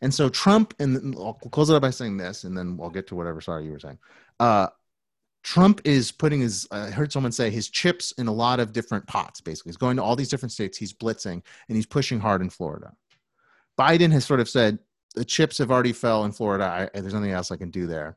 And 0.00 0.12
so 0.12 0.28
Trump, 0.28 0.74
and 0.78 1.14
I'll 1.16 1.34
close 1.34 1.68
it 1.68 1.76
up 1.76 1.82
by 1.82 1.90
saying 1.90 2.16
this, 2.16 2.44
and 2.44 2.56
then 2.56 2.78
I'll 2.82 2.90
get 2.90 3.06
to 3.08 3.14
whatever. 3.14 3.40
Sorry, 3.40 3.66
you 3.66 3.72
were 3.72 3.78
saying. 3.78 3.98
Uh, 4.38 4.68
Trump 5.42 5.80
is 5.84 6.10
putting 6.10 6.40
his, 6.40 6.66
I 6.70 6.90
heard 6.90 7.12
someone 7.12 7.32
say 7.32 7.50
his 7.50 7.68
chips 7.68 8.12
in 8.12 8.26
a 8.26 8.32
lot 8.32 8.60
of 8.60 8.72
different 8.72 9.06
pots, 9.06 9.40
basically. 9.40 9.70
He's 9.70 9.76
going 9.76 9.96
to 9.96 10.02
all 10.02 10.16
these 10.16 10.28
different 10.28 10.52
states, 10.52 10.78
he's 10.78 10.92
blitzing, 10.92 11.42
and 11.68 11.76
he's 11.76 11.86
pushing 11.86 12.20
hard 12.20 12.40
in 12.40 12.50
Florida. 12.50 12.92
Biden 13.78 14.12
has 14.12 14.24
sort 14.24 14.40
of 14.40 14.48
said, 14.48 14.78
the 15.14 15.24
chips 15.24 15.58
have 15.58 15.70
already 15.70 15.92
fell 15.92 16.24
in 16.24 16.32
Florida. 16.32 16.88
I, 16.94 16.98
there's 16.98 17.14
nothing 17.14 17.32
else 17.32 17.50
I 17.50 17.56
can 17.56 17.70
do 17.70 17.86
there. 17.86 18.16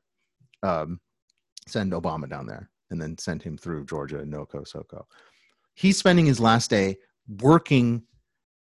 Um, 0.62 0.99
send 1.68 1.91
Obama 1.93 2.30
down 2.30 2.45
there 2.45 2.70
and 2.94 3.02
then 3.02 3.18
sent 3.18 3.44
him 3.44 3.58
through 3.58 3.86
Georgia, 3.86 4.20
and 4.20 4.32
NoCo, 4.32 4.66
SoCo. 4.66 5.04
He's 5.74 5.98
spending 5.98 6.26
his 6.26 6.39
last 6.39 6.70
day 6.70 6.98
working 7.28 8.04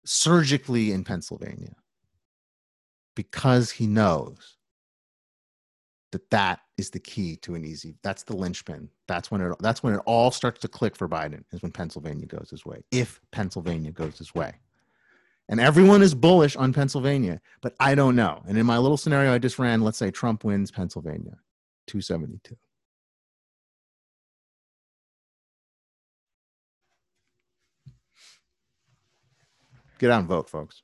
surgically 0.05 0.93
in 0.93 1.05
Pennsylvania 1.05 1.75
because 3.16 3.71
he 3.71 3.87
knows 3.87 4.57
that 6.12 6.29
that 6.31 6.61
is 6.77 6.91
the 6.91 7.01
key 7.01 7.37
to 7.37 7.55
an 7.55 7.64
easy 7.64 7.95
that's 8.03 8.23
the 8.23 8.35
linchpin 8.35 8.89
that's 9.07 9.31
when 9.31 9.43
it 9.43 9.55
that's 9.61 9.83
when 9.83 9.93
it 9.93 10.01
all 10.07 10.31
starts 10.31 10.59
to 10.59 10.69
click 10.69 10.97
for 10.97 11.07
biden 11.07 11.43
is 11.53 11.61
when 11.61 11.71
pennsylvania 11.71 12.25
goes 12.25 12.49
his 12.49 12.64
way 12.64 12.83
if 12.91 13.21
pennsylvania 13.31 13.91
goes 13.91 14.16
his 14.16 14.35
way 14.35 14.55
and 15.49 15.61
everyone 15.61 16.03
is 16.03 16.14
bullish 16.14 16.57
on 16.57 16.73
Pennsylvania, 16.73 17.41
but 17.62 17.75
I 17.81 17.95
don't 17.95 18.14
know. 18.14 18.43
And 18.47 18.59
in 18.59 18.66
my 18.66 18.79
little 18.79 18.97
scenario 18.97 19.33
I 19.33 19.39
just 19.39 19.59
ran, 19.59 19.81
let's 19.81 19.99
say 19.99 20.11
Trump 20.11 20.45
wins 20.45 20.71
Pennsylvania, 20.71 21.39
272. 21.87 22.57
Get 29.99 30.11
out 30.11 30.20
and 30.20 30.28
vote, 30.28 30.49
folks. 30.49 30.82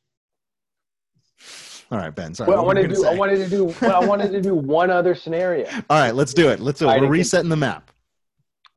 All 1.91 1.99
right, 1.99 2.15
Ben. 2.15 2.35
Sorry. 2.35 2.51
Well, 2.51 2.61
I 2.61 2.63
wanted 2.63 2.83
to 2.83 2.89
do. 2.89 2.97
Say? 2.97 3.09
I 3.09 3.15
wanted 3.15 3.37
to 3.39 3.49
do. 3.49 3.75
Well, 3.81 4.03
I 4.03 4.05
wanted 4.05 4.33
to 4.33 4.41
do 4.41 4.55
one 4.55 4.91
other 4.91 5.15
scenario. 5.15 5.69
All 5.89 5.99
right, 5.99 6.15
let's 6.15 6.35
do 6.35 6.49
it. 6.51 6.61
Let's 6.61 6.81
do 6.81 6.89
it. 6.89 7.01
We're 7.01 7.09
resetting 7.09 7.51
the 7.51 7.57
map. 7.57 7.91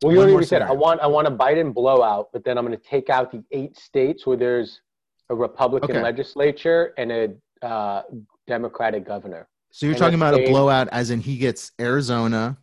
Well, 0.04 0.14
you 0.14 0.22
already 0.22 0.46
said 0.46 0.62
I 0.62 0.74
want. 0.74 1.02
I 1.02 1.08
want 1.08 1.28
a 1.28 1.32
Biden 1.32 1.74
blowout, 1.74 2.30
but 2.32 2.44
then 2.44 2.58
I'm 2.58 2.66
going 2.66 2.78
to 2.78 2.84
take 2.84 3.10
out 3.10 3.32
the 3.32 3.44
eight 3.52 3.78
states 3.78 4.28
where 4.28 4.38
there's 4.38 4.82
a 5.30 5.36
Republican 5.36 5.92
okay. 5.92 6.04
legislature 6.04 6.94
and 6.98 7.12
a 7.12 7.66
uh, 7.66 8.04
Democratic 8.46 9.06
governor. 9.06 9.48
So 9.72 9.86
you're 9.86 9.94
and 9.94 10.00
talking 10.00 10.16
about 10.16 10.36
a 10.36 10.48
blowout, 10.48 10.88
as 10.92 11.10
in 11.10 11.20
he 11.20 11.38
gets 11.38 11.72
Arizona, 11.80 12.58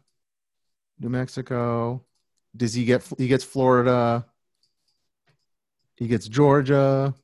New 1.01 1.09
Mexico. 1.09 2.05
Does 2.57 2.75
he 2.75 2.85
get? 2.85 3.05
He 3.19 3.27
gets 3.27 3.43
Florida. 3.43 4.25
He 5.97 6.07
gets 6.09 6.27
Georgia, 6.29 7.15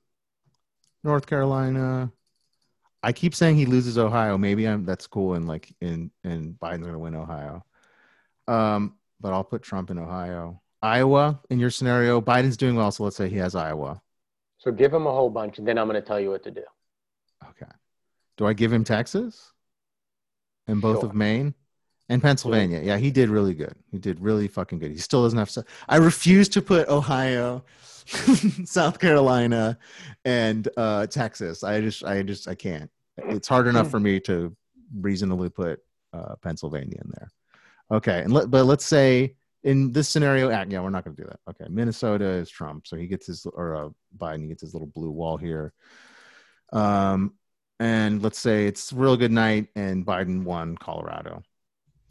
North 1.05 1.27
Carolina. 1.27 2.12
I 3.02 3.12
keep 3.12 3.35
saying 3.35 3.56
he 3.56 3.66
loses 3.66 3.97
Ohio. 3.97 4.36
Maybe 4.36 4.66
I'm 4.66 4.85
that's 4.85 5.06
cool 5.06 5.35
and 5.35 5.47
like 5.47 5.74
in 5.81 6.10
and 6.24 6.55
Biden's 6.59 6.86
gonna 6.86 6.98
win 6.98 7.14
Ohio. 7.14 7.64
Um, 8.47 8.94
but 9.20 9.32
I'll 9.32 9.44
put 9.44 9.62
Trump 9.62 9.90
in 9.90 9.98
Ohio. 9.98 10.60
Iowa 10.82 11.40
in 11.51 11.59
your 11.59 11.70
scenario, 11.70 12.20
Biden's 12.20 12.56
doing 12.56 12.74
well, 12.74 12.90
so 12.90 13.05
let's 13.05 13.16
say 13.16 13.28
he 13.28 13.36
has 13.36 13.55
Iowa. 13.55 14.01
So 14.59 14.70
give 14.70 14.93
him 14.93 15.06
a 15.06 15.12
whole 15.12 15.31
bunch, 15.31 15.59
and 15.59 15.66
then 15.66 15.78
I'm 15.78 15.86
going 15.86 16.01
to 16.01 16.06
tell 16.06 16.20
you 16.20 16.31
what 16.31 16.43
to 16.44 16.51
do. 16.51 16.62
Okay. 17.48 17.70
Do 18.36 18.47
I 18.47 18.52
give 18.52 18.72
him 18.72 18.85
Texas 18.85 19.52
and 20.66 20.81
both 20.81 21.01
sure. 21.01 21.10
of 21.10 21.14
Maine 21.14 21.55
and 22.09 22.22
Pennsylvania? 22.22 22.81
Yeah, 22.82 22.97
he 22.97 23.10
did 23.10 23.28
really 23.28 23.55
good. 23.55 23.74
He 23.90 23.98
did 23.98 24.20
really 24.20 24.48
fucking 24.48 24.78
good. 24.78 24.90
He 24.90 24.98
still 24.98 25.22
doesn't 25.22 25.39
have. 25.39 25.66
I 25.89 25.97
refuse 25.97 26.48
to 26.51 26.62
put 26.62 26.89
Ohio, 26.89 27.64
South 28.64 28.98
Carolina, 28.98 29.78
and 30.24 30.68
uh, 30.77 31.06
Texas. 31.06 31.62
I 31.64 31.81
just, 31.81 32.05
I 32.05 32.22
just, 32.22 32.48
I 32.48 32.55
can't. 32.55 32.90
It's 33.16 33.48
hard 33.48 33.66
enough 33.66 33.90
for 33.90 34.01
me 34.01 34.20
to 34.20 34.56
reasonably 34.98 35.51
put 35.51 35.81
uh, 36.12 36.36
Pennsylvania 36.43 37.01
in 37.05 37.10
there. 37.16 37.31
Okay, 37.93 38.20
and 38.22 38.32
let, 38.32 38.51
but 38.51 38.64
let's 38.64 38.85
say 38.85 39.35
in 39.62 39.93
this 39.93 40.09
scenario, 40.09 40.51
ah, 40.51 40.64
yeah, 40.68 40.81
we're 40.81 40.90
not 40.90 41.05
going 41.05 41.16
to 41.16 41.22
do 41.22 41.28
that. 41.28 41.40
Okay, 41.51 41.66
Minnesota 41.70 42.24
is 42.24 42.48
Trump, 42.48 42.86
so 42.86 42.97
he 42.97 43.06
gets 43.06 43.27
his 43.27 43.47
or 43.47 43.77
uh, 43.77 43.89
Biden 44.16 44.43
he 44.43 44.48
gets 44.48 44.62
his 44.62 44.74
little 44.74 44.89
blue 44.89 45.10
wall 45.10 45.36
here. 45.36 45.72
Um, 46.72 47.35
and 47.78 48.22
let's 48.22 48.39
say 48.39 48.66
it's 48.66 48.93
a 48.93 48.97
real 48.97 49.16
good 49.16 49.32
night, 49.32 49.68
and 49.74 50.06
Biden 50.06 50.44
won 50.44 50.77
Colorado. 50.77 51.43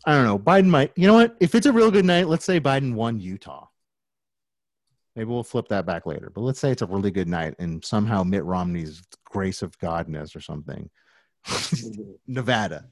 I 0.05 0.15
don't 0.15 0.25
know. 0.25 0.39
Biden 0.39 0.67
might. 0.67 0.91
You 0.95 1.07
know 1.07 1.13
what? 1.13 1.35
If 1.39 1.55
it's 1.55 1.65
a 1.65 1.71
real 1.71 1.91
good 1.91 2.05
night, 2.05 2.27
let's 2.27 2.45
say 2.45 2.59
Biden 2.59 2.93
won 2.93 3.19
Utah. 3.19 3.67
Maybe 5.19 5.31
we'll 5.31 5.43
flip 5.43 5.67
that 5.67 5.85
back 5.85 6.05
later. 6.05 6.31
But 6.33 6.39
let's 6.41 6.61
say 6.61 6.71
it's 6.71 6.81
a 6.81 6.85
really 6.85 7.11
good 7.11 7.27
night, 7.27 7.53
and 7.59 7.83
somehow 7.83 8.23
Mitt 8.23 8.45
Romney's 8.45 9.01
grace 9.25 9.61
of 9.61 9.77
godness 9.77 10.33
or 10.33 10.39
something, 10.39 10.89
Nevada 12.27 12.85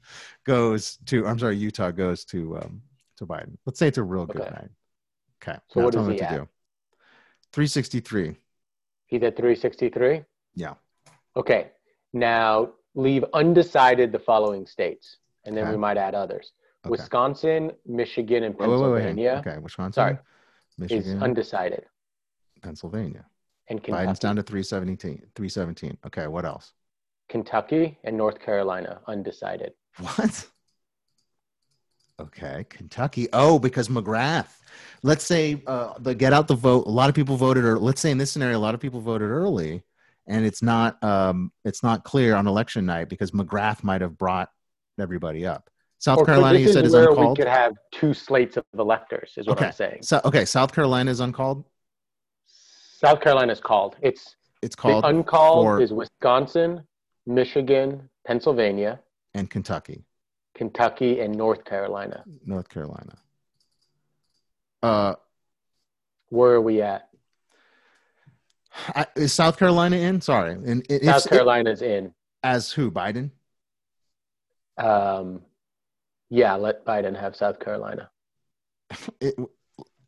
goes 0.44 0.98
to. 1.06 1.26
I'm 1.26 1.38
sorry, 1.38 1.56
Utah 1.56 1.90
goes 1.90 2.26
to 2.26 2.58
um, 2.58 2.82
to 3.16 3.24
Biden. 3.26 3.56
Let's 3.64 3.78
say 3.78 3.88
it's 3.88 3.96
a 3.96 4.02
real 4.02 4.26
good 4.26 4.42
Okay. 4.42 4.50
night. 4.50 4.68
Okay. 5.42 5.58
So 5.70 5.80
now 5.80 5.84
what 5.86 5.94
is 5.94 6.00
he 6.02 6.06
what 6.06 6.18
to 6.18 6.24
at? 6.24 6.30
do. 6.32 6.48
363. 7.54 8.36
He's 9.06 9.22
at 9.22 9.34
363. 9.34 10.22
Yeah. 10.54 10.74
Okay. 11.34 11.70
Now 12.12 12.74
leave 12.94 13.24
undecided 13.32 14.12
the 14.12 14.18
following 14.18 14.66
states, 14.66 15.16
and 15.46 15.56
then 15.56 15.64
Okay. 15.64 15.70
we 15.72 15.78
might 15.78 15.96
add 15.96 16.14
others. 16.14 16.52
Okay. 16.84 16.90
Wisconsin, 16.90 17.72
Michigan, 17.86 18.42
and 18.44 18.54
Wait, 18.54 18.68
wait, 18.68 18.76
wait, 18.76 18.80
wait. 18.82 19.02
Pennsylvania 19.02 19.42
Okay. 19.46 19.58
Wisconsin. 19.60 19.92
Sorry. 19.94 20.18
Michigan. 20.76 21.16
is 21.16 21.22
undecided, 21.22 21.86
Pennsylvania. 22.62 23.24
and 23.68 23.82
Biden's 23.82 24.18
Kentucky, 24.18 24.18
down 24.20 24.36
to 24.36 24.42
317. 24.42 25.22
317. 25.34 25.98
Okay. 26.06 26.26
What 26.26 26.44
else? 26.44 26.72
Kentucky, 27.28 27.98
and 28.04 28.16
North 28.16 28.40
Carolina 28.40 29.00
undecided. 29.06 29.72
What? 29.98 30.46
Okay, 32.20 32.64
Kentucky. 32.68 33.28
Oh, 33.32 33.58
because 33.58 33.88
McGrath. 33.88 34.48
Let's 35.02 35.24
say 35.24 35.62
uh, 35.66 35.94
the 36.00 36.14
get 36.14 36.32
out 36.32 36.48
the 36.48 36.56
vote. 36.56 36.86
A 36.86 36.90
lot 36.90 37.08
of 37.08 37.14
people 37.14 37.36
voted, 37.36 37.64
or 37.64 37.78
let's 37.78 38.00
say 38.00 38.10
in 38.10 38.18
this 38.18 38.32
scenario, 38.32 38.58
a 38.58 38.60
lot 38.60 38.74
of 38.74 38.80
people 38.80 39.00
voted 39.00 39.28
early, 39.30 39.84
and 40.26 40.44
it's 40.44 40.60
not 40.62 41.02
um, 41.04 41.52
it's 41.64 41.82
not 41.82 42.02
clear 42.04 42.34
on 42.34 42.46
election 42.48 42.86
night 42.86 43.08
because 43.08 43.30
McGrath 43.30 43.84
might 43.84 44.00
have 44.00 44.18
brought 44.18 44.50
everybody 44.98 45.46
up. 45.46 45.70
South 45.98 46.18
Or 46.18 46.26
Carolina, 46.26 46.58
you 46.58 46.72
said 46.72 46.84
is 46.84 46.92
is 46.92 46.94
uncalled. 46.94 47.38
we 47.38 47.42
could 47.44 47.50
have 47.50 47.74
two 47.92 48.14
slates 48.14 48.56
of 48.56 48.64
electors, 48.76 49.32
is 49.36 49.46
what 49.46 49.58
Okay. 49.58 49.66
I'm 49.66 49.72
saying. 49.72 49.98
So 50.02 50.20
okay, 50.24 50.44
South 50.44 50.72
Carolina 50.72 51.10
is 51.10 51.20
uncalled. 51.20 51.64
South 52.98 53.20
Carolina 53.20 53.52
is 53.52 53.60
called. 53.60 53.94
It's 54.02 54.34
It's 54.60 54.74
called 54.74 55.04
the 55.04 55.08
uncalled 55.08 55.64
for- 55.66 55.80
is 55.80 55.92
Wisconsin, 55.92 56.82
Michigan, 57.26 58.10
Pennsylvania, 58.26 58.98
and 59.34 59.48
Kentucky, 59.48 60.02
Kentucky, 60.54 61.20
and 61.20 61.32
North 61.36 61.64
Carolina. 61.64 62.24
North 62.44 62.68
Carolina. 62.68 63.16
Uh, 64.82 65.14
Where 66.30 66.54
are 66.54 66.60
we 66.60 66.82
at? 66.82 67.08
I, 68.88 69.06
is 69.14 69.32
South 69.32 69.58
Carolina 69.58 69.96
in? 69.96 70.20
Sorry, 70.20 70.52
and 70.54 70.84
it, 70.90 71.04
South 71.04 71.26
it's- 71.26 71.80
it- 71.80 71.82
in. 71.82 72.12
as 72.42 72.72
who? 72.72 72.90
Biden. 72.90 73.30
Um, 74.76 75.42
yeah, 76.30 76.54
let 76.56 76.84
Biden 76.84 77.16
have 77.18 77.36
South 77.36 77.60
Carolina. 77.60 78.10
it, 79.20 79.34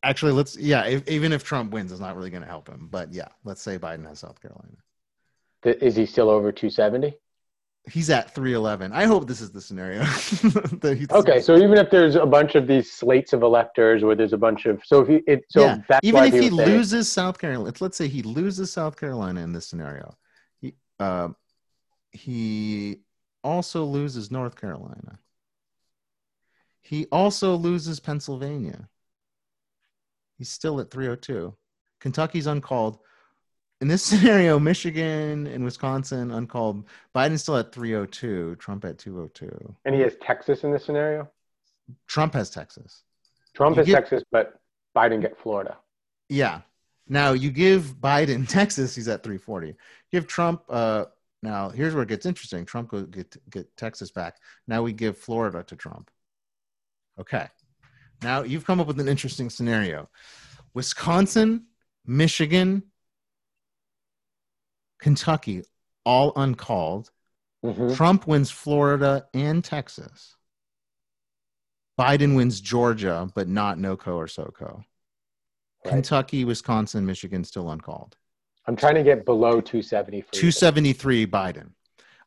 actually 0.02 0.32
let's 0.32 0.56
yeah 0.56 0.84
if, 0.86 1.06
even 1.08 1.32
if 1.32 1.44
trump 1.44 1.72
wins 1.72 1.92
it's 1.92 2.00
not 2.00 2.16
really 2.16 2.30
going 2.30 2.42
to 2.42 2.48
help 2.48 2.68
him 2.68 2.88
but 2.90 3.12
yeah 3.12 3.28
let's 3.44 3.62
say 3.62 3.78
biden 3.78 4.06
has 4.06 4.18
south 4.20 4.40
carolina. 4.40 4.76
Is 5.62 5.94
he 5.94 6.06
still 6.06 6.30
over 6.30 6.52
270? 6.52 7.16
he's 7.90 8.10
at 8.10 8.34
311 8.34 8.92
i 8.92 9.04
hope 9.04 9.26
this 9.26 9.40
is 9.40 9.50
the 9.50 9.60
scenario. 9.60 10.04
Okay, 11.12 11.40
so 11.40 11.56
even 11.56 11.78
if 11.78 11.90
there's 11.90 12.14
a 12.14 12.26
bunch 12.26 12.54
of 12.54 12.66
these 12.66 12.92
slates 12.92 13.32
of 13.32 13.42
electors, 13.42 14.02
where 14.04 14.14
there's 14.14 14.32
a 14.32 14.38
bunch 14.38 14.66
of 14.66 14.80
so 14.84 15.00
if 15.00 15.08
he 15.08 15.16
it 15.26 15.44
so 15.48 15.64
yeah 15.64 15.98
even 16.02 16.24
if 16.24 16.34
he 16.34 16.48
say- 16.48 16.50
loses 16.50 17.10
south 17.10 17.38
carolina 17.38 17.64
let's, 17.64 17.80
let's 17.80 17.96
say 17.96 18.08
he 18.08 18.22
loses 18.22 18.72
south 18.72 18.98
carolina 18.98 19.40
in 19.40 19.52
this 19.52 19.66
scenario 19.66 20.14
he 20.60 20.74
uh, 20.98 21.28
he 22.12 23.00
also 23.42 23.84
loses 23.84 24.30
north 24.30 24.56
carolina. 24.56 25.18
He 26.82 27.06
also 27.06 27.54
loses 27.54 28.00
pennsylvania 28.00 28.88
he's 30.40 30.50
still 30.50 30.80
at 30.80 30.90
302 30.90 31.54
kentucky's 32.00 32.46
uncalled 32.46 32.98
in 33.80 33.88
this 33.88 34.02
scenario 34.10 34.58
michigan 34.58 35.46
and 35.46 35.62
wisconsin 35.64 36.30
uncalled 36.32 36.84
biden's 37.14 37.42
still 37.42 37.56
at 37.56 37.72
302 37.72 38.56
trump 38.56 38.84
at 38.84 38.98
202 38.98 39.74
and 39.84 39.94
he 39.94 40.00
has 40.00 40.16
Texas 40.20 40.64
in 40.64 40.72
this 40.72 40.84
scenario. 40.84 41.28
trump 42.08 42.34
has 42.34 42.50
texas 42.50 43.04
Trump 43.54 43.76
You 43.76 43.84
has 43.84 43.92
Texas, 43.92 44.22
but 44.30 44.60
Biden 44.96 45.20
get 45.20 45.38
Florida. 45.38 45.78
Yeah. 46.28 46.60
Now 47.08 47.32
you 47.32 47.50
give 47.50 47.96
Biden 48.00 48.48
Texas, 48.48 48.94
he's 48.94 49.08
at 49.08 49.22
340. 49.22 49.74
Give 50.12 50.26
Trump. 50.26 50.62
Uh, 50.68 51.06
now 51.42 51.70
here's 51.70 51.94
where 51.94 52.02
it 52.02 52.08
gets 52.08 52.26
interesting. 52.26 52.64
Trump 52.64 52.92
will 52.92 53.02
get 53.02 53.36
get 53.50 53.76
Texas 53.76 54.10
back. 54.10 54.36
Now 54.68 54.82
we 54.82 54.92
give 54.92 55.18
Florida 55.18 55.62
to 55.64 55.76
Trump. 55.76 56.10
Okay. 57.18 57.48
Now 58.22 58.42
you've 58.42 58.64
come 58.66 58.80
up 58.80 58.86
with 58.86 59.00
an 59.00 59.08
interesting 59.08 59.50
scenario. 59.50 60.08
Wisconsin, 60.74 61.66
Michigan, 62.06 62.82
Kentucky, 65.00 65.62
all 66.04 66.32
uncalled. 66.36 67.10
Mhm. 67.64 67.96
Trump 67.96 68.26
wins 68.26 68.50
Florida 68.50 69.26
and 69.34 69.64
Texas. 69.64 70.36
Biden 71.98 72.34
wins 72.36 72.60
Georgia, 72.60 73.30
but 73.34 73.48
not 73.48 73.76
NoCo 73.78 74.14
or 74.16 74.26
SoCo. 74.26 74.76
Right. 75.84 75.92
Kentucky, 75.92 76.44
Wisconsin, 76.44 77.04
Michigan 77.04 77.44
still 77.44 77.70
uncalled. 77.70 78.16
I'm 78.66 78.76
trying 78.76 78.94
to 78.94 79.02
get 79.02 79.24
below 79.24 79.60
270 79.60 80.20
for 80.22 80.28
you. 80.34 80.40
273 80.40 81.26
Biden. 81.26 81.72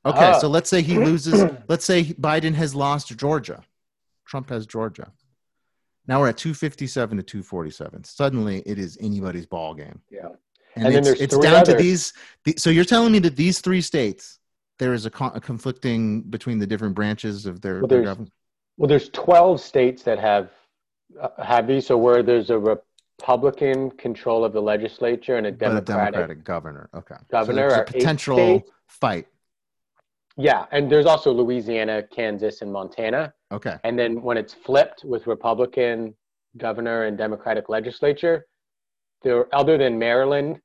Okay, 0.06 0.32
Ah. 0.34 0.40
so 0.40 0.48
let's 0.48 0.70
say 0.70 0.82
he 0.82 0.98
loses. 0.98 1.44
let's 1.68 1.86
say 1.86 2.03
Biden 2.03 2.53
has 2.56 2.76
lost 2.76 3.15
Georgia. 3.18 3.64
Trump 4.26 4.49
has 4.49 4.65
Georgia. 4.65 5.11
Now 6.08 6.20
we're 6.20 6.30
at 6.30 6.38
257 6.38 7.18
to 7.18 7.24
247. 7.24 8.04
Suddenly 8.04 8.62
it 8.66 8.78
is 8.78 8.98
anybody's 9.00 9.46
ball 9.46 9.74
game. 9.74 10.02
Yeah. 10.12 10.28
And, 10.76 10.88
And 10.88 10.96
then 10.96 11.00
it's, 11.00 11.08
there's 11.08 11.22
it's 11.22 11.36
three 11.36 11.44
down 11.44 11.66
to 11.66 11.74
these. 11.74 12.14
The, 12.46 12.56
so 12.58 12.70
you're 12.70 12.84
telling 12.86 13.12
me 13.12 13.20
that 13.20 13.36
these 13.36 13.62
three 13.62 13.82
states, 13.82 14.40
there 14.80 14.94
is 14.94 15.06
a, 15.06 15.10
con- 15.10 15.32
a 15.36 15.40
conflicting 15.40 16.22
between 16.24 16.60
the 16.60 16.68
different 16.68 16.96
branches 16.96 17.46
of 17.46 17.62
their, 17.62 17.80
Well, 17.80 17.88
their 17.88 18.02
government? 18.04 18.34
Well, 18.78 18.88
there's 18.88 19.10
12 19.10 19.62
states 19.62 20.04
that 20.04 20.20
have 20.20 20.50
uh, 21.22 21.30
have 21.44 21.68
these. 21.68 21.86
So 21.86 21.96
where 21.96 22.24
there's 22.24 22.50
a 22.50 22.58
Republican 22.58 23.92
control 23.92 24.44
of 24.44 24.52
the 24.52 24.62
legislature 24.62 25.38
and 25.38 25.46
a 25.46 25.52
But 25.52 25.78
a 25.78 25.82
Democratic, 25.82 25.86
Democratic 25.86 26.44
governor. 26.44 26.90
Okay. 26.96 27.16
governor 27.30 27.70
So 27.70 27.82
a 27.82 27.86
potential 27.86 28.64
fight. 28.88 29.28
yeah, 30.38 30.66
and 30.72 30.92
there's 30.92 31.06
also 31.06 31.32
Louisiana, 31.32 32.02
Kansas, 32.02 32.64
and 32.64 32.74
Montana. 32.74 33.34
Okay. 33.54 33.78
And 33.84 33.98
then 33.98 34.22
when 34.22 34.38
it's 34.38 34.54
flipped 34.54 35.04
with 35.06 35.28
Republican 35.28 36.16
governor 36.58 37.04
and 37.06 37.18
Democratic 37.18 37.70
legislature, 37.70 38.46
there 39.22 39.48
other 39.56 39.78
than 39.78 39.98
Maryland, 39.98 40.60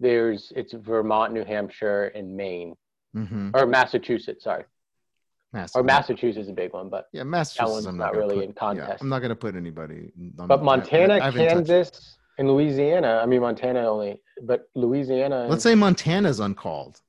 there's 0.00 0.52
it's 0.56 0.72
Vermont, 0.72 1.32
New 1.32 1.44
Hampshire, 1.44 2.04
and 2.14 2.36
Maine 2.36 2.74
Mm-hmm. 3.14 3.50
or 3.54 3.66
Massachusetts. 3.66 4.44
Sorry, 4.44 4.64
or 5.74 5.82
Massachusetts 5.82 6.44
is 6.44 6.48
a 6.48 6.52
big 6.54 6.72
one, 6.72 6.88
but 6.88 7.08
Yeah, 7.12 7.24
Massachusetts. 7.24 7.70
one's 7.74 7.86
I'm 7.86 7.98
not 7.98 8.14
gonna 8.14 8.24
really 8.24 8.36
put- 8.36 8.44
in 8.44 8.50
yeah, 8.50 8.54
contest. 8.58 9.02
I'm 9.02 9.10
not 9.10 9.18
going 9.18 9.28
to 9.28 9.36
put 9.36 9.54
anybody. 9.54 10.10
I'm- 10.38 10.46
but 10.48 10.60
I- 10.60 10.62
Montana, 10.62 11.14
I 11.16 11.20
haven't 11.20 11.40
touched- 11.44 11.68
Kansas, 11.68 12.16
and 12.38 12.48
Louisiana. 12.50 13.20
I 13.22 13.26
mean 13.26 13.42
Montana 13.42 13.80
only, 13.80 14.18
but 14.42 14.66
Louisiana. 14.74 15.46
Let's 15.50 15.62
say 15.62 15.74
Montana's 15.74 16.40
uncalled, 16.40 17.02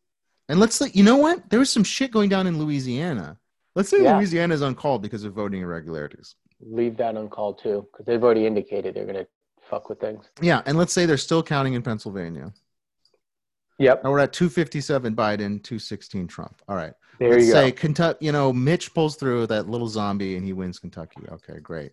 and 0.49 0.59
let's 0.59 0.75
say 0.75 0.91
you 0.93 1.03
know 1.05 1.15
what? 1.15 1.49
There 1.49 1.59
was 1.59 1.69
some 1.69 1.85
shit 1.85 2.11
going 2.11 2.27
down 2.29 2.47
in 2.47 2.59
Louisiana. 2.59 3.37
Let's 3.75 3.89
say 3.89 4.03
Yeah. 4.03 4.17
Louisiana's 4.17 4.61
uncalled 4.61 5.01
because 5.01 5.23
of 5.23 5.33
voting 5.33 5.61
irregularities. 5.61 6.35
leave 6.65 6.95
that 6.97 7.15
uncalled 7.17 7.57
too, 7.61 7.85
because 7.91 8.05
they've 8.05 8.23
already 8.23 8.45
indicated 8.45 8.95
they're 8.95 9.05
gonna 9.05 9.27
fuck 9.69 9.89
with 9.89 9.99
things. 9.99 10.29
Yeah, 10.41 10.61
and 10.65 10.77
let's 10.77 10.93
say 10.93 11.05
they're 11.05 11.17
still 11.17 11.43
counting 11.43 11.73
in 11.73 11.81
Pennsylvania. 11.81 12.53
Yep, 13.79 14.03
Now 14.03 14.11
we're 14.11 14.19
at 14.19 14.31
257 14.31 15.13
Biden, 15.15 15.61
216 15.63 16.27
Trump. 16.27 16.61
All 16.69 16.75
right. 16.77 16.93
there 17.19 17.31
let's 17.31 17.45
you 17.47 17.51
say 17.51 17.71
go. 17.71 17.77
Kentucky, 17.77 18.25
you 18.25 18.31
know, 18.31 18.53
Mitch 18.53 18.93
pulls 18.93 19.15
through 19.17 19.47
that 19.47 19.67
little 19.67 19.87
zombie 19.89 20.37
and 20.37 20.45
he 20.45 20.53
wins 20.53 20.79
Kentucky. 20.79 21.21
Okay, 21.29 21.59
great. 21.59 21.91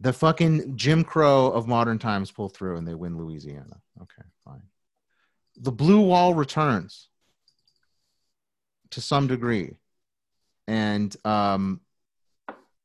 The 0.00 0.12
fucking 0.12 0.76
Jim 0.76 1.02
Crow 1.04 1.46
of 1.52 1.66
modern 1.68 1.98
times 1.98 2.30
pull 2.30 2.48
through 2.50 2.76
and 2.76 2.86
they 2.86 2.94
win 2.94 3.16
Louisiana. 3.16 3.80
Okay, 4.02 4.22
fine. 4.44 4.62
The 5.56 5.72
blue 5.72 6.00
wall 6.00 6.34
returns 6.34 7.08
to 8.90 9.00
some 9.00 9.28
degree. 9.28 9.76
And 10.66 11.14
um 11.24 11.80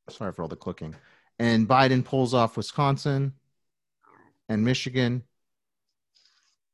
sorry 0.10 0.34
for 0.34 0.42
all 0.42 0.48
the 0.48 0.56
clicking. 0.56 0.96
And 1.38 1.68
Biden 1.68 2.04
pulls 2.04 2.34
off 2.34 2.58
Wisconsin 2.58 3.34
and 4.50 4.64
Michigan. 4.66 5.24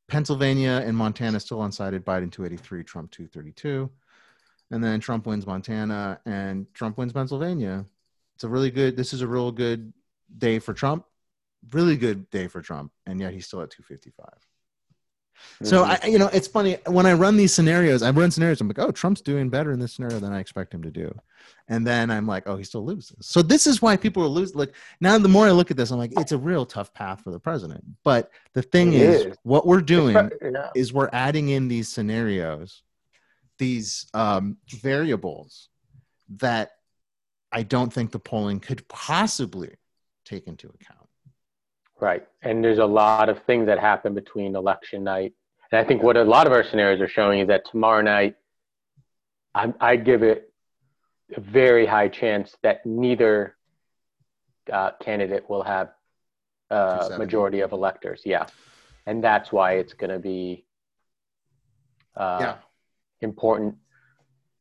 Pennsylvania 0.08 0.82
and 0.84 0.96
Montana 0.96 1.40
still 1.40 1.58
unsighted. 1.58 2.00
Biden 2.00 2.30
283, 2.30 2.84
Trump 2.84 3.10
232. 3.10 3.90
And 4.70 4.82
then 4.82 5.00
Trump 5.00 5.26
wins 5.26 5.46
Montana 5.46 6.20
and 6.26 6.72
Trump 6.74 6.98
wins 6.98 7.12
Pennsylvania. 7.12 7.84
It's 8.34 8.44
a 8.44 8.48
really 8.48 8.70
good, 8.70 8.96
this 8.96 9.12
is 9.12 9.22
a 9.22 9.26
real 9.26 9.52
good 9.52 9.92
day 10.36 10.58
for 10.58 10.74
Trump. 10.74 11.06
really 11.72 11.96
good 11.96 12.30
day 12.30 12.48
for 12.48 12.60
Trump, 12.62 12.92
and 13.06 13.20
yet 13.20 13.32
he's 13.32 13.46
still 13.46 13.60
at 13.62 13.70
255. 13.70 14.26
So 15.62 15.84
I, 15.84 15.98
you 16.06 16.18
know, 16.18 16.28
it's 16.32 16.48
funny 16.48 16.76
when 16.86 17.06
I 17.06 17.14
run 17.14 17.36
these 17.36 17.52
scenarios. 17.52 18.02
I 18.02 18.10
run 18.10 18.30
scenarios. 18.30 18.60
I'm 18.60 18.68
like, 18.68 18.78
oh, 18.78 18.90
Trump's 18.90 19.20
doing 19.20 19.48
better 19.48 19.72
in 19.72 19.80
this 19.80 19.94
scenario 19.94 20.18
than 20.18 20.32
I 20.32 20.40
expect 20.40 20.74
him 20.74 20.82
to 20.82 20.90
do, 20.90 21.14
and 21.68 21.86
then 21.86 22.10
I'm 22.10 22.26
like, 22.26 22.44
oh, 22.46 22.56
he 22.56 22.64
still 22.64 22.84
loses. 22.84 23.26
So 23.26 23.42
this 23.42 23.66
is 23.66 23.80
why 23.80 23.96
people 23.96 24.22
are 24.22 24.28
losing. 24.28 24.58
Like 24.58 24.74
now, 25.00 25.16
the 25.18 25.28
more 25.28 25.46
I 25.46 25.52
look 25.52 25.70
at 25.70 25.76
this, 25.76 25.90
I'm 25.90 25.98
like, 25.98 26.12
it's 26.18 26.32
a 26.32 26.38
real 26.38 26.66
tough 26.66 26.92
path 26.92 27.22
for 27.22 27.30
the 27.30 27.40
president. 27.40 27.84
But 28.04 28.30
the 28.52 28.62
thing 28.62 28.92
is, 28.92 29.26
is, 29.26 29.36
what 29.42 29.66
we're 29.66 29.80
doing 29.80 30.14
yeah. 30.42 30.70
is 30.74 30.92
we're 30.92 31.10
adding 31.12 31.48
in 31.48 31.68
these 31.68 31.88
scenarios, 31.88 32.82
these 33.58 34.06
um, 34.14 34.58
variables 34.68 35.68
that 36.36 36.72
I 37.50 37.62
don't 37.62 37.92
think 37.92 38.10
the 38.10 38.18
polling 38.18 38.60
could 38.60 38.86
possibly 38.88 39.74
take 40.24 40.46
into 40.46 40.68
account. 40.68 41.05
Right. 42.00 42.26
And 42.42 42.62
there's 42.62 42.78
a 42.78 42.86
lot 42.86 43.28
of 43.28 43.42
things 43.44 43.66
that 43.66 43.78
happen 43.78 44.14
between 44.14 44.54
election 44.54 45.02
night. 45.04 45.32
And 45.72 45.80
I 45.80 45.84
think 45.84 46.02
what 46.02 46.16
a 46.16 46.22
lot 46.22 46.46
of 46.46 46.52
our 46.52 46.62
scenarios 46.62 47.00
are 47.00 47.08
showing 47.08 47.40
is 47.40 47.48
that 47.48 47.62
tomorrow 47.70 48.02
night, 48.02 48.36
I, 49.54 49.72
I'd 49.80 50.04
give 50.04 50.22
it 50.22 50.52
a 51.34 51.40
very 51.40 51.86
high 51.86 52.08
chance 52.08 52.54
that 52.62 52.84
neither 52.86 53.56
uh, 54.72 54.92
candidate 55.00 55.48
will 55.48 55.62
have 55.62 55.90
a 56.70 57.16
majority 57.18 57.60
of 57.60 57.72
electors. 57.72 58.20
Yeah. 58.24 58.46
And 59.06 59.22
that's 59.24 59.50
why 59.52 59.74
it's 59.74 59.94
going 59.94 60.10
to 60.10 60.18
be 60.18 60.64
uh, 62.16 62.38
Yeah. 62.40 62.56
important 63.20 63.76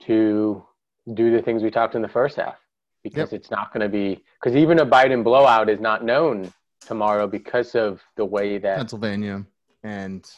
to 0.04 0.64
do 1.14 1.32
the 1.36 1.42
things 1.42 1.62
we 1.64 1.70
talked 1.72 1.96
in 1.96 2.02
the 2.02 2.08
first 2.08 2.38
half 2.38 2.56
because 3.04 3.32
it's 3.34 3.52
not 3.52 3.72
going 3.74 3.82
to 3.82 3.90
be 3.90 4.24
because 4.42 4.56
even 4.56 4.80
a 4.80 4.86
Biden 4.86 5.24
blowout 5.24 5.70
is 5.70 5.80
not 5.80 6.04
known 6.04 6.52
tomorrow 6.86 7.28
because 7.28 7.76
of 7.76 8.02
the 8.16 8.26
way 8.26 8.58
that 8.58 8.78
Pennsylvania 8.78 9.46
and 9.84 10.30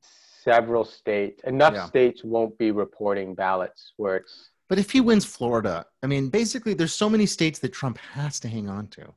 several 0.00 0.84
states 0.84 1.42
enough 1.44 1.74
Yeah. 1.74 1.86
states 1.86 2.24
won't 2.24 2.56
be 2.58 2.70
reporting 2.70 3.34
ballots 3.34 3.92
where 3.96 4.16
it's 4.16 4.50
But 4.68 4.78
if 4.78 4.90
he 4.92 5.00
wins 5.00 5.24
Florida, 5.24 5.84
I 6.02 6.06
mean, 6.06 6.28
basically, 6.30 6.74
there's 6.74 6.94
so 6.94 7.10
many 7.10 7.26
states 7.26 7.58
that 7.58 7.72
Trump 7.72 7.98
has 7.98 8.38
to 8.40 8.48
hang 8.48 8.68
on 8.68 8.86
to. 8.88 9.12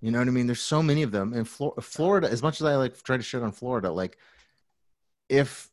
You 0.00 0.10
know 0.10 0.18
what 0.18 0.26
I 0.28 0.32
mean? 0.32 0.46
There's 0.46 0.60
so 0.60 0.82
many 0.82 1.02
of 1.04 1.12
them. 1.12 1.32
And 1.32 1.48
Flor- 1.48 1.74
Florida, 1.80 2.28
as 2.28 2.42
much 2.42 2.60
as 2.60 2.66
I 2.66 2.74
like 2.76 3.00
try 3.02 3.16
to 3.16 3.22
shit 3.22 3.42
on 3.42 3.52
Florida, 3.52 3.90
like 3.90 4.18
if 5.28 5.70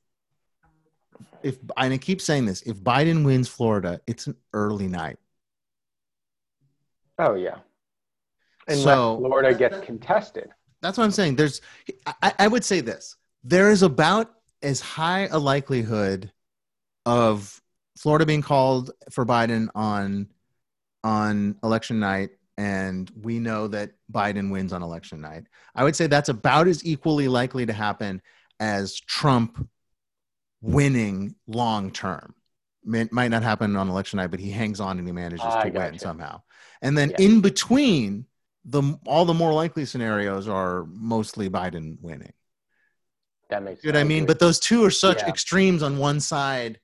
if 1.43 1.57
and 1.77 1.93
I 1.93 1.97
keep 1.97 2.21
saying 2.21 2.45
this, 2.45 2.61
if 2.61 2.77
Biden 2.77 3.25
wins 3.25 3.47
Florida, 3.49 3.99
it's 4.07 4.27
an 4.27 4.35
early 4.53 4.87
night. 4.87 5.17
oh 7.19 7.35
yeah 7.35 7.57
unless 8.67 8.83
So- 8.83 9.17
florida 9.17 9.53
gets 9.53 9.79
contested 9.85 10.49
That's 10.81 10.97
what 10.97 11.03
I'm 11.03 11.11
saying. 11.11 11.35
There's, 11.35 11.61
I, 12.23 12.33
I 12.39 12.47
would 12.47 12.65
say 12.65 12.81
this: 12.81 13.15
there 13.43 13.69
is 13.69 13.83
about 13.83 14.31
as 14.63 14.81
high 14.81 15.27
a 15.31 15.37
likelihood 15.37 16.31
of 17.05 17.61
Florida 17.99 18.25
being 18.25 18.41
called 18.41 18.89
for 19.11 19.23
Biden 19.23 19.67
on 19.75 20.27
on 21.03 21.55
election 21.63 21.99
night, 21.99 22.31
and 22.57 23.11
we 23.21 23.37
know 23.39 23.67
that 23.67 23.91
Biden 24.11 24.49
wins 24.51 24.73
on 24.73 24.81
election 24.81 25.21
night. 25.21 25.43
I 25.75 25.83
would 25.83 25.95
say 25.95 26.07
that's 26.07 26.29
about 26.29 26.67
as 26.67 26.83
equally 26.83 27.27
likely 27.27 27.65
to 27.67 27.73
happen 27.73 28.19
as 28.59 28.99
Trump 28.99 29.67
winning 30.61 31.35
long 31.47 31.91
term. 31.91 32.33
Might 32.83 33.11
might 33.13 33.29
not 33.29 33.43
happen 33.43 33.75
on 33.75 33.87
election 33.89 34.17
night, 34.17 34.31
but 34.31 34.39
he 34.39 34.49
hangs 34.49 34.79
on 34.79 34.97
and 34.97 35.07
he 35.07 35.13
manages 35.13 35.45
I 35.45 35.69
to 35.69 35.69
win 35.69 35.91
gotcha. 35.91 35.99
somehow. 35.99 36.41
And 36.81 36.97
then 36.97 37.11
Yeah. 37.11 37.25
in 37.27 37.41
between, 37.41 38.25
the 38.65 38.97
all 39.05 39.25
the 39.25 39.33
more 39.33 39.53
likely 39.53 39.85
scenarios 39.85 40.47
are 40.47 40.85
mostly 40.87 41.49
Biden 41.49 41.97
winning. 42.01 42.33
that 43.49 43.63
makes 43.63 43.83
You 43.83 43.91
know 43.91 43.99
what 43.99 44.05
I 44.05 44.07
mean? 44.07 44.25
But 44.25 44.39
those 44.39 44.59
two 44.59 44.83
are 44.85 44.91
such 44.91 45.21
Yeah. 45.23 45.29
extremes 45.29 45.83
on 45.83 45.97
one 45.97 46.19
side. 46.19 46.79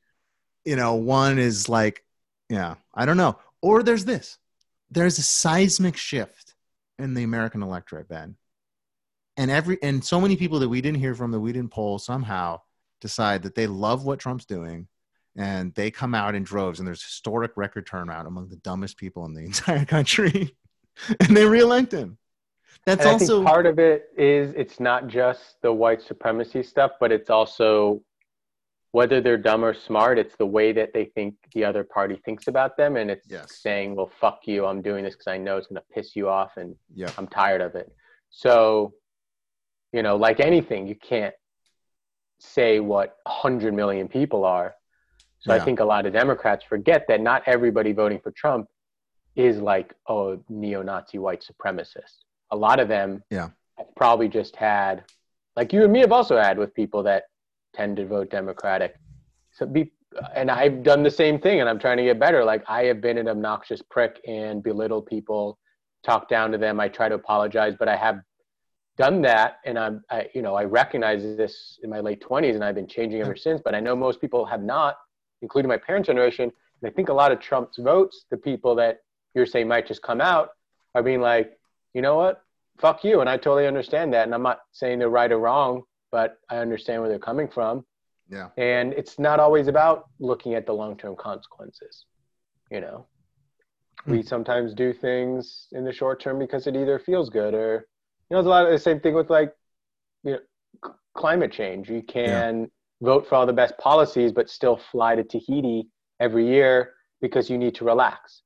You 0.65 0.75
know, 0.75 0.95
one 0.95 1.39
is 1.39 1.69
like, 1.69 2.03
yeah, 2.49 2.75
I 2.93 3.05
don't 3.05 3.17
know. 3.17 3.39
Or 3.61 3.83
there's 3.83 4.05
this. 4.05 4.37
There's 4.91 5.17
a 5.17 5.23
seismic 5.23 5.95
shift 5.97 6.55
in 6.99 7.13
the 7.13 7.23
American 7.23 7.61
electorate, 7.63 8.09
Ben. 8.09 8.35
And 9.37 9.51
every 9.51 9.77
and 9.83 10.03
so 10.03 10.19
many 10.19 10.35
people 10.35 10.59
that 10.59 10.69
we 10.69 10.81
didn't 10.81 10.99
hear 10.99 11.13
from 11.13 11.31
that 11.31 11.39
we 11.39 11.53
didn't 11.53 11.71
poll 11.71 11.99
somehow 11.99 12.61
decide 13.01 13.43
that 13.43 13.53
they 13.55 13.67
love 13.67 14.03
what 14.03 14.19
Trump's 14.19 14.45
doing 14.45 14.87
and 15.35 15.71
they 15.75 15.91
come 15.91 16.15
out 16.15 16.33
in 16.33 16.41
droves 16.43 16.79
and 16.79 16.87
there's 16.87 17.03
historic 17.03 17.51
record 17.55 17.85
turnout 17.85 18.25
among 18.25 18.49
the 18.49 18.55
dumbest 18.57 18.97
people 18.97 19.23
in 19.25 19.35
the 19.35 19.41
entire 19.45 19.85
country 19.85 20.55
and 21.21 21.35
they 21.35 21.45
reelect 21.45 21.91
him. 21.91 22.17
That's 22.85 23.05
And 23.05 23.21
also 23.21 23.43
part 23.43 23.65
of 23.65 23.79
it 23.79 24.09
is 24.17 24.53
it's 24.55 24.79
not 24.79 25.07
just 25.07 25.61
the 25.61 25.71
white 25.71 26.01
supremacy 26.01 26.63
stuff, 26.63 26.91
but 26.99 27.11
it's 27.11 27.29
also 27.29 28.01
whether 28.91 29.19
they're 29.19 29.37
dumb 29.37 29.63
or 29.63 29.73
smart. 29.73 30.17
It's 30.17 30.35
the 30.37 30.45
way 30.45 30.71
that 30.71 30.93
they 30.93 31.05
think 31.05 31.35
the 31.53 31.65
other 31.65 31.83
party 31.83 32.19
thinks 32.23 32.47
about 32.47 32.77
them, 32.77 32.95
and 32.95 33.11
it's 33.11 33.27
Yes. 33.29 33.59
saying, 33.59 33.95
"Well, 33.95 34.07
fuck 34.21 34.47
you. 34.47 34.65
I'm 34.65 34.81
doing 34.81 35.03
this 35.03 35.15
because 35.15 35.27
I 35.27 35.37
know 35.37 35.57
it's 35.57 35.67
going 35.67 35.81
to 35.81 35.93
piss 35.93 36.15
you 36.15 36.29
off, 36.29 36.55
and 36.57 36.75
yeah. 36.93 37.11
I'm 37.17 37.27
tired 37.27 37.61
of 37.61 37.75
it." 37.75 37.91
So, 38.29 38.93
you 39.91 40.01
know, 40.01 40.15
like 40.15 40.39
anything, 40.39 40.87
you 40.87 40.95
can't 40.95 41.35
say 42.39 42.79
what 42.79 43.17
100 43.25 43.73
million 43.73 44.07
people 44.07 44.45
are. 44.45 44.75
So 45.39 45.53
I 45.53 45.59
think 45.63 45.79
a 45.79 45.85
lot 45.85 46.05
of 46.05 46.13
Democrats 46.13 46.65
forget 46.65 47.05
that 47.07 47.21
not 47.21 47.43
everybody 47.45 47.93
voting 47.93 48.19
for 48.19 48.31
Trump 48.31 48.67
is 49.37 49.61
like 49.61 49.93
a 50.09 50.37
neo-Nazi 50.49 51.19
white 51.19 51.45
supremacist. 51.45 52.23
A 52.51 52.57
lot 52.57 52.79
of 52.79 52.87
them 52.87 53.23
Yeah. 53.29 53.49
have 53.77 53.93
probably 53.95 54.27
just 54.27 54.55
had, 54.55 55.03
like 55.55 55.71
you 55.71 55.83
and 55.83 55.93
me 55.93 55.99
have 55.99 56.11
also 56.11 56.37
had 56.37 56.57
with 56.57 56.73
people 56.73 57.03
that 57.03 57.25
tend 57.73 57.97
to 57.97 58.05
vote 58.07 58.31
Democratic. 58.31 58.95
So 59.51 59.67
be, 59.67 59.91
and 60.33 60.49
I've 60.49 60.81
done 60.81 61.03
the 61.03 61.11
same 61.11 61.39
thing, 61.39 61.59
and 61.59 61.69
I'm 61.69 61.77
trying 61.77 61.97
to 61.97 62.03
get 62.03 62.19
better. 62.19 62.43
Like 62.43 62.63
I 62.67 62.85
have 62.85 62.99
been 62.99 63.19
an 63.19 63.27
obnoxious 63.27 63.81
prick 63.83 64.19
and 64.27 64.63
belittled 64.63 65.05
people, 65.05 65.59
talk 66.03 66.27
down 66.27 66.51
to 66.51 66.57
them. 66.57 66.79
I 66.79 66.87
try 66.87 67.07
to 67.07 67.15
apologize, 67.15 67.75
but 67.77 67.87
I 67.87 67.95
have 67.95 68.21
done 68.97 69.21
that, 69.21 69.57
and 69.65 69.77
I'm, 69.77 70.03
I, 70.09 70.27
you 70.33 70.41
know, 70.41 70.55
I 70.55 70.63
recognize 70.63 71.21
this 71.21 71.79
in 71.83 71.91
my 71.91 71.99
late 71.99 72.23
20s, 72.27 72.55
and 72.55 72.63
I've 72.63 72.73
been 72.73 72.87
changing 72.87 73.21
ever 73.21 73.35
since. 73.35 73.61
But 73.63 73.75
I 73.75 73.79
know 73.79 73.95
most 73.95 74.19
people 74.19 74.45
have 74.45 74.63
not, 74.63 74.97
including 75.43 75.69
my 75.69 75.77
parents' 75.77 76.07
generation. 76.07 76.51
And 76.81 76.89
I 76.89 76.91
think 76.91 77.09
a 77.09 77.13
lot 77.13 77.31
of 77.31 77.39
Trump's 77.39 77.77
votes, 77.77 78.25
the 78.31 78.37
people 78.37 78.73
that 78.75 79.01
you're 79.37 79.45
saying 79.45 79.67
might 79.67 79.87
just 79.87 80.01
come 80.01 80.19
out, 80.19 80.49
are 80.95 81.03
being 81.03 81.21
like, 81.21 81.51
you 81.93 82.01
know 82.01 82.15
what, 82.15 82.41
fuck 82.79 83.03
you, 83.03 83.21
and 83.21 83.29
I 83.29 83.37
totally 83.37 83.67
understand 83.67 84.13
that. 84.13 84.25
And 84.25 84.33
I'm 84.33 84.43
not 84.43 84.59
saying 84.71 84.99
they're 84.99 85.09
right 85.09 85.31
or 85.31 85.39
wrong, 85.39 85.83
but 86.11 86.37
I 86.49 86.57
understand 86.57 87.01
where 87.01 87.09
they're 87.09 87.19
coming 87.19 87.47
from. 87.47 87.85
Yeah. 88.29 88.49
And 88.57 88.93
it's 88.93 89.19
not 89.19 89.39
always 89.39 89.67
about 89.67 90.09
looking 90.19 90.53
at 90.55 90.65
the 90.65 90.73
long-term 90.73 91.15
consequences. 91.17 92.05
You 92.71 92.81
know, 92.81 93.07
hmm. 94.03 94.11
we 94.11 94.23
sometimes 94.23 94.73
do 94.73 94.91
things 94.91 95.67
in 95.71 95.85
the 95.85 95.93
short 95.93 96.19
term 96.19 96.37
because 96.39 96.67
it 96.67 96.75
either 96.75 96.99
feels 96.99 97.29
good 97.29 97.53
or, 97.53 97.87
you 98.29 98.35
know, 98.35 98.39
it's 98.39 98.47
a 98.47 98.49
lot 98.49 98.65
of 98.65 98.71
the 98.71 98.79
same 98.79 98.99
thing 98.99 99.13
with 99.13 99.29
like, 99.29 99.53
you 100.23 100.31
know, 100.31 100.39
c- 100.83 100.91
climate 101.15 101.51
change. 101.51 101.89
You 101.89 102.01
can 102.01 102.69
vote 103.01 103.27
for 103.27 103.35
all 103.35 103.45
the 103.45 103.53
best 103.53 103.77
policies, 103.77 104.31
but 104.33 104.49
still 104.49 104.77
fly 104.91 105.15
to 105.15 105.23
Tahiti 105.23 105.87
every 106.19 106.47
year 106.47 106.93
because 107.21 107.49
you 107.49 107.57
need 107.57 107.75
to 107.75 107.85
relax. 107.85 108.41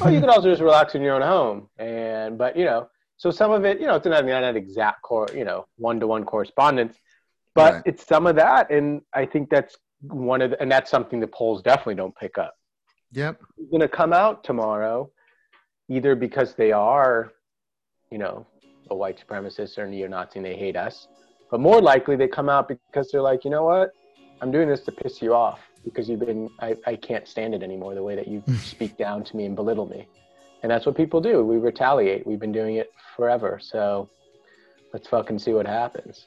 Oh, 0.00 0.08
you 0.08 0.20
can 0.20 0.28
also 0.28 0.50
just 0.50 0.62
relax 0.62 0.94
in 0.94 1.02
your 1.02 1.14
own 1.14 1.22
home. 1.22 1.68
And 1.78 2.36
but 2.36 2.56
you 2.56 2.64
know, 2.64 2.88
so 3.16 3.30
some 3.30 3.50
of 3.52 3.64
it, 3.64 3.80
you 3.80 3.86
know, 3.86 3.96
it's 3.96 4.06
not 4.06 4.24
not 4.24 4.56
exact 4.56 5.02
core, 5.02 5.28
you 5.34 5.44
know, 5.44 5.66
one 5.76 6.00
to 6.00 6.06
one 6.06 6.24
correspondence, 6.24 6.96
but 7.54 7.74
Right. 7.74 7.82
it's 7.86 8.06
some 8.06 8.26
of 8.26 8.36
that, 8.36 8.70
and 8.70 9.02
I 9.12 9.26
think 9.26 9.50
that's 9.50 9.76
one 10.02 10.40
of 10.42 10.50
the, 10.50 10.62
and 10.62 10.70
that's 10.70 10.90
something 10.90 11.20
the 11.20 11.26
polls 11.26 11.62
definitely 11.62 11.96
don't 11.96 12.16
pick 12.16 12.38
up. 12.38 12.54
Yep. 13.12 13.40
It's 13.58 13.70
going 13.70 13.80
to 13.80 13.88
come 13.88 14.12
out 14.12 14.44
tomorrow, 14.44 15.10
either 15.88 16.14
because 16.14 16.54
they 16.54 16.72
are, 16.72 17.32
you 18.10 18.18
know, 18.18 18.46
a 18.90 18.94
white 18.94 19.22
supremacist 19.24 19.78
or 19.78 19.86
neo-Nazi 19.86 20.38
and 20.38 20.46
they 20.46 20.56
hate 20.56 20.76
us, 20.76 21.08
but 21.50 21.60
more 21.60 21.80
likely 21.80 22.16
they 22.16 22.28
come 22.28 22.48
out 22.48 22.68
because 22.68 23.10
they're 23.10 23.22
like, 23.22 23.44
you 23.44 23.50
know 23.50 23.64
what, 23.64 23.90
I'm 24.40 24.50
doing 24.50 24.68
this 24.68 24.80
to 24.82 24.92
piss 24.92 25.20
you 25.20 25.34
off 25.34 25.60
because 25.84 26.08
you've 26.08 26.20
been, 26.20 26.48
I, 26.60 26.76
I 26.86 26.96
can't 26.96 27.26
stand 27.26 27.54
it 27.54 27.62
anymore 27.62 27.94
the 27.94 28.02
way 28.02 28.14
that 28.16 28.28
you 28.28 28.42
speak 28.62 28.96
down 28.96 29.24
to 29.24 29.36
me 29.36 29.44
and 29.46 29.56
belittle 29.56 29.86
me. 29.86 30.06
And 30.62 30.70
that's 30.70 30.84
what 30.86 30.96
people 30.96 31.20
do. 31.20 31.44
We 31.44 31.56
retaliate. 31.56 32.26
We've 32.26 32.38
been 32.38 32.52
doing 32.52 32.76
it 32.76 32.92
forever. 33.16 33.58
So 33.62 34.10
let's 34.92 35.08
fucking 35.08 35.38
see 35.38 35.52
what 35.52 35.66
happens. 35.66 36.26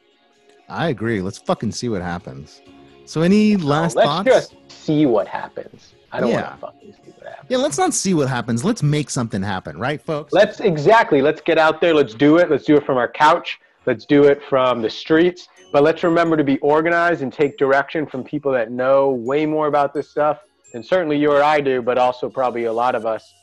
I 0.70 0.88
agree. 0.90 1.22
Let's 1.22 1.38
fucking 1.38 1.72
see 1.72 1.90
what 1.90 2.02
happens. 2.02 2.62
So, 3.06 3.22
any 3.22 3.56
oh, 3.56 3.60
last 3.60 3.98
let's 3.98 4.08
thoughts? 4.08 4.26
just 4.26 4.56
see 4.72 5.06
what 5.06 5.28
happens. 5.28 5.94
I 6.14 6.22
don't 6.22 6.30
Yeah. 6.30 6.42
want 6.42 6.54
to 6.54 6.60
fucking 6.68 6.94
see 6.94 7.12
what 7.12 7.28
happens. 7.28 7.48
yeah, 7.50 7.58
let's 7.58 7.78
not 7.78 7.94
see 7.94 8.14
what 8.14 8.30
happens. 8.30 8.64
Let's 8.64 8.82
make 8.82 9.10
something 9.10 9.42
happen, 9.44 9.78
right, 9.78 10.02
folks? 10.02 10.32
Let's 10.32 10.62
exactly. 10.62 11.22
Let's 11.22 11.42
get 11.42 11.58
out 11.58 11.82
there. 11.82 11.94
Let's 11.94 12.14
do 12.14 12.38
it. 12.38 12.50
Let's 12.50 12.64
do 12.64 12.78
it 12.78 12.86
from 12.86 12.98
our 12.98 13.10
couch. 13.12 13.60
Let's 13.86 14.06
do 14.06 14.24
it 14.24 14.42
from 14.50 14.82
the 14.82 14.90
streets. 14.90 15.50
But 15.74 15.82
let's 15.82 16.04
remember 16.04 16.38
to 16.38 16.44
be 16.44 16.60
organized 16.60 17.24
and 17.24 17.34
take 17.34 17.58
direction 17.58 18.06
from 18.06 18.24
people 18.24 18.52
that 18.52 18.72
know 18.72 19.10
way 19.10 19.48
more 19.48 19.66
about 19.66 19.92
this 19.92 20.08
stuff 20.08 20.40
than 20.72 20.84
certainly 20.84 21.18
you 21.18 21.32
or 21.32 21.42
I 21.42 21.62
do, 21.62 21.82
but 21.82 21.98
also 21.98 22.30
probably 22.30 22.66
a 22.66 22.72
lot 22.74 22.94
of 22.94 23.08
us. 23.08 23.34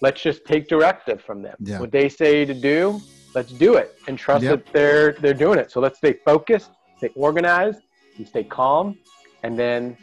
Let's 0.00 0.22
just 0.22 0.44
take 0.44 0.68
directive 0.68 1.20
from 1.20 1.42
them. 1.42 1.56
Yeah. 1.58 1.80
What 1.80 1.90
they 1.90 2.08
say 2.08 2.44
to 2.44 2.54
do, 2.54 3.00
let's 3.34 3.50
do 3.50 3.74
it 3.74 3.98
and 4.06 4.16
trust 4.16 4.44
Yep. 4.44 4.66
that 4.66 4.72
they're 4.72 5.12
they're 5.14 5.34
doing 5.34 5.58
it. 5.58 5.72
So 5.72 5.80
let's 5.80 5.98
stay 5.98 6.12
focused, 6.24 6.70
stay 6.98 7.10
organized, 7.16 7.80
and 8.16 8.26
stay 8.26 8.44
calm, 8.44 8.96
and 9.42 9.58
then 9.58 9.96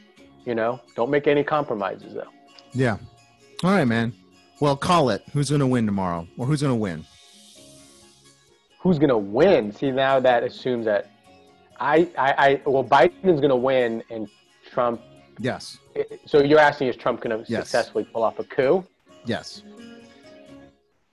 you 0.45 0.55
know 0.55 0.81
don't 0.97 1.09
make 1.09 1.25
any 1.25 1.43
compromises 1.43 2.13
though. 2.13 2.27
Yeah. 2.73 2.97
All 3.63 3.71
right, 3.71 3.85
man. 3.85 4.13
Well, 4.59 4.75
call 4.75 5.09
it. 5.09 5.23
Who's 5.31 5.49
going 5.49 5.61
to 5.61 5.67
win 5.67 5.85
tomorrow, 5.85 6.27
or 6.37 6.45
who's 6.47 6.61
going 6.61 6.73
to 6.73 6.75
win? 6.75 7.05
Who's 8.79 8.99
gonna 8.99 9.17
win? 9.17 9.71
See 9.73 9.91
now 9.91 10.19
that 10.19 10.43
assumes 10.43 10.85
that 10.85 11.11
I 11.79 12.07
I, 12.17 12.33
I 12.37 12.61
well 12.65 12.83
Biden's 12.83 13.41
gonna 13.41 13.55
win 13.55 14.03
and 14.09 14.27
Trump. 14.71 15.01
Yes. 15.39 15.77
So 16.25 16.41
you're 16.43 16.59
asking 16.59 16.87
is 16.87 16.95
Trump 16.95 17.21
gonna 17.21 17.43
Yes. 17.47 17.63
successfully 17.63 18.03
pull 18.05 18.23
off 18.23 18.39
a 18.39 18.43
coup? 18.43 18.83
Yes. 19.25 19.63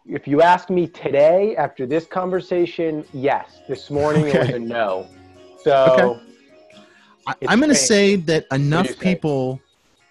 If 0.07 0.28
you 0.28 0.43
ask 0.43 0.69
me 0.69 0.86
today 0.86 1.57
after 1.57 1.86
this 1.86 2.05
conversation, 2.05 3.05
yes. 3.12 3.61
This 3.69 3.91
morning 3.91 4.27
it 4.28 4.39
was 4.39 4.51
a 4.51 4.59
no. 4.59 5.07
So 5.62 6.20
Okay. 7.27 7.47
I'm 7.49 7.59
going 7.59 7.70
to 7.70 7.74
say 7.74 8.16
that 8.16 8.45
enough 8.53 8.99
people. 8.99 9.59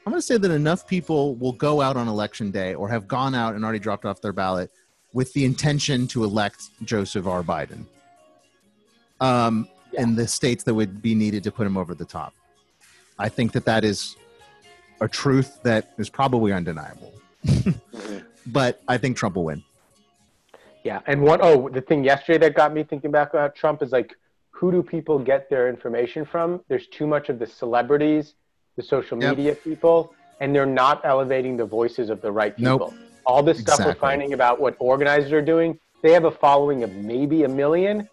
I'm 0.06 0.12
going 0.12 0.20
to 0.20 0.26
say 0.26 0.38
that 0.38 0.50
enough 0.50 0.88
people 0.88 1.36
will 1.36 1.52
go 1.52 1.80
out 1.80 1.96
on 1.96 2.08
election 2.08 2.50
day 2.50 2.74
or 2.74 2.90
have 2.90 3.08
gone 3.08 3.36
out 3.36 3.54
and 3.54 3.64
already 3.64 3.78
dropped 3.78 4.04
off 4.04 4.20
their 4.20 4.34
ballot 4.34 4.72
with 5.14 5.32
the 5.34 5.46
intention 5.46 6.08
to 6.08 6.24
elect 6.24 6.72
Joseph 6.84 7.28
R. 7.28 7.44
Biden. 7.44 7.86
Um, 9.22 9.68
Yeah. 9.94 10.02
in 10.04 10.16
the 10.16 10.28
states 10.28 10.64
that 10.64 10.74
would 10.74 11.02
be 11.02 11.14
needed 11.16 11.44
to 11.44 11.52
put 11.52 11.66
him 11.68 11.78
over 11.78 11.94
the 11.94 12.06
top. 12.06 12.34
I 13.20 13.30
think 13.30 13.52
that 13.54 13.66
that 13.66 13.84
is 13.84 14.16
a 15.02 15.08
truth 15.08 15.62
that 15.64 15.94
is 15.98 16.10
probably 16.10 16.52
undeniable. 16.54 17.14
Mhm. 17.46 17.80
But 18.48 18.82
I 18.90 18.98
think 18.98 19.16
Trump 19.16 19.36
will 19.38 19.46
win. 19.46 19.64
Yeah, 20.84 21.00
and 21.08 21.22
one 21.22 21.40
oh, 21.42 21.70
the 21.70 21.80
thing 21.80 22.04
yesterday 22.04 22.40
that 22.40 22.56
got 22.56 22.74
me 22.74 22.84
thinking 22.84 23.10
back 23.10 23.30
about 23.30 23.56
Trump 23.56 23.82
is 23.82 23.94
like, 23.94 24.14
who 24.52 24.70
do 24.70 24.84
people 24.84 25.18
get 25.18 25.50
their 25.50 25.70
information 25.70 26.26
from? 26.26 26.60
There's 26.68 26.88
too 26.88 27.08
much 27.08 27.30
of 27.30 27.40
the 27.40 27.48
celebrities, 27.48 28.34
the 28.76 28.84
social 28.84 29.18
Yep. 29.22 29.38
media 29.38 29.56
people, 29.56 30.14
and 30.42 30.54
they're 30.54 30.66
not 30.66 31.00
elevating 31.06 31.56
the 31.56 31.64
voices 31.66 32.10
of 32.10 32.22
the 32.22 32.30
right 32.34 32.58
Nope. 32.60 32.82
people. 32.90 32.94
All 33.26 33.42
this 33.44 33.60
stuff 33.60 33.80
we're 33.80 33.94
finding 33.94 34.34
about 34.34 34.60
what 34.60 34.76
organizers 34.80 35.32
are 35.32 35.42
doing, 35.42 35.80
they 36.02 36.12
have 36.12 36.26
a 36.26 36.32
following 36.32 36.84
of 36.84 36.92
maybe 36.94 37.46
a 37.46 37.48
million. 37.48 38.10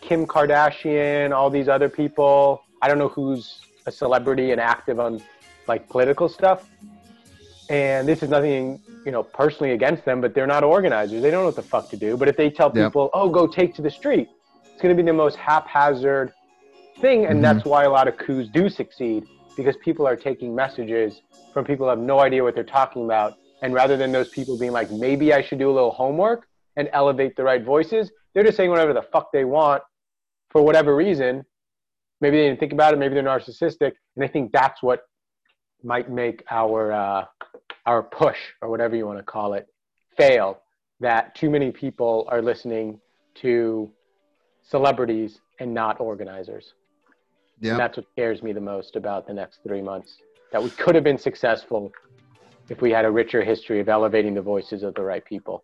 Kim 0.00 0.26
Kardashian, 0.26 1.32
all 1.32 1.50
these 1.50 1.68
other 1.68 1.88
people. 1.88 2.62
I 2.82 2.88
don't 2.88 2.98
know 2.98 3.08
who's 3.08 3.60
a 3.86 3.92
celebrity 3.92 4.52
and 4.52 4.60
active 4.60 5.00
on 5.00 5.20
like 5.66 5.88
political 5.88 6.28
stuff. 6.28 6.66
And 7.68 8.08
this 8.08 8.22
is 8.22 8.30
nothing, 8.30 8.80
you 9.04 9.12
know, 9.12 9.22
personally 9.22 9.72
against 9.72 10.04
them, 10.04 10.20
but 10.20 10.34
they're 10.34 10.46
not 10.46 10.64
organizers. 10.64 11.22
They 11.22 11.30
don't 11.30 11.40
know 11.40 11.46
what 11.46 11.56
the 11.56 11.62
fuck 11.62 11.90
to 11.90 11.96
do. 11.96 12.16
But 12.16 12.28
if 12.28 12.36
they 12.36 12.48
tell 12.48 12.72
Yep. 12.74 12.86
people, 12.86 13.10
"Oh, 13.12 13.28
go 13.28 13.46
take 13.46 13.74
to 13.74 13.82
the 13.82 13.90
street," 13.90 14.28
it's 14.72 14.80
going 14.80 14.96
to 14.96 15.02
be 15.02 15.06
the 15.06 15.12
most 15.12 15.36
haphazard 15.36 16.32
thing, 17.00 17.26
and 17.26 17.38
Mhm. 17.38 17.42
that's 17.42 17.64
why 17.64 17.84
a 17.84 17.90
lot 17.90 18.08
of 18.08 18.16
coups 18.16 18.48
do 18.48 18.68
succeed 18.68 19.26
because 19.56 19.76
people 19.78 20.06
are 20.06 20.16
taking 20.16 20.54
messages 20.54 21.20
from 21.52 21.64
people 21.64 21.86
who 21.86 21.90
have 21.90 21.98
no 21.98 22.20
idea 22.20 22.42
what 22.42 22.54
they're 22.54 22.64
talking 22.64 23.04
about, 23.04 23.34
and 23.62 23.74
rather 23.74 23.96
than 23.96 24.12
those 24.12 24.28
people 24.30 24.56
being 24.56 24.72
like, 24.72 24.90
"Maybe 24.90 25.34
I 25.34 25.42
should 25.42 25.58
do 25.58 25.70
a 25.70 25.74
little 25.78 25.90
homework 25.90 26.46
and 26.76 26.88
elevate 26.92 27.36
the 27.36 27.44
right 27.44 27.62
voices," 27.62 28.10
they're 28.32 28.44
just 28.44 28.56
saying 28.56 28.70
whatever 28.70 28.92
the 28.92 29.02
fuck 29.02 29.30
they 29.32 29.44
want 29.44 29.82
for 30.50 30.62
whatever 30.62 30.94
reason. 30.96 31.44
Maybe 32.20 32.36
they 32.38 32.48
didn't 32.48 32.60
think 32.60 32.72
about 32.72 32.94
it. 32.94 32.98
Maybe 32.98 33.14
they're 33.14 33.22
narcissistic, 33.22 33.92
and 34.16 34.24
I 34.24 34.28
think 34.28 34.50
that's 34.52 34.82
what 34.82 35.02
might 35.84 36.10
make 36.10 36.42
our 36.50 36.90
uh, 36.92 37.24
our 37.86 38.02
push 38.02 38.38
or 38.60 38.68
whatever 38.68 38.96
you 38.96 39.06
want 39.06 39.18
to 39.18 39.24
call 39.24 39.54
it 39.54 39.66
fail. 40.16 40.60
That 41.00 41.34
too 41.36 41.48
many 41.48 41.70
people 41.70 42.26
are 42.28 42.42
listening 42.42 43.00
to 43.36 43.90
celebrities 44.62 45.40
and 45.60 45.72
not 45.72 46.00
organizers. 46.00 46.74
And 47.60 47.66
Yeah. 47.68 47.76
that's 47.76 47.96
what 47.96 48.06
scares 48.12 48.42
me 48.42 48.52
the 48.52 48.60
most 48.60 48.96
about 48.96 49.26
the 49.26 49.34
next 49.34 49.60
three 49.62 49.80
months. 49.82 50.18
That 50.52 50.62
we 50.62 50.70
could 50.70 50.94
have 50.96 51.04
been 51.04 51.18
successful 51.18 51.92
if 52.68 52.82
we 52.82 52.90
had 52.90 53.04
a 53.04 53.10
richer 53.10 53.42
history 53.42 53.78
of 53.80 53.88
elevating 53.88 54.34
the 54.34 54.42
voices 54.42 54.82
of 54.82 54.94
the 54.94 55.02
right 55.02 55.24
people. 55.24 55.62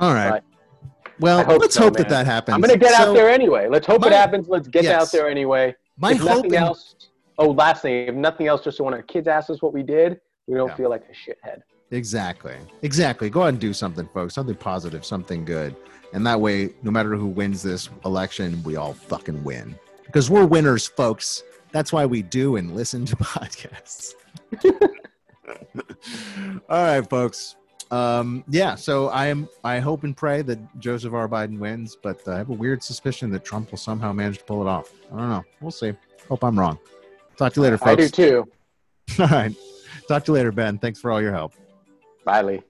All 0.00 0.14
right. 0.14 0.30
But 0.30 0.44
Well, 1.22 1.44
hope 1.44 1.60
let's 1.60 1.74
so, 1.74 1.82
hope 1.84 1.94
that 1.96 2.10
man. 2.10 2.24
that 2.24 2.26
happens. 2.26 2.54
I'm 2.54 2.60
going 2.60 2.72
to 2.72 2.78
get 2.78 2.94
So, 2.96 3.10
out 3.10 3.14
there 3.14 3.28
anyway. 3.30 3.68
Let's 3.68 3.86
hope 3.86 4.00
my- 4.02 4.08
it 4.08 4.12
happens. 4.12 4.48
Let's 4.48 4.68
get 4.68 4.84
Yes. 4.84 5.00
out 5.02 5.12
there 5.12 5.28
anyway. 5.28 5.74
My 5.96 6.12
if 6.12 6.18
hope 6.18 6.28
nothing 6.28 6.44
and- 6.56 6.64
else, 6.64 6.96
oh, 7.38 7.50
last 7.50 7.82
thing, 7.82 8.08
if 8.08 8.14
nothing 8.14 8.48
else, 8.48 8.62
just 8.62 8.76
so 8.78 8.84
when 8.84 8.92
our 8.94 9.02
kids 9.02 9.28
ask 9.28 9.48
us 9.48 9.62
what 9.62 9.72
we 9.72 9.82
did, 9.82 10.20
we 10.46 10.56
don't 10.56 10.68
Yeah. 10.70 10.74
feel 10.74 10.90
like 10.90 11.04
a 11.08 11.14
shithead. 11.14 11.62
Exactly. 11.92 12.56
Exactly. 12.82 13.30
Go 13.30 13.42
out 13.42 13.48
and 13.50 13.60
do 13.60 13.72
something, 13.72 14.08
folks. 14.12 14.34
Something 14.34 14.56
positive, 14.56 15.04
something 15.04 15.44
good. 15.44 15.76
And 16.14 16.26
that 16.26 16.40
way, 16.40 16.70
no 16.82 16.90
matter 16.90 17.14
who 17.14 17.26
wins 17.26 17.62
this 17.62 17.88
election, 18.04 18.62
we 18.64 18.76
all 18.76 18.92
fucking 18.94 19.44
win. 19.44 19.76
Because 20.06 20.28
we're 20.30 20.44
winners, 20.46 20.86
folks. 20.88 21.42
That's 21.70 21.92
why 21.92 22.04
we 22.04 22.22
do 22.22 22.56
and 22.56 22.74
listen 22.74 23.04
to 23.06 23.16
podcasts. 23.16 24.14
all 26.68 26.82
right, 26.84 27.08
folks. 27.08 27.56
Um, 27.92 28.42
yeah, 28.48 28.74
so 28.74 29.08
I 29.08 29.26
am 29.26 29.48
I 29.62 29.78
hope 29.78 30.02
and 30.02 30.16
pray 30.16 30.40
that 30.42 30.80
Joseph 30.80 31.12
R. 31.12 31.28
Biden 31.28 31.58
wins, 31.58 31.94
but 32.02 32.26
I 32.26 32.38
have 32.38 32.48
a 32.48 32.54
weird 32.54 32.82
suspicion 32.82 33.30
that 33.32 33.44
Trump 33.44 33.70
will 33.70 33.78
somehow 33.78 34.14
manage 34.14 34.38
to 34.38 34.44
pull 34.44 34.62
it 34.62 34.68
off. 34.68 34.90
I 35.12 35.18
don't 35.18 35.28
know. 35.28 35.44
We'll 35.60 35.70
see. 35.70 35.92
Hope 36.26 36.42
I'm 36.42 36.58
wrong. 36.58 36.78
Talk 37.36 37.52
to 37.52 37.60
you 37.60 37.64
later, 37.64 37.76
folks. 37.76 37.90
I 37.90 37.94
do 37.96 38.08
too. 38.08 38.48
All 39.22 39.26
right. 39.26 39.54
Talk 40.08 40.24
to 40.24 40.32
you 40.32 40.36
later, 40.36 40.52
Ben. 40.52 40.78
Thanks 40.78 41.00
for 41.00 41.10
all 41.10 41.20
your 41.20 41.32
help. 41.32 41.52
Bye, 42.24 42.40
Lee. 42.42 42.62